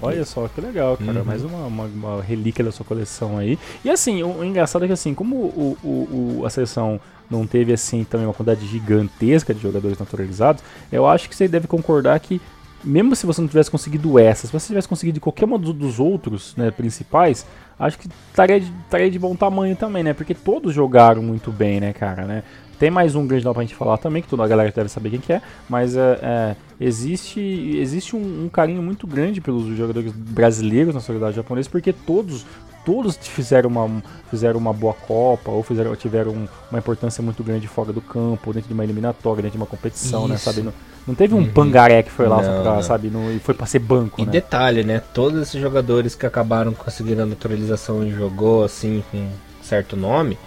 Olha 0.01 0.25
só 0.25 0.47
que 0.49 0.61
legal, 0.61 0.97
cara. 0.97 1.21
Uhum. 1.21 1.25
Mais 1.25 1.43
uma, 1.43 1.67
uma, 1.67 1.85
uma, 1.85 2.23
relíquia 2.23 2.65
da 2.65 2.71
sua 2.71 2.85
coleção 2.85 3.39
aí. 3.39 3.59
E 3.85 3.91
assim, 3.91 4.23
o, 4.23 4.39
o 4.39 4.45
engraçado 4.45 4.85
é 4.85 4.89
que 4.89 4.93
assim, 4.93 5.15
como 5.15 5.37
o, 5.37 5.77
o, 5.83 6.47
a 6.47 6.51
seleção 6.51 7.01
não 7.31 7.47
teve 7.47 7.73
assim 7.73 8.05
também 8.05 8.27
uma 8.27 8.33
quantidade 8.33 8.67
gigantesca 8.67 9.53
de 9.53 9.61
jogadores 9.61 9.99
naturalizados, 9.99 10.63
eu 10.91 11.07
acho 11.07 11.29
que 11.29 11.35
você 11.35 11.49
deve 11.49 11.67
concordar 11.67 12.19
que 12.21 12.41
mesmo 12.83 13.15
se 13.17 13.27
você 13.27 13.41
não 13.41 13.49
tivesse 13.49 13.71
conseguido 13.71 14.19
essa, 14.19 14.47
se 14.47 14.53
você 14.53 14.69
tivesse 14.69 14.87
conseguido 14.87 15.21
qualquer 15.21 15.47
um 15.47 15.59
dos 15.59 15.99
outros 15.99 16.55
né, 16.57 16.71
principais, 16.71 17.45
acho 17.79 17.99
que 17.99 18.09
estaria 18.31 18.61
de, 18.61 18.73
estaria 18.85 19.11
de 19.11 19.19
bom 19.19 19.35
tamanho 19.35 19.75
também, 19.75 20.05
né? 20.05 20.13
Porque 20.15 20.33
todos 20.33 20.73
jogaram 20.73 21.21
muito 21.21 21.51
bem, 21.51 21.81
né, 21.81 21.93
cara, 21.93 22.25
né? 22.25 22.45
Tem 22.79 22.91
mais 22.91 23.15
um 23.15 23.27
grande 23.27 23.45
nome 23.45 23.55
pra 23.55 23.63
gente 23.63 23.75
falar 23.75 23.99
também, 23.99 24.23
que 24.23 24.29
toda 24.29 24.45
a 24.45 24.49
galera 24.49 24.73
deve 24.75 24.89
saber 24.89 25.11
quem 25.11 25.21
que 25.21 25.33
é, 25.33 25.43
mas 25.69 25.97
é, 25.97 26.19
é 26.23 26.57
existe, 26.81 27.41
existe 27.41 28.15
um, 28.15 28.45
um, 28.45 28.49
carinho 28.49 28.81
muito 28.81 29.07
grande 29.07 29.41
pelos 29.41 29.77
jogadores 29.77 30.13
brasileiros 30.13 30.95
na 30.95 31.01
sociedade 31.01 31.37
japonesa, 31.37 31.69
porque 31.69 31.93
todos 31.93 32.47
todos 32.85 33.19
fizeram 33.21 33.69
uma, 33.69 34.03
fizeram 34.31 34.59
uma 34.59 34.73
boa 34.73 34.95
Copa 34.95 35.51
ou 35.51 35.63
fizeram, 35.63 35.95
tiveram 35.95 36.49
uma 36.71 36.79
importância 36.79 37.23
muito 37.23 37.45
grande 37.45 37.69
fora 37.69 37.93
do 37.93 38.01
campo, 38.01 38.53
dentro 38.53 38.69
de 38.69 38.73
uma 38.73 38.83
eliminatória, 38.83 39.43
dentro 39.43 39.59
de 39.59 39.63
uma 39.63 39.67
competição, 39.67 40.27
né, 40.27 40.37
Isso. 40.37 40.49
né? 40.49 40.55
Sabe? 40.55 40.65
Não, 40.65 40.73
não 41.07 41.15
teve 41.15 41.35
um 41.35 41.39
uhum. 41.39 41.53
pangaré 41.53 42.03
que 42.03 42.11
foi 42.11 42.27
lá 42.27 42.41
não, 42.41 42.63
pra, 42.63 42.83
sabe, 42.83 43.11
não, 43.11 43.31
e 43.31 43.39
foi 43.41 43.55
pra 43.55 43.67
ser 43.67 43.81
banco. 43.81 44.21
E 44.21 44.25
né? 44.25 44.31
detalhe, 44.31 44.85
né? 44.85 45.03
Todos 45.13 45.43
esses 45.43 45.61
jogadores 45.61 46.15
que 46.15 46.25
acabaram 46.25 46.73
conseguindo 46.73 47.23
a 47.23 47.27
naturalização 47.27 48.07
e 48.07 48.11
jogou 48.11 48.65
assim 48.65 49.05
com 49.11 49.29
certo 49.63 49.95
nome, 49.95 50.39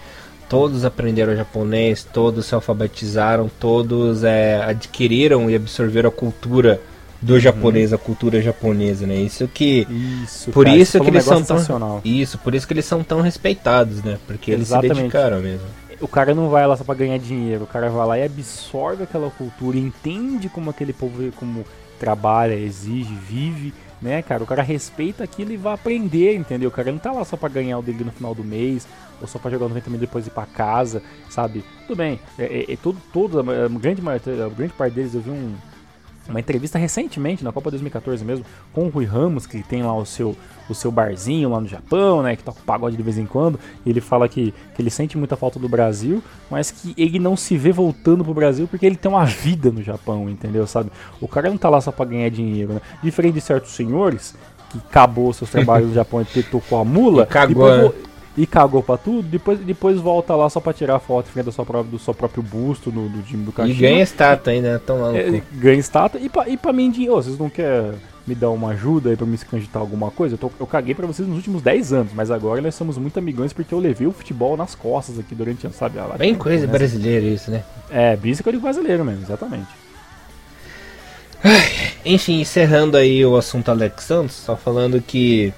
todos 0.52 0.84
aprenderam 0.84 1.34
japonês, 1.34 2.04
todos 2.04 2.44
se 2.44 2.54
alfabetizaram, 2.54 3.50
todos 3.58 4.22
é, 4.22 4.62
adquiriram 4.62 5.48
e 5.48 5.56
absorveram 5.56 6.10
a 6.10 6.12
cultura 6.12 6.78
do 7.22 7.32
uhum. 7.32 7.40
japonês, 7.40 7.90
a 7.90 7.96
cultura 7.96 8.42
japonesa, 8.42 9.06
né? 9.06 9.14
Isso 9.14 9.48
que 9.48 9.86
isso, 10.22 10.50
por 10.50 10.66
cara, 10.66 10.76
isso 10.76 11.00
que 11.00 11.08
eles 11.08 11.26
um 11.26 11.42
são 11.42 11.58
tão 11.58 12.02
isso, 12.04 12.36
por 12.36 12.54
isso 12.54 12.66
que 12.66 12.74
eles 12.74 12.84
são 12.84 13.02
tão 13.02 13.22
respeitados, 13.22 14.02
né? 14.02 14.18
Porque 14.26 14.50
Exatamente. 14.50 14.90
eles 14.90 14.96
se 14.96 15.02
dedicaram 15.02 15.40
mesmo. 15.40 15.66
O 16.02 16.08
cara 16.08 16.34
não 16.34 16.50
vai 16.50 16.66
lá 16.66 16.76
só 16.76 16.84
para 16.84 16.96
ganhar 16.96 17.18
dinheiro, 17.18 17.64
o 17.64 17.66
cara 17.66 17.88
vai 17.88 18.06
lá 18.06 18.18
e 18.18 18.24
absorve 18.24 19.04
aquela 19.04 19.30
cultura, 19.30 19.78
entende 19.78 20.50
como 20.50 20.68
aquele 20.68 20.92
povo 20.92 21.32
como 21.36 21.64
trabalha, 21.98 22.52
exige, 22.52 23.14
vive, 23.26 23.72
né, 24.02 24.20
cara? 24.20 24.42
O 24.42 24.46
cara 24.46 24.62
respeita 24.62 25.22
aquilo 25.22 25.52
e 25.52 25.56
vai 25.56 25.74
aprender, 25.74 26.34
entendeu? 26.34 26.68
O 26.68 26.72
cara 26.72 26.90
não 26.90 26.98
tá 26.98 27.12
lá 27.12 27.24
só 27.24 27.36
para 27.36 27.48
ganhar 27.48 27.78
o 27.78 27.82
dele 27.82 28.04
no 28.04 28.10
final 28.10 28.34
do 28.34 28.42
mês, 28.42 28.86
ou 29.20 29.28
só 29.28 29.38
para 29.38 29.52
jogar 29.52 29.68
90 29.68 29.88
minutos 29.88 30.08
depois 30.08 30.26
ir 30.26 30.30
para 30.30 30.46
casa, 30.46 31.02
sabe? 31.30 31.64
Tudo 31.86 31.96
bem, 31.96 32.20
é, 32.36 32.44
é, 32.44 32.72
é 32.72 32.76
todo, 32.76 32.98
todo, 33.12 33.38
a 33.38 33.68
grande, 33.68 34.02
a 34.02 34.48
grande 34.48 34.72
parte 34.72 34.94
deles 34.94 35.14
eu 35.14 35.20
vi 35.20 35.30
um 35.30 35.54
uma 36.28 36.40
entrevista 36.40 36.78
recentemente, 36.78 37.42
na 37.42 37.52
Copa 37.52 37.70
2014 37.70 38.24
mesmo, 38.24 38.44
com 38.72 38.86
o 38.86 38.88
Rui 38.88 39.04
Ramos, 39.04 39.46
que 39.46 39.62
tem 39.62 39.82
lá 39.82 39.94
o 39.94 40.04
seu, 40.04 40.36
o 40.68 40.74
seu 40.74 40.90
barzinho 40.90 41.50
lá 41.50 41.60
no 41.60 41.66
Japão, 41.66 42.22
né, 42.22 42.36
que 42.36 42.42
toca 42.42 42.60
pagode 42.64 42.96
de 42.96 43.02
vez 43.02 43.18
em 43.18 43.26
quando, 43.26 43.58
e 43.84 43.90
ele 43.90 44.00
fala 44.00 44.28
que, 44.28 44.54
que 44.74 44.82
ele 44.82 44.90
sente 44.90 45.18
muita 45.18 45.36
falta 45.36 45.58
do 45.58 45.68
Brasil, 45.68 46.22
mas 46.50 46.70
que 46.70 46.94
ele 46.96 47.18
não 47.18 47.36
se 47.36 47.56
vê 47.56 47.72
voltando 47.72 48.24
pro 48.24 48.34
Brasil 48.34 48.68
porque 48.68 48.86
ele 48.86 48.96
tem 48.96 49.10
uma 49.10 49.24
vida 49.24 49.70
no 49.70 49.82
Japão, 49.82 50.28
entendeu, 50.28 50.66
sabe? 50.66 50.90
O 51.20 51.26
cara 51.26 51.50
não 51.50 51.58
tá 51.58 51.68
lá 51.68 51.80
só 51.80 51.90
pra 51.90 52.04
ganhar 52.04 52.30
dinheiro, 52.30 52.74
né? 52.74 52.80
Diferente 53.02 53.34
de 53.34 53.40
certos 53.40 53.72
senhores, 53.72 54.34
que 54.70 54.78
acabou 54.78 55.32
seus 55.32 55.50
trabalhos 55.50 55.88
no 55.88 55.94
Japão 55.96 56.22
e 56.22 56.42
tocou 56.44 56.78
a 56.78 56.84
mula, 56.84 57.24
e 57.24 57.26
cagou, 57.26 57.68
né? 57.68 57.92
E 58.36 58.46
cagou 58.46 58.82
pra 58.82 58.96
tudo, 58.96 59.22
depois, 59.22 59.58
depois 59.58 59.98
volta 59.98 60.34
lá 60.34 60.48
só 60.48 60.58
pra 60.58 60.72
tirar 60.72 60.98
foto 60.98 61.28
frente 61.28 61.46
do 61.46 61.52
seu 61.52 61.66
próprio, 61.66 61.90
do 61.90 61.98
seu 61.98 62.14
próprio 62.14 62.42
busto 62.42 62.90
no, 62.90 63.08
do 63.08 63.22
time 63.22 63.44
do 63.44 63.52
cachorro. 63.52 63.74
E 63.74 63.78
ganha 63.78 64.02
estátua 64.02 64.52
ainda, 64.52 64.82
tão 64.84 65.00
lá 65.00 65.16
é, 65.16 65.42
Ganha 65.52 65.78
estátua 65.78 66.20
e 66.20 66.28
pra, 66.28 66.48
e 66.48 66.56
pra 66.56 66.72
mim, 66.72 67.08
oh, 67.10 67.16
vocês 67.16 67.38
não 67.38 67.50
querem 67.50 67.92
me 68.26 68.34
dar 68.34 68.50
uma 68.50 68.70
ajuda 68.70 69.10
aí 69.10 69.16
pra 69.16 69.26
me 69.26 69.36
candidatar 69.36 69.80
alguma 69.80 70.10
coisa? 70.10 70.34
Eu, 70.34 70.38
tô, 70.38 70.50
eu 70.58 70.66
caguei 70.66 70.94
pra 70.94 71.06
vocês 71.06 71.28
nos 71.28 71.36
últimos 71.36 71.60
10 71.60 71.92
anos, 71.92 72.12
mas 72.14 72.30
agora 72.30 72.62
nós 72.62 72.74
somos 72.74 72.96
muito 72.96 73.18
amigões 73.18 73.52
porque 73.52 73.74
eu 73.74 73.78
levei 73.78 74.06
o 74.06 74.12
futebol 74.12 74.56
nas 74.56 74.74
costas 74.74 75.18
aqui 75.18 75.34
durante, 75.34 75.70
sabe? 75.72 75.98
A 75.98 76.06
Bem 76.16 76.34
coisa 76.34 76.66
né? 76.66 76.72
brasileira 76.72 77.26
isso, 77.26 77.50
né? 77.50 77.62
É, 77.90 78.18
isso 78.24 78.42
que 78.42 78.48
eu 78.48 78.52
digo 78.52 78.62
brasileiro 78.62 79.04
mesmo, 79.04 79.24
exatamente. 79.24 79.68
Enfim, 82.04 82.40
encerrando 82.40 82.96
aí 82.96 83.24
o 83.26 83.36
assunto 83.36 83.70
Alex 83.70 84.04
Santos, 84.04 84.36
só 84.36 84.56
falando 84.56 85.02
que 85.02 85.52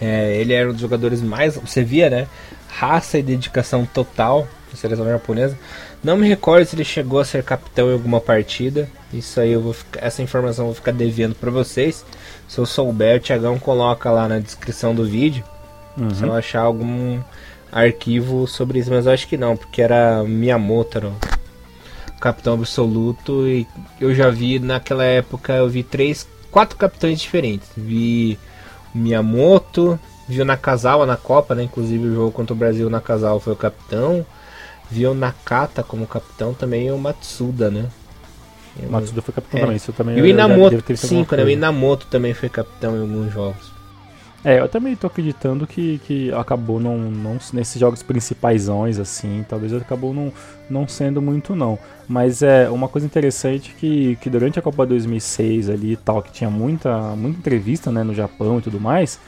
é, 0.00 0.36
ele 0.36 0.52
era 0.52 0.68
um 0.68 0.72
dos 0.72 0.80
jogadores 0.80 1.20
mais. 1.22 1.56
Você 1.56 1.82
via, 1.82 2.08
né? 2.10 2.26
Raça 2.68 3.18
e 3.18 3.22
dedicação 3.22 3.84
total 3.84 4.48
da 4.70 4.76
seleção 4.76 5.06
japonesa. 5.06 5.58
Não 6.02 6.16
me 6.16 6.28
recordo 6.28 6.66
se 6.66 6.74
ele 6.74 6.84
chegou 6.84 7.20
a 7.20 7.24
ser 7.24 7.44
capitão 7.44 7.90
em 7.90 7.92
alguma 7.92 8.20
partida. 8.20 8.88
Isso 9.12 9.40
aí 9.40 9.52
eu 9.52 9.60
vou 9.60 9.72
ficar, 9.72 10.04
essa 10.04 10.22
informação 10.22 10.64
eu 10.64 10.68
vou 10.68 10.74
ficar 10.74 10.92
devendo 10.92 11.34
para 11.34 11.50
vocês. 11.50 12.04
Se 12.48 12.58
eu 12.58 12.66
souber, 12.66 13.18
o 13.18 13.20
Thiagão 13.20 13.58
coloca 13.58 14.10
lá 14.10 14.26
na 14.26 14.38
descrição 14.38 14.94
do 14.94 15.04
vídeo. 15.04 15.44
Uhum. 15.96 16.10
Se 16.10 16.24
eu 16.24 16.32
achar 16.32 16.62
algum 16.62 17.20
arquivo 17.70 18.46
sobre 18.46 18.78
isso, 18.78 18.90
mas 18.90 19.06
eu 19.06 19.12
acho 19.12 19.26
que 19.28 19.36
não, 19.36 19.56
porque 19.56 19.80
era 19.80 20.22
Miyamoto, 20.24 20.98
era 20.98 21.08
o 21.08 22.20
capitão 22.20 22.54
absoluto 22.54 23.46
e 23.48 23.66
eu 24.00 24.14
já 24.14 24.28
vi 24.28 24.58
naquela 24.58 25.04
época 25.04 25.54
eu 25.54 25.68
vi 25.68 25.82
três, 25.82 26.28
quatro 26.50 26.76
capitães 26.76 27.20
diferentes. 27.20 27.68
Vi 27.76 28.38
Miyamoto, 28.94 29.98
viu 30.28 30.44
Nakazawa 30.44 31.06
na 31.06 31.16
Copa, 31.16 31.54
né? 31.54 31.64
Inclusive 31.64 32.08
o 32.08 32.14
jogo 32.14 32.32
contra 32.32 32.52
o 32.52 32.56
Brasil, 32.56 32.88
Nakazawa 32.90 33.40
foi 33.40 33.52
o 33.52 33.56
capitão. 33.56 34.24
Viu 34.90 35.14
Nakata 35.14 35.82
como 35.82 36.06
capitão 36.06 36.52
também 36.52 36.88
e 36.88 36.90
o 36.90 36.98
Matsuda, 36.98 37.70
né? 37.70 37.86
O 38.86 38.90
Matsuda 38.90 39.22
foi 39.22 39.34
capitão 39.34 39.58
é. 39.58 39.62
também, 39.62 39.76
isso 39.76 39.92
também. 39.92 40.18
E 40.18 40.22
o 40.22 40.26
Inamoto, 40.26 40.96
sim, 40.96 41.26
né? 41.30 41.44
O 41.44 41.48
Inamoto 41.48 42.06
também 42.06 42.34
foi 42.34 42.48
capitão 42.48 42.96
em 42.96 43.00
alguns 43.00 43.32
jogos. 43.32 43.71
É, 44.44 44.58
eu 44.58 44.68
também 44.68 44.96
tô 44.96 45.06
acreditando 45.06 45.66
que, 45.68 46.00
que 46.04 46.32
acabou 46.32 46.80
não, 46.80 46.98
não 46.98 47.38
nesses 47.52 47.78
jogos 47.78 48.02
principaisões 48.02 48.98
assim, 48.98 49.44
talvez 49.48 49.72
acabou 49.72 50.12
não, 50.12 50.32
não 50.68 50.88
sendo 50.88 51.22
muito 51.22 51.54
não. 51.54 51.78
Mas 52.08 52.42
é 52.42 52.68
uma 52.68 52.88
coisa 52.88 53.06
interessante 53.06 53.72
que, 53.78 54.16
que 54.16 54.28
durante 54.28 54.58
a 54.58 54.62
Copa 54.62 54.84
2006 54.84 55.70
ali 55.70 55.92
e 55.92 55.96
tal, 55.96 56.20
que 56.20 56.32
tinha 56.32 56.50
muita, 56.50 57.14
muita 57.14 57.38
entrevista 57.38 57.92
né, 57.92 58.02
no 58.02 58.12
Japão 58.12 58.58
e 58.58 58.62
tudo 58.62 58.80
mais, 58.80 59.20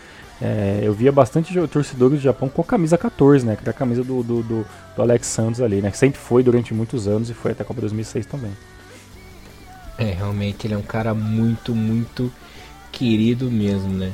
é, 0.42 0.80
eu 0.82 0.92
via 0.92 1.12
bastante 1.12 1.54
torcedores 1.68 2.18
do 2.18 2.22
Japão 2.22 2.48
com 2.48 2.60
a 2.60 2.64
camisa 2.64 2.98
14, 2.98 3.46
né? 3.46 3.54
Que 3.54 3.62
era 3.62 3.70
a 3.70 3.74
camisa 3.74 4.02
do, 4.02 4.22
do, 4.22 4.42
do, 4.42 4.66
do 4.96 5.02
Alex 5.02 5.28
Santos 5.28 5.60
ali, 5.60 5.80
né? 5.80 5.92
Que 5.92 5.96
sempre 5.96 6.18
foi 6.18 6.42
durante 6.42 6.74
muitos 6.74 7.06
anos 7.06 7.30
e 7.30 7.34
foi 7.34 7.52
até 7.52 7.62
a 7.62 7.66
Copa 7.66 7.80
2006 7.80 8.26
também. 8.26 8.50
É, 9.96 10.06
realmente 10.06 10.66
ele 10.66 10.74
é 10.74 10.76
um 10.76 10.82
cara 10.82 11.14
muito, 11.14 11.72
muito 11.72 12.32
querido 12.90 13.48
mesmo, 13.48 13.90
né? 13.90 14.12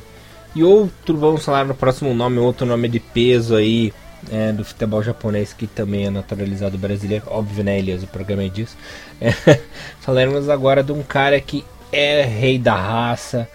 E 0.55 0.65
outro, 0.65 1.17
vamos 1.17 1.45
falar 1.45 1.65
no 1.65 1.75
próximo 1.75 2.13
nome, 2.13 2.39
outro 2.39 2.67
nome 2.67 2.89
de 2.89 2.99
peso 2.99 3.55
aí 3.55 3.93
é, 4.31 4.53
do 4.53 4.65
futebol 4.65 5.03
japonês 5.03 5.53
que 5.53 5.67
também 5.67 6.07
é 6.07 6.11
naturalizado 6.11 6.77
brasileiro. 6.77 7.25
Óbvio, 7.29 7.65
né, 7.65 7.79
Elias? 7.79 8.03
O 8.03 8.07
programa 8.07 8.43
é 8.45 8.49
disso. 8.49 8.77
É, 9.21 9.31
falaremos 10.01 10.49
agora 10.49 10.83
de 10.83 10.93
um 10.93 11.03
cara 11.03 11.41
que 11.41 11.65
é 11.93 12.23
rei 12.23 12.59
da 12.59 12.75
raça, 12.75 13.49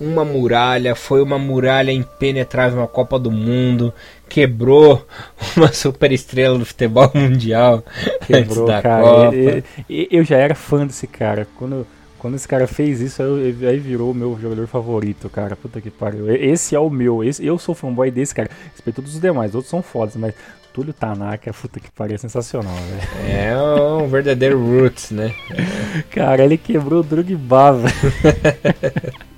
uma 0.00 0.24
muralha, 0.24 0.94
foi 0.94 1.22
uma 1.22 1.38
muralha 1.38 1.92
impenetrável 1.92 2.80
na 2.80 2.86
Copa 2.86 3.18
do 3.18 3.30
Mundo, 3.30 3.92
quebrou 4.28 5.06
uma 5.56 5.72
super 5.72 6.10
estrela 6.10 6.58
do 6.58 6.64
futebol 6.64 7.10
mundial. 7.14 7.84
Quebrou, 8.26 8.66
cara. 8.66 9.30
Eu, 9.34 9.62
eu, 10.10 10.24
já 10.24 10.38
era 10.38 10.54
fã 10.54 10.86
desse 10.86 11.06
cara. 11.06 11.46
Quando 11.58 11.86
quando 12.20 12.34
esse 12.34 12.46
cara 12.46 12.66
fez 12.66 13.00
isso, 13.00 13.22
aí 13.22 13.78
virou 13.78 14.10
o 14.10 14.14
meu 14.14 14.38
jogador 14.40 14.66
favorito, 14.66 15.28
cara. 15.30 15.56
Puta 15.56 15.80
que 15.80 15.90
pariu. 15.90 16.30
Esse 16.30 16.76
é 16.76 16.78
o 16.78 16.90
meu. 16.90 17.24
Esse, 17.24 17.44
eu 17.44 17.58
sou 17.58 17.74
fanboy 17.74 18.10
desse, 18.10 18.34
cara. 18.34 18.50
Respeito 18.72 18.96
todos 18.96 19.14
os 19.14 19.20
demais. 19.20 19.54
Outros 19.54 19.70
são 19.70 19.82
fodas, 19.82 20.16
mas 20.16 20.34
Túlio 20.72 20.92
Tanaka, 20.92 21.52
puta 21.52 21.80
que 21.80 21.90
pariu, 21.90 22.14
é 22.14 22.18
sensacional, 22.18 22.74
velho. 22.74 23.34
É 23.34 23.56
um 24.02 24.06
verdadeiro 24.06 24.62
roots, 24.62 25.10
né? 25.10 25.34
cara, 26.10 26.44
ele 26.44 26.58
quebrou 26.58 27.00
o 27.00 27.02
Drogba, 27.02 27.72
velho. 27.72 27.94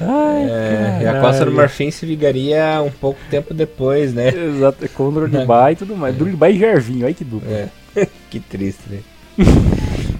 Ai, 0.00 0.42
é, 0.48 1.00
e 1.02 1.06
a 1.06 1.20
Costa 1.20 1.44
do 1.44 1.52
Marfim 1.52 1.90
se 1.90 2.04
vigaria 2.06 2.82
um 2.82 2.90
pouco 2.90 3.18
tempo 3.30 3.54
depois, 3.54 4.12
né? 4.12 4.28
Exato, 4.28 4.88
com 4.90 5.08
o 5.08 5.12
Drogba 5.12 5.72
e 5.72 5.76
tudo 5.76 5.96
mais. 5.96 6.14
É. 6.16 6.18
Drogba 6.18 6.50
e 6.50 6.58
Gervinho, 6.58 7.06
olha 7.06 7.14
que 7.14 7.24
dupla. 7.24 7.48
É. 7.48 7.68
que 8.28 8.40
triste, 8.40 8.82
né? 8.90 8.98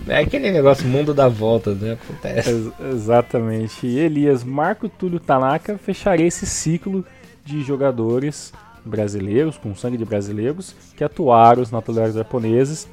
É 0.08 0.18
aquele 0.20 0.50
negócio, 0.50 0.86
mundo 0.86 1.14
dá 1.14 1.28
volta, 1.28 1.74
né? 1.74 1.92
Acontece. 1.92 2.50
Ex 2.50 2.72
exatamente. 2.92 3.86
E 3.86 3.98
Elias, 3.98 4.42
Marco 4.44 4.88
Túlio 4.88 5.20
Tanaka 5.20 5.78
fecharia 5.78 6.26
esse 6.26 6.46
ciclo 6.46 7.04
de 7.44 7.62
jogadores 7.62 8.52
brasileiros, 8.84 9.56
com 9.56 9.74
sangue 9.74 9.96
de 9.96 10.04
brasileiros, 10.04 10.74
que 10.96 11.04
atuaram 11.04 11.62
os 11.62 11.70
naturais 11.70 12.14
japoneses. 12.14 12.88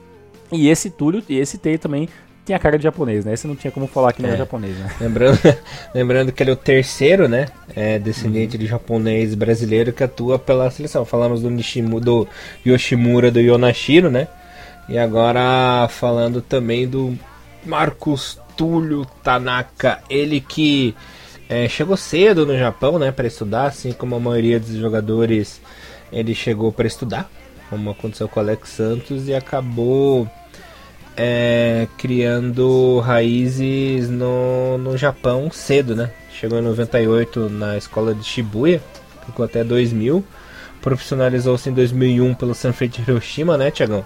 E 0.51 0.69
esse 0.69 0.89
Túlio, 0.89 1.23
e 1.27 1.37
esse 1.37 1.57
Tei 1.57 1.77
também 1.77 2.09
tem 2.45 2.55
a 2.55 2.59
cara 2.59 2.77
de 2.77 2.83
japonês, 2.83 3.25
né? 3.25 3.33
Esse 3.33 3.47
não 3.47 3.55
tinha 3.55 3.69
como 3.69 3.85
falar 3.85 4.11
que 4.11 4.23
não 4.23 4.29
é, 4.29 4.33
é 4.33 4.37
japonês, 4.37 4.75
né? 4.75 4.89
Lembrando, 4.99 5.39
lembrando 5.93 6.31
que 6.31 6.41
ele 6.41 6.49
é 6.49 6.53
o 6.53 6.55
terceiro, 6.55 7.27
né? 7.27 7.47
É, 7.75 7.99
descendente 7.99 8.55
uhum. 8.55 8.61
de 8.61 8.67
japonês 8.67 9.35
brasileiro 9.35 9.93
que 9.93 10.03
atua 10.03 10.39
pela 10.39 10.69
seleção. 10.71 11.05
Falamos 11.05 11.43
do, 11.43 11.49
Nishimu, 11.51 11.99
do 11.99 12.27
Yoshimura, 12.65 13.29
do 13.29 13.39
Yonashiro, 13.39 14.09
né? 14.09 14.27
E 14.89 14.97
agora 14.97 15.87
falando 15.87 16.41
também 16.41 16.87
do 16.87 17.17
Marcos 17.63 18.39
Túlio 18.57 19.05
Tanaka, 19.23 19.99
ele 20.09 20.41
que 20.41 20.95
é, 21.47 21.69
chegou 21.69 21.95
cedo 21.95 22.45
no 22.45 22.57
Japão, 22.57 22.97
né, 22.97 23.11
para 23.11 23.27
estudar, 23.27 23.67
assim 23.67 23.91
como 23.91 24.15
a 24.15 24.19
maioria 24.19 24.59
dos 24.59 24.75
jogadores, 24.75 25.61
ele 26.11 26.33
chegou 26.33 26.71
para 26.71 26.87
estudar, 26.87 27.29
como 27.69 27.91
aconteceu 27.91 28.27
com 28.27 28.39
o 28.39 28.43
Alex 28.43 28.69
Santos 28.69 29.27
e 29.27 29.33
acabou 29.33 30.27
é, 31.15 31.87
criando 31.97 32.99
raízes 32.99 34.09
no, 34.09 34.77
no 34.79 34.97
Japão 34.97 35.51
cedo, 35.51 35.95
né? 35.95 36.09
Chegou 36.31 36.57
em 36.57 36.63
98 36.63 37.49
na 37.49 37.77
escola 37.77 38.15
de 38.15 38.23
Shibuya, 38.23 38.81
ficou 39.25 39.45
até 39.45 39.63
2000, 39.63 40.23
profissionalizou-se 40.81 41.69
em 41.69 41.73
2001 41.73 42.33
pelo 42.35 42.55
Sanfrecce 42.55 43.01
Hiroshima, 43.01 43.57
né, 43.57 43.69
Tiagão? 43.69 44.05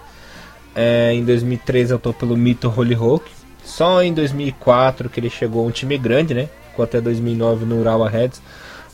É, 0.76 1.14
em 1.14 1.24
2003 1.24 1.92
atuou 1.92 2.14
pelo 2.14 2.36
Mito 2.36 2.68
Hollyhock. 2.70 3.30
Só 3.64 4.04
em 4.04 4.14
2004 4.14 5.10
que 5.10 5.20
ele 5.20 5.30
chegou 5.30 5.64
a 5.64 5.68
um 5.68 5.72
time 5.72 5.98
grande, 5.98 6.34
né? 6.34 6.50
Ficou 6.70 6.84
até 6.84 7.00
2009 7.00 7.66
no 7.66 7.80
Urawa 7.80 8.10
Reds, 8.10 8.42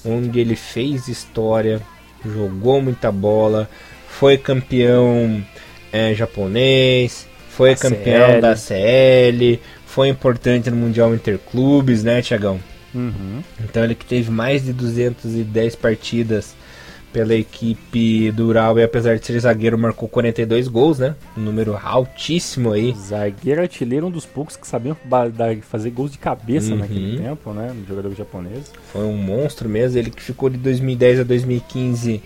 onde 0.05 0.39
ele 0.39 0.55
fez 0.55 1.07
história, 1.07 1.81
jogou 2.25 2.81
muita 2.81 3.11
bola, 3.11 3.69
foi 4.07 4.37
campeão 4.37 5.43
é, 5.91 6.13
japonês, 6.13 7.27
foi 7.49 7.75
campeão 7.75 8.27
CL. 8.27 8.41
da 8.41 8.55
CL, 8.55 9.59
foi 9.85 10.09
importante 10.09 10.69
no 10.69 10.75
Mundial 10.75 11.15
Interclubes, 11.15 12.03
né, 12.03 12.21
Tiagão? 12.21 12.59
Uhum. 12.93 13.41
Então 13.63 13.83
ele 13.83 13.95
que 13.95 14.05
teve 14.05 14.29
mais 14.29 14.63
de 14.63 14.73
210 14.73 15.75
partidas 15.75 16.55
pela 17.11 17.33
equipe 17.33 18.31
do 18.31 18.47
Ural 18.47 18.77
e 18.79 18.83
apesar 18.83 19.17
de 19.17 19.25
ser 19.25 19.39
zagueiro 19.39 19.77
marcou 19.77 20.07
42 20.07 20.67
gols, 20.67 20.99
né? 20.99 21.15
Um 21.37 21.41
número 21.41 21.77
altíssimo 21.81 22.71
aí. 22.71 22.93
Zagueiro 22.95 23.61
artilheiro 23.61 24.07
um 24.07 24.11
dos 24.11 24.25
poucos 24.25 24.55
que 24.55 24.67
sabiam 24.67 24.95
fazer 25.63 25.89
gols 25.89 26.11
de 26.11 26.17
cabeça 26.17 26.71
uhum. 26.71 26.79
naquele 26.79 27.17
tempo, 27.17 27.53
né? 27.53 27.73
No 27.73 27.85
jogador 27.85 28.13
japonês. 28.15 28.71
Foi 28.91 29.05
um 29.05 29.17
monstro 29.17 29.67
mesmo, 29.67 29.97
ele 29.97 30.11
que 30.11 30.21
ficou 30.21 30.49
de 30.49 30.57
2010 30.57 31.21
a 31.21 31.23
2015 31.23 32.21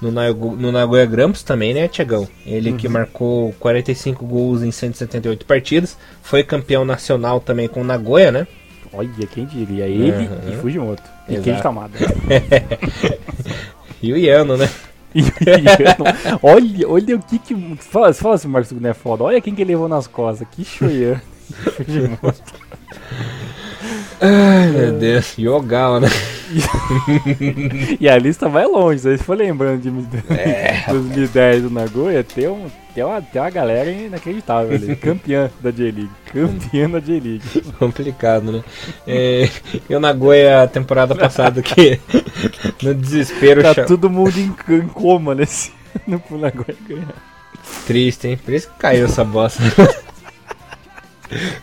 no, 0.00 0.12
Nago 0.12 0.54
no 0.54 0.70
Nagoya 0.70 1.06
Grampus 1.06 1.42
também, 1.42 1.74
né, 1.74 1.88
Tiagão? 1.88 2.28
Ele 2.46 2.70
uhum. 2.70 2.76
que 2.76 2.88
marcou 2.88 3.52
45 3.58 4.24
gols 4.24 4.62
em 4.62 4.70
178 4.70 5.44
partidas, 5.44 5.96
foi 6.22 6.42
campeão 6.42 6.84
nacional 6.84 7.40
também 7.40 7.68
com 7.68 7.80
o 7.80 7.84
Nagoya, 7.84 8.30
né? 8.30 8.46
Olha, 8.92 9.08
quem 9.32 9.44
diria? 9.44 9.86
Ele 9.86 10.26
uhum. 10.26 10.52
e 10.52 10.56
Fujimoto. 10.56 11.02
E 11.28 11.34
Exato. 11.34 11.44
Kenji 11.44 11.62
Kamada. 11.62 11.98
E 14.02 14.12
o 14.12 14.16
Iano, 14.16 14.56
né? 14.56 14.68
olha, 16.42 16.88
olha 16.88 17.16
o 17.16 17.22
que 17.22 17.38
que. 17.38 17.76
Fala, 17.76 18.12
fala 18.12 18.34
assim, 18.34 18.48
Marcos 18.48 18.72
não 18.72 18.90
é 18.90 18.94
foda. 18.94 19.24
Olha 19.24 19.40
quem 19.40 19.54
que 19.54 19.62
ele 19.62 19.72
levou 19.72 19.88
nas 19.88 20.06
costas. 20.06 20.46
Que 20.50 20.64
Shoyan. 20.64 21.20
Ai, 24.20 24.66
meu 24.68 24.92
Deus. 24.92 25.36
Yogawa, 25.38 26.00
né? 26.00 26.08
e 28.00 28.08
a 28.08 28.18
lista 28.18 28.48
vai 28.48 28.66
longe. 28.66 28.98
Se 29.00 29.18
for 29.18 29.36
lembrando 29.36 29.80
de 29.80 29.88
é. 30.32 30.84
2010 30.88 31.62
do 31.62 31.70
Nagoya, 31.70 32.24
tem, 32.24 32.48
um, 32.48 32.66
tem, 32.98 33.04
uma, 33.04 33.22
tem 33.22 33.40
uma 33.40 33.50
galera 33.50 33.90
inacreditável 33.90 34.74
ali. 34.74 34.96
Campeã 34.98 35.48
da 35.60 35.70
J-League. 35.70 36.10
Campeã 36.32 36.90
da 36.90 36.98
J-League. 36.98 37.42
Complicado, 37.78 38.50
né? 38.50 38.64
É, 39.06 39.48
e 39.88 39.94
o 39.94 40.00
Nagoya, 40.00 40.66
temporada 40.66 41.14
passada, 41.14 41.62
que 41.62 42.00
no 42.82 42.94
desespero... 42.94 43.62
Tá 43.62 43.74
cham... 43.74 43.86
todo 43.86 44.10
mundo 44.10 44.36
em, 44.36 44.52
em 44.74 44.88
coma 44.88 45.32
nesse 45.34 45.72
ano 46.06 46.18
pro 46.18 46.38
Nagoya 46.38 46.76
ganhar. 46.88 47.14
Triste, 47.86 48.28
hein? 48.28 48.38
Por 48.44 48.52
isso 48.52 48.68
que 48.68 48.78
caiu 48.78 49.04
essa 49.04 49.24
bosta. 49.24 49.62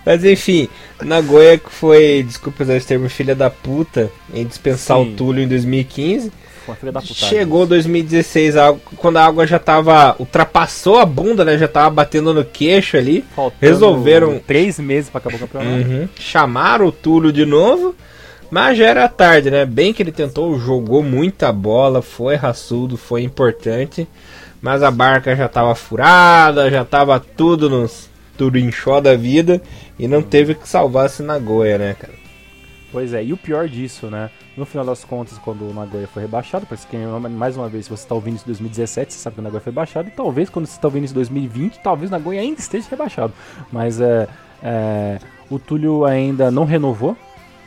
Mas 0.06 0.24
enfim, 0.24 0.70
Nagoya 1.02 1.58
que 1.58 1.70
foi, 1.70 2.24
desculpa 2.26 2.64
usar 2.64 2.78
esse 2.78 2.88
termo, 2.88 3.10
filha 3.10 3.36
da 3.36 3.50
puta, 3.50 4.10
em 4.34 4.46
dispensar 4.46 4.98
Sim. 4.98 5.12
o 5.12 5.16
Túlio 5.16 5.44
em 5.44 5.48
2015. 5.48 6.32
Chegou 7.30 7.66
2016, 7.66 8.56
quando 8.98 9.18
a 9.18 9.26
água 9.26 9.46
já 9.46 9.60
tava. 9.60 10.16
ultrapassou 10.20 11.00
a 11.00 11.06
bunda, 11.06 11.46
né? 11.46 11.58
Já 11.58 11.68
tava 11.68 11.90
batendo 11.90 12.34
no 12.34 12.44
queixo 12.44 12.98
ali. 12.98 13.24
Faltando 13.36 13.58
resolveram. 13.62 14.40
Três 14.40 14.80
meses 14.80 15.10
para 15.10 15.20
acabar 15.20 15.36
o 15.36 15.40
campeonato. 15.40 15.90
Uhum. 15.90 16.10
Chamaram 16.20 16.88
o 16.88 16.92
Túlio 16.92 17.32
de 17.32 17.46
novo. 17.46 17.96
Mas 18.50 18.78
já 18.78 18.86
era 18.86 19.08
tarde, 19.08 19.50
né? 19.50 19.66
Bem 19.66 19.92
que 19.92 20.04
ele 20.04 20.12
tentou, 20.12 20.58
jogou 20.60 21.02
muita 21.02 21.52
bola, 21.52 22.02
foi 22.02 22.36
raçudo, 22.36 22.96
foi 22.96 23.24
importante. 23.24 24.08
Mas 24.62 24.84
a 24.84 24.92
barca 24.92 25.36
já 25.36 25.48
tava 25.48 25.76
furada, 25.76 26.70
já 26.70 26.86
tava 26.86 27.20
tudo 27.20 27.70
nos, 27.70 28.10
tudo 28.38 28.58
inchó 28.58 29.00
da 29.00 29.16
vida 29.16 29.62
e 29.98 30.08
não 30.08 30.22
teve 30.22 30.56
que 30.56 30.68
salvar 30.68 31.08
esse 31.08 31.22
Nagoya, 31.24 31.78
né, 31.78 31.96
cara? 32.00 32.14
Pois 32.92 33.14
é, 33.14 33.24
e 33.24 33.34
o 33.34 33.38
pior 33.38 33.68
disso, 33.68 34.08
né? 34.08 34.30
No 34.58 34.66
final 34.66 34.86
das 34.86 35.04
contas, 35.04 35.38
quando 35.38 35.70
o 35.70 35.74
Nagoya 35.74 36.08
foi 36.08 36.22
rebaixado, 36.22 36.66
parece 36.66 36.88
que 36.88 36.96
mais 36.98 37.58
uma 37.58 37.68
vez, 37.68 37.86
se 37.86 37.90
você 37.92 38.04
está 38.04 38.16
ouvindo 38.16 38.36
isso 38.36 38.46
em 38.46 38.48
2017, 38.48 39.14
você 39.14 39.20
sabe 39.20 39.34
que 39.34 39.40
o 39.42 39.44
Nagoya 39.44 39.60
foi 39.60 39.72
rebaixado, 39.72 40.08
e 40.08 40.12
talvez 40.12 40.50
quando 40.50 40.66
você 40.66 40.78
está 40.78 40.88
ouvindo 40.88 41.04
isso 41.04 41.14
em 41.14 41.16
2020, 41.16 41.80
talvez 41.80 42.10
o 42.10 42.14
Nagoya 42.14 42.40
ainda 42.40 42.60
esteja 42.60 42.88
rebaixado. 42.90 43.34
Mas 43.70 44.00
é, 44.00 44.30
é, 44.64 45.20
o 45.50 45.60
Túlio 45.60 46.06
ainda 46.06 46.50
não 46.50 46.64
renovou, 46.64 47.18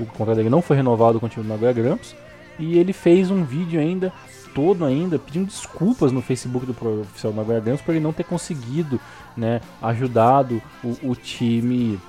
o 0.00 0.06
contrato 0.06 0.36
dele 0.36 0.48
não 0.48 0.62
foi 0.62 0.76
renovado 0.76 1.20
com 1.20 1.26
o 1.26 1.28
time 1.28 1.44
do 1.44 1.48
Nagoya 1.48 1.74
Grampus, 1.74 2.16
e 2.58 2.78
ele 2.78 2.94
fez 2.94 3.30
um 3.30 3.44
vídeo 3.44 3.78
ainda 3.78 4.10
todo 4.54 4.84
ainda 4.84 5.18
pedindo 5.18 5.46
desculpas 5.46 6.10
no 6.10 6.22
Facebook 6.22 6.64
do 6.64 6.72
oficial 7.02 7.34
Nagoya 7.34 7.60
Grampus 7.60 7.82
por 7.82 7.92
ele 7.92 8.02
não 8.02 8.14
ter 8.14 8.24
conseguido 8.24 8.98
né, 9.36 9.60
ajudado 9.82 10.60
o, 10.82 11.10
o 11.10 11.14
time 11.14 12.00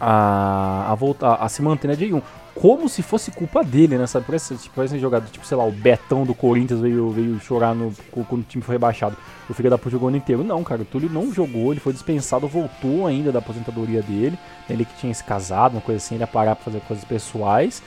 a, 0.00 0.90
a 0.90 0.94
voltar 0.94 1.34
a 1.34 1.48
se 1.48 1.60
manter 1.60 1.88
na 1.88 1.94
J1. 1.94 2.22
Como 2.60 2.90
se 2.90 3.00
fosse 3.00 3.30
culpa 3.30 3.64
dele, 3.64 3.96
né? 3.96 4.06
Sabe? 4.06 4.26
Parece, 4.26 4.54
tipo, 4.54 4.74
parece 4.76 4.98
jogado, 4.98 5.30
tipo, 5.30 5.46
sei 5.46 5.56
lá, 5.56 5.64
o 5.64 5.72
Betão 5.72 6.24
do 6.24 6.34
Corinthians 6.34 6.78
veio, 6.78 7.08
veio 7.08 7.40
chorar 7.40 7.74
no, 7.74 7.90
quando 8.10 8.42
o 8.42 8.44
time 8.44 8.62
foi 8.62 8.74
rebaixado. 8.74 9.16
O 9.48 9.54
filho 9.54 9.70
da 9.70 9.78
puta 9.78 9.88
jogou 9.88 10.06
o 10.06 10.08
ano 10.08 10.18
inteiro. 10.18 10.44
Não, 10.44 10.62
cara, 10.62 10.82
o 10.82 10.84
Túlio 10.84 11.08
não 11.08 11.32
jogou, 11.32 11.72
ele 11.72 11.80
foi 11.80 11.94
dispensado, 11.94 12.46
voltou 12.46 13.06
ainda 13.06 13.32
da 13.32 13.38
aposentadoria 13.38 14.02
dele. 14.02 14.38
Ele 14.68 14.84
que 14.84 14.94
tinha 14.98 15.14
se 15.14 15.24
casado, 15.24 15.72
uma 15.72 15.80
coisa 15.80 16.04
assim, 16.04 16.16
ele 16.16 16.22
ia 16.22 16.26
parar 16.26 16.54
pra 16.54 16.66
fazer 16.66 16.80
coisas 16.80 17.02
pessoais. 17.02 17.82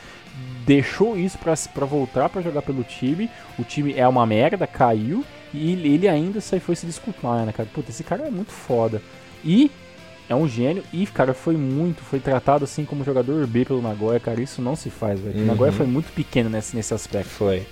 Deixou 0.65 1.15
isso 1.15 1.37
pra, 1.37 1.53
pra 1.71 1.85
voltar 1.85 2.27
pra 2.27 2.41
jogar 2.41 2.63
pelo 2.63 2.83
time. 2.83 3.29
O 3.59 3.63
time 3.63 3.93
é 3.93 4.07
uma 4.07 4.25
merda, 4.25 4.65
caiu. 4.65 5.23
E 5.53 5.73
ele 5.73 6.07
ainda 6.07 6.41
foi 6.41 6.75
se 6.75 6.87
desculpar, 6.87 7.45
né, 7.45 7.51
cara? 7.51 7.69
Puta, 7.71 7.91
esse 7.91 8.03
cara 8.03 8.23
é 8.23 8.31
muito 8.31 8.51
foda. 8.51 9.03
E 9.45 9.69
é 10.33 10.35
um 10.35 10.47
gênio 10.47 10.83
e, 10.91 11.05
cara, 11.05 11.33
foi 11.33 11.55
muito, 11.55 12.01
foi 12.01 12.19
tratado 12.19 12.65
assim 12.65 12.85
como 12.85 13.03
jogador 13.03 13.45
B 13.47 13.65
pelo 13.65 13.81
Nagoya, 13.81 14.19
cara, 14.19 14.41
isso 14.41 14.61
não 14.61 14.75
se 14.75 14.89
faz, 14.89 15.19
velho. 15.19 15.37
Uhum. 15.37 15.43
O 15.43 15.47
Nagoya 15.47 15.71
foi 15.71 15.85
muito 15.85 16.11
pequeno 16.11 16.49
nesse, 16.49 16.75
nesse 16.75 16.93
aspecto. 16.93 17.29
Foi. 17.29 17.63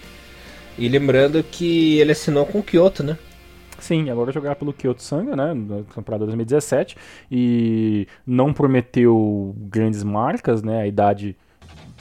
E 0.77 0.87
lembrando 0.87 1.43
que 1.43 1.99
ele 1.99 2.11
assinou 2.11 2.45
com 2.45 2.59
o 2.59 2.63
Kyoto, 2.63 3.03
né? 3.03 3.17
Sim, 3.79 4.09
agora 4.11 4.31
jogar 4.31 4.55
pelo 4.55 4.71
Kyoto 4.71 5.01
Sanga, 5.01 5.35
né, 5.35 5.53
na 5.53 5.81
temporada 5.95 6.25
2017, 6.25 6.95
e 7.31 8.07
não 8.25 8.53
prometeu 8.53 9.55
grandes 9.57 10.03
marcas, 10.03 10.61
né, 10.61 10.81
a 10.81 10.87
idade 10.87 11.35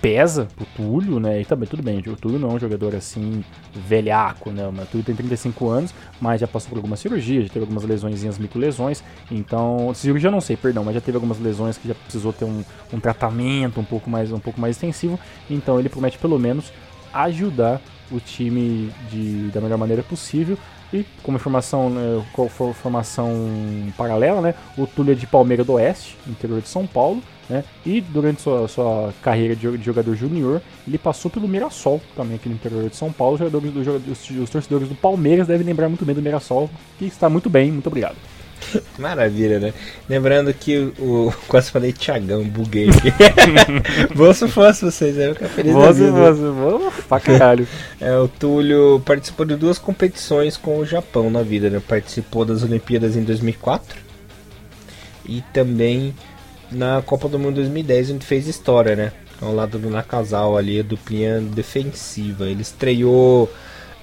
pesa 0.01 0.49
pro 0.57 0.67
Túlio, 0.77 1.21
né? 1.21 1.41
E 1.41 1.45
também 1.45 1.69
tudo 1.69 1.83
bem, 1.83 1.99
o 1.99 2.17
Túlio 2.17 2.39
não 2.39 2.51
é 2.51 2.53
um 2.55 2.59
jogador 2.59 2.95
assim 2.95 3.45
velhaco, 3.75 4.51
né? 4.51 4.67
O 4.67 4.87
Túlio 4.87 5.05
tem 5.05 5.15
35 5.15 5.69
anos, 5.69 5.95
mas 6.21 6.41
já 6.41 6.49
passou 6.49 6.71
por 6.71 6.77
algumas 6.77 7.01
cirurgias, 7.01 7.45
já 7.45 7.53
teve 7.53 7.65
algumas 7.65 7.85
lesões, 7.85 8.39
micro-lesões. 8.39 9.03
Então, 9.31 9.93
cirurgia 9.95 10.31
não 10.31 10.41
sei, 10.41 10.57
perdão, 10.57 10.85
mas 10.85 10.95
já 10.95 11.01
teve 11.01 11.17
algumas 11.17 11.39
lesões 11.39 11.77
que 11.77 11.89
já 11.89 11.95
precisou 11.95 12.33
ter 12.33 12.45
um, 12.45 12.65
um 12.93 13.01
tratamento 13.01 13.81
um 13.81 13.85
pouco 13.85 14.09
mais 14.09 14.33
um 14.33 14.41
pouco 14.41 14.61
mais 14.61 14.77
extensivo. 14.77 15.19
Então, 15.49 15.79
ele 15.79 15.89
promete 15.89 16.19
pelo 16.19 16.39
menos 16.39 16.73
ajudar 17.13 17.81
o 18.11 18.19
time 18.19 18.91
de, 19.11 19.49
da 19.49 19.61
melhor 19.61 19.79
maneira 19.79 20.03
possível. 20.03 20.57
E 20.93 21.05
como 21.23 21.37
informação, 21.37 21.89
né, 21.89 22.25
formação 22.83 23.31
paralela, 23.97 24.41
né? 24.41 24.55
O 24.77 24.87
Túlio 24.87 25.13
é 25.13 25.15
de 25.15 25.27
Palmeira 25.27 25.63
do 25.63 25.75
Oeste, 25.75 26.17
interior 26.27 26.61
de 26.61 26.69
São 26.69 26.85
Paulo. 26.87 27.23
Né? 27.51 27.65
E 27.85 28.01
durante 28.01 28.41
sua, 28.41 28.69
sua 28.69 29.13
carreira 29.21 29.57
de, 29.57 29.77
de 29.77 29.85
jogador 29.85 30.15
júnior, 30.15 30.63
ele 30.87 30.97
passou 30.97 31.29
pelo 31.29 31.49
Mirassol, 31.49 32.01
também 32.15 32.37
aqui 32.37 32.49
no 32.49 32.55
interior 32.55 32.89
de 32.89 32.95
São 32.95 33.13
Paulo. 33.13 33.35
Os, 33.35 33.41
jogadores 33.41 33.73
do, 33.73 34.13
os, 34.13 34.31
os 34.31 34.49
torcedores 34.49 34.89
do 34.89 34.95
Palmeiras 34.95 35.49
devem 35.49 35.67
lembrar 35.67 35.89
muito 35.89 36.05
bem 36.05 36.15
do 36.15 36.23
Mirassol, 36.23 36.71
que 36.97 37.07
está 37.07 37.29
muito 37.29 37.51
bem, 37.51 37.73
muito 37.73 37.89
obrigado. 37.89 38.15
Maravilha, 38.99 39.59
né? 39.59 39.75
Lembrando 40.09 40.53
que 40.55 40.93
o. 40.99 41.33
Quase 41.49 41.73
falei 41.73 41.93
Thiagão, 41.93 42.45
buguei. 42.45 42.89
Bom 44.15 44.33
se 44.35 44.47
fosse 44.47 44.85
vocês, 44.85 45.17
eu 45.19 45.35
ficar 45.35 45.49
feliz. 45.49 45.73
Bom 45.73 45.93
se 45.93 46.09
fosse, 46.09 46.41
bom 46.41 46.93
pra 47.09 47.21
caralho. 47.21 47.67
É, 48.01 48.17
o 48.17 48.29
Túlio 48.29 49.03
participou 49.05 49.45
de 49.45 49.57
duas 49.57 49.79
competições 49.79 50.57
com 50.57 50.79
o 50.79 50.87
Japão 50.87 51.29
na 51.29 51.43
vida, 51.43 51.69
né? 51.69 51.83
Participou 51.87 52.45
das 52.47 52.63
Olimpíadas 52.63 53.15
em 53.15 53.23
2004 53.23 53.99
e 55.27 55.43
também 55.53 56.15
na 56.71 57.03
Copa 57.03 57.29
do 57.29 57.39
Mundo 57.39 57.57
2010, 57.57 58.13
onde 58.13 58.27
fez 58.27 58.47
história, 58.47 58.95
né? 58.97 59.13
Ao 59.41 59.55
lado 59.55 59.79
do 59.79 59.89
Nakazal 59.91 60.57
ali, 60.57 60.81
a 60.81 60.83
duplinha 60.83 61.41
defensiva. 61.41 62.47
Ele 62.47 62.63
estreou 62.63 63.51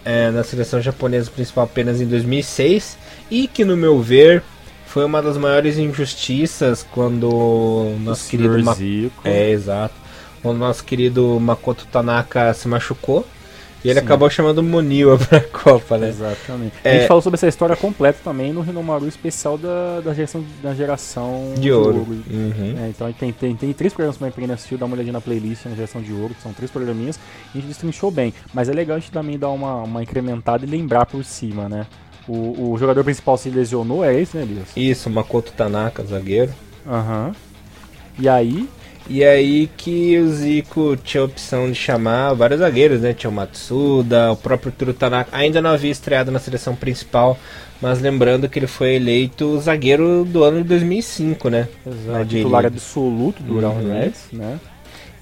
é, 0.03 0.31
na 0.31 0.43
seleção 0.43 0.81
japonesa 0.81 1.29
principal 1.29 1.65
apenas 1.65 2.01
em 2.01 2.05
2006 2.07 2.97
e 3.29 3.47
que, 3.47 3.63
no 3.63 3.77
meu 3.77 4.01
ver, 4.01 4.41
foi 4.85 5.05
uma 5.05 5.21
das 5.21 5.37
maiores 5.37 5.77
injustiças 5.77 6.85
quando 6.91 7.29
o 7.29 7.97
nosso 8.03 8.25
O 8.25 8.29
querido 8.29 8.49
Ma- 8.63 8.73
é 9.23 9.49
exato 9.51 9.93
quando 10.41 10.57
o 10.57 10.59
nosso 10.59 10.83
querido 10.83 11.39
Makoto 11.39 11.85
Tanaka 11.91 12.53
se 12.53 12.67
machucou 12.67 13.25
e 13.83 13.89
ele 13.89 13.99
Sim. 13.99 14.05
acabou 14.05 14.29
chamando 14.29 14.59
o 14.59 14.63
Muniwa 14.63 15.17
pra 15.19 15.39
Copa, 15.39 15.97
né? 15.97 16.09
Exatamente. 16.09 16.73
É. 16.83 16.89
A 16.89 16.93
gente 16.99 17.07
falou 17.07 17.21
sobre 17.21 17.35
essa 17.35 17.47
história 17.47 17.75
completa 17.75 18.19
também 18.23 18.51
no 18.51 18.61
Rinomaru 18.61 19.07
especial 19.07 19.57
da, 19.57 20.01
da, 20.01 20.13
geração, 20.13 20.43
da 20.61 20.73
geração 20.73 21.53
De 21.59 21.71
ouro. 21.71 21.99
Uhum. 21.99 22.75
É, 22.79 22.89
então 22.89 23.11
tem, 23.13 23.31
tem, 23.31 23.55
tem 23.55 23.73
três 23.73 23.93
programas 23.93 24.17
pra 24.17 24.31
quem 24.31 24.51
assistiu, 24.51 24.77
dá 24.77 24.85
uma 24.85 24.95
olhadinha 24.95 25.13
na 25.13 25.21
playlist 25.21 25.65
na 25.65 25.75
geração 25.75 26.01
de 26.01 26.11
ouro, 26.11 26.33
que 26.33 26.41
são 26.41 26.53
três 26.53 26.71
programinhas, 26.71 27.17
e 27.53 27.57
a 27.57 27.61
gente 27.61 27.69
destrinchou 27.69 28.11
bem. 28.11 28.33
Mas 28.53 28.69
é 28.69 28.73
legal 28.73 28.97
a 28.97 28.99
gente 28.99 29.11
também 29.11 29.37
dar 29.37 29.49
uma, 29.49 29.83
uma 29.83 30.03
incrementada 30.03 30.65
e 30.65 30.69
lembrar 30.69 31.05
por 31.05 31.23
cima, 31.23 31.69
né? 31.69 31.85
O, 32.27 32.73
o 32.73 32.77
jogador 32.77 33.03
principal 33.03 33.37
se 33.37 33.49
lesionou, 33.49 34.03
é 34.03 34.19
esse, 34.19 34.35
né, 34.35 34.43
Elias? 34.43 34.67
Isso, 34.75 35.09
Makoto 35.09 35.53
Tanaka, 35.53 36.03
zagueiro. 36.03 36.53
Aham. 36.85 37.33
E 38.19 38.27
aí, 38.27 38.67
E 39.09 39.23
aí 39.23 39.69
que 39.77 40.17
o 40.19 40.29
Zico 40.29 40.97
tinha 40.97 41.21
a 41.21 41.25
opção 41.25 41.67
de 41.71 41.75
chamar 41.75 42.33
vários 42.33 42.59
zagueiros, 42.59 43.01
né? 43.01 43.13
Tinha 43.13 43.29
o 43.29 43.33
Matsuda, 43.33 44.31
o 44.33 44.35
próprio 44.35 44.71
Turo 44.71 44.93
Tanaka. 44.93 45.29
Ainda 45.35 45.61
não 45.61 45.69
havia 45.69 45.91
estreado 45.91 46.29
na 46.29 46.39
seleção 46.39 46.75
principal, 46.75 47.37
mas 47.81 48.01
lembrando 48.01 48.49
que 48.49 48.59
ele 48.59 48.67
foi 48.67 48.95
eleito 48.95 49.59
zagueiro 49.61 50.25
do 50.25 50.43
ano 50.43 50.61
de 50.61 50.67
2005, 50.67 51.49
né? 51.49 51.67
J-League. 51.85 52.35
titular 52.35 52.65
absoluto 52.65 53.41
do 53.41 53.53
Brown 53.55 53.75
Uhum. 53.77 53.93
Reds, 53.93 54.25
né? 54.33 54.59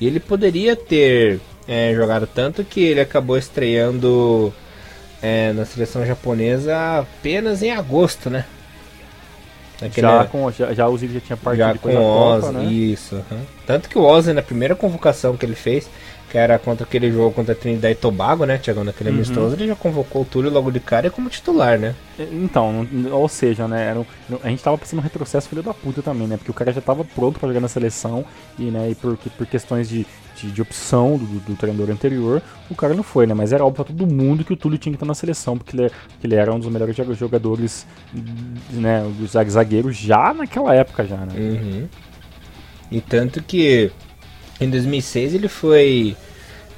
E 0.02 0.08
ele 0.08 0.20
poderia 0.20 0.76
ter 0.76 1.40
é, 1.68 1.94
jogado 1.96 2.28
tanto 2.28 2.64
que 2.64 2.82
ele 2.82 3.00
acabou 3.02 3.38
estreando 3.38 4.52
é, 5.22 5.54
na 5.54 5.64
seleção 5.64 6.04
japonesa 6.06 6.76
apenas 7.00 7.62
em 7.62 7.72
agosto, 7.72 8.30
né? 8.32 8.46
Naquele- 9.82 10.08
Já, 10.08 10.26
com, 10.26 10.52
já, 10.52 10.74
já 10.74 10.88
o 10.88 10.98
Zico 10.98 11.14
já 11.14 11.20
tinha 11.20 11.38
partido 11.38 11.58
já 11.68 11.74
depois 11.74 11.96
com 11.96 12.02
da 12.02 12.08
o 12.08 12.14
Copa, 12.14 12.48
Oz, 12.48 12.54
né? 12.56 12.66
isso. 12.66 13.16
aham. 13.16 13.42
Tanto 13.66 13.90
que 13.90 13.98
o 13.98 14.04
Oz, 14.04 14.28
na 14.28 14.42
primeira 14.42 14.76
convocação 14.76 15.36
que 15.36 15.46
ele 15.46 15.56
fez, 15.56 15.90
que 16.32 16.38
era 16.38 16.58
contra 16.58 16.86
aquele 16.86 17.12
jogo 17.12 17.32
contra 17.34 17.54
a 17.54 17.56
Trinidad 17.56 17.92
e 17.92 17.96
Tobago, 17.96 18.46
né? 18.46 18.60
Chegando 18.62 18.86
naquele 18.88 19.10
Uhum. 19.10 19.16
amistoso, 19.18 19.56
ele 19.56 19.68
já 19.68 19.76
convocou 19.76 20.22
o 20.24 20.26
Túlio 20.26 20.50
logo 20.52 20.72
de 20.72 20.80
cara 20.80 21.10
como 21.10 21.30
titular, 21.30 21.78
né? 21.78 21.94
Então, 22.20 22.88
não- 22.92 23.12
ou 23.18 23.28
seja, 23.30 23.68
né, 23.68 23.90
era 23.90 24.00
um- 24.00 24.06
a 24.44 24.50
gente 24.50 24.64
tava 24.64 24.78
pensando 24.78 25.00
um 25.00 25.04
retrocesso 25.04 25.48
filho 25.50 25.62
da 25.62 25.74
puta 25.74 26.02
também, 26.02 26.28
né? 26.28 26.38
Porque 26.38 26.52
o 26.52 26.54
cara 26.54 26.72
já 26.74 26.82
tava 26.82 27.04
pronto 27.04 27.40
pra 27.40 27.48
jogar 27.48 27.60
na 27.62 27.68
seleção 27.68 28.26
e, 28.58 28.64
né, 28.64 28.90
e 28.92 28.96
por, 28.96 29.18
por 29.18 29.46
questões 29.46 29.88
de, 29.90 30.06
de, 30.36 30.52
de 30.52 30.62
opção 30.62 31.18
do, 31.18 31.26
do 31.40 31.56
treinador 31.56 31.90
anterior, 31.92 32.42
o 32.70 32.76
cara 32.76 32.94
não 32.94 33.04
foi, 33.04 33.26
né? 33.26 33.34
Mas 33.34 33.54
era 33.54 33.64
óbvio 33.66 33.86
pra 33.86 33.94
todo 33.96 34.06
mundo 34.12 34.44
que 34.44 34.54
o 34.54 34.58
Túlio 34.58 34.78
tinha 34.78 34.92
que 34.92 34.98
estar 34.98 35.06
na 35.06 35.14
seleção, 35.16 35.58
porque 35.58 35.76
ele, 35.76 35.90
que 36.20 36.28
ele 36.28 36.36
era 36.36 36.54
um 36.54 36.60
dos 36.60 36.70
melhores 36.70 36.96
joga- 36.96 37.14
jogadores, 37.14 37.86
né, 38.72 39.04
dos 39.18 39.32
zague- 39.32 39.50
zagueiros 39.52 39.96
já 39.96 40.34
naquela 40.34 40.74
época 40.76 41.06
já, 41.06 41.18
né? 41.18 41.34
Uhum. 41.38 41.88
E 42.92 43.02
tanto 43.02 43.42
que 43.42 43.92
em 44.60 44.70
2006 44.70 45.34
ele 45.34 45.48
foi 45.48 46.16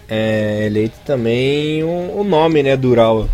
é, 0.09 0.65
eleito 0.65 0.95
também 1.05 1.83
o, 1.83 2.19
o 2.19 2.23
nome, 2.23 2.63
né, 2.63 2.77
do 2.77 2.89
Ural. 2.89 3.29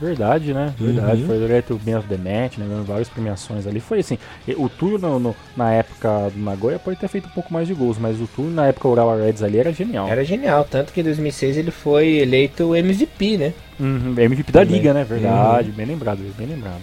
Verdade, 0.00 0.54
né? 0.54 0.72
Verdade. 0.78 1.20
Uhum. 1.22 1.26
Foi 1.26 1.36
eleito 1.36 1.74
o 1.74 1.90
Man 1.90 1.98
of 1.98 2.08
the 2.08 2.16
Match, 2.16 2.56
né? 2.56 2.66
Ganhou 2.66 2.84
várias 2.84 3.08
premiações 3.08 3.66
ali. 3.66 3.80
Foi 3.80 3.98
assim, 4.00 4.16
o 4.56 4.68
Túlio 4.68 4.98
no- 4.98 5.18
no- 5.18 5.36
na 5.56 5.72
época 5.74 6.30
do 6.34 6.40
Nagoya 6.42 6.78
pode 6.78 6.98
ter 6.98 7.06
feito 7.08 7.26
um 7.26 7.30
pouco 7.32 7.52
mais 7.52 7.68
de 7.68 7.74
gols, 7.74 7.98
mas 7.98 8.18
o 8.20 8.26
Túlio 8.26 8.50
na 8.50 8.66
época 8.68 8.88
Urawa 8.88 9.16
Reds 9.22 9.42
ali 9.42 9.58
era 9.58 9.72
genial. 9.72 10.08
Era 10.08 10.24
genial, 10.24 10.66
tanto 10.68 10.92
que 10.92 11.00
em 11.00 11.04
2006 11.04 11.56
ele 11.58 11.70
foi 11.70 12.18
eleito 12.18 12.64
o 12.70 12.74
MVP, 12.76 13.36
né? 13.36 13.52
Uhum, 13.78 14.14
MVP 14.18 14.50
da 14.52 14.60
Também. 14.60 14.76
liga, 14.76 14.94
né? 14.94 15.04
Verdade, 15.04 15.70
bem 15.70 15.84
lembrado, 15.86 16.18
bem 16.36 16.46
lembrado. 16.46 16.80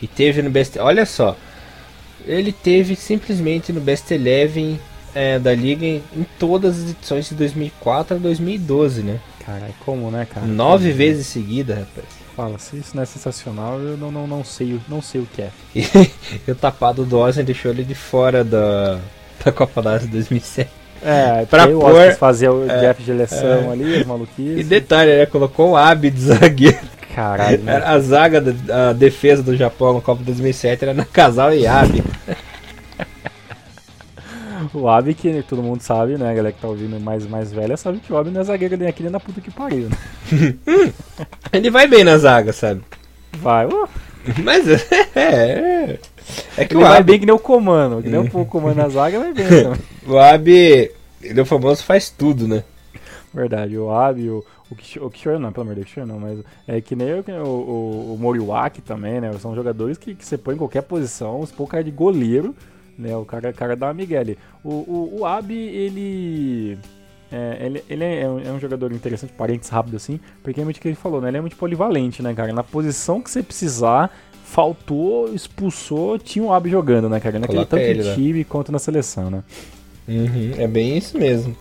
E 0.00 0.06
teve 0.06 0.40
no 0.42 0.50
Best. 0.50 0.78
Olha 0.78 1.04
só. 1.06 1.36
Ele 2.26 2.50
teve 2.52 2.96
simplesmente 2.96 3.72
no 3.72 3.80
Best 3.80 4.10
Eleven 4.12 4.80
é, 5.14 5.38
da 5.38 5.54
liga 5.54 5.84
em, 5.86 6.02
em 6.14 6.26
todas 6.38 6.82
as 6.82 6.90
edições 6.90 7.28
de 7.28 7.34
2004 7.34 8.16
a 8.16 8.18
2012, 8.18 9.02
né? 9.02 9.18
Caralho, 9.46 9.74
como, 9.84 10.10
né, 10.10 10.26
cara? 10.32 10.44
Nove 10.46 10.86
Como, 10.88 10.96
vezes 10.98 11.26
seguida, 11.28 11.74
rapaz. 11.76 12.06
Fala, 12.36 12.58
se 12.58 12.76
isso 12.76 12.94
não 12.96 13.02
é 13.02 13.06
sensacional, 13.06 13.78
eu 13.78 13.96
não, 13.96 14.10
não, 14.10 14.26
não, 14.26 14.44
sei, 14.44 14.74
o- 14.74 14.82
não 14.88 15.00
sei 15.00 15.20
o 15.22 15.26
que 15.32 15.42
é. 15.42 15.50
E 16.46 16.50
o 16.50 16.54
tapado 16.54 17.04
do 17.04 17.18
Ozzy 17.18 17.42
deixou 17.42 17.70
ele 17.70 17.84
de 17.84 17.94
fora 17.94 18.42
da, 18.44 18.98
da 19.44 19.52
Copa 19.52 19.80
da 19.80 19.92
Ásia 19.92 20.08
2007. 20.10 20.68
É, 21.02 21.46
Pra 21.46 21.66
o 21.68 21.78
pôr- 21.78 21.94
Oscar 21.94 22.16
fazer 22.16 22.48
o 22.50 22.68
é, 22.68 22.80
Jeff 22.80 23.02
de 23.02 23.10
eleição 23.10 23.70
ali, 23.70 23.96
as 24.00 24.06
maluquices. 24.06 24.58
E 24.60 24.64
detalhe, 24.64 25.16
né? 25.16 25.26
Colocou 25.26 25.70
o 25.70 25.76
Abe 25.76 26.10
de 26.10 26.20
zagueiro. 26.20 26.78
Caralho, 27.14 27.62
né? 27.62 27.76
A 27.84 27.98
zaga, 28.00 28.40
da 28.40 28.90
a 28.90 28.92
defesa 28.92 29.42
do 29.42 29.56
Japão 29.56 29.94
na 29.94 30.00
Copa 30.02 30.22
2007 30.24 30.82
era 30.84 30.92
na 30.92 31.04
Casal 31.04 31.54
e 31.54 31.66
Abe. 31.66 32.02
O 34.74 34.88
Abi, 34.88 35.14
que 35.14 35.42
todo 35.42 35.62
mundo 35.62 35.80
sabe, 35.80 36.16
né? 36.16 36.30
A 36.30 36.34
galera 36.34 36.52
que 36.52 36.60
tá 36.60 36.68
ouvindo 36.68 36.98
mais, 37.00 37.26
mais 37.26 37.52
velha 37.52 37.76
sabe 37.76 37.98
que 37.98 38.12
o 38.12 38.16
Abi 38.16 38.30
não 38.30 38.40
é 38.40 38.44
zagueiro 38.44 38.76
nem 38.76 38.88
aqui 38.88 39.02
nem 39.02 39.12
na 39.12 39.20
puta 39.20 39.40
que 39.40 39.50
pariu, 39.50 39.88
né? 39.88 39.96
Ele 41.52 41.70
vai 41.70 41.86
bem 41.86 42.04
na 42.04 42.18
zaga, 42.18 42.52
sabe? 42.52 42.82
Vai, 43.32 43.66
uh, 43.66 43.88
Mas 44.42 44.66
é. 45.14 45.98
É, 46.56 46.62
é 46.62 46.64
que 46.64 46.76
ele 46.76 46.84
o 46.84 46.86
vai 46.86 46.98
Abe, 46.98 47.02
bem 47.02 47.20
que 47.20 47.26
nem 47.26 47.34
o 47.34 47.38
comando, 47.38 48.02
que 48.02 48.08
nem 48.08 48.20
o 48.20 48.46
comando 48.46 48.76
na 48.76 48.88
zaga 48.88 49.18
vai 49.20 49.32
bem 49.32 49.52
também. 49.52 49.80
o 50.06 50.18
Abe, 50.18 50.90
ele 51.22 51.38
é 51.38 51.42
o 51.42 51.46
famoso 51.46 51.84
faz 51.84 52.10
tudo, 52.10 52.48
né? 52.48 52.64
Verdade, 53.32 53.76
o 53.76 53.90
Abi, 53.90 54.30
o, 54.30 54.42
o, 54.70 54.74
Kish- 54.74 54.96
o 55.00 55.10
Kishore 55.10 55.38
não, 55.38 55.52
pelo 55.52 55.62
amor 55.64 55.74
de 55.74 55.80
Deus, 55.82 55.88
Kishore 55.88 56.08
não, 56.08 56.18
mas 56.18 56.38
é 56.66 56.80
que 56.80 56.96
nem 56.96 57.12
o, 57.12 57.44
o, 57.44 58.14
o 58.14 58.18
Moriwaki 58.18 58.80
também, 58.80 59.20
né? 59.20 59.30
São 59.38 59.54
jogadores 59.54 59.98
que, 59.98 60.14
que 60.14 60.24
você 60.24 60.38
põe 60.38 60.54
em 60.54 60.58
qualquer 60.58 60.82
posição, 60.82 61.44
se 61.44 61.52
pôr 61.52 61.64
o 61.64 61.68
cara 61.68 61.84
de 61.84 61.90
goleiro, 61.90 62.54
né? 62.98 63.16
O 63.16 63.24
cara, 63.24 63.52
cara 63.52 63.76
dá 63.76 63.86
uma 63.86 63.94
migué 63.94 64.18
ali. 64.18 64.38
O, 64.64 64.70
o, 64.70 65.16
o 65.20 65.26
Abi, 65.26 65.54
ele. 65.54 66.78
É, 67.30 67.58
ele, 67.60 67.84
ele 67.90 68.04
é, 68.04 68.28
um, 68.28 68.38
é 68.38 68.52
um 68.52 68.60
jogador 68.60 68.92
interessante, 68.92 69.32
parênteses 69.32 69.68
rápido 69.68 69.96
assim, 69.96 70.20
porque 70.44 70.60
é 70.60 70.64
muito 70.64 70.80
que 70.80 70.86
ele 70.86 70.94
falou, 70.94 71.20
né? 71.20 71.28
Ele 71.28 71.38
é 71.38 71.40
muito 71.40 71.56
polivalente, 71.56 72.22
né, 72.22 72.32
cara? 72.32 72.52
Na 72.52 72.62
posição 72.62 73.20
que 73.20 73.28
você 73.28 73.42
precisar, 73.42 74.14
faltou, 74.44 75.34
expulsou, 75.34 76.18
tinha 76.18 76.44
o 76.44 76.52
Abi 76.52 76.70
jogando, 76.70 77.08
né, 77.08 77.18
cara? 77.18 77.38
Naquele 77.38 77.66
tanto 77.66 77.82
ele, 77.82 78.02
em 78.02 78.04
né? 78.04 78.14
time 78.14 78.44
quanto 78.44 78.70
na 78.70 78.78
seleção, 78.78 79.28
né? 79.28 79.42
Uhum, 80.06 80.52
é 80.56 80.68
bem 80.68 80.96
isso 80.96 81.18
mesmo. 81.18 81.56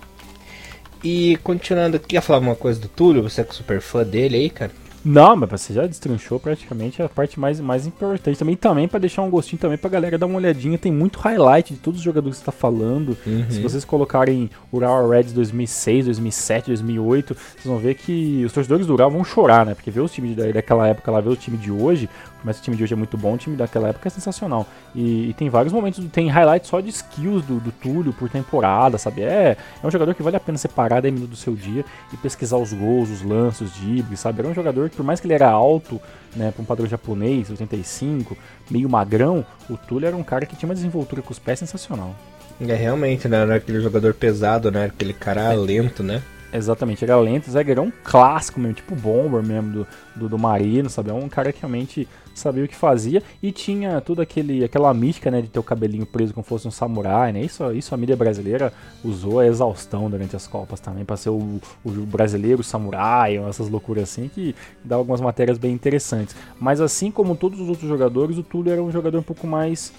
E 1.04 1.38
continuando 1.44 1.98
aqui, 1.98 2.08
quer 2.10 2.22
falar 2.22 2.38
alguma 2.38 2.56
coisa 2.56 2.80
do 2.80 2.88
Túlio? 2.88 3.24
Você 3.24 3.42
é 3.42 3.48
super 3.50 3.82
fã 3.82 4.04
dele 4.04 4.38
aí, 4.38 4.50
cara? 4.50 4.72
Não, 5.06 5.36
mas 5.36 5.62
você 5.62 5.72
já 5.72 5.86
destrinchou 5.86 6.40
praticamente 6.40 7.00
a 7.02 7.08
parte 7.08 7.40
mais, 7.40 7.60
mais 7.60 7.86
importante 7.86 8.40
também. 8.40 8.56
Também 8.56 8.88
para 8.88 9.00
deixar 9.00 9.22
um 9.22 9.30
gostinho 9.30 9.60
também 9.60 9.78
pra 9.78 9.90
galera 9.90 10.18
dar 10.18 10.26
uma 10.26 10.38
olhadinha. 10.38 10.78
Tem 10.80 10.92
muito 10.92 11.20
highlight 11.20 11.74
de 11.76 11.80
todos 11.80 12.00
os 12.00 12.04
jogadores 12.04 12.40
que 12.40 12.44
você 12.44 12.52
tá 12.52 12.52
falando. 12.52 13.16
Uhum. 13.26 13.46
Se 13.50 13.62
vocês 13.62 13.86
colocarem 13.86 14.50
Ural 14.74 15.08
Reds 15.08 15.32
2006, 15.32 16.06
2007, 16.06 16.68
2008, 16.68 17.36
vocês 17.36 17.66
vão 17.66 17.78
ver 17.78 17.94
que 17.94 18.44
os 18.46 18.52
torcedores 18.52 18.88
do 18.88 18.94
Ural 18.94 19.12
vão 19.12 19.24
chorar, 19.24 19.64
né? 19.66 19.76
Porque 19.76 19.92
ver 19.92 20.02
os 20.02 20.12
times 20.12 20.36
da- 20.36 20.52
daquela 20.52 20.88
época 20.88 21.12
lá, 21.12 21.22
ver 21.22 21.30
o 21.30 21.36
time 21.36 21.56
de 21.58 21.72
hoje, 21.72 22.10
mas 22.46 22.60
o 22.60 22.62
time 22.62 22.78
de 22.78 22.84
hoje 22.84 22.94
é 22.94 22.96
muito 22.96 23.18
bom, 23.18 23.34
o 23.34 23.38
time 23.38 23.58
daquela 23.58 23.90
época 23.90 24.08
é 24.08 24.12
sensacional. 24.12 24.68
E, 24.94 25.30
e 25.30 25.34
tem 25.34 25.50
vários 25.50 25.74
momentos, 25.74 26.06
tem 26.12 26.30
highlights 26.30 26.70
só 26.70 26.80
de 26.80 26.90
skills 26.90 27.44
do, 27.44 27.60
do 27.60 27.72
Túlio 27.72 28.14
por 28.14 28.30
temporada, 28.30 28.98
sabe? 29.00 29.24
É, 29.24 29.58
é 29.84 29.88
um 29.88 29.90
jogador 29.90 30.14
que 30.14 30.22
vale 30.22 30.38
a 30.38 30.40
pena 30.40 30.58
separar 30.58 31.02
10 31.02 31.14
minutos 31.14 31.40
do 31.40 31.44
seu 31.44 31.56
dia 31.56 31.84
e 32.14 32.18
pesquisar 32.18 32.58
os 32.58 32.72
gols, 32.72 33.10
os 33.10 33.24
lances, 33.24 33.62
os 33.62 33.72
dribles, 33.78 34.20
sabe? 34.20 34.40
Era 34.40 34.48
um 34.48 34.54
jogador 34.54 34.90
que, 34.90 34.96
por 34.96 35.04
mais 35.04 35.20
que 35.20 35.26
ele 35.26 35.34
era 35.34 35.50
alto, 35.50 36.00
né, 36.36 36.52
para 36.52 36.62
um 36.62 36.66
padrão 36.66 36.86
japonês, 36.86 37.50
85, 37.50 38.38
meio 38.70 38.88
magrão, 38.88 39.44
o 39.70 39.76
Túlio 39.76 40.06
era 40.06 40.16
um 40.16 40.24
cara 40.24 40.46
que 40.46 40.56
tinha 40.56 40.70
uma 40.70 40.76
desenvoltura 40.76 41.22
com 41.24 41.32
os 41.32 41.40
pés 41.40 41.60
sensacional. 41.60 42.16
É 42.62 42.74
realmente, 42.74 43.28
né? 43.28 43.42
Era 43.42 43.56
aquele 43.56 43.82
jogador 43.82 44.14
pesado, 44.14 44.72
né? 44.72 44.86
Aquele 44.86 45.14
cara 45.14 45.54
É. 45.54 45.56
lento, 45.58 46.02
né? 46.04 46.22
Exatamente, 46.56 47.04
era 47.04 47.18
lento, 47.20 47.52
zagueirão 47.52 47.92
clássico 48.04 48.60
mesmo, 48.60 48.76
tipo 48.76 48.96
bomber 48.96 49.44
mesmo 49.44 49.72
do, 49.72 49.88
do, 50.16 50.30
do 50.30 50.40
Marino, 50.40 50.90
sabe? 50.90 51.10
É 51.10 51.14
um 51.14 51.28
cara 51.28 51.52
que 51.52 51.60
realmente 51.60 52.08
sabia 52.34 52.66
o 52.66 52.68
que 52.68 52.76
fazia 52.76 53.24
e 53.42 53.52
tinha 53.52 54.02
toda 54.02 54.24
aquele, 54.24 54.64
aquela 54.64 54.94
mística, 54.94 55.32
né, 55.32 55.42
de 55.42 55.48
ter 55.48 55.60
o 55.60 55.64
cabelinho 55.64 56.06
preso 56.06 56.34
como 56.34 56.44
fosse 56.44 56.68
um 56.68 56.72
samurai, 56.72 57.32
né? 57.32 57.42
Isso, 57.42 57.72
isso 57.72 57.94
a 57.94 57.98
mídia 57.98 58.16
brasileira 58.16 58.74
usou 59.04 59.40
a 59.40 59.48
exaustão 59.48 60.10
durante 60.10 60.36
as 60.36 60.48
Copas 60.48 60.80
também, 60.80 61.06
para 61.06 61.18
ser 61.18 61.30
o, 61.30 61.60
o 61.84 61.92
brasileiro 61.92 62.64
samurai, 62.64 63.38
essas 63.38 63.70
loucuras 63.70 64.04
assim, 64.04 64.30
que 64.30 64.56
dá 64.84 64.96
algumas 64.96 65.22
matérias 65.22 65.58
bem 65.58 65.74
interessantes. 65.74 66.36
Mas 66.60 66.82
assim 66.82 67.12
como 67.12 67.36
todos 67.36 67.60
os 67.60 67.70
outros 67.70 67.88
jogadores, 67.88 68.38
o 68.38 68.44
Túlio 68.44 68.72
era 68.72 68.84
um 68.84 68.92
jogador 68.92 69.18
um 69.18 69.24
pouco 69.24 69.48
mais 69.48 69.92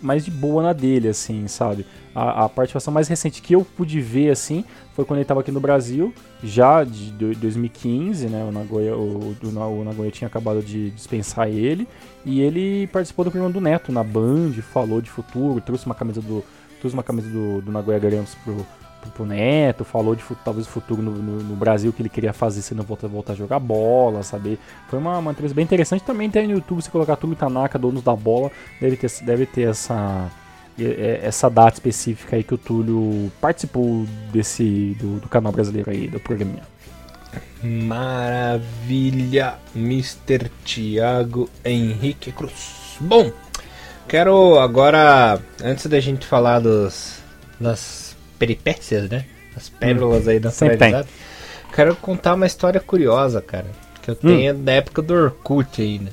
mais 0.00 0.24
de 0.24 0.30
boa 0.30 0.62
na 0.62 0.72
dele, 0.72 1.08
assim, 1.08 1.46
sabe? 1.48 1.86
A, 2.14 2.44
a 2.44 2.48
participação 2.48 2.92
mais 2.92 3.08
recente 3.08 3.42
que 3.42 3.54
eu 3.54 3.64
pude 3.64 4.00
ver, 4.00 4.30
assim, 4.30 4.64
foi 4.94 5.04
quando 5.04 5.18
ele 5.18 5.24
estava 5.24 5.40
aqui 5.40 5.50
no 5.50 5.60
Brasil, 5.60 6.14
já 6.42 6.84
de 6.84 7.10
2015, 7.12 8.26
né? 8.26 8.44
O 8.44 8.52
Nagoya, 8.52 8.96
o, 8.96 9.36
o, 9.42 9.84
Nagoya 9.84 10.10
tinha 10.10 10.28
acabado 10.28 10.62
de 10.62 10.90
dispensar 10.90 11.48
ele, 11.48 11.88
e 12.24 12.40
ele 12.40 12.86
participou 12.88 13.24
do 13.24 13.30
programa 13.30 13.52
do 13.52 13.60
Neto 13.60 13.90
na 13.90 14.04
Band, 14.04 14.52
falou 14.72 15.00
de 15.00 15.10
futuro, 15.10 15.60
trouxe 15.60 15.86
uma 15.86 15.94
camisa 15.94 16.20
do, 16.20 16.44
trouxe 16.80 16.94
uma 16.94 17.02
camisa 17.02 17.28
do, 17.28 17.62
do 17.62 17.72
Nagoya 17.72 17.98
Grampus 17.98 18.34
pro, 18.44 18.64
pro 19.10 19.26
Neto, 19.26 19.84
falou 19.84 20.14
de 20.14 20.22
talvez 20.44 20.66
o 20.66 20.70
futuro 20.70 21.02
no, 21.02 21.10
no, 21.10 21.42
no, 21.42 21.56
Brasil 21.56 21.92
que 21.92 22.02
ele 22.02 22.08
queria 22.08 22.32
fazer 22.32 22.62
se 22.62 22.74
não 22.74 22.84
voltar, 22.84 23.32
a 23.32 23.34
jogar 23.34 23.58
bola, 23.58 24.22
sabe? 24.22 24.58
Foi 24.88 24.98
uma, 24.98 25.18
uma 25.18 25.30
entrevista 25.30 25.54
bem 25.54 25.64
interessante. 25.64 26.04
Também 26.04 26.30
tem 26.30 26.46
no 26.46 26.54
YouTube, 26.54 26.82
se 26.82 26.90
colocar 26.90 27.16
Túlio 27.16 27.36
Tanaka, 27.36 27.78
donos 27.78 28.02
da 28.02 28.14
bola, 28.14 28.50
deve 28.80 28.96
ter, 28.96 29.10
deve 29.22 29.46
ter 29.46 29.68
essa, 29.68 30.30
essa 31.22 31.48
data 31.48 31.74
específica 31.74 32.36
aí 32.36 32.42
que 32.42 32.54
o 32.54 32.58
Túlio 32.58 33.30
participou 33.40 34.06
desse 34.32 34.96
do, 35.00 35.20
do 35.20 35.28
canal 35.28 35.52
brasileiro 35.52 35.90
aí, 35.90 36.08
do 36.08 36.20
programinha. 36.20 36.62
Maravilha, 37.62 39.54
Mr. 39.74 40.50
Thiago 40.64 41.48
Henrique 41.64 42.30
Cruz. 42.30 42.98
Bom, 43.00 43.32
quero 44.06 44.58
agora, 44.58 45.40
antes 45.62 45.86
da 45.86 45.98
gente 45.98 46.26
falar 46.26 46.60
dos, 46.60 47.22
das 47.58 48.03
peripécias, 48.38 49.08
né? 49.08 49.24
As 49.56 49.68
pérolas 49.68 50.26
hum, 50.26 50.30
aí 50.30 50.40
da 50.40 50.48
atualidade. 50.48 51.08
Quero 51.74 51.96
contar 51.96 52.34
uma 52.34 52.46
história 52.46 52.80
curiosa, 52.80 53.40
cara. 53.40 53.66
Que 54.02 54.10
eu 54.10 54.14
tenho 54.14 54.54
hum. 54.54 54.62
da 54.62 54.72
época 54.72 55.02
do 55.02 55.14
Orkut 55.14 55.80
ainda. 55.80 56.10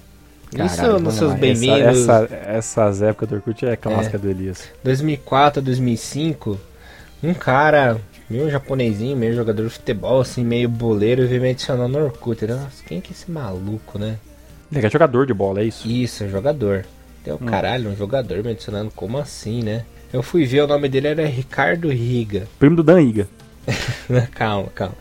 Caralho, 0.52 0.72
Isso 0.72 1.00
nos 1.00 1.14
seus 1.16 1.34
bem-vindos. 1.34 2.00
Essa, 2.02 2.24
essa, 2.24 2.36
essas 2.36 3.02
épocas 3.02 3.30
do 3.30 3.36
Orkut 3.36 3.66
é 3.66 3.76
clássica 3.76 4.18
é. 4.18 4.20
do 4.20 4.30
Elias. 4.30 4.68
2004, 4.84 5.62
2005, 5.62 6.60
um 7.24 7.34
cara, 7.34 8.00
meio 8.30 8.50
japonesinho, 8.50 9.16
meio 9.16 9.34
jogador 9.34 9.64
de 9.64 9.70
futebol, 9.70 10.22
assim, 10.22 10.44
meio 10.44 10.68
boleiro, 10.68 11.28
veio 11.28 11.42
me 11.42 11.52
adicionar 11.52 11.88
no 11.88 12.04
Orkut. 12.04 12.46
Nossa, 12.46 12.84
quem 12.86 12.98
é 12.98 13.02
que 13.02 13.10
é 13.10 13.14
esse 13.14 13.32
maluco, 13.32 13.98
né? 13.98 14.18
Ele 14.74 14.86
é 14.86 14.90
jogador 14.90 15.26
de 15.26 15.34
bola, 15.34 15.62
é 15.62 15.66
isso? 15.66 15.88
Isso, 15.88 16.24
é 16.24 16.28
jogador. 16.28 16.86
Deu 17.24 17.36
hum. 17.36 17.46
caralho, 17.46 17.90
um 17.90 17.96
jogador 17.96 18.44
me 18.44 18.52
adicionando, 18.52 18.92
como 18.96 19.18
assim, 19.18 19.62
né? 19.62 19.86
Eu 20.14 20.22
fui 20.22 20.46
ver, 20.46 20.62
o 20.62 20.68
nome 20.68 20.90
dele 20.90 21.08
era 21.08 21.26
Ricardo 21.26 21.90
Riga. 21.90 22.48
Primo 22.60 22.76
do 22.76 22.84
Dan 22.84 23.00
Riga. 23.00 23.30
calma, 24.36 24.70
calma. 24.76 24.96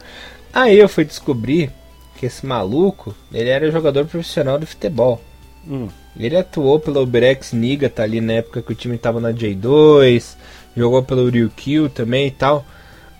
Aí 0.52 0.78
eu 0.78 0.88
fui 0.88 1.04
descobrir 1.04 1.70
que 2.16 2.26
esse 2.26 2.46
maluco, 2.46 3.14
ele 3.32 3.48
era 3.48 3.70
jogador 3.70 4.04
profissional 4.06 4.58
de 4.58 4.66
futebol. 4.66 5.20
Hum. 5.66 5.88
Ele 6.18 6.36
atuou 6.36 6.78
pelo 6.78 7.02
Uberex 7.02 7.52
Niga, 7.52 7.88
tá 7.88 8.02
ali 8.02 8.20
na 8.20 8.34
época 8.34 8.62
que 8.62 8.72
o 8.72 8.74
time 8.74 8.98
tava 8.98 9.20
na 9.20 9.32
J2, 9.32 10.36
jogou 10.76 11.02
pelo 11.02 11.28
Ryukyu 11.28 11.88
também 11.88 12.26
e 12.26 12.30
tal. 12.30 12.64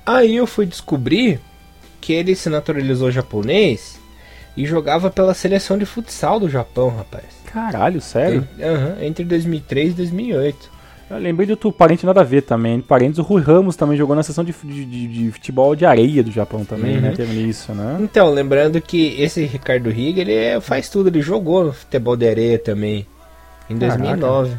Aí 0.05 0.37
eu 0.37 0.47
fui 0.47 0.67
descobrir 0.67 1.41
que 2.01 2.13
ele 2.13 2.35
se 2.35 2.49
naturalizou 2.49 3.11
japonês 3.11 3.99
e 4.57 4.67
jogava 4.67 5.11
pela 5.11 5.35
seleção 5.35 5.79
de 5.79 5.87
futsal 5.87 6.41
do 6.41 6.49
Japão, 6.49 6.89
rapaz. 6.89 7.25
Caralho, 7.47 8.01
sério? 8.01 8.47
Uhum, 8.59 9.05
entre 9.05 9.25
2003 9.25 9.93
e 9.93 9.97
2008. 9.97 10.80
Eu 11.11 11.19
lembrei 11.19 11.45
de 11.45 11.53
outro 11.53 11.73
parente 11.73 12.07
nada 12.07 12.21
a 12.21 12.25
ver 12.25 12.43
também. 12.43 12.81
Parentes, 12.81 13.19
o 13.19 13.23
Rui 13.23 13.43
Ramos 13.43 13.75
também 13.75 13.99
jogou 13.99 14.15
na 14.15 14.23
sessão 14.23 14.45
de, 14.45 14.53
de, 14.53 14.85
de 14.85 15.33
futebol 15.33 15.75
de 15.75 15.85
areia 15.85 16.23
do 16.23 16.31
Japão 16.31 16.65
também, 16.65 16.93
né? 16.93 16.97
uhum. 16.97 17.03
né? 17.03 17.15
Teve 17.17 17.49
isso, 17.49 17.73
né? 17.73 17.99
Então, 18.01 18.31
lembrando 18.31 18.81
que 18.81 19.21
esse 19.21 19.45
Ricardo 19.45 19.91
Riga, 19.91 20.21
ele 20.21 20.33
é, 20.33 20.61
faz 20.61 20.89
tudo, 20.89 21.09
ele 21.09 21.21
jogou 21.21 21.65
no 21.65 21.73
futebol 21.73 22.17
de 22.17 22.29
areia 22.29 22.61
também. 22.61 23.05
Em 23.69 23.77
Caraca. 23.77 23.99
2009. 23.99 24.57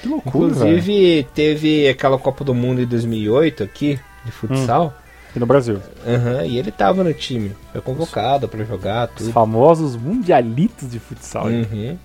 Que 0.00 0.08
loucura, 0.08 0.46
Inclusive, 0.46 1.14
velho. 1.14 1.28
teve 1.34 1.88
aquela 1.88 2.16
Copa 2.16 2.44
do 2.44 2.54
Mundo 2.54 2.80
em 2.80 2.86
2008 2.86 3.64
aqui, 3.64 3.98
de 4.24 4.30
futsal. 4.30 4.86
Hum. 4.86 5.00
Aqui 5.30 5.38
no 5.40 5.46
Brasil. 5.46 5.80
Uhum, 6.06 6.44
e 6.44 6.58
ele 6.58 6.70
tava 6.70 7.02
no 7.02 7.12
time. 7.12 7.52
Foi 7.72 7.80
convocado 7.80 8.48
para 8.48 8.64
jogar 8.64 9.08
tudo. 9.08 9.26
Os 9.26 9.32
famosos 9.32 9.96
mundialitos 9.96 10.90
de 10.90 11.00
futsal. 11.00 11.46
Uhum. 11.46 11.98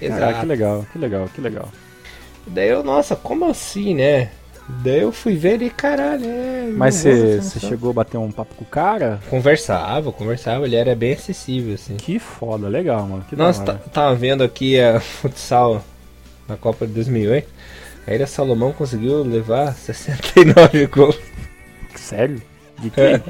Exato. 0.00 0.20
Caraca, 0.20 0.40
que 0.40 0.46
legal, 0.46 0.86
que 0.92 0.98
legal, 0.98 1.28
que 1.34 1.40
legal. 1.40 1.68
Daí 2.52 2.68
eu, 2.68 2.82
nossa, 2.82 3.14
como 3.14 3.44
assim, 3.44 3.94
né? 3.94 4.30
Daí 4.82 5.00
eu 5.00 5.12
fui 5.12 5.36
ver 5.36 5.60
e 5.62 5.70
caralho, 5.70 6.24
é. 6.24 6.70
Mas 6.72 6.96
você 6.96 7.60
chegou 7.60 7.90
a 7.90 7.94
bater 7.94 8.18
um 8.18 8.30
papo 8.30 8.54
com 8.54 8.64
o 8.64 8.66
cara? 8.66 9.20
Conversava, 9.28 10.12
conversava, 10.12 10.64
ele 10.64 10.76
era 10.76 10.94
bem 10.94 11.12
acessível, 11.12 11.74
assim. 11.74 11.96
Que 11.96 12.18
foda, 12.18 12.68
legal, 12.68 13.06
mano. 13.06 13.24
Que 13.28 13.34
nossa, 13.36 13.74
tava 13.92 14.14
vendo 14.14 14.42
aqui 14.42 14.80
a 14.80 14.98
futsal 15.00 15.82
na 16.48 16.56
Copa 16.56 16.86
de 16.86 16.92
2008. 16.92 17.48
A 18.06 18.14
Ilha 18.14 18.26
Salomão 18.26 18.72
conseguiu 18.72 19.22
levar 19.22 19.74
69 19.74 20.86
gols. 20.90 21.18
Sério? 21.94 22.40
De 22.78 22.90
quem? 22.90 23.22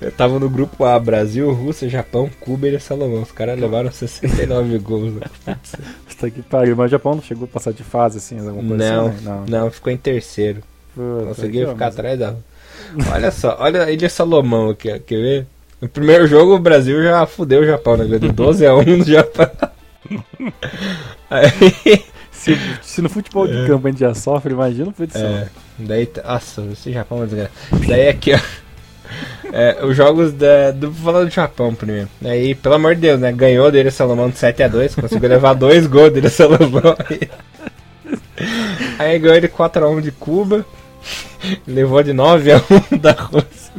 Eu 0.00 0.10
tava 0.12 0.38
no 0.38 0.50
grupo 0.50 0.84
A, 0.84 0.98
Brasil, 0.98 1.52
Rússia, 1.52 1.88
Japão, 1.88 2.28
Cuba 2.40 2.68
e 2.68 2.80
Salomão. 2.80 3.22
Os 3.22 3.30
caras 3.30 3.58
levaram 3.58 3.90
69 3.90 4.78
gols. 4.78 5.14
Puta 6.16 6.30
que 6.30 6.42
pariu, 6.42 6.74
mas 6.74 6.86
o 6.86 6.88
Japão 6.88 7.14
não 7.14 7.22
chegou 7.22 7.44
a 7.44 7.48
passar 7.48 7.72
de 7.72 7.84
fase 7.84 8.18
assim, 8.18 8.38
alguma 8.38 8.68
coisa 8.68 8.92
não, 8.92 9.06
assim, 9.08 9.24
né? 9.24 9.44
não, 9.48 9.60
não, 9.60 9.70
ficou 9.70 9.92
em 9.92 9.96
terceiro. 9.96 10.62
Puta, 10.94 11.26
Conseguiu 11.26 11.68
ficar 11.68 11.86
mas... 11.86 11.94
atrás 11.94 12.18
da. 12.18 12.34
Olha 13.12 13.30
só, 13.30 13.56
olha 13.60 13.84
a 13.84 13.90
Ilha 13.90 14.08
Salomão 14.08 14.70
aqui, 14.70 14.98
quer 15.00 15.16
ver? 15.16 15.46
No 15.80 15.88
primeiro 15.88 16.26
jogo 16.26 16.54
o 16.54 16.58
Brasil 16.58 17.02
já 17.02 17.26
fudeu 17.26 17.60
o 17.60 17.66
Japão, 17.66 17.96
né? 17.96 18.18
De 18.18 18.28
12 18.32 18.66
a 18.66 18.74
1 18.74 18.82
no 18.96 19.04
Japão. 19.04 19.50
Aí... 21.28 22.04
Se, 22.30 22.56
se, 22.80 23.02
no 23.02 23.08
futebol 23.08 23.48
de 23.48 23.56
é. 23.56 23.66
campo 23.66 23.88
a 23.88 23.90
gente 23.90 23.98
já 23.98 24.14
sofre, 24.14 24.52
imagina 24.52 24.90
o 24.90 24.92
futsal. 24.92 25.22
É, 25.22 25.48
daí, 25.78 26.08
nossa, 26.24 26.62
esse 26.70 26.92
Japão 26.92 27.22
é 27.22 27.26
desgraçado. 27.26 27.86
Daí 27.88 28.08
aqui, 28.08 28.34
ó. 28.34 28.38
É, 29.52 29.84
os 29.84 29.96
jogos 29.96 30.32
da, 30.32 30.70
do 30.70 30.92
falando 30.92 31.28
do 31.28 31.34
Japão 31.34 31.74
primeiro. 31.74 32.08
Aí, 32.24 32.54
pelo 32.54 32.74
amor 32.74 32.94
de 32.94 33.02
Deus, 33.02 33.20
né? 33.20 33.32
Ganhou 33.32 33.70
dele 33.70 33.90
Salomão 33.90 34.28
de 34.28 34.38
7 34.38 34.62
a 34.62 34.68
2 34.68 34.94
conseguiu 34.94 35.28
levar 35.28 35.52
dois 35.54 35.86
gols 35.86 36.12
dele 36.12 36.28
Salomão. 36.28 36.96
Aí, 38.98 39.18
ganhou 39.18 39.36
ele 39.36 39.48
4 39.48 39.84
a 39.84 39.88
1 39.88 40.00
de 40.00 40.10
Cuba. 40.10 40.64
Levou 41.66 42.02
de 42.02 42.12
9 42.12 42.52
a 42.52 42.62
1 42.92 42.98
da 42.98 43.12
Rússia. 43.12 43.72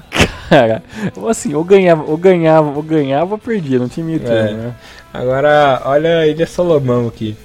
Cara, 0.50 0.84
assim, 1.30 1.54
ou 1.54 1.64
ganhava, 1.64 2.04
ou 2.04 2.18
ganhava, 2.18 2.70
ou 2.70 2.82
ganhava, 2.82 3.34
ou 3.34 3.38
perdia, 3.38 3.80
não 3.80 3.90
tinha 3.90 4.06
meio 4.06 4.22
é. 4.26 4.54
né? 4.54 4.76
Agora, 5.14 5.82
olha 5.86 6.20
a 6.20 6.28
Ilha 6.28 6.48
Salomão 6.48 7.08
aqui. 7.08 7.36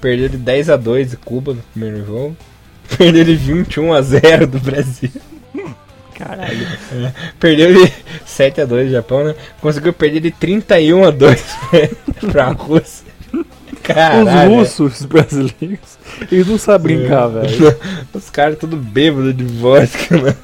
Perdeu 0.00 0.28
de 0.28 0.36
10 0.36 0.70
a 0.70 0.76
2 0.76 1.10
de 1.10 1.16
Cuba 1.16 1.54
no 1.54 1.62
primeiro 1.72 2.04
jogo. 2.04 2.36
Perdeu 2.98 3.24
de 3.24 3.36
21 3.36 3.94
a 3.94 4.02
0 4.02 4.46
do 4.46 4.58
Brasil. 4.58 5.10
Caralho. 6.22 6.66
É, 6.92 7.12
perdeu 7.40 7.84
de 7.84 7.92
7 8.24 8.60
a 8.60 8.64
2 8.64 8.92
Japão, 8.92 9.24
né? 9.24 9.34
Conseguiu 9.60 9.92
perder 9.92 10.20
de 10.20 10.30
31 10.30 11.04
a 11.04 11.10
2 11.10 11.44
pra 12.30 12.50
Rússia. 12.50 13.10
Caralho. 13.82 14.60
Os 14.60 14.68
russos, 14.68 15.00
os 15.00 15.06
brasileiros, 15.06 15.98
eles 16.30 16.46
não 16.46 16.56
sabem 16.56 16.98
brincar, 16.98 17.28
é. 17.28 17.40
velho. 17.40 17.76
Os 18.14 18.30
caras 18.30 18.56
tudo 18.56 18.76
bêbado 18.76 19.34
de 19.34 19.42
vodka, 19.44 20.16
mano. 20.16 20.36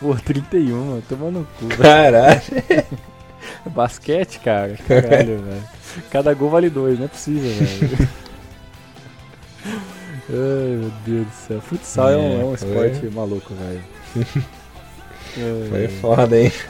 Pô, 0.00 0.16
31, 0.16 0.84
mano. 0.84 1.02
Tomando 1.08 1.38
no 1.38 1.46
cu. 1.60 1.68
Caralho. 1.76 2.40
Basquete, 3.70 4.40
cara. 4.40 4.76
Caralho, 4.88 5.38
velho. 5.38 5.62
Cada 6.10 6.34
gol 6.34 6.50
vale 6.50 6.68
dois, 6.68 6.98
não 6.98 7.04
é 7.04 7.08
possível, 7.08 7.48
velho. 7.48 8.08
Ai, 10.30 10.76
meu 10.76 10.92
Deus 11.04 11.26
do 11.26 11.32
céu. 11.32 11.60
Futsal 11.60 12.10
é, 12.10 12.14
é 12.14 12.16
um, 12.16 12.50
é 12.50 12.54
esporte 12.54 13.00
foi. 13.00 13.10
maluco, 13.10 13.54
velho. 13.54 13.82
foi 15.68 15.88
foda, 15.88 16.40
hein? 16.40 16.52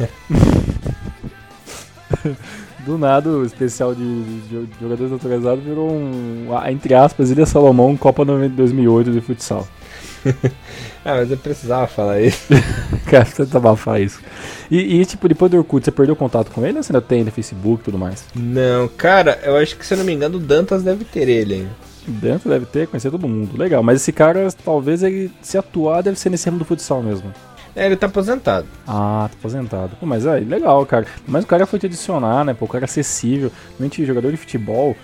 Do 2.84 2.98
nada, 2.98 3.30
o 3.30 3.44
especial 3.44 3.94
de, 3.94 4.40
de, 4.48 4.68
jogadores 4.80 5.12
naturalizados 5.12 5.62
virou 5.62 5.88
um, 5.88 6.48
entre 6.68 6.94
aspas, 6.94 7.30
Ilha 7.30 7.46
Salomão, 7.46 7.96
Copa 7.96 8.24
2008 8.24 9.12
de 9.12 9.20
futsal. 9.20 9.68
ah, 11.05 11.14
mas 11.14 11.30
eu 11.30 11.36
precisava 11.36 11.86
falar 11.86 12.20
isso. 12.20 12.48
Cara, 13.07 13.24
você 13.24 13.46
tava 13.46 13.76
falar 13.76 14.00
isso. 14.00 14.20
E, 14.70 15.00
e, 15.00 15.07
tipo, 15.07 15.28
depois 15.28 15.50
do 15.50 15.59
Orkut, 15.59 15.84
você 15.84 15.92
perdeu 15.92 16.16
contato 16.16 16.50
com 16.50 16.66
ele 16.66 16.78
ou 16.78 16.82
você 16.82 16.92
ainda 16.92 17.00
tem 17.00 17.22
no 17.22 17.30
Facebook 17.30 17.82
e 17.82 17.84
tudo 17.84 17.98
mais? 17.98 18.24
Não, 18.34 18.88
cara, 18.88 19.40
eu 19.44 19.57
acho 19.57 19.76
que 19.76 19.86
se 19.86 19.94
eu 19.94 19.98
não 19.98 20.05
me 20.05 20.12
engano, 20.12 20.38
o 20.38 20.40
Dantas 20.40 20.82
deve 20.82 21.05
ter 21.05 21.28
ele 21.28 21.55
ainda. 21.55 21.91
Dentro 22.07 22.48
deve 22.50 22.66
ter, 22.66 22.88
conhecer 22.88 23.11
todo 23.11 23.28
mundo. 23.28 23.57
Legal, 23.57 23.82
mas 23.82 24.00
esse 24.00 24.12
cara, 24.12 24.48
talvez 24.64 25.03
ele 25.03 25.30
se 25.40 25.57
atuar, 25.57 26.03
deve 26.03 26.18
ser 26.18 26.30
nesse 26.30 26.46
ramo 26.46 26.59
do 26.59 26.64
futsal 26.64 27.03
mesmo. 27.03 27.32
É, 27.74 27.86
ele 27.86 27.96
tá 27.96 28.07
aposentado. 28.07 28.66
Ah, 28.86 29.28
tá 29.30 29.36
aposentado. 29.38 29.96
Pô, 29.98 30.05
mas 30.05 30.26
é 30.26 30.40
legal, 30.40 30.84
cara. 30.84 31.07
Mas 31.26 31.44
o 31.44 31.46
cara 31.46 31.64
foi 31.64 31.78
te 31.78 31.86
adicionar, 31.86 32.44
né? 32.44 32.53
Pô, 32.53 32.66
o 32.66 32.68
cara 32.68 32.84
é 32.84 32.86
acessível. 32.86 33.50
Normalmente 33.70 34.05
jogador 34.05 34.30
de 34.30 34.36
futebol, 34.36 34.94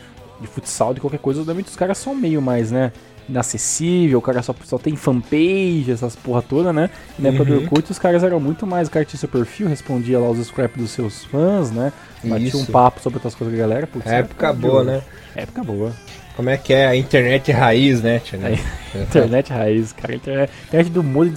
de 0.40 0.46
futsal, 0.46 0.92
de 0.92 1.00
qualquer 1.00 1.18
coisa, 1.18 1.38
normalmente 1.38 1.68
os 1.68 1.76
caras 1.76 1.98
são 1.98 2.14
meio 2.14 2.42
mais, 2.42 2.70
né? 2.70 2.92
Inacessível, 3.28 4.18
o 4.18 4.22
cara 4.22 4.42
só, 4.42 4.54
só 4.64 4.78
tem 4.78 4.96
fanpage, 4.96 5.90
essas 5.90 6.16
porra 6.16 6.40
toda, 6.40 6.72
né? 6.72 6.88
E 7.18 7.22
na 7.22 7.28
época 7.28 7.44
do 7.44 7.52
uhum. 7.54 7.62
Orkut 7.62 7.90
os 7.92 7.98
caras 7.98 8.22
eram 8.22 8.40
muito 8.40 8.66
mais, 8.66 8.88
o 8.88 8.90
cara 8.90 9.04
tinha 9.04 9.20
seu 9.20 9.28
perfil, 9.28 9.68
respondia 9.68 10.18
lá 10.18 10.30
os 10.30 10.46
scraps 10.46 10.80
dos 10.80 10.90
seus 10.90 11.24
fãs, 11.24 11.70
né? 11.70 11.92
Batia 12.24 12.56
um 12.56 12.64
papo 12.64 13.00
sobre 13.00 13.18
outras 13.18 13.34
coisas 13.34 13.54
da 13.54 13.62
galera. 13.62 13.86
Putz, 13.86 14.06
época 14.06 14.52
boa, 14.52 14.82
né? 14.82 15.02
Época 15.34 15.62
boa. 15.62 15.92
Como 16.38 16.50
é 16.50 16.56
que 16.56 16.72
é 16.72 16.86
a 16.86 16.94
internet 16.94 17.50
raiz, 17.50 18.00
né, 18.00 18.20
Thiago? 18.20 18.44
É, 18.94 19.02
internet 19.02 19.50
raiz, 19.52 19.92
cara. 19.92 20.14
Internet, 20.14 20.52
internet 20.68 20.90
do 20.90 21.02
mundo, 21.02 21.34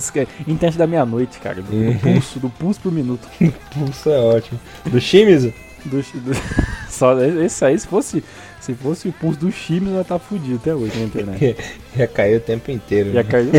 internet 0.47 0.77
da 0.77 0.85
meia-noite, 0.87 1.39
cara. 1.39 1.59
Do, 1.61 1.73
Uhum. 1.75 1.91
do 1.93 1.99
pulso, 1.99 2.39
do 2.39 2.49
pulso 2.51 2.79
por 2.79 2.91
minuto. 2.91 3.27
Pulso 3.73 4.09
é 4.11 4.17
ótimo. 4.19 4.59
Do 4.85 5.01
Shimizu? 5.01 5.51
Do, 5.83 5.97
do- 6.01 6.41
só 6.87 7.19
esse 7.19 7.65
aí, 7.65 7.77
se 7.79 7.87
fosse, 7.87 8.23
se 8.59 8.73
fosse 8.75 9.07
o 9.09 9.11
pulso 9.11 9.39
do 9.39 9.51
Chimes, 9.51 9.91
nós 9.91 10.05
tá 10.07 10.19
fudido 10.19 10.57
até 10.61 10.73
hoje 10.75 10.95
na 10.99 11.05
internet. 11.05 11.57
Já 11.97 12.05
caiu 12.07 12.37
o 12.37 12.41
tempo 12.41 12.69
inteiro. 12.71 13.11
Já 13.11 13.23
né? 13.23 13.29
caiu. 13.29 13.51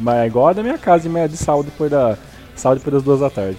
Mas 0.00 0.16
é 0.18 0.26
igual 0.26 0.48
a 0.48 0.52
da 0.52 0.62
minha 0.64 0.76
casa 0.76 1.04
de, 1.04 1.08
meia- 1.08 1.28
de 1.28 1.36
sábado 1.36 1.66
depois 1.66 1.90
da. 1.90 2.18
Sábado 2.56 2.78
depois 2.78 2.94
das 2.94 3.02
duas 3.04 3.20
da 3.20 3.30
tarde. 3.30 3.56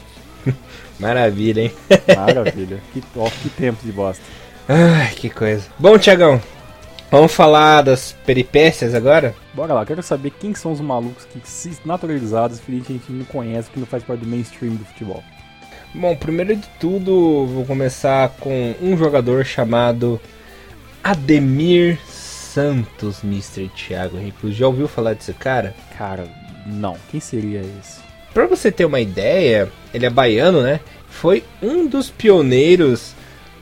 Maravilha, 1.00 1.62
hein? 1.62 1.72
Maravilha. 2.16 2.78
que, 2.94 3.02
ó, 3.16 3.28
que 3.30 3.50
tempo 3.50 3.80
de 3.84 3.92
bosta. 3.92 4.22
Ai, 4.70 5.12
que 5.16 5.30
coisa. 5.32 5.64
Bom, 5.80 5.98
Tiagão, 5.98 6.40
vamos 7.12 7.34
falar 7.34 7.82
das 7.82 8.14
peripécias 8.26 8.96
agora? 8.96 9.36
Bora 9.54 9.74
lá, 9.74 9.86
quero 9.86 10.02
saber 10.02 10.32
quem 10.40 10.56
são 10.56 10.72
os 10.72 10.80
malucos 10.80 11.26
que 11.26 11.40
se 11.44 11.78
naturalizados, 11.86 12.60
que 12.60 12.72
a 12.72 12.76
gente 12.76 13.12
não 13.12 13.26
conhece, 13.26 13.70
que 13.70 13.80
não 13.80 13.86
faz 13.86 14.04
parte 14.04 14.22
do 14.22 14.28
mainstream 14.28 14.76
do 14.76 14.86
futebol. 14.86 15.22
Bom, 15.94 16.16
primeiro 16.16 16.56
de 16.56 16.68
tudo, 16.80 17.46
vou 17.48 17.66
começar 17.66 18.30
com 18.40 18.74
um 18.82 18.98
jogador 18.98 19.46
chamado 19.46 20.22
Ademir 21.04 22.00
Santos, 22.08 23.24
Mr. 23.24 23.70
Thiago 23.76 24.18
Henrique. 24.18 24.54
Já 24.54 24.68
ouviu 24.68 24.88
falar 24.88 25.14
desse 25.14 25.34
cara? 25.34 25.76
Cara, 25.98 26.28
não. 26.66 26.96
Quem 27.10 27.20
seria 27.20 27.60
esse? 27.60 28.00
Pra 28.34 28.48
você 28.48 28.72
ter 28.72 28.86
uma 28.86 29.02
ideia, 29.02 29.70
ele 29.94 30.06
é 30.06 30.10
baiano, 30.10 30.62
né? 30.62 30.80
Foi 31.10 31.44
um 31.62 31.86
dos 31.86 32.10
pioneiros 32.10 33.14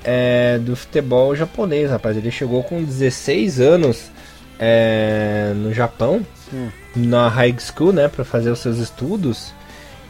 é, 0.04 0.58
do 0.60 0.76
futebol 0.76 1.36
japonês, 1.36 1.90
rapaz. 1.92 2.16
Ele 2.18 2.32
chegou 2.32 2.64
com 2.64 2.84
16 2.84 3.60
anos 3.60 4.12
é, 4.60 5.54
no 5.56 5.74
Japão, 5.74 6.26
Hum. 6.54 6.70
na 6.96 7.28
high 7.28 7.56
school, 7.60 7.94
né? 7.94 8.08
Pra 8.08 8.26
fazer 8.26 8.50
os 8.52 8.60
seus 8.60 8.78
estudos. 8.78 9.54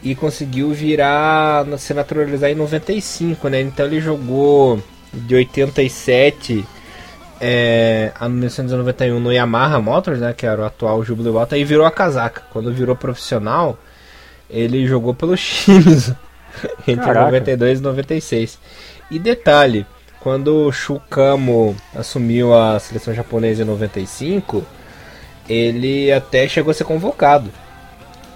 E 0.02 0.14
conseguiu 0.14 0.70
virar, 0.72 1.66
se 1.78 1.92
naturalizar 1.92 2.48
em 2.50 2.54
95, 2.54 3.48
né? 3.48 3.60
Então 3.60 3.84
ele 3.84 4.00
jogou 4.00 4.82
de 5.12 5.34
87 5.34 6.64
é, 7.40 8.12
a 8.18 8.28
1991 8.28 9.20
no 9.20 9.32
Yamaha 9.32 9.78
Motors, 9.80 10.20
né? 10.20 10.32
Que 10.34 10.46
era 10.46 10.62
o 10.62 10.64
atual 10.64 11.04
Jubilee 11.04 11.32
Bota, 11.32 11.56
e 11.58 11.64
virou 11.64 11.84
a 11.84 11.90
casaca. 11.90 12.42
Quando 12.50 12.72
virou 12.72 12.96
profissional, 12.96 13.78
ele 14.48 14.86
jogou 14.86 15.12
pelo 15.14 15.36
Shimizu 15.36 16.16
entre 16.88 17.04
Caraca. 17.04 17.26
92 17.26 17.78
e 17.78 17.82
96. 17.82 18.58
E 19.10 19.18
detalhe, 19.18 19.84
quando 20.20 20.66
o 20.66 20.72
Shukamo 20.72 21.76
assumiu 21.94 22.54
a 22.54 22.78
seleção 22.78 23.12
japonesa 23.14 23.62
em 23.62 23.66
95, 23.66 24.64
ele 25.48 26.12
até 26.12 26.46
chegou 26.48 26.70
a 26.70 26.74
ser 26.74 26.84
convocado 26.84 27.50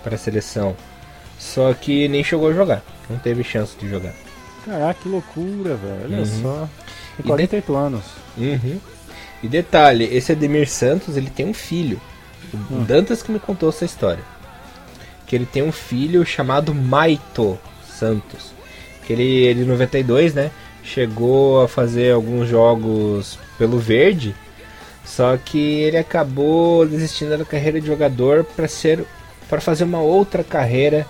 para 0.03 0.15
a 0.17 0.19
seleção. 0.19 0.75
Só 1.39 1.73
que 1.75 2.09
nem 2.09 2.25
chegou 2.25 2.49
a 2.49 2.53
jogar, 2.53 2.83
não 3.09 3.19
teve 3.19 3.45
chance 3.45 3.77
de 3.79 3.89
jogar. 3.89 4.13
Caraca, 4.65 4.99
que 5.03 5.09
loucura, 5.09 5.75
velho. 5.77 6.01
Olha 6.05 6.19
Uhum. 6.19 6.43
só. 6.43 6.69
Tem 7.17 7.25
E 7.25 7.29
48 7.29 7.77
anos. 7.77 8.03
Uhum. 8.37 8.81
E 9.43 9.49
detalhe, 9.49 10.05
esse 10.05 10.33
Ademir 10.33 10.69
Santos, 10.69 11.17
ele 11.17 11.29
tem 11.31 11.47
um 11.47 11.55
filho. 11.55 12.01
O 12.53 12.57
Hum. 12.57 12.85
Dantas 12.85 13.23
que 13.23 13.31
me 13.31 13.39
contou 13.39 13.69
essa 13.69 13.85
história. 13.85 14.23
Que 15.27 15.37
ele 15.37 15.45
tem 15.47 15.63
um 15.63 15.73
filho 15.73 16.25
chamado 16.25 16.75
Maito 16.75 17.59
Santos. 17.99 18.53
Que 19.07 19.13
ele, 19.13 19.23
ele 19.23 19.63
em 19.63 19.67
92, 19.67 20.33
né? 20.35 20.51
Chegou 20.85 21.63
a 21.63 21.69
fazer 21.69 22.13
alguns 22.13 22.49
jogos 22.49 23.39
pelo 23.59 23.79
Verde. 23.79 24.35
Só 25.05 25.37
que 25.37 25.59
ele 25.59 25.97
acabou 25.99 26.87
desistindo 26.87 27.37
da 27.37 27.45
carreira 27.45 27.81
de 27.81 27.87
jogador 27.87 28.45
para 28.45 28.69
ser 28.69 29.05
para 29.49 29.61
fazer 29.61 29.85
uma 29.85 30.01
outra 30.01 30.43
carreira, 30.43 31.07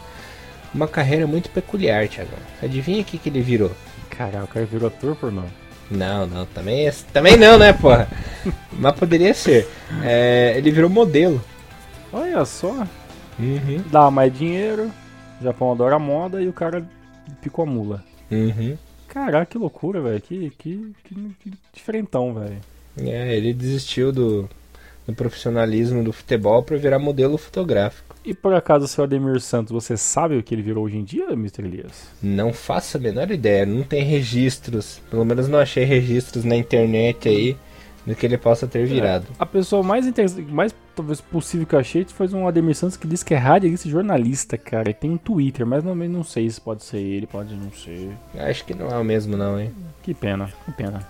uma 0.75 0.89
carreira 0.89 1.27
muito 1.27 1.49
peculiar, 1.51 2.09
Thiago. 2.09 2.31
Adivinha 2.63 3.01
o 3.01 3.05
que, 3.05 3.17
que 3.17 3.29
ele 3.29 3.41
virou? 3.41 3.71
Caraca, 4.11 4.45
o 4.45 4.49
cara 4.49 4.67
virou 4.67 4.89
ator 4.89 5.15
por 5.17 5.31
não. 5.33 5.45
Não, 5.91 6.27
não, 6.27 6.45
também, 6.47 6.91
também 7.13 7.37
não, 7.37 7.57
né, 7.59 7.73
porra? 7.73 8.09
Mas 8.73 8.93
poderia 8.95 9.33
ser. 9.35 9.69
É, 10.03 10.55
ele 10.57 10.71
virou 10.71 10.91
modelo. 10.91 11.43
Olha 12.13 12.45
só. 12.45 12.87
Uhum, 13.39 13.83
Dá 13.91 14.11
mais 14.11 14.37
dinheiro. 14.37 14.91
O 15.41 15.45
Japão 15.45 15.73
adora 15.73 15.99
moda 15.99 16.41
e 16.43 16.49
o 16.49 16.53
cara 16.53 16.85
picou 17.41 17.65
a 17.65 17.67
mula. 17.67 18.03
uhum. 18.31 18.77
Caraca, 19.15 19.47
que 19.47 19.57
loucura, 19.57 20.01
velho. 20.01 20.21
Que, 20.21 20.51
que, 20.59 20.93
que, 21.05 21.15
que 21.41 21.53
diferentão, 21.73 22.35
velho. 22.35 22.59
É, 22.99 23.37
ele 23.37 23.55
desistiu 23.55 24.11
do, 24.11 24.49
do 25.07 25.15
profissionalismo 25.15 26.03
do 26.03 26.13
futebol 26.13 26.65
para 26.65 26.77
virar 26.77 26.99
modelo 26.99 27.39
fotográfico. 27.39 28.17
E 28.25 28.35
por 28.35 28.53
acaso, 28.53 28.89
seu 28.89 29.05
Ademir 29.05 29.41
Santos, 29.41 29.71
você 29.71 29.97
sabe 29.97 30.37
o 30.37 30.43
que 30.43 30.53
ele 30.53 30.63
virou 30.63 30.85
hoje 30.85 30.97
em 30.97 31.05
dia, 31.05 31.27
Mr. 31.31 31.63
Elias? 31.65 32.09
Não 32.21 32.53
faço 32.53 32.97
a 32.97 33.01
menor 33.01 33.31
ideia, 33.31 33.65
não 33.65 33.85
tem 33.85 34.03
registros. 34.03 35.01
Pelo 35.09 35.25
menos 35.25 35.47
não 35.47 35.61
achei 35.61 35.85
registros 35.85 36.45
na 36.45 36.57
internet 36.57 37.29
aí 37.29 37.57
do 38.07 38.15
que 38.15 38.27
ele 38.27 38.37
possa 38.37 38.67
ter 38.67 38.87
virado. 38.87 39.27
A 39.39 39.47
pessoa 39.47 39.83
mais 39.83 40.07
interessante, 40.07 40.51
mais 40.51 40.75
talvez 40.95 41.21
possível 41.21 41.67
que 41.67 41.75
eu 41.75 41.79
achei 41.79 42.05
foi 42.05 42.29
um 42.35 42.47
Ademir 42.47 42.75
Santos 42.75 42.97
que 42.97 43.07
disse 43.07 43.25
que 43.25 43.35
é 43.35 43.39
radialista 43.39 43.89
e 43.89 43.91
jornalista, 43.91 44.59
cara. 44.59 44.91
E 44.91 44.95
tem 44.95 45.11
um 45.11 45.17
Twitter, 45.17 45.67
mas 45.67 45.83
não, 45.83 45.95
não 45.95 46.25
sei 46.25 46.49
se 46.49 46.61
pode 46.61 46.85
ser 46.85 46.99
ele, 46.99 47.27
pode 47.27 47.55
não 47.55 47.71
ser. 47.73 48.11
Acho 48.39 48.65
que 48.65 48.75
não 48.75 48.89
é 48.89 48.99
o 48.99 49.05
mesmo 49.05 49.37
não, 49.37 49.59
hein? 49.59 49.73
Que 50.03 50.13
pena, 50.13 50.51
que 50.65 50.73
pena. 50.73 51.07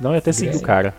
Não 0.00 0.12
ia 0.12 0.18
até 0.18 0.32
seguir 0.32 0.56
o 0.56 0.62
cara. 0.62 0.94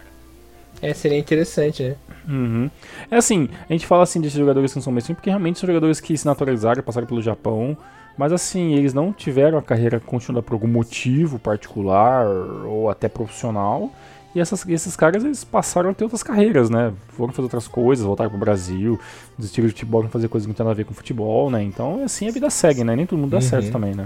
É, 0.81 0.93
seria 0.93 1.17
interessante, 1.17 1.83
né? 1.83 1.95
Uhum. 2.27 2.69
É 3.09 3.17
assim, 3.17 3.49
a 3.69 3.73
gente 3.73 3.85
fala 3.85 4.03
assim 4.03 4.19
desses 4.19 4.37
jogadores 4.37 4.71
que 4.71 4.77
não 4.77 4.83
são 4.83 4.91
mainstream 4.91 5.15
porque 5.15 5.29
realmente 5.29 5.59
são 5.59 5.67
jogadores 5.67 5.99
que 5.99 6.17
se 6.17 6.25
naturalizaram, 6.25 6.83
passaram 6.83 7.07
pelo 7.07 7.21
Japão, 7.21 7.77
mas 8.17 8.31
assim, 8.31 8.73
eles 8.73 8.93
não 8.93 9.13
tiveram 9.13 9.57
a 9.57 9.61
carreira 9.61 9.99
continuada 9.99 10.43
por 10.45 10.53
algum 10.53 10.67
motivo 10.67 11.37
particular 11.37 12.25
ou 12.65 12.89
até 12.89 13.07
profissional. 13.07 13.91
E 14.35 14.39
essas, 14.41 14.67
esses 14.67 14.95
caras 14.97 15.23
eles 15.23 15.45
passaram 15.45 15.89
a 15.91 15.93
ter 15.93 16.03
outras 16.03 16.21
carreiras, 16.21 16.69
né? 16.69 16.91
Foram 17.15 17.31
fazer 17.31 17.43
outras 17.43 17.67
coisas, 17.69 18.05
voltaram 18.05 18.29
pro 18.29 18.37
Brasil, 18.37 18.99
desistiram 19.37 19.67
de 19.67 19.73
futebol, 19.73 20.03
não 20.03 20.09
fazer 20.09 20.27
coisas 20.27 20.45
que 20.45 20.49
não 20.49 20.55
tem 20.55 20.65
nada 20.65 20.73
a 20.73 20.75
ver 20.77 20.83
com 20.83 20.93
futebol, 20.93 21.49
né? 21.49 21.63
Então, 21.63 22.03
assim, 22.03 22.27
a 22.27 22.31
vida 22.31 22.49
segue, 22.49 22.83
né? 22.83 22.95
Nem 22.97 23.05
todo 23.05 23.17
mundo 23.17 23.31
dá 23.31 23.37
Uhum. 23.37 23.41
certo 23.41 23.71
também, 23.71 23.95
né? 23.95 24.05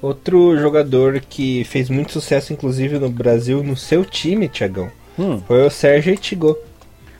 Outro 0.00 0.58
jogador 0.58 1.20
que 1.20 1.62
fez 1.64 1.88
muito 1.88 2.10
sucesso, 2.10 2.52
inclusive 2.52 2.98
no 2.98 3.08
Brasil, 3.08 3.62
no 3.62 3.76
seu 3.76 4.04
time, 4.04 4.48
Tiagão, 4.48 4.90
Hum, 5.16 5.40
foi 5.46 5.64
o 5.66 5.70
Sérgio 5.70 6.12
Etigo. 6.12 6.56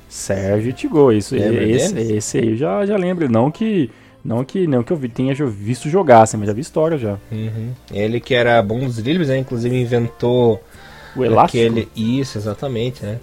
Sérgio 0.08 0.72
Tigo, 0.72 1.12
isso, 1.12 1.34
Lembra 1.34 1.64
esse, 1.64 1.94
dele? 1.94 2.16
esse 2.16 2.38
aí 2.38 2.48
eu 2.50 2.56
já, 2.56 2.84
já 2.84 2.96
lembro. 2.96 3.30
Não 3.30 3.50
que, 3.50 3.90
não 4.24 4.44
que, 4.44 4.66
não 4.66 4.82
que 4.82 4.92
eu 4.92 4.96
vi, 4.96 5.08
tenha 5.08 5.34
visto 5.34 5.88
jogar, 5.88 6.22
assim, 6.22 6.36
mas 6.36 6.48
já 6.48 6.52
vi 6.52 6.60
história 6.60 6.98
já. 6.98 7.16
Uhum. 7.30 7.70
Ele 7.92 8.18
que 8.20 8.34
era 8.34 8.60
bom 8.62 8.80
dos 8.80 8.96
dribles, 8.96 9.28
né? 9.28 9.38
Inclusive 9.38 9.74
inventou 9.80 10.60
O 11.16 11.24
elástico. 11.24 11.64
aquele. 11.64 11.88
Isso, 11.96 12.38
exatamente, 12.38 13.04
né? 13.04 13.18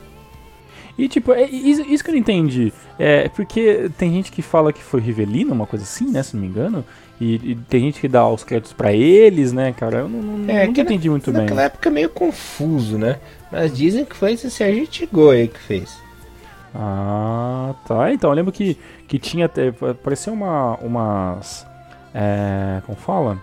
E 0.98 1.08
tipo, 1.08 1.32
é, 1.32 1.46
isso, 1.46 1.82
isso 1.84 2.04
que 2.04 2.10
eu 2.10 2.14
não 2.14 2.20
entendi. 2.20 2.74
É 2.98 3.30
porque 3.30 3.90
tem 3.98 4.12
gente 4.12 4.32
que 4.32 4.42
fala 4.42 4.74
que 4.74 4.84
foi 4.84 5.00
Rivelino, 5.00 5.54
uma 5.54 5.66
coisa 5.66 5.86
assim, 5.86 6.12
né? 6.12 6.22
Se 6.22 6.36
não 6.36 6.42
me 6.42 6.48
engano. 6.50 6.84
E, 7.22 7.36
e 7.52 7.56
tem 7.70 7.82
gente 7.82 8.00
que 8.02 8.08
dá 8.08 8.28
os 8.28 8.44
créditos 8.44 8.74
pra 8.74 8.92
eles, 8.94 9.52
né, 9.54 9.72
cara? 9.74 10.00
Eu 10.00 10.10
não, 10.10 10.22
não, 10.22 10.54
É, 10.54 10.62
nunca 10.66 10.74
que 10.74 10.84
na- 10.84 10.90
entendi 10.92 11.10
muito 11.10 11.32
bem. 11.32 11.42
Naquela 11.42 11.64
época 11.64 11.88
é 11.90 11.92
meio 11.92 12.10
confuso, 12.10 12.98
né? 12.98 13.18
Mas 13.52 13.76
dizem 13.76 14.04
que 14.06 14.16
foi 14.16 14.34
esse 14.34 14.50
Sérgio 14.52 14.84
Etigo 14.84 15.30
aí 15.32 15.48
que 15.48 15.60
fez. 15.60 15.98
Ah, 16.76 17.74
tá. 17.88 18.14
Então, 18.14 18.30
eu 18.30 18.36
lembro 18.36 18.52
que, 18.52 18.78
que 19.08 19.18
tinha 19.18 19.46
até. 19.46 19.72
Parecia 19.72 20.32
uma, 20.32 20.76
umas. 20.78 21.66
É, 22.14 22.82
como 22.86 22.98
fala? 22.98 23.38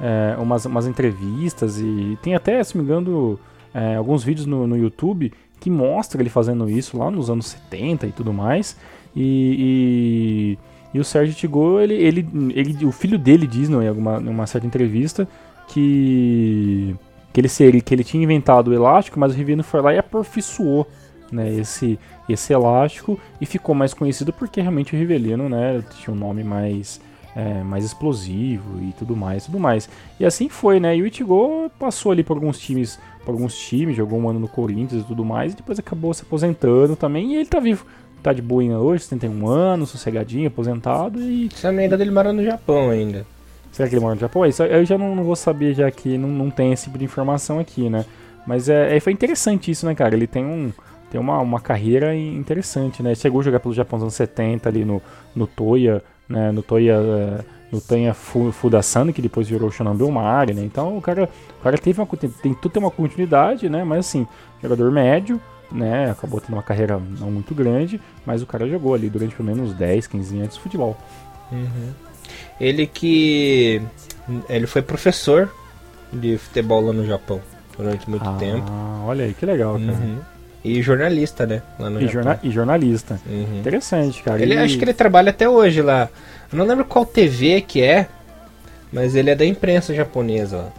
É, 0.00 0.36
umas, 0.38 0.64
umas 0.66 0.86
entrevistas 0.86 1.78
e 1.78 2.18
tem 2.22 2.34
até, 2.34 2.62
se 2.62 2.76
não 2.76 2.84
me 2.84 2.90
engano, 2.90 3.38
é, 3.76 3.96
alguns 3.96 4.24
vídeos 4.24 4.46
no, 4.46 4.66
no 4.66 4.74
YouTube 4.74 5.30
que 5.60 5.68
mostra 5.68 6.22
ele 6.22 6.30
fazendo 6.30 6.68
isso 6.70 6.96
lá 6.96 7.10
nos 7.10 7.28
anos 7.28 7.46
70 7.46 8.06
e 8.06 8.12
tudo 8.12 8.32
mais. 8.32 8.74
E, 9.14 10.56
e, 10.94 10.96
e 10.96 10.98
o 10.98 11.04
Sérgio 11.04 11.34
Tigo, 11.34 11.78
ele, 11.78 11.94
ele, 11.94 12.26
ele, 12.54 12.86
o 12.86 12.92
filho 12.92 13.18
dele 13.18 13.46
diz 13.46 13.68
não, 13.68 13.82
em 13.82 13.88
alguma, 13.88 14.18
em 14.18 14.28
uma 14.28 14.46
certa 14.46 14.66
entrevista 14.66 15.28
que, 15.68 16.96
que, 17.34 17.40
ele 17.40 17.48
seria, 17.48 17.80
que 17.82 17.94
ele 17.94 18.02
tinha 18.02 18.22
inventado 18.22 18.68
o 18.68 18.74
elástico, 18.74 19.20
mas 19.20 19.32
o 19.32 19.36
Riviano 19.36 19.62
foi 19.62 19.82
lá 19.82 19.92
e 19.92 19.98
aperfeiçoou 19.98 20.86
né, 21.30 21.52
esse, 21.54 21.98
esse 22.28 22.54
elástico 22.54 23.18
e 23.38 23.44
ficou 23.44 23.74
mais 23.74 23.92
conhecido 23.92 24.32
porque 24.32 24.60
realmente 24.60 24.94
o 24.94 24.98
Rivelino 24.98 25.50
né, 25.50 25.84
tinha 25.98 26.14
um 26.14 26.18
nome 26.18 26.42
mais, 26.42 26.98
é, 27.34 27.62
mais 27.62 27.84
explosivo 27.84 28.82
e 28.82 28.94
tudo 28.98 29.14
mais, 29.14 29.44
tudo 29.44 29.60
mais. 29.60 29.86
E 30.18 30.24
assim 30.24 30.48
foi, 30.48 30.80
né? 30.80 30.96
E 30.96 31.02
o 31.02 31.06
Itigo 31.06 31.70
passou 31.78 32.12
ali 32.12 32.22
por 32.22 32.36
alguns 32.36 32.58
times, 32.58 32.98
por 33.26 33.32
alguns 33.32 33.58
times, 33.58 33.96
jogou 33.96 34.18
um 34.20 34.28
ano 34.30 34.38
no 34.38 34.48
Corinthians 34.48 35.02
e 35.02 35.04
tudo 35.04 35.24
mais, 35.24 35.52
e 35.52 35.56
depois 35.56 35.78
acabou 35.80 36.14
se 36.14 36.22
aposentando 36.22 36.94
também, 36.94 37.32
e 37.32 37.36
ele 37.36 37.46
tá 37.46 37.58
vivo. 37.58 37.84
Tá 38.22 38.32
de 38.32 38.40
boa 38.40 38.62
ainda 38.62 38.78
hoje, 38.78 39.04
71 39.04 39.46
anos, 39.48 39.90
sossegadinho, 39.90 40.48
aposentado 40.48 41.20
e. 41.20 41.50
Se 41.52 41.66
não 41.66 41.72
me 41.74 41.84
engano, 41.84 42.02
ele 42.02 42.10
mora 42.10 42.32
no 42.32 42.42
Japão 42.42 42.88
ainda. 42.90 43.26
Será 43.70 43.88
que 43.88 43.94
ele 43.94 44.00
mora 44.00 44.14
no 44.14 44.20
Japão? 44.20 44.46
Isso 44.46 44.62
eu 44.62 44.84
já 44.84 44.96
não, 44.96 45.14
não 45.14 45.22
vou 45.24 45.36
saber, 45.36 45.74
já 45.74 45.90
que 45.90 46.16
não, 46.16 46.28
não 46.28 46.50
tem 46.50 46.72
esse 46.72 46.84
tipo 46.84 46.96
de 46.98 47.04
informação 47.04 47.58
aqui, 47.58 47.90
né? 47.90 48.04
Mas 48.46 48.68
é, 48.68 48.96
é- 48.96 49.00
foi 49.00 49.12
interessante 49.12 49.70
isso, 49.70 49.84
né, 49.86 49.94
cara? 49.94 50.14
Ele 50.14 50.26
tem 50.26 50.44
um, 50.44 50.72
tem 51.10 51.20
uma, 51.20 51.38
uma 51.40 51.60
carreira 51.60 52.14
interessante, 52.16 53.02
né? 53.02 53.14
Chegou 53.14 53.40
a 53.40 53.44
jogar 53.44 53.60
pelo 53.60 53.74
Japão 53.74 53.98
nos 53.98 54.04
anos 54.04 54.14
70 54.14 54.68
ali 54.68 54.84
no, 54.84 55.02
no 55.34 55.46
Toya, 55.46 56.02
né? 56.28 56.50
No 56.52 56.62
Toya, 56.62 56.94
é, 56.94 57.44
no 57.70 57.80
Tanya 57.80 58.14
Fudasan, 58.14 59.12
que 59.12 59.20
depois 59.20 59.48
virou 59.48 59.68
o 59.68 59.72
Shonan 59.72 59.96
Belmari, 59.96 60.54
né? 60.54 60.62
Então 60.62 60.96
o 60.96 61.00
cara, 61.00 61.28
o 61.60 61.62
cara 61.62 61.76
teve 61.76 62.00
uma, 62.00 62.06
tentou 62.06 62.70
ter 62.70 62.78
uma 62.78 62.90
continuidade, 62.90 63.68
né? 63.68 63.84
Mas 63.84 64.00
assim, 64.00 64.26
jogador 64.62 64.90
médio, 64.90 65.40
né? 65.70 66.10
Acabou 66.10 66.40
tendo 66.40 66.54
uma 66.54 66.62
carreira 66.62 67.00
não 67.18 67.30
muito 67.30 67.54
grande, 67.54 68.00
mas 68.24 68.42
o 68.42 68.46
cara 68.46 68.68
jogou 68.68 68.94
ali 68.94 69.08
durante 69.10 69.34
pelo 69.34 69.48
menos 69.48 69.72
10, 69.74 70.06
15 70.06 70.38
anos 70.38 70.54
de 70.54 70.60
futebol. 70.60 70.96
Uhum. 71.50 71.92
Ele 72.60 72.86
que. 72.86 73.82
Ele 74.48 74.66
foi 74.66 74.82
professor 74.82 75.52
de 76.12 76.38
futebol 76.38 76.86
lá 76.86 76.92
no 76.92 77.06
Japão 77.06 77.40
durante 77.76 78.08
muito 78.08 78.28
ah, 78.28 78.36
tempo. 78.38 78.70
Olha 79.04 79.24
aí, 79.24 79.34
que 79.34 79.46
legal, 79.46 79.74
cara. 79.74 79.92
Uhum. 79.92 80.18
E 80.66 80.82
jornalista, 80.82 81.46
né? 81.46 81.62
Lá 81.78 81.88
no 81.88 82.02
e, 82.02 82.08
jorna 82.08 82.40
e 82.42 82.50
jornalista. 82.50 83.20
Uhum. 83.26 83.60
Interessante, 83.60 84.22
cara. 84.22 84.42
Ele, 84.42 84.54
e... 84.54 84.58
Acho 84.58 84.76
que 84.76 84.84
ele 84.84 84.92
trabalha 84.92 85.30
até 85.30 85.48
hoje 85.48 85.80
lá. 85.82 86.08
Eu 86.52 86.58
não 86.58 86.66
lembro 86.66 86.84
qual 86.84 87.06
TV 87.06 87.60
que 87.60 87.82
é, 87.82 88.08
mas 88.92 89.14
ele 89.14 89.30
é 89.30 89.34
da 89.34 89.44
imprensa 89.44 89.94
japonesa 89.94 90.56
lá. 90.56 90.72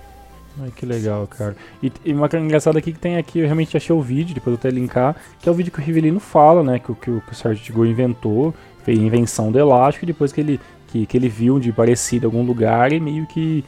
Ai, 0.59 0.71
que 0.75 0.85
legal, 0.85 1.27
cara. 1.27 1.55
E, 1.83 1.91
e 2.03 2.13
uma 2.13 2.27
coisa 2.27 2.43
engraçada 2.43 2.79
aqui 2.79 2.91
que 2.91 2.99
tem 2.99 3.17
aqui, 3.17 3.39
eu 3.39 3.45
realmente 3.45 3.77
achei 3.77 3.95
o 3.95 4.01
vídeo, 4.01 4.33
depois 4.33 4.53
eu 4.53 4.59
até 4.59 4.69
linkar, 4.69 5.15
que 5.39 5.47
é 5.47 5.51
o 5.51 5.55
vídeo 5.55 5.71
que 5.71 5.79
o 5.79 5.83
Rivelino 5.83 6.19
fala, 6.19 6.63
né? 6.63 6.79
Que, 6.79 6.93
que, 6.95 7.11
que 7.21 7.31
o 7.31 7.35
Sérgio 7.35 7.63
Tigo 7.63 7.85
inventou, 7.85 8.53
fez 8.83 8.97
a 8.97 9.01
invenção 9.01 9.51
do 9.51 9.59
elástico, 9.59 10.05
e 10.05 10.07
depois 10.07 10.33
que 10.33 10.41
ele, 10.41 10.59
que, 10.87 11.05
que 11.05 11.15
ele 11.15 11.29
viu 11.29 11.59
de 11.59 11.71
parecido 11.71 12.25
em 12.25 12.27
algum 12.27 12.43
lugar 12.43 12.91
e 12.91 12.99
meio 12.99 13.27
que 13.27 13.63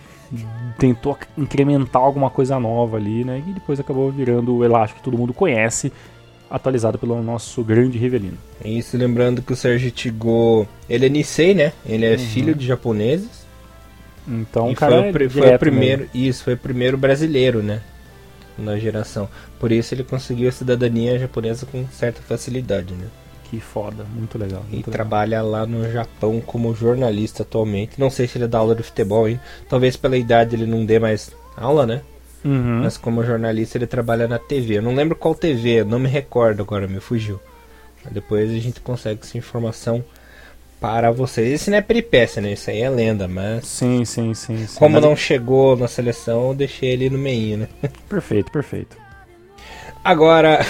tentou 0.77 1.17
incrementar 1.37 2.01
alguma 2.01 2.29
coisa 2.29 2.59
nova 2.59 2.97
ali, 2.97 3.23
né? 3.23 3.43
E 3.45 3.53
depois 3.53 3.79
acabou 3.79 4.11
virando 4.11 4.55
o 4.55 4.63
elástico 4.63 4.99
que 4.99 5.03
todo 5.03 5.17
mundo 5.17 5.33
conhece, 5.33 5.91
atualizado 6.49 6.97
pelo 6.97 7.21
nosso 7.21 7.63
grande 7.63 7.97
Rivelino. 7.97 8.37
Isso, 8.63 8.97
lembrando 8.97 9.41
que 9.41 9.53
o 9.53 9.55
Sérgio 9.55 9.91
Tigo, 9.91 10.67
ele 10.89 11.05
é 11.05 11.09
Nisei, 11.09 11.53
né? 11.53 11.73
Ele 11.85 12.05
é 12.05 12.11
uhum. 12.11 12.19
filho 12.19 12.55
de 12.55 12.65
japoneses. 12.65 13.47
Então, 14.27 14.71
e 14.71 14.75
cara, 14.75 15.11
foi, 15.11 15.25
o, 15.25 15.29
foi 15.29 15.55
o 15.55 15.59
primeiro, 15.59 16.01
mesmo. 16.01 16.27
isso, 16.27 16.43
foi 16.43 16.53
o 16.53 16.57
primeiro 16.57 16.97
brasileiro, 16.97 17.63
né? 17.63 17.81
Na 18.57 18.77
geração. 18.77 19.29
Por 19.59 19.71
isso 19.71 19.93
ele 19.93 20.03
conseguiu 20.03 20.49
a 20.49 20.51
cidadania 20.51 21.17
japonesa 21.17 21.65
com 21.65 21.87
certa 21.87 22.21
facilidade, 22.21 22.93
né? 22.93 23.07
Que 23.49 23.59
foda, 23.59 24.03
muito 24.03 24.37
legal. 24.37 24.61
Muito 24.61 24.73
e 24.73 24.77
legal. 24.77 24.91
trabalha 24.91 25.41
lá 25.41 25.65
no 25.65 25.91
Japão 25.91 26.39
como 26.39 26.75
jornalista 26.75 27.41
atualmente. 27.41 27.99
Não 27.99 28.09
sei 28.09 28.27
se 28.27 28.37
ele 28.37 28.47
dá 28.47 28.59
aula 28.59 28.75
de 28.75 28.83
futebol, 28.83 29.27
hein? 29.27 29.39
Talvez 29.67 29.95
pela 29.95 30.17
idade 30.17 30.55
ele 30.55 30.67
não 30.67 30.85
dê 30.85 30.99
mais 30.99 31.31
aula, 31.57 31.85
né? 31.85 32.01
Uhum. 32.45 32.81
Mas 32.83 32.95
como 32.95 33.23
jornalista 33.23 33.77
ele 33.77 33.87
trabalha 33.87 34.27
na 34.27 34.37
TV. 34.37 34.77
Eu 34.77 34.81
não 34.83 34.93
lembro 34.93 35.15
qual 35.15 35.33
TV, 35.33 35.83
não 35.83 35.97
me 35.97 36.07
recordo 36.07 36.61
agora, 36.61 36.87
me 36.87 36.99
fugiu. 36.99 37.39
Depois 38.11 38.51
a 38.51 38.59
gente 38.59 38.79
consegue 38.81 39.21
essa 39.23 39.37
informação 39.37 40.03
para 40.79 41.11
vocês. 41.11 41.51
Esse 41.51 41.71
não 41.71 41.77
é 41.77 41.81
peripécia, 41.81 42.41
né? 42.41 42.53
Isso 42.53 42.69
aí 42.69 42.81
é 42.81 42.89
lenda, 42.89 43.27
mas. 43.27 43.65
Sim, 43.65 44.05
sim, 44.05 44.33
sim. 44.35 44.67
sim. 44.67 44.79
Como 44.79 44.93
mas... 44.93 45.03
não 45.03 45.15
chegou 45.15 45.75
na 45.75 45.87
seleção, 45.87 46.49
eu 46.49 46.55
deixei 46.55 46.91
ele 46.91 47.09
no 47.09 47.17
meio, 47.17 47.57
né? 47.57 47.67
Perfeito, 48.07 48.51
perfeito. 48.51 48.95
Agora, 50.03 50.65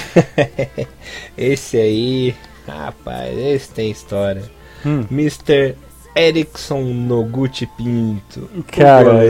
esse 1.37 1.77
aí 1.77 2.35
Rapaz, 2.69 3.37
esse 3.37 3.69
tem 3.69 3.91
história. 3.91 4.43
Hum. 4.85 5.05
Mr. 5.11 5.75
Erickson 6.15 6.81
Noguchi 6.81 7.65
Pinto. 7.65 8.49
Cara, 8.67 9.21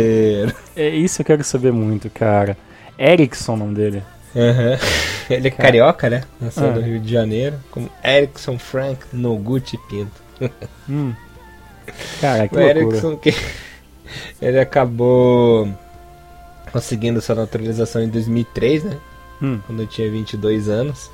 é 0.76 0.90
isso 0.90 1.22
eu 1.22 1.26
quero 1.26 1.44
saber 1.44 1.72
muito, 1.72 2.10
cara. 2.10 2.58
Erickson, 2.98 3.54
o 3.54 3.58
nome 3.58 3.76
dele. 3.76 4.04
Uhum. 4.36 4.78
Ele 5.30 5.48
é 5.48 5.52
cara. 5.52 5.64
carioca, 5.64 6.10
né? 6.10 6.24
Nasceu 6.40 6.70
ah. 6.70 6.72
no 6.72 6.82
Rio 6.82 7.00
de 7.00 7.12
Janeiro. 7.12 7.60
Como 7.72 7.90
Erickson 8.04 8.58
Frank 8.58 9.06
Noguchi 9.14 9.78
Pinto. 9.90 10.30
Hum. 10.90 11.14
Cara, 12.20 12.48
que 12.48 12.56
o 12.56 12.60
loucura. 12.60 12.80
Erickson 12.80 13.18
que 13.18 13.36
ele 14.42 14.60
acabou 14.60 15.72
conseguindo 16.72 17.22
sua 17.22 17.36
naturalização 17.36 18.02
em 18.02 18.10
2003, 18.10 18.86
né? 18.86 18.98
Hum. 19.42 19.60
Quando 19.68 19.82
eu 19.84 19.88
tinha 19.88 20.10
22 20.10 20.68
anos. 20.68 21.12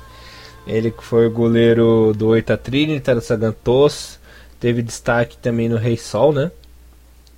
Ele 0.66 0.90
que 0.90 1.04
foi 1.04 1.26
o 1.26 1.30
goleiro 1.30 2.12
do 2.16 2.28
Oita 2.28 2.56
Trinita, 2.56 3.14
do 3.14 3.20
Sagantos. 3.20 4.18
Teve 4.58 4.82
destaque 4.82 5.36
também 5.36 5.68
no 5.68 5.76
Rei 5.76 5.96
Sol, 5.96 6.32
né? 6.32 6.50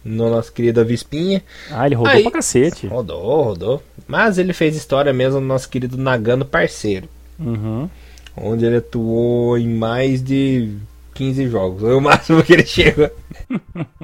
No 0.05 0.31
nosso 0.31 0.53
querido 0.53 0.81
Avispinha. 0.81 1.43
Ah, 1.71 1.85
ele 1.87 1.95
rodou 1.95 2.13
Aí, 2.13 2.23
pra 2.23 2.33
cacete. 2.33 2.87
Rodou, 2.87 3.43
rodou. 3.43 3.83
Mas 4.07 4.39
ele 4.39 4.53
fez 4.53 4.75
história 4.77 5.13
mesmo 5.13 5.41
no 5.41 5.47
nosso 5.47 5.69
querido 5.69 5.99
Nagano 5.99 6.45
Parceiro. 6.45 7.09
Uhum. 7.39 7.91
Onde 8.37 8.65
ele 8.65 8.77
atuou 8.77 9.59
em 9.59 9.69
mais 9.69 10.23
de 10.23 10.77
15 11.19 11.49
jogos. 11.49 11.81
Foi 11.81 11.95
o 11.95 12.01
máximo 12.01 12.43
que 12.43 12.53
ele 12.53 12.65
chegou. 12.65 13.11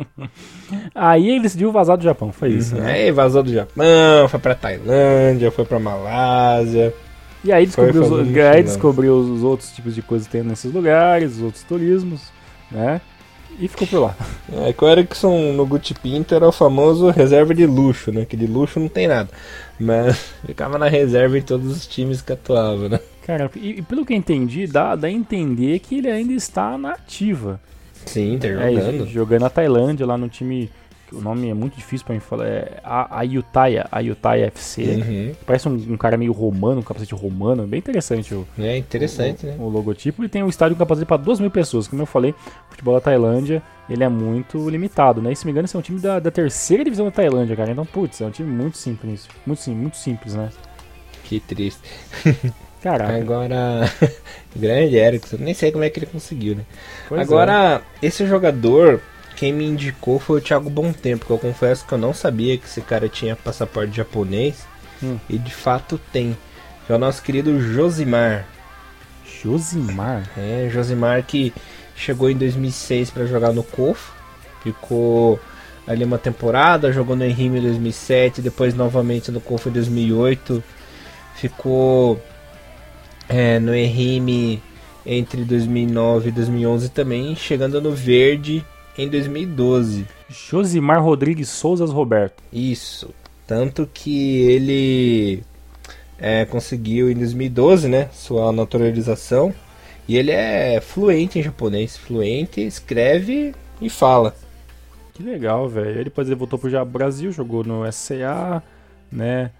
Aí 0.94 1.30
ele 1.30 1.40
decidiu 1.40 1.70
vazar 1.70 1.96
do 1.96 2.02
Japão, 2.02 2.32
foi 2.32 2.50
isso. 2.50 2.74
Uhum. 2.74 2.82
Né? 2.82 2.92
Aí 2.92 3.12
vazou 3.12 3.42
do 3.42 3.52
Japão, 3.52 4.28
foi 4.28 4.40
pra 4.40 4.54
Tailândia, 4.54 5.50
foi 5.50 5.64
pra 5.64 5.78
Malásia. 5.78 6.92
E 7.44 7.52
aí 7.52 7.66
descobriu, 7.66 8.02
os, 8.02 8.36
aí 8.38 8.62
descobriu 8.62 9.14
os 9.16 9.42
outros 9.42 9.70
tipos 9.70 9.94
de 9.94 10.00
coisas 10.00 10.26
que 10.26 10.32
tem 10.32 10.42
nesses 10.42 10.72
lugares, 10.72 11.36
os 11.36 11.42
outros 11.42 11.62
turismos, 11.62 12.22
né? 12.70 13.00
E 13.58 13.68
ficou 13.68 13.86
por 13.86 14.00
lá. 14.00 14.16
É 14.66 14.72
que 14.72 14.84
o 14.84 14.88
Erickson 14.88 15.52
no 15.52 15.66
Gucci 15.66 15.94
Pinto 15.94 16.34
era 16.34 16.46
o 16.46 16.52
famoso 16.52 17.10
reserva 17.10 17.54
de 17.54 17.66
luxo, 17.66 18.12
né? 18.12 18.24
Que 18.24 18.36
de 18.36 18.46
luxo 18.46 18.80
não 18.80 18.88
tem 18.88 19.06
nada. 19.06 19.28
Mas 19.78 20.16
ficava 20.46 20.78
na 20.78 20.88
reserva 20.88 21.38
em 21.38 21.42
todos 21.42 21.70
os 21.76 21.86
times 21.86 22.22
que 22.22 22.32
atuava, 22.32 22.88
né? 22.88 23.00
Cara, 23.26 23.50
e, 23.56 23.78
e 23.78 23.82
pelo 23.82 24.04
que 24.04 24.12
eu 24.12 24.16
entendi, 24.16 24.66
dá, 24.66 24.94
dá 24.94 25.08
a 25.08 25.10
entender 25.10 25.78
que 25.80 25.98
ele 25.98 26.10
ainda 26.10 26.32
está 26.32 26.78
na 26.78 26.92
ativa. 26.92 27.60
Sim, 28.06 28.38
tá 28.38 28.48
é, 28.48 28.72
jogando. 28.72 29.04
É, 29.04 29.06
jogando 29.06 29.40
na 29.42 29.50
Tailândia, 29.50 30.06
lá 30.06 30.16
no 30.16 30.28
time 30.28 30.70
o 31.12 31.20
nome 31.20 31.48
é 31.48 31.54
muito 31.54 31.76
difícil 31.76 32.06
para 32.06 32.14
mim 32.14 32.20
falar, 32.20 32.46
é 32.46 32.80
a 32.82 33.18
Ayutthaya, 33.20 33.86
Ayutthaya 33.90 34.46
FC. 34.46 34.82
Uhum. 34.82 35.34
Parece 35.46 35.68
um, 35.68 35.72
um, 35.72 35.96
cara 35.96 36.16
meio 36.16 36.32
romano, 36.32 36.80
um 36.80 36.82
capacete 36.82 37.14
romano, 37.14 37.66
bem 37.66 37.78
interessante 37.78 38.34
o, 38.34 38.46
é 38.58 38.76
interessante, 38.76 39.44
o, 39.44 39.48
né? 39.48 39.56
o 39.58 39.68
logotipo. 39.68 40.24
E 40.24 40.28
tem 40.28 40.42
um 40.42 40.48
estádio 40.48 40.76
com 40.76 40.80
capacete 40.80 41.06
para 41.06 41.16
2 41.16 41.40
mil 41.40 41.50
pessoas, 41.50 41.86
como 41.86 42.02
eu 42.02 42.06
falei, 42.06 42.30
o 42.32 42.70
futebol 42.70 42.94
da 42.94 43.00
Tailândia, 43.00 43.62
ele 43.88 44.02
é 44.02 44.08
muito 44.08 44.68
limitado, 44.68 45.20
né? 45.20 45.32
E 45.32 45.36
se 45.36 45.44
me 45.44 45.52
engano, 45.52 45.66
esse 45.66 45.76
é 45.76 45.78
um 45.78 45.82
time 45.82 46.00
da, 46.00 46.18
da 46.18 46.30
terceira 46.30 46.84
divisão 46.84 47.06
da 47.06 47.12
Tailândia, 47.12 47.54
cara. 47.56 47.70
Então, 47.70 47.84
putz, 47.84 48.20
é 48.20 48.26
um 48.26 48.30
time 48.30 48.50
muito 48.50 48.78
simples, 48.78 49.28
muito, 49.46 49.60
sim, 49.60 49.74
muito 49.74 49.96
simples, 49.96 50.34
né? 50.34 50.50
Que 51.24 51.40
triste. 51.40 51.82
Caraca. 52.84 53.16
Agora, 53.16 53.90
grande 54.54 54.96
Erickson, 54.96 55.38
nem 55.40 55.54
sei 55.54 55.72
como 55.72 55.84
é 55.84 55.88
que 55.88 55.98
ele 55.98 56.06
conseguiu, 56.06 56.54
né? 56.54 56.64
Pois 57.08 57.18
Agora, 57.18 57.82
é. 58.02 58.06
esse 58.06 58.26
jogador, 58.26 59.00
quem 59.36 59.52
me 59.52 59.64
indicou 59.64 60.18
foi 60.18 60.38
o 60.38 60.42
Thiago 60.42 60.70
Bom 60.70 60.92
Tempo, 60.92 61.26
que 61.26 61.30
eu 61.30 61.38
confesso 61.38 61.86
que 61.86 61.92
eu 61.92 61.98
não 61.98 62.14
sabia 62.14 62.56
que 62.56 62.66
esse 62.66 62.80
cara 62.80 63.08
tinha 63.08 63.36
passaporte 63.36 63.96
japonês. 63.96 64.66
Hum. 65.02 65.18
E 65.28 65.38
de 65.38 65.52
fato 65.52 66.00
tem. 66.12 66.36
Que 66.86 66.92
é 66.92 66.96
o 66.96 66.98
nosso 66.98 67.22
querido 67.22 67.60
Josimar. 67.60 68.46
Josimar? 69.42 70.30
É, 70.36 70.68
Josimar 70.70 71.22
que 71.24 71.52
chegou 71.96 72.30
em 72.30 72.36
2006 72.36 73.10
para 73.10 73.26
jogar 73.26 73.52
no 73.52 73.62
COF. 73.62 74.12
Ficou 74.62 75.38
ali 75.86 76.04
uma 76.04 76.18
temporada, 76.18 76.92
jogou 76.92 77.14
no 77.16 77.24
Henrique 77.24 77.56
em 77.56 77.60
2007, 77.60 78.40
depois 78.40 78.74
novamente 78.74 79.30
no 79.30 79.40
COF 79.40 79.68
em 79.68 79.72
2008. 79.72 80.62
Ficou 81.36 82.22
é, 83.28 83.58
no 83.58 83.74
Henrique 83.74 84.62
entre 85.04 85.44
2009 85.44 86.28
e 86.28 86.32
2011 86.32 86.88
também, 86.90 87.36
chegando 87.36 87.80
no 87.80 87.92
Verde 87.92 88.64
em 88.96 89.08
2012. 89.08 90.06
Josimar 90.28 91.02
Rodrigues 91.02 91.48
Souzas 91.48 91.90
Roberto. 91.90 92.42
Isso. 92.52 93.10
Tanto 93.46 93.88
que 93.92 94.40
ele 94.42 95.42
é, 96.18 96.44
conseguiu 96.44 97.10
em 97.10 97.14
2012, 97.14 97.88
né, 97.88 98.08
sua 98.12 98.52
naturalização. 98.52 99.54
E 100.06 100.16
ele 100.16 100.30
é 100.30 100.80
fluente 100.80 101.38
em 101.38 101.42
japonês, 101.42 101.96
fluente, 101.96 102.60
escreve 102.60 103.54
e 103.80 103.88
fala. 103.88 104.34
Que 105.14 105.22
legal, 105.22 105.68
velho. 105.68 106.04
Depois 106.04 106.26
ele 106.28 106.36
voltou 106.36 106.58
pro 106.58 106.84
Brasil, 106.84 107.32
jogou 107.32 107.64
no 107.64 107.90
SCA, 107.90 108.62
né? 109.10 109.50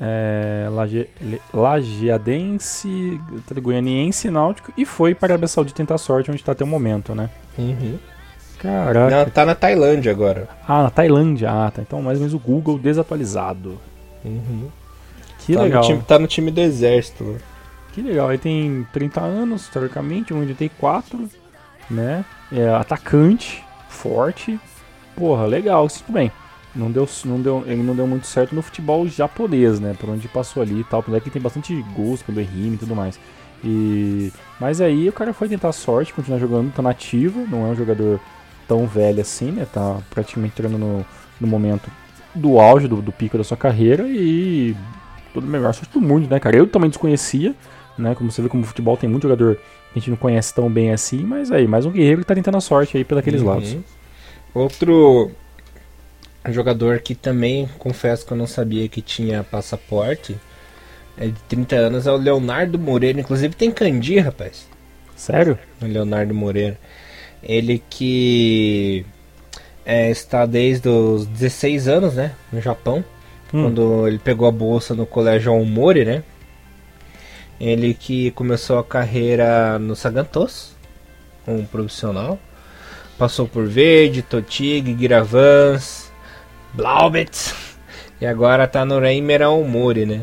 É, 0.00 0.68
Laje, 0.70 1.08
Lajeadense, 1.52 3.20
Goianiense, 3.60 4.30
Náutico 4.30 4.72
e 4.76 4.84
foi 4.84 5.12
para 5.12 5.28
a 5.28 5.34
Arábia 5.34 5.48
Saudita 5.48 5.76
tentar 5.76 5.98
sorte, 5.98 6.30
onde 6.30 6.40
está 6.40 6.52
até 6.52 6.62
o 6.62 6.68
momento, 6.68 7.16
né? 7.16 7.28
Uhum. 7.58 7.98
Caraca. 8.58 9.30
Tá 9.30 9.46
na 9.46 9.54
Tailândia 9.54 10.10
agora. 10.10 10.48
Ah, 10.66 10.84
na 10.84 10.90
Tailândia. 10.90 11.50
Ah, 11.50 11.70
tá. 11.70 11.82
Então 11.82 12.02
mais 12.02 12.18
ou 12.18 12.20
menos 12.20 12.34
o 12.34 12.38
Google 12.38 12.78
desatualizado. 12.78 13.78
Uhum. 14.24 14.68
Que 15.40 15.54
tá 15.54 15.62
legal. 15.62 15.82
No 15.82 15.88
time, 15.88 16.02
tá 16.02 16.18
no 16.18 16.26
time 16.26 16.50
do 16.50 16.60
exército. 16.60 17.24
Né? 17.24 17.38
Que 17.92 18.02
legal. 18.02 18.30
Ele 18.30 18.38
tem 18.38 18.86
30 18.92 19.20
anos, 19.20 19.68
teoricamente, 19.68 20.34
onde 20.34 20.54
tem 20.54 20.70
4, 20.78 21.28
né? 21.90 22.24
É 22.52 22.68
atacante, 22.68 23.64
forte. 23.88 24.58
Porra, 25.16 25.46
legal, 25.46 25.86
isso 25.86 26.04
tudo 26.04 26.14
bem. 26.14 26.30
Não 26.74 26.90
deu, 26.90 27.08
não 27.24 27.40
deu, 27.40 27.64
ele 27.66 27.82
não 27.82 27.94
deu 27.94 28.06
muito 28.06 28.26
certo 28.26 28.54
no 28.54 28.62
futebol 28.62 29.06
japonês, 29.08 29.80
né? 29.80 29.96
Por 29.98 30.10
onde 30.10 30.28
passou 30.28 30.62
ali 30.62 30.80
e 30.80 30.84
tal. 30.84 31.02
Por 31.02 31.18
que 31.20 31.30
tem 31.30 31.42
bastante 31.42 31.74
gols 31.96 32.22
pelo 32.22 32.40
Rime 32.40 32.74
e 32.74 32.78
tudo 32.78 32.94
mais. 32.94 33.18
E 33.64 34.32
mas 34.60 34.80
aí 34.80 35.08
o 35.08 35.12
cara 35.12 35.32
foi 35.32 35.48
tentar 35.48 35.70
a 35.70 35.72
sorte, 35.72 36.12
continuar 36.12 36.38
jogando, 36.38 36.72
tá 36.72 36.82
nativo, 36.82 37.46
não 37.50 37.66
é 37.66 37.70
um 37.70 37.74
jogador 37.74 38.20
tão 38.68 38.86
velho 38.86 39.20
assim, 39.20 39.50
né? 39.50 39.66
Tá 39.72 39.98
praticamente 40.10 40.52
entrando 40.52 40.78
no, 40.78 41.04
no 41.40 41.46
momento 41.46 41.90
do 42.34 42.60
auge, 42.60 42.86
do, 42.86 43.00
do 43.00 43.10
pico 43.10 43.38
da 43.38 43.42
sua 43.42 43.56
carreira 43.56 44.06
e 44.06 44.76
todo 45.32 45.44
o 45.44 45.46
melhor 45.48 45.72
sorte 45.72 45.92
do 45.92 46.00
mundo, 46.00 46.28
né, 46.28 46.38
cara? 46.38 46.56
Eu 46.56 46.66
também 46.66 46.90
desconhecia, 46.90 47.54
né? 47.96 48.14
Como 48.14 48.30
você 48.30 48.42
vê 48.42 48.48
como 48.48 48.62
o 48.62 48.66
futebol 48.66 48.96
tem 48.96 49.08
muito 49.08 49.22
jogador 49.22 49.56
que 49.56 49.62
a 49.96 49.98
gente 49.98 50.10
não 50.10 50.16
conhece 50.16 50.54
tão 50.54 50.70
bem 50.70 50.92
assim, 50.92 51.24
mas 51.24 51.50
aí, 51.50 51.66
mais 51.66 51.86
um 51.86 51.90
guerreiro 51.90 52.20
que 52.20 52.26
tá 52.26 52.34
tentando 52.34 52.58
a 52.58 52.60
sorte 52.60 52.96
aí 52.96 53.04
pelos 53.04 53.40
uhum. 53.40 53.48
lados. 53.48 53.76
Outro 54.54 55.30
jogador 56.50 57.00
que 57.00 57.14
também 57.14 57.68
confesso 57.78 58.24
que 58.26 58.32
eu 58.32 58.36
não 58.36 58.46
sabia 58.46 58.88
que 58.88 59.02
tinha 59.02 59.42
passaporte 59.42 60.36
é 61.16 61.26
de 61.26 61.40
30 61.48 61.76
anos 61.76 62.06
é 62.06 62.12
o 62.12 62.16
Leonardo 62.16 62.78
Moreira, 62.78 63.20
inclusive 63.20 63.54
tem 63.54 63.70
Candi, 63.70 64.18
rapaz. 64.18 64.68
Sério? 65.16 65.58
O 65.82 65.84
Leonardo 65.84 66.32
Moreira. 66.32 66.78
Ele 67.42 67.82
que 67.90 69.04
é, 69.84 70.10
está 70.10 70.44
desde 70.44 70.88
os 70.88 71.26
16 71.26 71.88
anos, 71.88 72.14
né, 72.14 72.32
no 72.52 72.60
Japão. 72.60 73.04
Hum. 73.52 73.62
Quando 73.62 74.06
ele 74.06 74.18
pegou 74.18 74.46
a 74.46 74.52
bolsa 74.52 74.94
no 74.94 75.06
colégio 75.06 75.52
Aomori, 75.52 76.04
né? 76.04 76.22
Ele 77.58 77.94
que 77.94 78.30
começou 78.32 78.78
a 78.78 78.84
carreira 78.84 79.78
no 79.78 79.96
Sagantos, 79.96 80.72
como 81.44 81.64
profissional. 81.66 82.38
Passou 83.16 83.48
por 83.48 83.66
Verde, 83.66 84.22
Totig, 84.22 84.96
Giravans, 84.96 86.12
Blaubitz. 86.74 87.54
E 88.20 88.26
agora 88.26 88.66
tá 88.66 88.84
no 88.84 89.00
Reimer 89.00 89.42
Aomori, 89.42 90.04
né? 90.04 90.22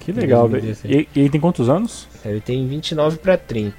Que 0.00 0.10
legal, 0.10 0.48
velho. 0.48 0.76
E, 0.84 1.08
e, 1.14 1.20
ele 1.20 1.30
tem 1.30 1.40
quantos 1.40 1.68
anos? 1.68 2.08
Ele 2.24 2.40
tem 2.40 2.66
29 2.66 3.18
para 3.18 3.36
30. 3.36 3.74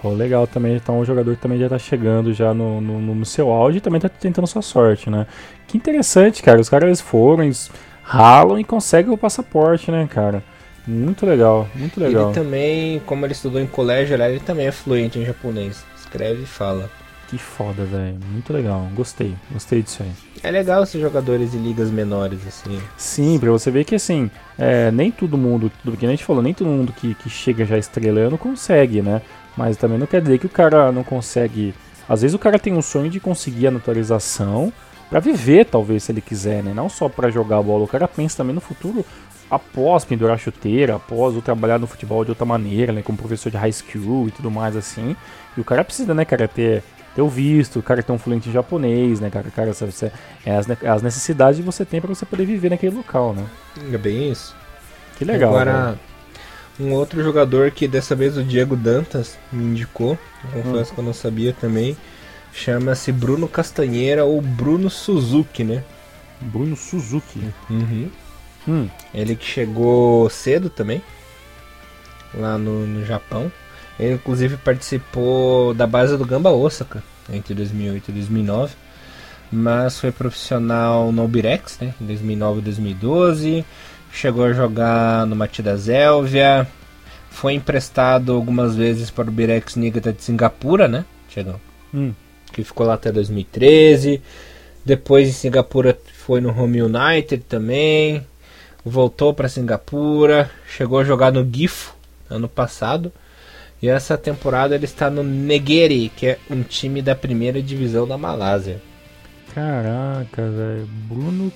Pô, 0.00 0.10
legal 0.10 0.46
também. 0.46 0.76
Então 0.76 0.98
o 0.98 1.04
jogador 1.04 1.34
que 1.34 1.42
também 1.42 1.58
já 1.58 1.68
tá 1.68 1.78
chegando 1.78 2.32
já 2.32 2.52
no, 2.52 2.80
no, 2.80 3.14
no, 3.14 3.26
seu 3.26 3.50
auge 3.50 3.78
e 3.78 3.80
também 3.80 4.00
tá 4.00 4.08
tentando 4.08 4.46
sua 4.46 4.62
sorte, 4.62 5.10
né? 5.10 5.26
Que 5.66 5.76
interessante, 5.76 6.42
cara. 6.42 6.60
Os 6.60 6.68
caras 6.68 7.00
foram, 7.00 7.44
eles 7.44 7.70
ralam 8.02 8.58
e 8.58 8.64
conseguem 8.64 9.12
o 9.12 9.18
passaporte, 9.18 9.90
né, 9.90 10.08
cara? 10.08 10.42
Muito 10.86 11.26
legal, 11.26 11.68
muito 11.74 11.98
legal. 11.98 12.26
Ele 12.26 12.34
também, 12.34 13.02
como 13.04 13.26
ele 13.26 13.32
estudou 13.32 13.60
em 13.60 13.66
colégio, 13.66 14.14
ele 14.14 14.38
também 14.38 14.68
é 14.68 14.72
fluente 14.72 15.18
em 15.18 15.24
japonês. 15.24 15.84
Escreve 15.98 16.44
e 16.44 16.46
fala. 16.46 16.88
Que 17.28 17.38
foda, 17.38 17.84
velho. 17.84 18.18
Muito 18.30 18.52
legal. 18.52 18.88
Gostei. 18.94 19.34
Gostei 19.50 19.82
disso 19.82 20.04
aí. 20.04 20.12
É 20.44 20.50
legal 20.50 20.84
esses 20.84 21.00
jogadores 21.00 21.50
de 21.50 21.58
ligas 21.58 21.90
menores, 21.90 22.46
assim. 22.46 22.80
Sim, 22.96 23.36
pra 23.40 23.50
você 23.50 23.68
ver 23.68 23.84
que, 23.84 23.96
assim, 23.96 24.30
é, 24.56 24.92
nem 24.92 25.10
todo 25.10 25.36
mundo, 25.36 25.72
tudo 25.82 25.96
que 25.96 26.06
a 26.06 26.08
gente 26.08 26.24
falou, 26.24 26.40
nem 26.40 26.54
todo 26.54 26.68
mundo 26.68 26.92
que, 26.92 27.14
que 27.14 27.28
chega 27.28 27.64
já 27.64 27.76
estrelando 27.76 28.38
consegue, 28.38 29.02
né? 29.02 29.22
Mas 29.56 29.76
também 29.76 29.98
não 29.98 30.06
quer 30.06 30.20
dizer 30.20 30.38
que 30.38 30.46
o 30.46 30.50
cara 30.50 30.92
não 30.92 31.02
consegue. 31.02 31.74
Às 32.08 32.22
vezes 32.22 32.34
o 32.34 32.38
cara 32.38 32.58
tem 32.58 32.72
um 32.72 32.82
sonho 32.82 33.10
de 33.10 33.18
conseguir 33.18 33.68
a 33.68 33.70
naturalização 33.70 34.72
para 35.08 35.20
viver, 35.20 35.66
talvez, 35.66 36.04
se 36.04 36.12
ele 36.12 36.20
quiser, 36.20 36.62
né? 36.62 36.72
Não 36.74 36.88
só 36.88 37.08
para 37.08 37.30
jogar 37.30 37.58
a 37.58 37.62
bola. 37.62 37.84
O 37.84 37.88
cara 37.88 38.06
pensa 38.06 38.38
também 38.38 38.54
no 38.54 38.60
futuro 38.60 39.04
após 39.50 40.04
pendurar 40.04 40.38
chuteira, 40.38 40.96
após 40.96 41.34
ou 41.34 41.42
trabalhar 41.42 41.78
no 41.78 41.86
futebol 41.86 42.24
de 42.24 42.30
outra 42.30 42.44
maneira, 42.44 42.92
né? 42.92 43.02
Como 43.02 43.16
professor 43.16 43.50
de 43.50 43.56
high 43.56 43.72
school 43.72 44.28
e 44.28 44.30
tudo 44.30 44.50
mais 44.50 44.76
assim. 44.76 45.16
E 45.56 45.60
o 45.60 45.64
cara 45.64 45.84
precisa, 45.84 46.12
né, 46.12 46.24
cara, 46.24 46.46
ter 46.48 46.82
ter 47.16 47.22
o 47.22 47.28
visto, 47.30 47.78
o 47.78 47.82
cara 47.82 48.02
ter 48.02 48.12
um 48.12 48.18
fluente 48.18 48.50
em 48.50 48.52
japonês, 48.52 49.20
né, 49.20 49.30
cara? 49.30 49.50
cara 49.50 49.72
você, 49.72 50.12
é 50.44 50.54
as, 50.54 50.66
as 50.84 51.02
necessidades 51.02 51.58
que 51.58 51.64
você 51.64 51.82
tem 51.82 51.98
para 51.98 52.14
você 52.14 52.26
poder 52.26 52.44
viver 52.44 52.68
naquele 52.68 52.94
local, 52.94 53.32
né? 53.32 53.46
É 53.90 53.96
bem 53.96 54.30
isso. 54.30 54.54
Que 55.16 55.24
legal. 55.24 55.48
Agora, 55.48 55.98
um 56.78 56.92
outro 56.92 57.22
jogador 57.22 57.70
que 57.70 57.88
dessa 57.88 58.14
vez 58.14 58.36
o 58.36 58.44
Diego 58.44 58.76
Dantas 58.76 59.38
me 59.52 59.64
indicou, 59.64 60.18
confesso 60.52 60.92
hum. 60.92 60.94
que 60.94 61.00
eu 61.00 61.04
não 61.04 61.14
sabia 61.14 61.52
também, 61.52 61.96
chama-se 62.52 63.12
Bruno 63.12 63.48
Castanheira 63.48 64.24
ou 64.24 64.40
Bruno 64.40 64.90
Suzuki, 64.90 65.64
né? 65.64 65.82
Bruno 66.40 66.76
Suzuki. 66.76 67.40
Uhum. 67.70 68.10
Hum. 68.68 68.88
Ele 69.14 69.36
que 69.36 69.44
chegou 69.44 70.28
cedo 70.28 70.68
também, 70.68 71.02
lá 72.34 72.58
no, 72.58 72.86
no 72.86 73.04
Japão. 73.04 73.50
Ele 73.98 74.14
inclusive 74.14 74.56
participou 74.58 75.72
da 75.72 75.86
base 75.86 76.16
do 76.16 76.24
Gamba 76.24 76.50
Osaka 76.50 77.02
entre 77.32 77.54
2008 77.54 78.10
e 78.10 78.12
2009, 78.12 78.74
mas 79.50 79.98
foi 79.98 80.12
profissional 80.12 81.10
no 81.10 81.26
Birex, 81.26 81.78
né, 81.80 81.94
em 82.00 82.06
2009 82.06 82.58
e 82.58 82.62
2012. 82.62 83.64
Chegou 84.16 84.46
a 84.46 84.52
jogar 84.54 85.26
no 85.26 85.36
Matida 85.36 85.76
Zélvia, 85.76 86.66
foi 87.28 87.52
emprestado 87.52 88.32
algumas 88.32 88.74
vezes 88.74 89.10
para 89.10 89.28
o 89.28 89.30
Birex 89.30 89.76
Niigata 89.76 90.10
de 90.10 90.22
Singapura, 90.22 90.88
né? 90.88 91.04
Chegou. 91.28 91.60
Hum. 91.92 92.14
Que 92.50 92.64
ficou 92.64 92.86
lá 92.86 92.94
até 92.94 93.12
2013. 93.12 94.22
Depois 94.82 95.28
em 95.28 95.32
Singapura 95.32 95.98
foi 96.14 96.40
no 96.40 96.48
Home 96.48 96.80
United 96.80 97.44
também. 97.46 98.26
Voltou 98.82 99.34
para 99.34 99.50
Singapura, 99.50 100.50
chegou 100.66 100.98
a 100.98 101.04
jogar 101.04 101.30
no 101.30 101.46
Gifo 101.46 101.94
ano 102.30 102.48
passado 102.48 103.12
e 103.82 103.88
essa 103.88 104.16
temporada 104.16 104.74
ele 104.74 104.86
está 104.86 105.10
no 105.10 105.22
Negeri, 105.22 106.10
que 106.16 106.28
é 106.28 106.38
um 106.50 106.62
time 106.62 107.02
da 107.02 107.14
primeira 107.14 107.60
divisão 107.60 108.08
da 108.08 108.16
Malásia. 108.16 108.80
Caraca, 109.54 110.42
velho. 110.48 110.88
Bruno 111.06 111.52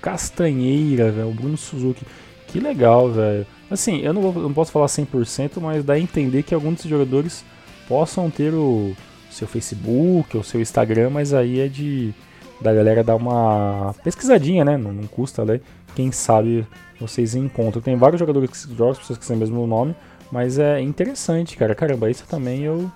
Castanheira, 0.00 1.10
velho. 1.10 1.30
Bruno 1.30 1.56
Suzuki. 1.56 2.04
Que 2.46 2.60
legal, 2.60 3.10
velho. 3.10 3.46
Assim, 3.70 4.00
eu 4.00 4.12
não, 4.12 4.22
vou, 4.22 4.42
não 4.42 4.52
posso 4.52 4.72
falar 4.72 4.86
100%, 4.86 5.60
mas 5.60 5.84
dá 5.84 5.94
a 5.94 5.98
entender 5.98 6.42
que 6.42 6.54
alguns 6.54 6.76
desses 6.76 6.90
jogadores 6.90 7.44
possam 7.86 8.30
ter 8.30 8.54
o 8.54 8.94
seu 9.30 9.46
Facebook 9.46 10.36
ou 10.36 10.42
seu 10.42 10.60
Instagram, 10.60 11.10
mas 11.10 11.34
aí 11.34 11.60
é 11.60 11.68
de 11.68 12.14
da 12.60 12.74
galera 12.74 13.04
dar 13.04 13.14
uma 13.14 13.94
pesquisadinha, 14.02 14.64
né? 14.64 14.76
Não, 14.76 14.92
não 14.92 15.06
custa, 15.06 15.44
né? 15.44 15.60
Quem 15.94 16.10
sabe 16.10 16.66
vocês 17.00 17.34
encontram. 17.34 17.80
Tem 17.80 17.96
vários 17.96 18.18
jogadores 18.18 18.50
que 18.50 18.74
jogam, 18.74 18.90
as 18.90 18.98
pessoas 18.98 19.18
que 19.18 19.26
têm 19.26 19.36
o 19.36 19.38
mesmo 19.38 19.66
nome, 19.66 19.94
mas 20.32 20.58
é 20.58 20.80
interessante, 20.80 21.56
cara. 21.56 21.74
Caramba, 21.74 22.10
isso 22.10 22.24
também 22.26 22.64
eu 22.64 22.90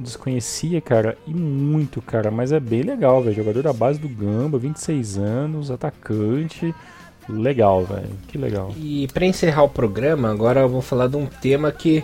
desconhecia, 0.00 0.80
cara, 0.80 1.16
e 1.26 1.32
muito, 1.32 2.00
cara. 2.02 2.30
Mas 2.30 2.52
é 2.52 2.60
bem 2.60 2.82
legal, 2.82 3.22
velho. 3.22 3.36
Jogador 3.36 3.62
da 3.62 3.72
base 3.72 3.98
do 3.98 4.08
Gamba, 4.08 4.58
26 4.58 5.18
anos, 5.18 5.70
atacante. 5.70 6.74
Legal, 7.28 7.84
velho. 7.84 8.10
Que 8.28 8.38
legal. 8.38 8.72
E 8.76 9.06
para 9.12 9.26
encerrar 9.26 9.62
o 9.62 9.68
programa, 9.68 10.30
agora 10.30 10.60
eu 10.60 10.68
vou 10.68 10.82
falar 10.82 11.06
de 11.06 11.16
um 11.16 11.26
tema 11.26 11.70
que 11.70 12.02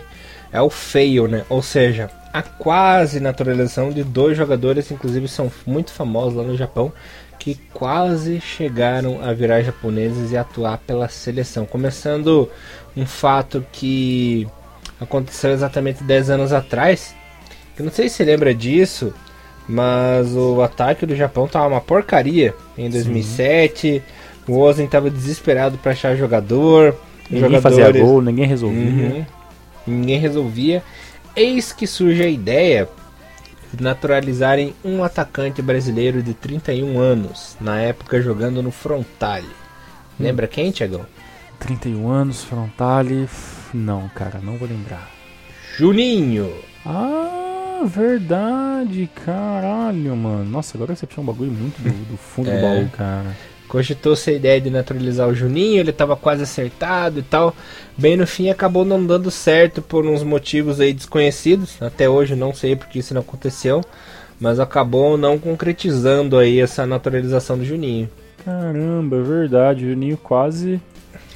é 0.53 0.61
o 0.61 0.71
fail, 0.71 1.27
né? 1.27 1.45
Ou 1.49 1.63
seja, 1.63 2.11
a 2.33 2.43
quase 2.43 3.19
naturalização 3.19 3.91
de 3.91 4.05
dois 4.05 4.37
jogadores, 4.37 4.91
inclusive 4.91 5.27
são 5.27 5.51
muito 5.67 5.91
famosos 5.91 6.35
lá 6.35 6.45
no 6.45 6.57
Japão, 6.57 6.93
que 7.39 7.55
quase 7.73 8.41
chegaram 8.41 9.23
a 9.23 9.33
virar 9.33 9.63
japoneses 9.63 10.33
e 10.33 10.37
atuar 10.37 10.79
pela 10.79 11.09
seleção. 11.09 11.65
Começando 11.65 12.51
um 12.97 13.07
fato 13.07 13.65
que 13.73 14.47
aconteceu 15.01 15.51
exatamente 15.53 16.03
10 16.03 16.31
anos 16.31 16.53
atrás. 16.53 17.15
Eu 17.79 17.85
não 17.85 17.93
sei 17.93 18.09
se 18.09 18.17
você 18.17 18.25
lembra 18.25 18.55
disso, 18.55 19.13
mas 19.69 20.35
o 20.35 20.63
ataque 20.63 21.05
do 21.05 21.15
Japão 21.15 21.47
tava 21.47 21.67
uma 21.67 21.81
porcaria 21.81 22.55
em 22.77 22.89
2007. 22.89 23.81
Sim. 23.81 24.03
O 24.49 24.61
Ozen 24.61 24.87
tava 24.87 25.11
desesperado 25.11 25.77
para 25.79 25.93
achar 25.93 26.17
jogador. 26.17 26.97
Ninguém 27.29 27.61
fazia 27.61 27.91
gol, 27.91 28.23
ninguém 28.23 28.47
resolvia. 28.47 28.81
Uhum, 28.81 29.27
ninguém 29.87 30.19
resolvia. 30.19 30.83
Eis 31.35 31.73
que 31.73 31.87
surge 31.87 32.23
a 32.23 32.29
ideia 32.29 32.89
de 33.73 33.83
naturalizarem 33.83 34.73
um 34.85 35.03
atacante 35.03 35.61
brasileiro 35.61 36.23
de 36.23 36.33
31 36.33 36.99
anos, 36.99 37.57
na 37.61 37.81
época 37.81 38.23
jogando 38.23 38.63
no 38.63 38.71
Frontale. 38.71 39.49
Lembra 40.19 40.47
hum. 40.47 40.51
quem, 40.51 40.71
Tiagão? 40.71 41.05
31 41.59 42.09
anos, 42.09 42.45
Frontale. 42.45 43.29
Não, 43.75 44.09
cara, 44.15 44.39
não 44.43 44.57
vou 44.57 44.69
lembrar. 44.69 45.11
Juninho! 45.77 46.53
Ah, 46.85 47.36
verdade, 47.85 49.09
caralho, 49.25 50.17
mano. 50.17 50.45
Nossa, 50.45 50.77
agora 50.77 50.95
você 50.95 51.07
puxou 51.07 51.23
um 51.23 51.27
bagulho 51.27 51.53
muito 51.53 51.81
do, 51.81 51.91
do 52.13 52.17
fundo 52.17 52.49
é. 52.51 52.57
do 52.57 52.63
baú, 52.63 52.89
cara. 52.91 53.37
Cogitou-se 53.69 54.31
a 54.31 54.33
ideia 54.33 54.61
de 54.61 54.71
naturalizar 54.71 55.29
o 55.29 55.35
Juninho, 55.35 55.81
ele 55.81 55.91
estava 55.91 56.17
quase 56.17 56.43
acertado 56.45 57.19
e 57.19 57.23
tal. 57.23 57.55
Bem 57.99 58.17
no 58.17 58.27
fim 58.27 58.49
acabou 58.49 58.85
não 58.85 59.05
dando 59.05 59.31
certo 59.31 59.83
por 59.83 60.07
uns 60.07 60.23
motivos 60.23 60.81
aí 60.81 60.93
desconhecidos. 60.93 61.81
Até 61.83 62.09
hoje 62.09 62.37
não 62.37 62.55
sei 62.55 62.77
porque 62.77 63.01
isso 63.01 63.13
não 63.13 63.23
aconteceu, 63.23 63.83
mas 64.41 64.61
acabou 64.61 65.19
não 65.19 65.39
concretizando 65.39 66.39
aí 66.39 66.61
essa 66.61 66.87
naturalização 66.87 67.59
do 67.59 67.65
Juninho. 67.65 68.09
Caramba, 68.45 69.17
é 69.17 69.23
verdade, 69.23 69.85
o 69.85 69.89
Juninho 69.91 70.17
quase 70.17 70.81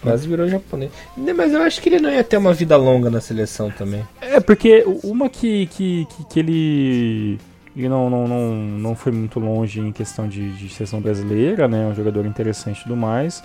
Quase 0.02 0.26
virou 0.26 0.48
japonês. 0.48 0.90
Mas 1.16 1.52
eu 1.52 1.62
acho 1.62 1.80
que 1.80 1.88
ele 1.88 2.00
não 2.00 2.10
ia 2.10 2.24
ter 2.24 2.36
uma 2.36 2.54
vida 2.54 2.76
longa 2.76 3.10
na 3.10 3.20
seleção 3.20 3.70
também. 3.70 4.02
É, 4.20 4.40
porque 4.40 4.84
uma 5.04 5.28
que, 5.28 5.66
que, 5.66 6.06
que, 6.06 6.24
que 6.24 6.38
ele, 6.40 7.38
ele 7.76 7.88
não, 7.88 8.08
não, 8.08 8.26
não, 8.26 8.54
não 8.54 8.96
foi 8.96 9.12
muito 9.12 9.38
longe 9.38 9.80
em 9.80 9.92
questão 9.92 10.26
de, 10.26 10.52
de 10.52 10.68
seleção 10.68 11.00
brasileira, 11.00 11.68
né? 11.68 11.86
Um 11.86 11.94
jogador 11.94 12.24
interessante 12.24 12.80
e 12.80 12.82
tudo 12.84 12.96
mais. 12.96 13.42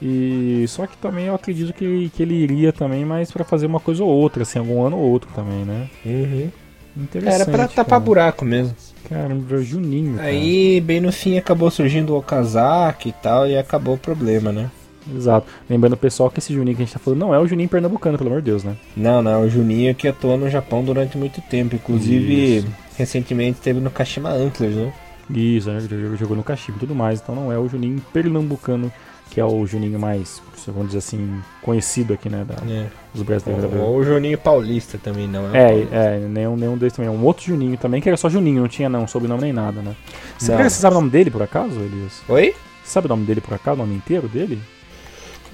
E 0.00 0.64
só 0.66 0.84
que 0.84 0.96
também 0.96 1.26
eu 1.26 1.34
acredito 1.34 1.72
que, 1.72 2.10
que 2.10 2.22
ele 2.22 2.34
iria 2.34 2.72
também, 2.72 3.04
mas 3.04 3.30
para 3.30 3.44
fazer 3.44 3.66
uma 3.66 3.78
coisa 3.78 4.02
ou 4.02 4.10
outra, 4.10 4.42
assim, 4.42 4.58
algum 4.58 4.82
ano 4.82 4.96
ou 4.96 5.04
outro 5.04 5.30
também, 5.32 5.64
né? 5.64 5.88
Uhum. 6.04 6.50
Interessante. 6.96 7.34
Era 7.34 7.44
pra 7.46 7.68
tapar 7.68 7.84
cara. 7.84 8.00
buraco 8.00 8.44
mesmo. 8.44 8.74
Caramba, 9.08 9.62
Juninho. 9.62 10.16
cara. 10.16 10.28
Aí, 10.28 10.80
bem 10.80 11.00
no 11.00 11.12
fim, 11.12 11.38
acabou 11.38 11.70
surgindo 11.70 12.14
o 12.14 12.18
Okazaki 12.18 13.10
e 13.10 13.12
tal, 13.12 13.46
e 13.46 13.56
acabou 13.56 13.94
o 13.94 13.98
problema, 13.98 14.50
né? 14.50 14.70
Exato. 15.14 15.46
Lembrando 15.68 15.94
o 15.94 15.96
pessoal 15.96 16.30
que 16.30 16.38
esse 16.38 16.52
Juninho 16.54 16.76
que 16.76 16.82
a 16.82 16.86
gente 16.86 16.92
tá 16.94 16.98
falando 17.00 17.18
não 17.20 17.34
é 17.34 17.38
o 17.38 17.46
Juninho 17.46 17.68
pernambucano, 17.68 18.16
pelo 18.18 18.30
amor 18.30 18.40
de 18.42 18.46
Deus, 18.50 18.62
né? 18.64 18.76
Não, 18.96 19.22
não, 19.22 19.42
o 19.42 19.48
Juninho 19.50 19.94
que 19.94 20.06
atuou 20.08 20.36
no 20.38 20.48
Japão 20.50 20.84
durante 20.84 21.16
muito 21.18 21.40
tempo. 21.42 21.74
Inclusive, 21.74 22.58
Isso. 22.58 22.68
recentemente 22.96 23.58
esteve 23.58 23.80
no 23.80 23.90
Kashima 23.90 24.30
Antlers, 24.30 24.74
né? 24.76 24.92
Isso, 25.30 25.70
né? 25.70 25.80
jogou- 25.80 26.16
jogou 26.16 26.36
no 26.36 26.42
Kashima 26.42 26.76
e 26.76 26.80
tudo 26.80 26.94
mais. 26.94 27.20
Então 27.20 27.34
não 27.34 27.52
é 27.52 27.58
o 27.58 27.68
Juninho 27.68 28.00
pernambucano, 28.12 28.92
que 29.30 29.40
é 29.40 29.44
o 29.44 29.66
Juninho 29.66 29.98
mais, 29.98 30.42
vamos 30.66 30.88
dizer 30.88 30.98
assim, 30.98 31.40
conhecido 31.62 32.12
aqui, 32.12 32.28
né? 32.28 32.44
Da, 32.46 32.54
É. 32.70 32.86
dos 33.14 33.22
brasileiros. 33.22 33.70
da 33.70 33.78
Ou 33.78 33.96
o 33.96 34.04
Juninho 34.04 34.36
Paulista 34.36 34.98
também, 34.98 35.26
não. 35.26 35.44
o 35.50 35.56
É, 35.56 35.68
Paulista. 35.68 35.94
é, 35.96 36.18
nenhum, 36.28 36.56
nenhum 36.56 36.76
deles 36.76 36.92
também. 36.94 37.08
É 37.08 37.10
um 37.10 37.24
outro 37.24 37.44
Juninho 37.46 37.76
também, 37.78 38.00
que 38.02 38.08
era 38.08 38.16
só 38.18 38.28
Juninho, 38.28 38.60
não 38.60 38.68
tinha 38.68 38.88
não 38.90 39.06
sobrenome 39.08 39.42
nem 39.42 39.52
nada, 39.52 39.80
né? 39.80 39.94
Você, 40.38 40.54
você 40.54 40.70
sabe 40.70 40.94
o 40.96 40.98
nome 40.98 41.10
dele 41.10 41.30
por 41.30 41.42
acaso, 41.42 41.80
Elias? 41.80 42.20
Oi? 42.28 42.54
Você 42.84 42.90
sabe 42.92 43.06
o 43.06 43.08
nome 43.08 43.24
dele 43.24 43.40
por 43.40 43.54
acaso, 43.54 43.76
o 43.80 43.86
nome 43.86 43.94
inteiro 43.96 44.28
dele? 44.28 44.58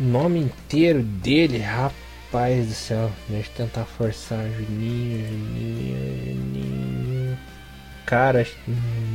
O 0.00 0.02
nome 0.04 0.38
inteiro 0.40 1.02
dele, 1.02 1.58
rapaz 1.58 2.66
do 2.66 2.72
céu. 2.74 3.10
Deixa 3.28 3.50
eu 3.50 3.66
tentar 3.66 3.84
forçar. 3.84 4.44
Juninho, 4.50 5.26
Juninho, 5.26 6.34
Juninho. 6.34 7.38
Cara, 8.06 8.46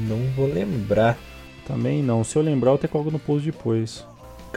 não 0.08 0.18
vou 0.36 0.48
lembrar. 0.48 1.18
Também 1.66 2.04
não. 2.04 2.24
Se 2.24 2.36
eu 2.36 2.42
lembrar, 2.42 2.72
eu 2.72 2.78
te 2.78 2.88
coloco 2.88 3.12
no 3.12 3.20
post 3.20 3.46
depois. 3.50 4.06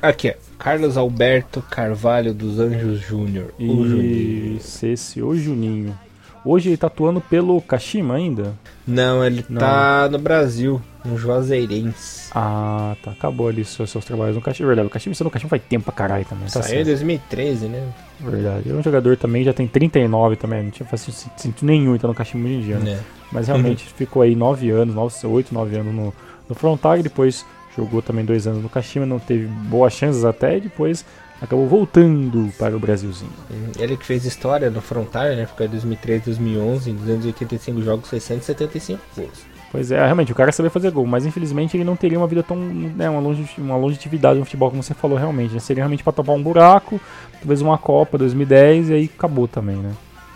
Aqui, 0.03 0.29
ó. 0.31 0.35
Carlos 0.59 0.97
Alberto 0.97 1.63
Carvalho 1.63 2.35
dos 2.35 2.59
Anjos 2.59 3.01
Júnior. 3.01 3.55
O 3.59 3.87
Juninho. 3.87 4.61
Esse, 4.83 5.23
o 5.23 5.35
Juninho. 5.37 5.97
Hoje 6.45 6.69
ele 6.71 6.77
tá 6.77 6.87
atuando 6.89 7.21
pelo 7.21 7.61
Kashima 7.61 8.15
ainda? 8.17 8.55
Não, 8.87 9.25
ele 9.25 9.45
Não. 9.49 9.59
tá 9.59 10.09
no 10.11 10.19
Brasil, 10.19 10.81
no 11.07 11.17
Juazeirense. 11.17 12.31
Ah, 12.35 12.97
tá. 13.03 13.13
Acabou 13.13 13.49
ali 13.49 13.65
seus, 13.65 13.91
seus 13.91 14.05
trabalhos 14.05 14.37
no 14.37 14.43
Kashima. 14.43 14.69
Verdade, 14.69 14.89
o 14.89 14.91
Kashima 14.91 15.13
está 15.13 15.25
no 15.25 15.31
Kashima 15.31 15.49
faz 15.51 15.63
tempo 15.69 15.85
pra 15.85 15.95
caralho 15.95 16.25
também. 16.25 16.45
Tá 16.47 16.63
Saiu 16.63 16.65
em 16.65 16.85
certo. 16.85 16.87
2013, 16.87 17.67
né? 17.69 17.89
Verdade. 18.21 18.69
Ele 18.69 18.77
é 18.77 18.81
um 18.81 18.83
jogador 18.83 19.17
também, 19.17 19.45
já 19.45 19.53
tem 19.53 19.67
39 19.67 20.37
também. 20.37 20.65
Não 20.65 20.71
tinha 20.71 20.87
faz 20.87 21.03
sentido 21.37 21.67
nenhum 21.67 21.95
então 21.95 22.09
no 22.09 22.15
Kashima 22.15 22.45
hoje 22.45 22.55
em 22.55 22.61
dia, 22.61 22.79
né? 22.79 22.93
É. 22.93 23.01
Mas 23.33 23.49
realmente 23.49 23.85
ficou 23.85 24.23
aí 24.23 24.35
9 24.35 24.71
anos, 24.71 24.95
9, 24.95 25.27
8, 25.27 25.55
9 25.55 25.77
anos 25.77 25.95
no, 25.95 26.15
no 26.49 26.55
Frontag, 26.55 27.03
depois 27.03 27.45
jogou 27.77 28.01
também 28.01 28.25
2 28.25 28.47
anos 28.47 28.63
no 28.63 28.69
Kashima, 28.69 29.05
não 29.05 29.19
teve 29.19 29.47
boas 29.47 29.93
chances 29.93 30.25
até, 30.25 30.57
e 30.57 30.61
depois 30.61 31.05
acabou 31.41 31.67
voltando 31.67 32.51
para 32.59 32.77
o 32.77 32.79
Brasilzinho. 32.79 33.33
Ele 33.79 33.97
que 33.97 34.07
fez 34.07 34.25
história 34.25 34.71
no 34.71 34.81
Frontar, 34.81 35.35
né? 35.37 35.47
Ficou 35.47 35.67
em 35.67 35.71
2013, 35.71 36.25
2011, 36.27 36.91
em 36.91 36.95
285 36.95 37.83
jogos, 37.83 38.09
675 38.09 39.03
gols. 39.17 39.56
Pois 39.73 39.91
é, 39.91 40.03
realmente, 40.03 40.33
o 40.33 40.35
cara 40.35 40.53
sabia 40.53 40.71
fazer 40.71 40.91
gol, 40.91 41.07
mas 41.07 41.27
infelizmente 41.27 41.77
ele 41.77 41.85
não 41.85 41.97
teria 41.97 42.19
uma 42.19 42.27
vida 42.27 42.43
tão. 42.43 42.57
Né, 42.57 43.11
uma, 43.11 43.21
longe, 43.21 43.47
uma 43.59 43.77
longevidade 43.77 44.39
no 44.39 44.45
futebol, 44.45 44.71
como 44.71 44.83
você 44.83 44.95
falou, 44.95 45.19
realmente. 45.19 45.55
Né? 45.55 45.61
Seria 45.61 45.83
realmente 45.83 46.05
para 46.05 46.13
tapar 46.13 46.35
um 46.35 46.43
buraco, 46.43 47.01
talvez 47.41 47.61
uma 47.61 47.77
Copa 47.77 48.17
2010 48.17 48.91
e 48.91 48.95
aí 48.95 49.11
acabou 49.15 49.49
também, 49.49 49.77
né? 49.77 49.93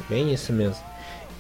Bem 0.09 0.33
isso 0.33 0.53
mesmo. 0.53 0.83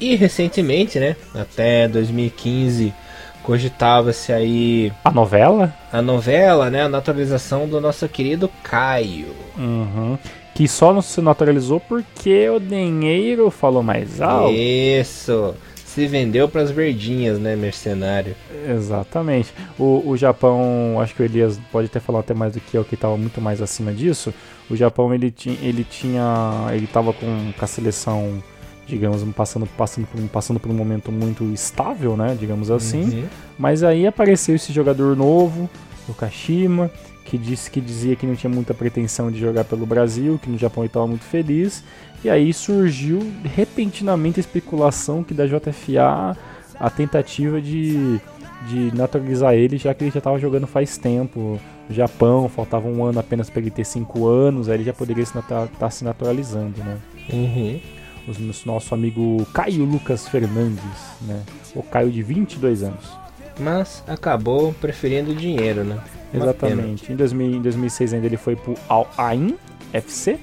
E 0.00 0.14
recentemente, 0.16 0.98
né? 0.98 1.14
Até 1.34 1.86
2015, 1.88 2.94
cogitava-se 3.42 4.32
aí 4.32 4.92
A 5.04 5.10
novela? 5.10 5.74
a 5.92 6.00
novela, 6.00 6.70
né? 6.70 6.82
A 6.82 6.88
naturalização 6.88 7.68
do 7.68 7.80
nosso 7.80 8.08
querido 8.08 8.48
Caio. 8.62 9.34
Uhum. 9.58 10.16
Que 10.54 10.66
só 10.66 10.92
não 10.92 11.02
se 11.02 11.20
naturalizou 11.20 11.80
porque 11.80 12.48
o 12.48 12.58
dinheiro 12.58 13.50
falou 13.50 13.82
mais 13.82 14.20
alto. 14.22 14.52
Isso! 14.54 15.54
Se 15.94 16.06
vendeu 16.06 16.48
pras 16.48 16.70
verdinhas, 16.70 17.38
né, 17.38 17.56
mercenário? 17.56 18.36
Exatamente. 18.68 19.52
O, 19.78 20.02
o 20.06 20.16
Japão, 20.16 21.00
acho 21.00 21.14
que 21.14 21.22
o 21.22 21.24
Elias 21.24 21.58
pode 21.72 21.86
até 21.88 21.98
falar 21.98 22.20
até 22.20 22.32
mais 22.32 22.52
do 22.52 22.60
que 22.60 22.76
eu, 22.76 22.84
que 22.84 22.94
estava 22.94 23.16
muito 23.16 23.40
mais 23.40 23.60
acima 23.60 23.92
disso. 23.92 24.32
O 24.70 24.76
Japão, 24.76 25.12
ele, 25.12 25.32
ti, 25.32 25.58
ele 25.60 25.82
tinha. 25.82 26.68
Ele 26.72 26.84
estava 26.84 27.12
com, 27.12 27.52
com 27.58 27.64
a 27.64 27.66
seleção, 27.68 28.40
digamos, 28.86 29.24
passando, 29.34 29.66
passando, 29.76 30.06
por, 30.06 30.20
um- 30.20 30.28
passando 30.28 30.60
por 30.60 30.70
um 30.70 30.74
momento 30.74 31.10
muito 31.10 31.42
estável, 31.52 32.16
né? 32.16 32.36
Digamos 32.38 32.70
assim. 32.70 33.02
Uhum. 33.02 33.24
Mas 33.58 33.82
aí 33.82 34.06
apareceu 34.06 34.54
esse 34.54 34.72
jogador 34.72 35.16
novo, 35.16 35.68
o 36.08 36.14
Kashima, 36.14 36.88
que 37.24 37.36
disse 37.36 37.68
que 37.70 37.80
dizia 37.80 38.14
que 38.14 38.26
não 38.26 38.36
tinha 38.36 38.50
muita 38.52 38.72
pretensão 38.74 39.28
de 39.30 39.40
jogar 39.40 39.64
pelo 39.64 39.84
Brasil, 39.86 40.38
que 40.40 40.48
no 40.48 40.56
Japão 40.56 40.84
ele 40.84 40.88
estava 40.88 41.06
muito 41.06 41.24
feliz. 41.24 41.82
E 42.24 42.28
aí 42.28 42.52
surgiu 42.52 43.20
repentinamente 43.44 44.38
a 44.38 44.42
especulação 44.42 45.24
que 45.24 45.32
da 45.32 45.47
JFA 45.47 46.36
a 46.80 46.88
tentativa 46.88 47.60
de, 47.60 48.18
de 48.66 48.94
naturalizar 48.94 49.55
ele, 49.55 49.76
já 49.76 49.92
que 49.92 50.05
ele 50.05 50.10
já 50.10 50.18
estava 50.18 50.38
jogando 50.38 50.66
faz 50.66 50.97
tempo 50.97 51.60
no 51.88 51.94
Japão, 51.94 52.48
faltava 52.48 52.88
um 52.88 53.05
ano 53.05 53.20
apenas 53.20 53.51
para 53.51 53.60
ele 53.60 53.70
ter 53.70 53.84
5 53.84 54.26
anos, 54.26 54.68
aí 54.68 54.76
ele 54.76 54.84
já 54.84 54.94
poderia 54.94 55.22
estar 55.22 55.90
se 55.90 56.02
naturalizando, 56.05 56.82
né? 56.82 56.98
Uhum. 57.30 57.80
O 58.28 58.66
nosso 58.66 58.94
amigo 58.94 59.44
Caio 59.52 59.84
Lucas 59.84 60.26
Fernandes, 60.28 60.82
né? 61.22 61.42
O 61.74 61.82
Caio 61.82 62.10
de 62.10 62.22
22 62.22 62.82
anos. 62.82 63.10
Mas 63.59 64.02
acabou 64.06 64.72
preferindo 64.74 65.32
o 65.32 65.34
dinheiro, 65.34 65.84
né? 65.84 65.98
Uma 66.32 66.44
Exatamente. 66.44 67.12
Em, 67.12 67.16
2000, 67.16 67.56
em 67.56 67.62
2006 67.62 68.14
ainda 68.14 68.26
ele 68.26 68.36
foi 68.36 68.56
pro 68.56 68.74
Al 68.88 69.10
Ain 69.18 69.56
FC, 69.92 70.38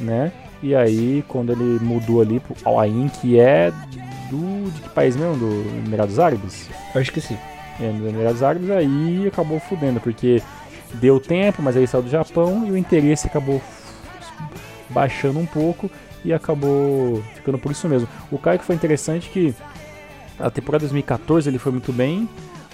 né? 0.00 0.32
E 0.62 0.74
aí 0.74 1.24
quando 1.28 1.52
ele 1.52 1.78
mudou 1.84 2.20
ali 2.20 2.40
pro 2.40 2.56
Al 2.64 2.80
Ain, 2.80 3.08
que 3.08 3.38
é 3.38 3.72
do 4.30 4.70
de 4.70 4.80
que 4.82 4.88
país 4.90 5.16
mesmo? 5.16 5.36
Do 5.36 5.68
Emirados 5.86 6.18
Árabes? 6.18 6.68
Eu 6.94 7.00
acho 7.00 7.12
que 7.12 7.20
sim. 7.20 7.36
É, 7.80 7.90
dos 7.92 8.08
Emirados 8.08 8.42
Árabes 8.42 8.70
aí 8.70 9.26
acabou 9.26 9.60
fudendo, 9.60 10.00
porque 10.00 10.42
deu 10.94 11.20
tempo, 11.20 11.62
mas 11.62 11.76
aí 11.76 11.86
saiu 11.86 12.02
do 12.02 12.10
Japão 12.10 12.64
e 12.66 12.70
o 12.70 12.76
interesse 12.76 13.26
acabou 13.26 13.60
baixando 14.90 15.38
um 15.38 15.46
pouco 15.46 15.90
e 16.24 16.32
acabou 16.32 17.22
ficando 17.34 17.58
por 17.58 17.70
isso 17.72 17.88
mesmo. 17.88 18.08
O 18.30 18.38
Caio 18.38 18.58
que 18.58 18.64
foi 18.64 18.74
interessante 18.74 19.28
que 19.30 19.54
a 20.38 20.50
temporada 20.50 20.82
2014 20.82 21.48
ele 21.48 21.58
foi 21.58 21.72
muito 21.72 21.92
bem, 21.92 22.28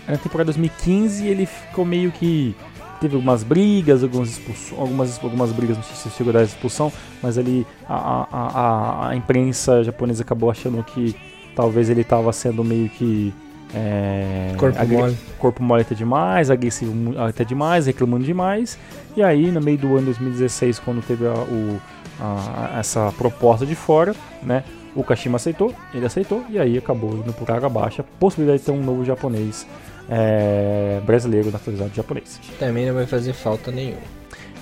na 0.06 0.16
temporada 0.16 0.46
2015 0.46 1.26
ele 1.26 1.46
ficou 1.46 1.84
meio 1.84 2.10
que 2.12 2.54
teve 3.00 3.14
algumas 3.16 3.42
brigas, 3.42 4.02
algumas, 4.02 4.30
expulsões, 4.30 4.80
algumas, 4.80 5.22
algumas 5.22 5.52
brigas, 5.52 5.76
não 5.76 5.84
sei 5.84 5.96
se 5.96 6.10
chegou 6.16 6.30
a 6.30 6.34
dar 6.34 6.42
expulsão, 6.44 6.92
mas 7.22 7.36
ali 7.38 7.66
a, 7.88 7.94
a, 7.94 8.26
a, 8.30 9.08
a 9.10 9.16
imprensa 9.16 9.82
japonesa 9.84 10.22
acabou 10.22 10.50
achando 10.50 10.82
que 10.82 11.14
talvez 11.54 11.88
ele 11.90 12.00
estava 12.02 12.32
sendo 12.32 12.64
meio 12.64 12.88
que 12.88 13.32
é, 13.74 14.54
Corpo 14.56 14.78
agre- 14.78 14.96
mole. 14.96 15.18
corpo 15.38 15.62
mole 15.62 15.82
até 15.82 15.94
demais, 15.94 16.50
agressivo 16.50 16.92
até 17.18 17.44
demais, 17.44 17.86
reclamando 17.86 18.24
demais. 18.24 18.78
E 19.16 19.22
aí, 19.22 19.50
no 19.50 19.60
meio 19.60 19.78
do 19.78 19.96
ano 19.96 20.06
2016, 20.06 20.78
quando 20.78 21.04
teve 21.04 21.26
a, 21.26 21.32
o, 21.32 21.80
a- 22.20 22.78
essa 22.78 23.12
proposta 23.18 23.66
de 23.66 23.74
fora, 23.74 24.14
né? 24.42 24.62
O 24.94 25.02
Kashima 25.02 25.36
aceitou, 25.36 25.74
ele 25.92 26.06
aceitou, 26.06 26.44
e 26.48 26.56
aí 26.56 26.78
acabou 26.78 27.14
indo 27.16 27.32
por 27.32 27.50
água 27.50 27.66
abaixo 27.66 28.00
a 28.00 28.04
possibilidade 28.20 28.60
de 28.60 28.66
ter 28.66 28.70
um 28.70 28.80
novo 28.80 29.04
japonês 29.04 29.66
é, 30.08 31.00
brasileiro 31.04 31.50
naturalizado 31.50 31.94
japonês. 31.94 32.40
Também 32.58 32.86
não 32.86 32.94
vai 32.94 33.06
fazer 33.06 33.32
falta 33.32 33.70
nenhuma. 33.70 34.02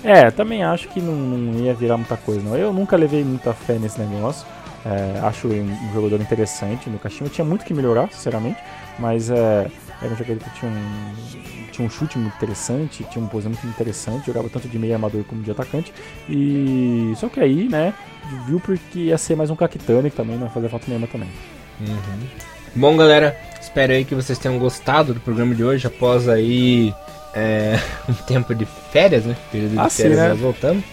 É, 0.03 0.29
também 0.31 0.63
acho 0.63 0.89
que 0.89 1.01
não, 1.01 1.13
não 1.13 1.63
ia 1.63 1.73
virar 1.73 1.97
muita 1.97 2.17
coisa, 2.17 2.41
não. 2.41 2.57
Eu 2.57 2.73
nunca 2.73 2.97
levei 2.97 3.23
muita 3.23 3.53
fé 3.53 3.79
nesse 3.79 3.99
negócio. 4.01 4.45
É, 4.85 5.19
acho 5.19 5.47
ele 5.47 5.61
um, 5.61 5.89
um 5.89 5.93
jogador 5.93 6.19
interessante 6.19 6.89
no 6.89 6.99
Kashima. 6.99 7.29
Tinha 7.29 7.45
muito 7.45 7.63
que 7.63 7.73
melhorar, 7.73 8.11
sinceramente, 8.11 8.59
mas 8.99 9.29
é, 9.29 9.71
era 10.01 10.13
um 10.13 10.17
jogador 10.17 10.43
que 10.43 10.49
tinha 10.59 10.69
um, 10.69 11.71
tinha 11.71 11.87
um 11.87 11.89
chute 11.89 12.17
muito 12.17 12.35
interessante, 12.35 13.05
tinha 13.05 13.23
um 13.23 13.27
pose 13.27 13.47
muito 13.47 13.65
interessante, 13.65 14.25
jogava 14.25 14.49
tanto 14.49 14.67
de 14.67 14.77
meio 14.77 14.93
armador 14.93 15.23
como 15.23 15.41
de 15.41 15.51
atacante. 15.51 15.93
E 16.29 17.13
só 17.15 17.29
que 17.29 17.39
aí, 17.39 17.69
né, 17.69 17.93
viu 18.45 18.59
porque 18.59 18.99
ia 18.99 19.17
ser 19.17 19.37
mais 19.37 19.49
um 19.49 19.55
Kakitani 19.55 20.09
que 20.11 20.17
também 20.17 20.37
não 20.37 20.47
ia 20.47 20.51
fazer 20.51 20.67
falta 20.67 20.85
nenhuma 20.89 21.07
também. 21.07 21.29
Uhum. 21.79 22.27
Bom, 22.75 22.97
galera, 22.97 23.37
espero 23.73 23.91
aí 23.93 24.05
que 24.05 24.13
vocês 24.13 24.37
tenham 24.37 24.59
gostado 24.59 25.15
do 25.15 25.19
programa 25.19 25.55
de 25.55 25.63
hoje 25.63 25.87
após 25.87 26.29
aí 26.29 26.93
é, 27.33 27.79
um 28.07 28.13
tempo 28.13 28.53
de 28.53 28.65
férias, 28.91 29.25
né? 29.25 29.35
Período 29.51 29.71
de 29.71 29.79
Ah, 29.79 29.89
sim, 29.89 30.03
férias 30.03 30.19
né? 30.19 30.29
nós 30.29 30.39
voltamos. 30.39 30.83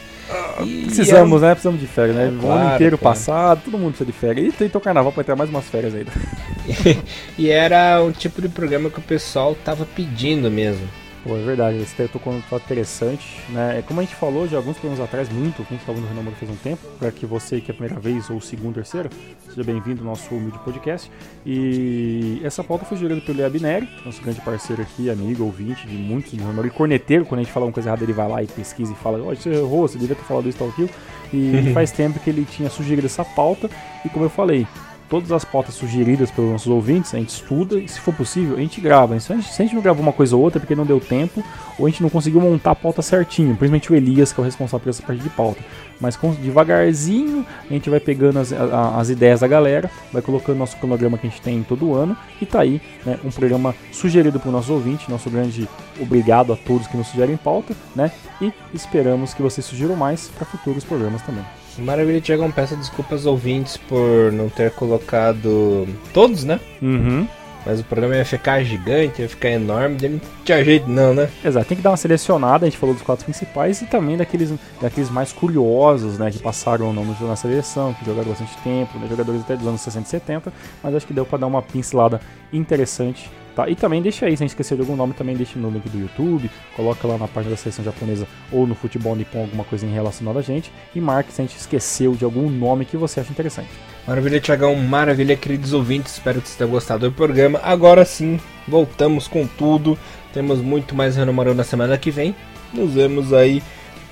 E 0.64 0.84
Precisamos, 0.86 1.42
né? 1.42 1.50
Precisamos 1.50 1.78
de 1.78 1.86
férias, 1.86 2.16
né? 2.16 2.26
É, 2.26 2.46
o 2.46 2.50
ano 2.50 2.74
inteiro 2.74 2.96
claro. 2.96 3.14
passado, 3.16 3.62
todo 3.64 3.76
mundo 3.76 3.90
precisa 3.90 4.06
de 4.10 4.16
férias. 4.16 4.46
E 4.46 4.52
tentou 4.56 4.80
carnaval 4.80 5.12
pra 5.12 5.22
ter 5.22 5.36
mais 5.36 5.50
umas 5.50 5.66
férias 5.66 5.94
ainda. 5.94 6.10
E 7.36 7.50
era 7.50 8.02
um 8.02 8.12
tipo 8.12 8.40
de 8.40 8.48
programa 8.48 8.88
que 8.88 8.98
o 8.98 9.02
pessoal 9.02 9.54
tava 9.62 9.84
pedindo 9.84 10.50
mesmo. 10.50 10.86
Pô, 11.22 11.36
é 11.36 11.42
verdade, 11.42 11.76
esse 11.76 12.08
tocou 12.08 12.32
um 12.32 12.40
fato 12.40 12.64
interessante, 12.64 13.42
né? 13.50 13.80
É 13.80 13.82
como 13.82 14.00
a 14.00 14.02
gente 14.02 14.14
falou 14.14 14.46
de 14.46 14.56
alguns 14.56 14.78
programas 14.78 15.04
atrás, 15.04 15.28
muito, 15.28 15.62
que 15.64 15.74
a 15.74 15.76
gente 15.76 16.00
no 16.00 16.08
Renomoro 16.08 16.34
faz 16.34 16.50
um 16.50 16.56
tempo, 16.56 16.80
para 16.98 17.12
que 17.12 17.26
você 17.26 17.60
que 17.60 17.70
é 17.70 17.74
a 17.74 17.76
primeira 17.76 18.00
vez, 18.00 18.30
ou 18.30 18.40
segundo, 18.40 18.76
terceiro, 18.76 19.10
seja 19.46 19.62
bem-vindo 19.62 20.00
ao 20.00 20.06
nosso 20.06 20.34
humilde 20.34 20.58
podcast. 20.60 21.12
E 21.44 22.40
essa 22.42 22.64
pauta 22.64 22.86
foi 22.86 22.96
gerada 22.96 23.20
pelo 23.20 23.36
Lea 23.36 23.50
Bineri, 23.50 23.86
nosso 24.02 24.22
grande 24.22 24.40
parceiro 24.40 24.80
aqui, 24.80 25.10
amigo, 25.10 25.44
ouvinte 25.44 25.86
de 25.86 25.94
muitos 25.94 26.32
no 26.32 26.40
Renomoro, 26.40 26.66
e 26.66 26.70
corneteiro, 26.70 27.26
quando 27.26 27.40
a 27.40 27.42
gente 27.42 27.52
fala 27.52 27.66
uma 27.66 27.72
coisa 27.72 27.90
errada, 27.90 28.02
ele 28.02 28.14
vai 28.14 28.26
lá 28.26 28.42
e 28.42 28.46
pesquisa 28.46 28.90
e 28.90 28.96
fala, 28.96 29.18
ó, 29.22 29.30
oh, 29.30 29.36
você 29.36 29.50
errou, 29.50 29.86
você 29.86 29.98
devia 29.98 30.16
ter 30.16 30.24
falado 30.24 30.48
isso, 30.48 30.56
tal, 30.56 30.68
aquilo. 30.70 30.88
E 31.34 31.70
faz 31.74 31.92
tempo 31.92 32.18
que 32.18 32.30
ele 32.30 32.46
tinha 32.46 32.70
sugerido 32.70 33.06
essa 33.06 33.26
pauta, 33.26 33.68
e 34.06 34.08
como 34.08 34.24
eu 34.24 34.30
falei, 34.30 34.66
todas 35.10 35.32
as 35.32 35.44
pautas 35.44 35.74
sugeridas 35.74 36.30
pelos 36.30 36.52
nossos 36.52 36.68
ouvintes, 36.68 37.12
a 37.12 37.18
gente 37.18 37.30
estuda 37.30 37.78
e, 37.78 37.88
se 37.88 37.98
for 37.98 38.14
possível, 38.14 38.56
a 38.56 38.60
gente 38.60 38.80
grava. 38.80 39.18
Se 39.18 39.32
a 39.32 39.36
gente, 39.36 39.52
se 39.52 39.60
a 39.60 39.64
gente 39.64 39.74
não 39.74 39.82
gravou 39.82 40.02
uma 40.02 40.12
coisa 40.12 40.36
ou 40.36 40.42
outra 40.42 40.58
é 40.58 40.60
porque 40.60 40.76
não 40.76 40.86
deu 40.86 41.00
tempo, 41.00 41.44
ou 41.76 41.86
a 41.86 41.90
gente 41.90 42.00
não 42.00 42.08
conseguiu 42.08 42.40
montar 42.40 42.70
a 42.70 42.74
pauta 42.76 43.02
certinho, 43.02 43.56
principalmente 43.56 43.92
o 43.92 43.96
Elias, 43.96 44.32
que 44.32 44.40
é 44.40 44.42
o 44.42 44.44
responsável 44.44 44.84
por 44.84 44.90
essa 44.90 45.02
parte 45.02 45.20
de 45.20 45.28
pauta. 45.28 45.60
Mas 46.00 46.16
com, 46.16 46.32
devagarzinho 46.32 47.44
a 47.68 47.72
gente 47.72 47.90
vai 47.90 47.98
pegando 47.98 48.38
as, 48.38 48.52
a, 48.52 48.98
as 48.98 49.10
ideias 49.10 49.40
da 49.40 49.48
galera, 49.48 49.90
vai 50.12 50.22
colocando 50.22 50.58
nosso 50.58 50.76
cronograma 50.76 51.18
que 51.18 51.26
a 51.26 51.30
gente 51.30 51.42
tem 51.42 51.60
todo 51.64 51.92
ano, 51.92 52.16
e 52.40 52.46
tá 52.46 52.60
aí 52.60 52.80
né, 53.04 53.18
um 53.24 53.30
programa 53.30 53.74
sugerido 53.90 54.38
para 54.38 54.48
o 54.48 54.52
nosso 54.52 54.72
ouvinte, 54.72 55.10
nosso 55.10 55.28
grande 55.28 55.68
obrigado 56.00 56.52
a 56.52 56.56
todos 56.56 56.86
que 56.86 56.96
nos 56.96 57.08
sugerem 57.08 57.36
pauta, 57.36 57.74
né? 57.96 58.12
E 58.40 58.52
esperamos 58.72 59.34
que 59.34 59.42
vocês 59.42 59.66
sugiram 59.66 59.96
mais 59.96 60.28
para 60.28 60.46
futuros 60.46 60.84
programas 60.84 61.20
também. 61.22 61.59
Maravilha, 61.80 62.20
Tiagão, 62.20 62.50
peço 62.50 62.76
desculpas 62.76 63.20
aos 63.20 63.26
ouvintes 63.26 63.76
por 63.76 64.30
não 64.32 64.48
ter 64.48 64.70
colocado 64.72 65.88
todos, 66.12 66.44
né? 66.44 66.60
Uhum. 66.80 67.26
Mas 67.64 67.80
o 67.80 67.84
programa 67.84 68.16
ia 68.16 68.24
ficar 68.24 68.62
gigante, 68.62 69.20
ia 69.20 69.28
ficar 69.28 69.50
enorme, 69.50 69.96
não 70.08 70.20
tinha 70.44 70.64
jeito 70.64 70.88
não, 70.88 71.12
né? 71.12 71.28
Exato, 71.44 71.66
tem 71.66 71.76
que 71.76 71.82
dar 71.82 71.90
uma 71.90 71.96
selecionada, 71.96 72.64
a 72.64 72.68
gente 72.70 72.78
falou 72.78 72.94
dos 72.94 73.04
quatro 73.04 73.24
principais 73.24 73.82
e 73.82 73.86
também 73.86 74.16
daqueles, 74.16 74.52
daqueles 74.80 75.10
mais 75.10 75.32
curiosos, 75.32 76.18
né, 76.18 76.30
que 76.30 76.38
passaram 76.38 76.86
ou 76.86 76.92
não 76.92 77.04
na 77.04 77.36
seleção, 77.36 77.92
que 77.92 78.04
jogaram 78.04 78.28
bastante 78.28 78.56
tempo, 78.64 78.98
né, 78.98 79.06
jogadores 79.08 79.42
até 79.42 79.56
dos 79.56 79.66
anos 79.66 79.80
60 79.82 80.06
e 80.06 80.10
70, 80.10 80.52
mas 80.82 80.94
acho 80.94 81.06
que 81.06 81.12
deu 81.12 81.26
para 81.26 81.38
dar 81.38 81.46
uma 81.46 81.60
pincelada 81.60 82.20
interessante 82.52 83.30
Tá? 83.60 83.68
E 83.68 83.74
também 83.74 84.00
deixa 84.00 84.24
aí, 84.24 84.36
se 84.36 84.42
a 84.42 84.44
gente 84.44 84.50
esquecer 84.50 84.74
de 84.74 84.80
algum 84.80 84.96
nome, 84.96 85.12
também 85.12 85.36
deixa 85.36 85.58
no 85.58 85.70
link 85.70 85.86
do 85.88 85.98
YouTube, 85.98 86.50
coloca 86.74 87.06
lá 87.06 87.18
na 87.18 87.28
página 87.28 87.50
da 87.50 87.56
seleção 87.56 87.84
japonesa 87.84 88.26
ou 88.50 88.66
no 88.66 88.74
futebol 88.74 89.14
nipom 89.14 89.40
alguma 89.40 89.64
coisa 89.64 89.84
em 89.84 89.92
relacionada 89.92 90.38
a 90.38 90.42
gente 90.42 90.72
e 90.94 91.00
marque 91.00 91.32
se 91.32 91.42
a 91.42 91.44
gente 91.44 91.56
esqueceu 91.56 92.14
de 92.14 92.24
algum 92.24 92.48
nome 92.48 92.86
que 92.86 92.96
você 92.96 93.20
acha 93.20 93.30
interessante. 93.30 93.68
Maravilha, 94.06 94.40
Tiagão, 94.40 94.74
maravilha, 94.76 95.36
queridos 95.36 95.74
ouvintes, 95.74 96.14
espero 96.14 96.40
que 96.40 96.48
vocês 96.48 96.56
tenham 96.56 96.70
gostado 96.70 97.10
do 97.10 97.14
programa. 97.14 97.60
Agora 97.62 98.04
sim, 98.04 98.40
voltamos 98.66 99.28
com 99.28 99.46
tudo, 99.46 99.98
temos 100.32 100.60
muito 100.60 100.94
mais 100.94 101.16
Renomaru 101.16 101.54
na 101.54 101.64
semana 101.64 101.98
que 101.98 102.10
vem. 102.10 102.34
Nos 102.72 102.94
vemos 102.94 103.32
aí 103.32 103.62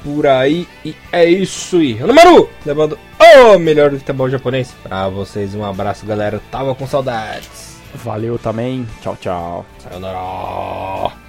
por 0.05 0.27
aí 0.27 0.69
e 0.85 0.95
é 1.11 1.25
isso 1.25 1.77
aí. 1.77 1.95
Renomaru, 1.95 2.51
levando 2.67 2.99
o 3.19 3.59
melhor 3.59 3.91
do 3.91 3.99
futebol 3.99 4.29
japonês 4.29 4.75
pra 4.83 5.09
vocês. 5.09 5.55
Um 5.55 5.65
abraço, 5.65 6.05
galera, 6.05 6.41
tava 6.51 6.75
com 6.75 6.87
saudades. 6.87 7.68
Valeu 7.95 8.39
também. 8.39 8.87
Tchau, 9.01 9.17
tchau. 9.21 9.67
Sayonara. 9.79 11.28